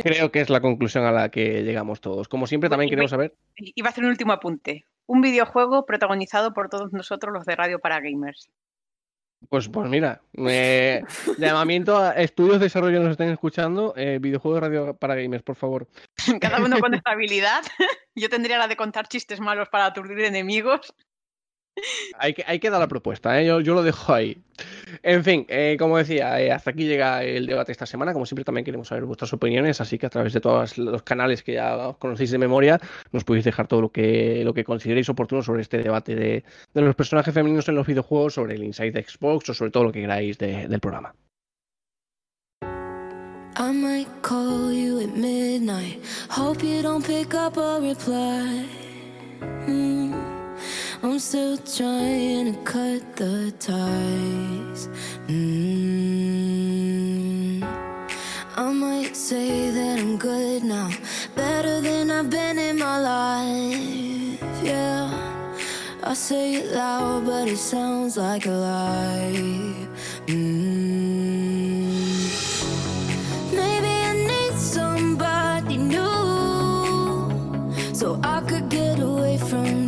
[0.02, 2.28] Creo que es la conclusión a la que llegamos todos.
[2.28, 3.34] Como siempre, también queremos saber.
[3.56, 4.84] Iba a hacer un último apunte.
[5.06, 8.50] Un videojuego protagonizado por todos nosotros los de Radio para Gamers.
[9.48, 11.02] Pues, pues mira, eh,
[11.38, 13.94] llamamiento a estudios de desarrollo que nos estén escuchando.
[13.96, 15.88] Eh, videojuego de radio para gamers, por favor.
[16.40, 17.62] Cada uno con esta habilidad.
[18.14, 20.92] Yo tendría la de contar chistes malos para aturdir enemigos.
[22.18, 23.46] Hay que, hay que dar la propuesta, ¿eh?
[23.46, 24.38] yo, yo lo dejo ahí.
[25.02, 28.12] En fin, eh, como decía, eh, hasta aquí llega el debate esta semana.
[28.12, 31.42] Como siempre, también queremos saber vuestras opiniones, así que a través de todos los canales
[31.42, 32.80] que ya conocéis de memoria,
[33.12, 36.80] nos podéis dejar todo lo que, lo que consideréis oportuno sobre este debate de, de
[36.80, 39.92] los personajes femeninos en los videojuegos, sobre el Inside de Xbox o sobre todo lo
[39.92, 41.14] que queráis de- del programa.
[49.68, 50.37] I.
[51.00, 54.88] I'm still trying to cut the ties.
[55.28, 56.08] Mm.
[58.56, 60.90] I might say that I'm good now,
[61.36, 64.40] better than I've been in my life.
[64.60, 65.08] Yeah,
[66.02, 69.86] I say it loud, but it sounds like a lie.
[70.26, 70.58] Mm.
[73.52, 77.30] Maybe I need somebody new
[77.94, 79.87] so I could get away from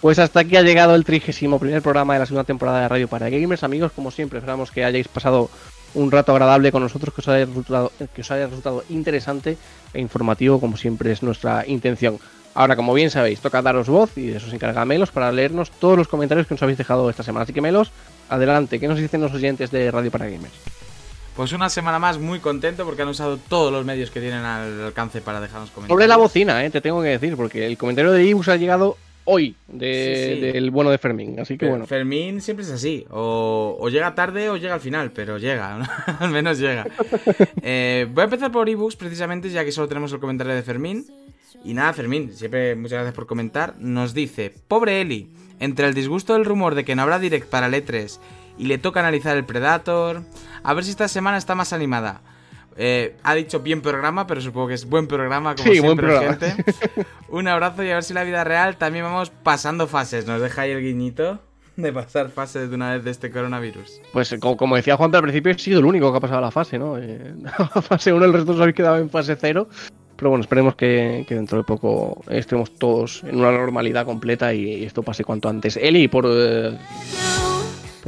[0.00, 3.08] Pues hasta aquí ha llegado el trigésimo primer programa de la segunda temporada de Radio
[3.08, 3.64] para Gamers.
[3.64, 5.50] Amigos, como siempre, esperamos que hayáis pasado
[5.94, 9.56] un rato agradable con nosotros, que os haya resultado, que os haya resultado interesante
[9.92, 12.20] e informativo, como siempre es nuestra intención.
[12.54, 15.70] Ahora, como bien sabéis, toca daros voz y de eso se encarga Melos para leernos
[15.70, 17.42] todos los comentarios que nos habéis dejado esta semana.
[17.42, 17.90] Así que Melos,
[18.28, 20.54] adelante, ¿qué nos dicen los oyentes de Radio para Gamers?
[21.34, 24.86] Pues una semana más muy contento porque han usado todos los medios que tienen al
[24.86, 25.94] alcance para dejarnos comentarios.
[25.94, 28.96] Sobre la bocina, eh, te tengo que decir, porque el comentario de Ibus ha llegado
[29.30, 30.52] hoy de- Sí, sí.
[30.52, 31.38] del bueno de Fermín.
[31.38, 31.86] Así que Pero bueno.
[31.86, 33.04] Fermín siempre es así.
[33.10, 35.76] O, o llega tarde o llega al final, pero llega.
[36.20, 36.86] al menos llega.
[37.62, 41.04] Eh, voy a empezar por ebooks precisamente, ya que solo tenemos el comentario de Fermín.
[41.64, 43.74] Y nada, Fermín, siempre muchas gracias por comentar.
[43.78, 45.28] Nos dice: Pobre Eli,
[45.60, 48.18] entre el disgusto del rumor de que no habrá direct para el E3
[48.58, 50.22] y le toca analizar el Predator,
[50.62, 52.22] a ver si esta semana está más animada.
[52.80, 56.06] Eh, ha dicho bien programa, pero supongo que es buen programa, como Sí, buen siempre,
[56.06, 56.36] programa.
[56.36, 57.06] gente.
[57.28, 60.26] Un abrazo y a ver si la vida real también vamos pasando fases.
[60.26, 61.40] Nos deja ahí el guiñito
[61.76, 64.00] de pasar fases de una vez de este coronavirus.
[64.12, 66.50] Pues co- como decía Juan al principio, he sido el único que ha pasado la
[66.52, 66.96] fase, ¿no?
[66.98, 67.34] Eh,
[67.82, 69.68] fase 1, el resto os habéis quedado en fase 0.
[70.16, 74.64] Pero bueno, esperemos que, que dentro de poco estemos todos en una normalidad completa y,
[74.74, 75.76] y esto pase cuanto antes.
[75.76, 76.76] Eli, por, eh,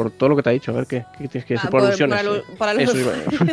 [0.02, 1.70] por todo lo que te ha dicho, a ver qué, qué tienes que decir Ah,
[1.70, 2.22] por, por- alusiones.
[2.22, 3.00] por alu- por Eso, alu-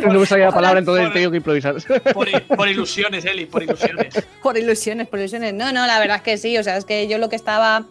[0.12, 1.74] no me salía la palabra, entonces por- tengo que improvisar.
[2.56, 4.24] Por, ilusiones, Eli, por ilusiones.
[4.42, 5.52] Por ilusiones, por ilusiones.
[5.52, 6.56] No, no, la verdad es que sí.
[6.56, 7.84] O sea, es que yo lo que estaba.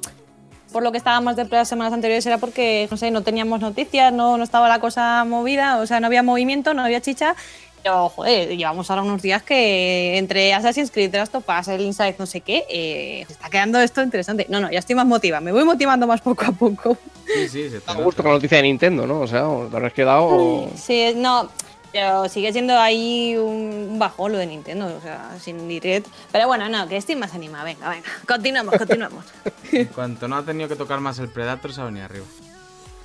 [0.73, 3.61] Por lo que estaba más de las semanas anteriores era porque, no sé, no teníamos
[3.61, 7.35] noticias, no, no estaba la cosa movida, o sea, no había movimiento, no había chicha.
[7.83, 11.81] Pero, joder, llevamos ahora unos días que entre Assassin's Creed, The Last of Us, el
[11.81, 14.45] Inside, no sé qué, eh, se está quedando esto interesante.
[14.49, 16.97] No, no, ya estoy más motivada, me voy motivando más poco a poco.
[17.25, 19.21] Sí, sí, se te A gusto con la noticia de Nintendo, ¿no?
[19.21, 20.69] O sea, te habrás quedado.
[20.75, 21.49] Sí, no,
[21.91, 26.07] pero sigue siendo ahí un un bajón lo de Nintendo, o sea, sin direct.
[26.31, 27.63] Pero bueno, no, que estoy más animada.
[27.63, 29.25] Venga, venga, continuamos, continuamos.
[29.71, 32.25] En cuanto no ha tenido que tocar más el Predator, se ha venido arriba.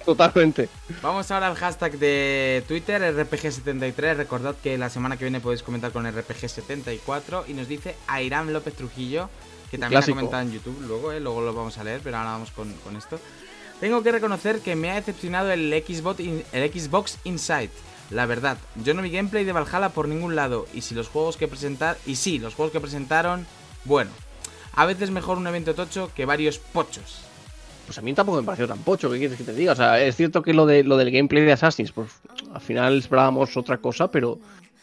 [0.04, 0.68] Totalmente.
[1.02, 4.16] Vamos ahora al hashtag de Twitter, RPG73.
[4.16, 7.44] Recordad que la semana que viene podéis comentar con RPG74.
[7.48, 9.28] Y nos dice Airam López Trujillo,
[9.70, 10.18] que también Clásico.
[10.18, 11.20] ha comentado en YouTube luego, ¿eh?
[11.20, 13.18] luego lo vamos a leer, pero ahora vamos con, con esto.
[13.80, 17.70] Tengo que reconocer que me ha decepcionado el Xbox, el Xbox Insight.
[18.10, 20.66] La verdad, yo no vi gameplay de Valhalla por ningún lado.
[20.74, 21.96] Y si los juegos que presentar.
[22.06, 23.46] Y sí, los juegos que presentaron.
[23.84, 24.10] Bueno.
[24.74, 27.22] A veces mejor un evento tocho que varios pochos.
[27.86, 29.72] Pues a mí tampoco me pareció tan pocho, ¿qué quieres que te diga?
[29.72, 32.10] O sea, es cierto que lo, de, lo del gameplay de Assassin's, pues
[32.54, 34.38] al final esperábamos otra cosa, pero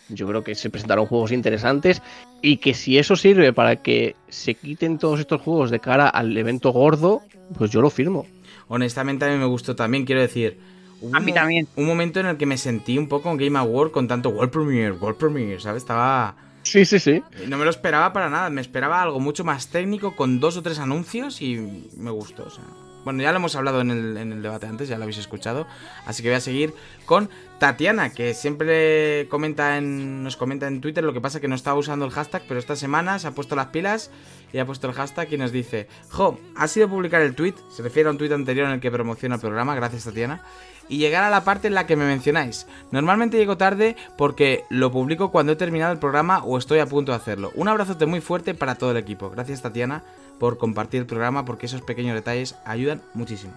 [0.09, 2.01] yo creo que se presentaron juegos interesantes
[2.41, 6.35] y que si eso sirve para que se quiten todos estos juegos de cara al
[6.37, 7.21] evento gordo,
[7.57, 8.25] pues yo lo firmo.
[8.67, 10.59] Honestamente a mí me gustó también, quiero decir.
[11.01, 11.67] hubo A mí un- también.
[11.77, 14.51] Un momento en el que me sentí un poco en Game Award con tanto World
[14.51, 15.83] Premiere, World Premiere, ¿sabes?
[15.83, 16.35] Estaba...
[16.63, 17.23] Sí, sí, sí.
[17.47, 20.61] No me lo esperaba para nada, me esperaba algo mucho más técnico con dos o
[20.61, 21.55] tres anuncios y
[21.97, 22.63] me gustó, o sea...
[23.09, 25.65] Bueno, ya lo hemos hablado en el, debate antes, ya lo habéis escuchado,
[26.05, 26.75] así que voy a seguir
[27.07, 31.55] con Tatiana, que siempre comenta en, nos comenta en Twitter, lo que pasa que no
[31.55, 34.11] estaba usando el hashtag, pero esta semana se ha puesto las pilas
[34.53, 37.81] y ha puesto el hashtag y nos dice, Jo, ha sido publicar el tweet, se
[37.81, 40.43] refiere a un tweet anterior en el que promociona el programa, gracias Tatiana,
[40.87, 42.67] y llegar a la parte en la que me mencionáis.
[42.91, 47.11] Normalmente llego tarde porque lo publico cuando he terminado el programa o estoy a punto
[47.11, 47.51] de hacerlo.
[47.55, 49.31] Un abrazote muy fuerte para todo el equipo.
[49.31, 50.03] Gracias Tatiana
[50.39, 53.53] por compartir el programa porque esos pequeños detalles ayudan muchísimo.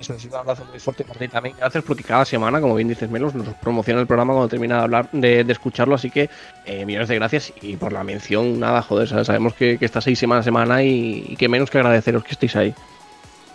[0.00, 1.56] Eso es un abrazo muy fuerte, Martín, también.
[1.56, 4.82] Gracias porque cada semana, como bien dices, Melos, nos promociona el programa cuando termina de
[4.82, 5.94] hablar, de, de escucharlo.
[5.94, 6.28] Así que
[6.66, 9.08] eh, millones de gracias y por la mención, nada, joder.
[9.24, 12.32] Sabemos que, que estáis ahí semana a semana y, y que menos que agradeceros que
[12.32, 12.74] estéis ahí.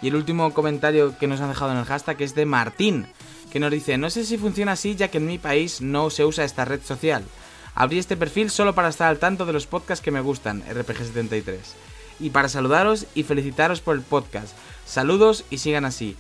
[0.02, 3.08] Y el último comentario que nos han dejado en el hashtag es de Martín,
[3.52, 6.24] que nos dice, no sé si funciona así ya que en mi país no se
[6.24, 7.24] usa esta red social.
[7.76, 11.58] Abrí este perfil solo para estar al tanto de los podcasts que me gustan, RPG73.
[12.20, 14.56] Y para saludaros y felicitaros por el podcast.
[14.86, 16.16] Saludos y sigan así.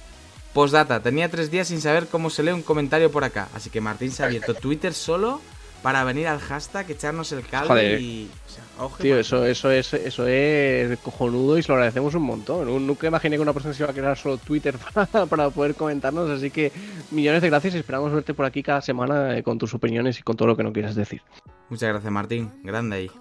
[0.53, 3.82] Postdata, tenía tres días sin saber cómo se lee un comentario por acá, así que
[3.82, 5.42] Martín se ha abierto Twitter solo
[5.84, 8.02] para venir al hashtag, echarnos el cable Joder.
[8.02, 8.30] y...
[8.48, 12.24] o sea, ojo, Tío, eso, eso, es, eso es cojonudo y se lo agradecemos un
[12.24, 12.66] montón.
[12.66, 15.76] Nu- Nunca imaginé que una persona se iba a crear solo Twitter para, para poder
[15.76, 16.72] comentarnos, así que
[17.11, 20.24] millones de gracias y esperamos verte por aquí cada semana eh, con tus opiniones y
[20.24, 21.22] con todo lo que no quieras decir.
[21.69, 22.52] Muchas gracias, Martín.
[22.64, 23.11] Grande ahí.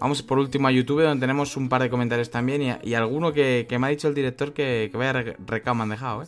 [0.00, 3.32] Vamos por último a YouTube, donde tenemos un par de comentarios también y, y alguno
[3.32, 6.22] que, que me ha dicho el director que, que vaya re- recao me han dejado,
[6.22, 6.26] ¿eh?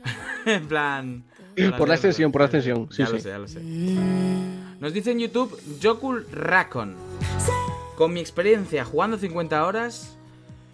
[0.46, 1.24] en plan...
[1.78, 3.60] Por la extensión, por la extensión, sí, ya lo sé, ya lo sé.
[4.80, 6.96] Nos dice en YouTube Jokul Rakon.
[7.96, 10.16] Con mi experiencia jugando 50 horas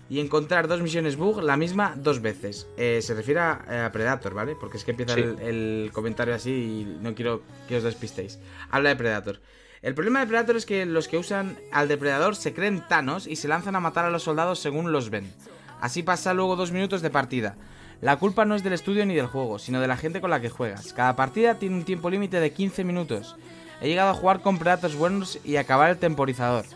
[0.09, 2.67] y encontrar dos misiones bug la misma dos veces.
[2.79, 4.57] Eh, se refiere a, a Predator, ¿vale?
[4.59, 5.21] Porque es que empieza Sí.
[5.21, 8.39] el, el comentario así y no quiero que os despistéis.
[8.71, 9.39] Habla de Predator.
[9.83, 13.37] El problema de Predator es que los que usan al depredador se creen Thanos y
[13.37, 15.33] se lanzan a matar a los soldados según los ven.
[15.81, 17.57] Así pasa luego dos minutos de partida.
[18.03, 20.41] La culpa no es del estudio ni del juego, sino de la gente con la
[20.41, 20.93] que juegas.
[20.93, 23.37] Cada partida tiene un tiempo límite de 15 minutos.
[23.81, 26.67] He llegado a jugar con Predators buenos y acabar el temporizador.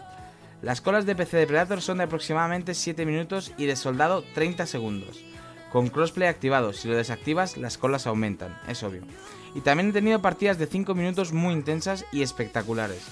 [0.62, 4.64] Las colas de PC de Predator son de aproximadamente 7 minutos y de soldado 30
[4.64, 5.22] segundos.
[5.70, 9.02] Con crossplay activado, si lo desactivas las colas aumentan, es obvio.
[9.54, 13.02] Y también he tenido partidas de 5 minutos muy intensas y espectaculares.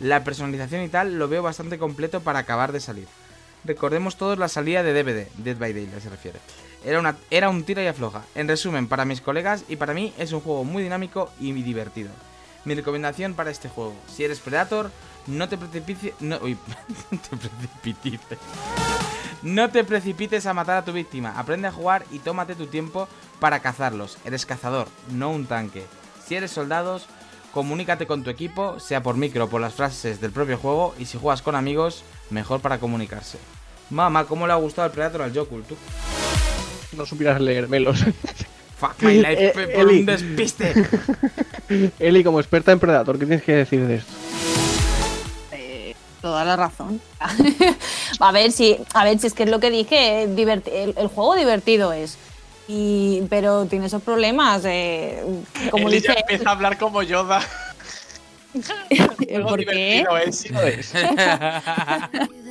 [0.00, 3.06] La personalización y tal lo veo bastante completo para acabar de salir.
[3.64, 6.40] Recordemos todos la salida de DVD, Dead by Daylight se refiere.
[6.84, 8.24] Era, una, era un tira y afloja.
[8.34, 11.62] En resumen, para mis colegas y para mí es un juego muy dinámico y muy
[11.62, 12.10] divertido.
[12.64, 14.90] Mi recomendación para este juego, si eres Predator,
[15.28, 16.14] no te precipites...
[16.20, 16.58] Uy,
[17.10, 18.38] no te precipites.
[19.42, 21.38] No te precipites a matar a tu víctima.
[21.38, 23.08] Aprende a jugar y tómate tu tiempo
[23.42, 24.18] para cazarlos.
[24.24, 25.82] Eres cazador, no un tanque.
[26.24, 27.06] Si eres soldados,
[27.52, 30.94] comunícate con tu equipo, sea por micro o por las frases del propio juego.
[30.96, 33.38] Y si juegas con amigos, mejor para comunicarse.
[33.90, 35.74] Mamá, ¿cómo le ha gustado el Predator al Jokul, tú?
[36.96, 37.98] No supieras leer, Melos.
[38.78, 39.98] Fuck my life, Eh, por Eli.
[40.00, 40.72] un despiste.
[41.98, 44.12] Eli, como experta en Predator, ¿qué tienes que decir de esto?
[45.50, 47.00] Eh, toda la razón.
[48.20, 51.08] a ver si, a ver si es que es lo que dije, diverti- el, el
[51.08, 52.18] juego divertido es.
[52.74, 55.22] Y, pero tiene esos problemas, eh,
[55.70, 56.14] como ya dice.
[56.18, 57.42] empieza a hablar como Yoda.
[59.42, 60.04] ¿Por qué?
[60.04, 60.44] divertido es.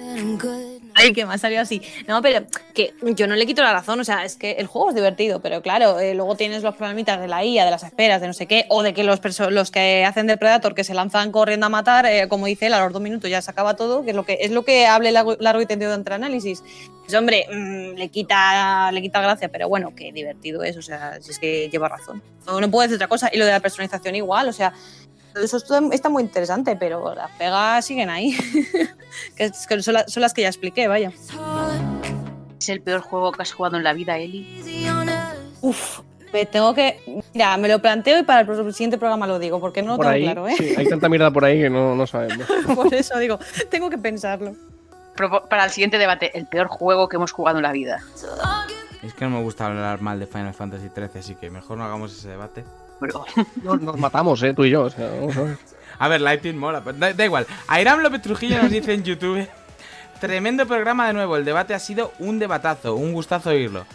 [0.93, 1.81] Ay, que me ha salido así.
[2.07, 3.99] No, pero que yo no le quito la razón.
[3.99, 7.19] O sea, es que el juego es divertido, pero claro, eh, luego tienes los problemitas
[7.19, 9.19] de la IA, de las esperas, de no sé qué, o de que los,
[9.51, 12.73] los que hacen de Predator que se lanzan corriendo a matar, eh, como dice él,
[12.73, 14.85] a los dos minutos ya se acaba todo, que es lo que es lo que
[14.85, 16.63] hable largo, largo y tendido entre análisis.
[17.05, 20.77] Pues hombre, mm, le quita le quita gracia, pero bueno, que divertido es.
[20.77, 22.21] O sea, si es que lleva razón.
[22.45, 23.29] No, no puedo decir otra cosa.
[23.31, 24.73] Y lo de la personalización igual, o sea.
[25.35, 25.57] Eso
[25.91, 28.35] está muy interesante, pero las pegas siguen ahí.
[29.35, 31.11] que, son, la- son las que ya expliqué, vaya.
[32.59, 34.61] ¿Es el peor juego que has jugado en la vida, Eli?
[35.61, 35.99] Uf,
[36.33, 37.21] me tengo que.
[37.33, 40.05] Mira, me lo planteo y para el siguiente programa lo digo, porque no lo por
[40.05, 40.55] tengo ahí, claro, ¿eh?
[40.57, 42.47] sí, hay tanta mierda por ahí que no, no sabemos.
[42.75, 44.55] Por eso digo, tengo que pensarlo.
[45.49, 47.99] Para el siguiente debate, el peor juego que hemos jugado en la vida.
[49.03, 51.83] es que no me gusta hablar mal de Final Fantasy XIII, así que mejor no
[51.83, 52.63] hagamos ese debate.
[53.01, 53.25] Bro.
[53.63, 54.53] Nos, nos matamos, ¿eh?
[54.53, 54.83] Tú y yo.
[54.83, 55.57] o sea, vamos a ver.
[55.99, 57.45] A ver, Lightning mola, pero da, da igual.
[57.67, 59.47] Airam López Trujillo nos dice en YouTube:
[60.19, 61.35] Tremendo programa de nuevo.
[61.35, 63.85] El debate ha sido un debatazo, un gustazo oírlo.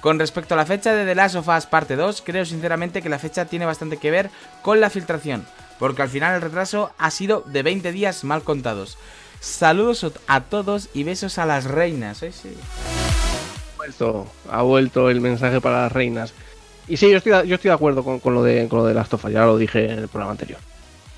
[0.00, 3.10] Con respecto a la fecha de The Last of Us parte 2, creo sinceramente que
[3.10, 4.30] la fecha tiene bastante que ver
[4.62, 5.46] con la filtración,
[5.78, 8.96] porque al final el retraso ha sido de 20 días mal contados.
[9.40, 12.22] Saludos a todos y besos a las reinas.
[12.22, 12.54] Ay, sí.
[13.74, 16.32] Ha vuelto, ha vuelto el mensaje para las reinas.
[16.90, 18.84] Y sí, yo estoy, de- yo estoy de acuerdo con, con lo de con lo
[18.84, 20.58] de las tofas, ya lo dije en el programa anterior.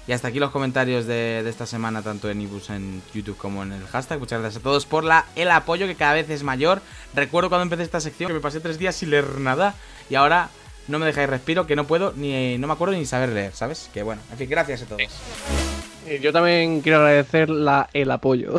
[0.07, 3.63] Y hasta aquí los comentarios de, de esta semana, tanto en ibus en YouTube como
[3.63, 4.19] en el hashtag.
[4.19, 6.83] Muchas gracias a todos por la, el apoyo que cada vez es mayor.
[7.15, 9.75] Recuerdo cuando empecé esta sección que me pasé tres días sin leer nada
[10.11, 10.49] y ahora
[10.89, 13.89] no me dejáis respiro, que no puedo ni no me acuerdo ni saber leer, ¿sabes?
[13.95, 15.01] Que bueno, en fin, gracias a todos.
[16.07, 18.55] Eh, Yo también quiero agradecer la, el apoyo.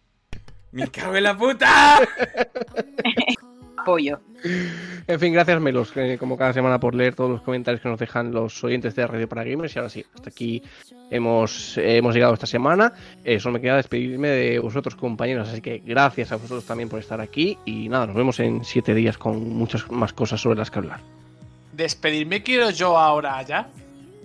[0.72, 1.98] ¡Me cago en la puta!
[3.96, 7.98] En fin, gracias Melos, eh, como cada semana por leer todos los comentarios que nos
[7.98, 9.74] dejan los oyentes de Radio para Gamers.
[9.74, 10.62] Y ahora sí, hasta aquí
[11.10, 12.92] hemos, hemos llegado esta semana.
[13.24, 15.48] Eh, solo me queda despedirme de vosotros, compañeros.
[15.48, 17.58] Así que gracias a vosotros también por estar aquí.
[17.64, 21.00] Y nada, nos vemos en siete días con muchas más cosas sobre las que hablar.
[21.72, 23.68] Despedirme quiero yo ahora ya.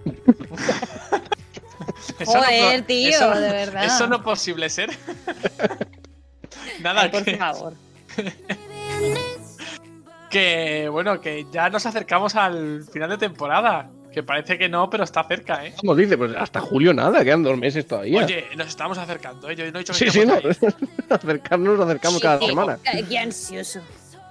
[2.19, 3.85] Eso Joder, tío, eso- de verdad.
[3.85, 4.89] Eso no es posible ser.
[6.81, 7.73] Nada, Ay, por que, favor.
[10.33, 13.89] que, bueno, que ya nos acercamos al final de temporada.
[14.11, 15.73] Que parece que no, pero está cerca, ¿eh?
[15.81, 18.23] Vamos, dice, pues hasta julio nada, quedan dos meses todavía.
[18.23, 19.55] Oye, nos estamos acercando, ¿eh?
[19.55, 20.35] Yo no he dicho que sí, sí, no.
[21.09, 22.77] acercarnos, nos acercamos cada Sí, semana.
[23.09, 23.79] Qué ansioso.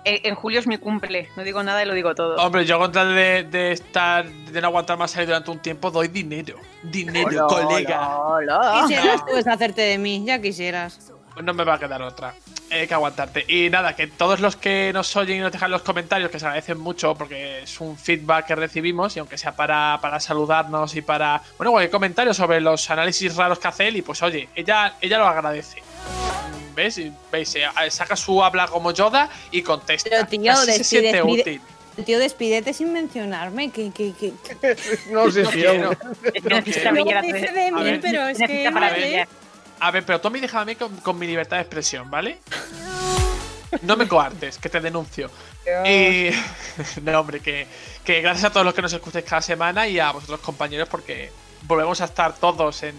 [0.05, 1.29] En, en julio es mi cumple.
[1.37, 2.37] No digo nada y lo digo todo.
[2.37, 5.91] Hombre, yo con tal de, de estar, de no aguantar más ahí durante un tiempo,
[5.91, 6.59] doy dinero.
[6.85, 8.19] Dinero, Hola, colega.
[8.19, 8.85] hola, hola.
[8.87, 11.13] Quisieras tú deshacerte de mí, ya quisieras.
[11.41, 12.35] No me va a quedar otra.
[12.71, 13.45] Hay que aguantarte.
[13.49, 16.45] Y nada, que todos los que nos oyen y nos dejan los comentarios, que se
[16.47, 21.03] agradecen mucho porque es un feedback que recibimos, y aunque sea para, para saludarnos y
[21.03, 21.41] para.
[21.57, 25.27] Bueno, cualquier comentario sobre los análisis raros que hace Eli, pues oye, ella, ella lo
[25.27, 25.83] agradece.
[26.75, 26.99] ¿Ves?
[26.99, 27.55] Y ¿Veis?
[27.55, 30.09] Eh, Saca su habla como Yoda y contesta.
[30.11, 31.61] Pero, tío, Así se siente despide- útil.
[32.07, 33.71] Tío, despídete sin mencionarme.
[33.71, 34.33] Que, que, que,
[35.11, 35.93] No sé No si quiero.
[35.93, 37.21] Es que No quiero.
[37.23, 38.71] dice de mí, pero es que
[39.83, 42.39] A ver, pero Tommy, déjame con, con mi libertad de expresión, ¿vale?
[43.83, 45.29] No me coartes, que te denuncio.
[45.85, 46.31] Y.
[47.03, 47.67] no, hombre, que,
[48.05, 51.33] que gracias a todos los que nos escucháis cada semana y a vosotros, compañeros, porque
[51.63, 52.95] volvemos a estar todos en,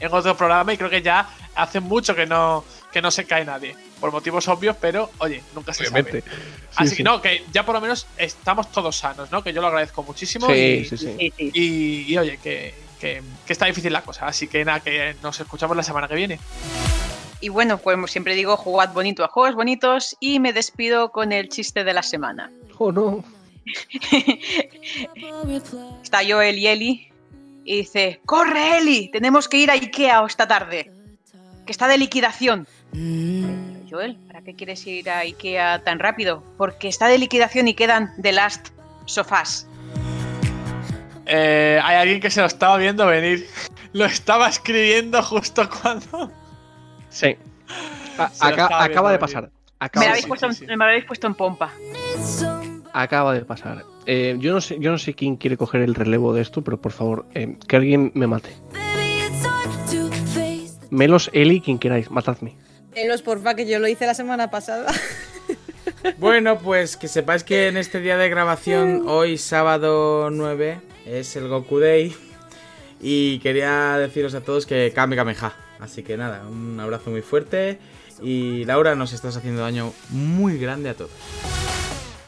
[0.00, 3.44] en otro programa y creo que ya hace mucho que no, que no se cae
[3.44, 3.76] nadie.
[4.00, 6.22] Por motivos obvios, pero oye, nunca se Obviamente.
[6.22, 6.32] sabe.
[6.32, 6.96] Sí, Así sí.
[6.96, 9.44] que no, que ya por lo menos estamos todos sanos, ¿no?
[9.44, 10.46] Que yo lo agradezco muchísimo.
[10.46, 11.16] Sí, y, sí, sí.
[11.18, 11.50] Sí, sí.
[11.52, 14.26] y, y, oye, que, que, que está difícil la cosa.
[14.26, 16.38] Así que nada, que nos escuchamos la semana que viene.
[17.40, 21.48] Y bueno, como siempre digo, jugad bonito a juegos bonitos y me despido con el
[21.48, 22.52] chiste de la semana.
[22.78, 23.24] Oh, no.
[26.02, 27.08] Está Joel y Eli
[27.64, 29.10] y dice, ¡corre Eli!
[29.10, 30.92] Tenemos que ir a Ikea esta tarde,
[31.66, 32.66] que está de liquidación.
[33.88, 36.42] Joel, ¿para qué quieres ir a Ikea tan rápido?
[36.58, 38.70] Porque está de liquidación y quedan The Last
[39.06, 39.68] sofás.
[41.34, 43.46] Eh, hay alguien que se lo estaba viendo venir.
[43.94, 46.30] Lo estaba escribiendo justo cuando.
[47.08, 47.36] Sí.
[48.40, 49.18] Acaba de venir.
[49.18, 49.42] pasar.
[49.42, 50.66] Me Acaba, lo de, habéis puesto, sí.
[50.66, 51.70] me habéis puesto en pompa.
[52.94, 53.84] acaba de pasar.
[54.06, 56.80] Eh, yo, no sé, yo no sé quién quiere coger el relevo de esto, pero
[56.80, 58.54] por favor, eh, que alguien me mate.
[60.88, 62.56] Melos, Eli, quien queráis, matadme.
[62.94, 64.90] Melos, porfa, que yo lo hice la semana pasada.
[66.18, 71.48] Bueno, pues que sepáis que en este día de grabación, hoy sábado 9, es el
[71.48, 72.14] Goku Day.
[73.00, 75.52] Y quería deciros a todos que Kame Kameha.
[75.80, 77.78] Así que nada, un abrazo muy fuerte.
[78.20, 81.10] Y Laura, nos estás haciendo daño muy grande a todos.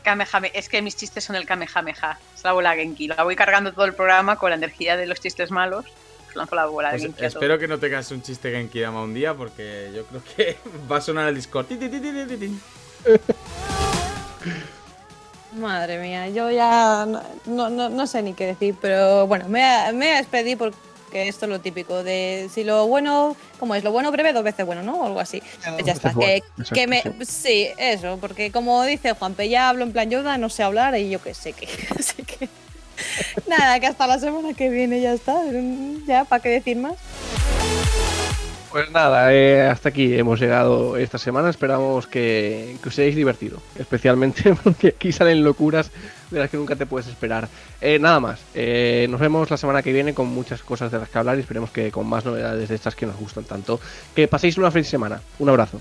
[0.04, 2.18] Kamehame- es que mis chistes son el Kamehameha.
[2.34, 3.06] Es la bola Genki.
[3.08, 5.84] La voy cargando todo el programa con la energía de los chistes malos.
[6.28, 9.34] Os lanzo la bola Pues Genki espero que no tengas un chiste Genkidama un día,
[9.34, 10.56] porque yo creo que
[10.90, 11.66] va a sonar el Discord.
[15.54, 17.06] Madre mía, yo ya
[17.46, 20.74] no, no, no- sé ni qué decir, pero bueno, me, me despedir porque
[21.28, 23.84] esto es lo típico de si lo bueno, ¿cómo es?
[23.84, 25.00] Lo bueno breve, dos veces bueno, ¿no?
[25.00, 25.40] O algo así.
[25.64, 26.12] Pues ya está.
[26.12, 26.42] Que,
[26.74, 27.10] que me, sí.
[27.24, 31.08] sí, eso, porque como dice Juanpe, ya hablo en plan Yoda, no sé hablar y
[31.08, 31.68] yo qué sé qué.
[31.98, 32.48] Así que
[33.46, 35.40] nada, que hasta la semana que viene ya está.
[36.06, 36.94] Ya, ¿para qué decir más?
[38.74, 41.48] Pues nada, eh, hasta aquí hemos llegado esta semana.
[41.48, 45.92] Esperamos que, que os hayáis divertido, especialmente porque aquí salen locuras
[46.32, 47.48] de las que nunca te puedes esperar.
[47.80, 51.08] Eh, nada más, eh, nos vemos la semana que viene con muchas cosas de las
[51.08, 53.78] que hablar y esperemos que con más novedades de estas que nos gustan tanto.
[54.12, 55.22] Que paséis una feliz semana.
[55.38, 55.80] Un abrazo.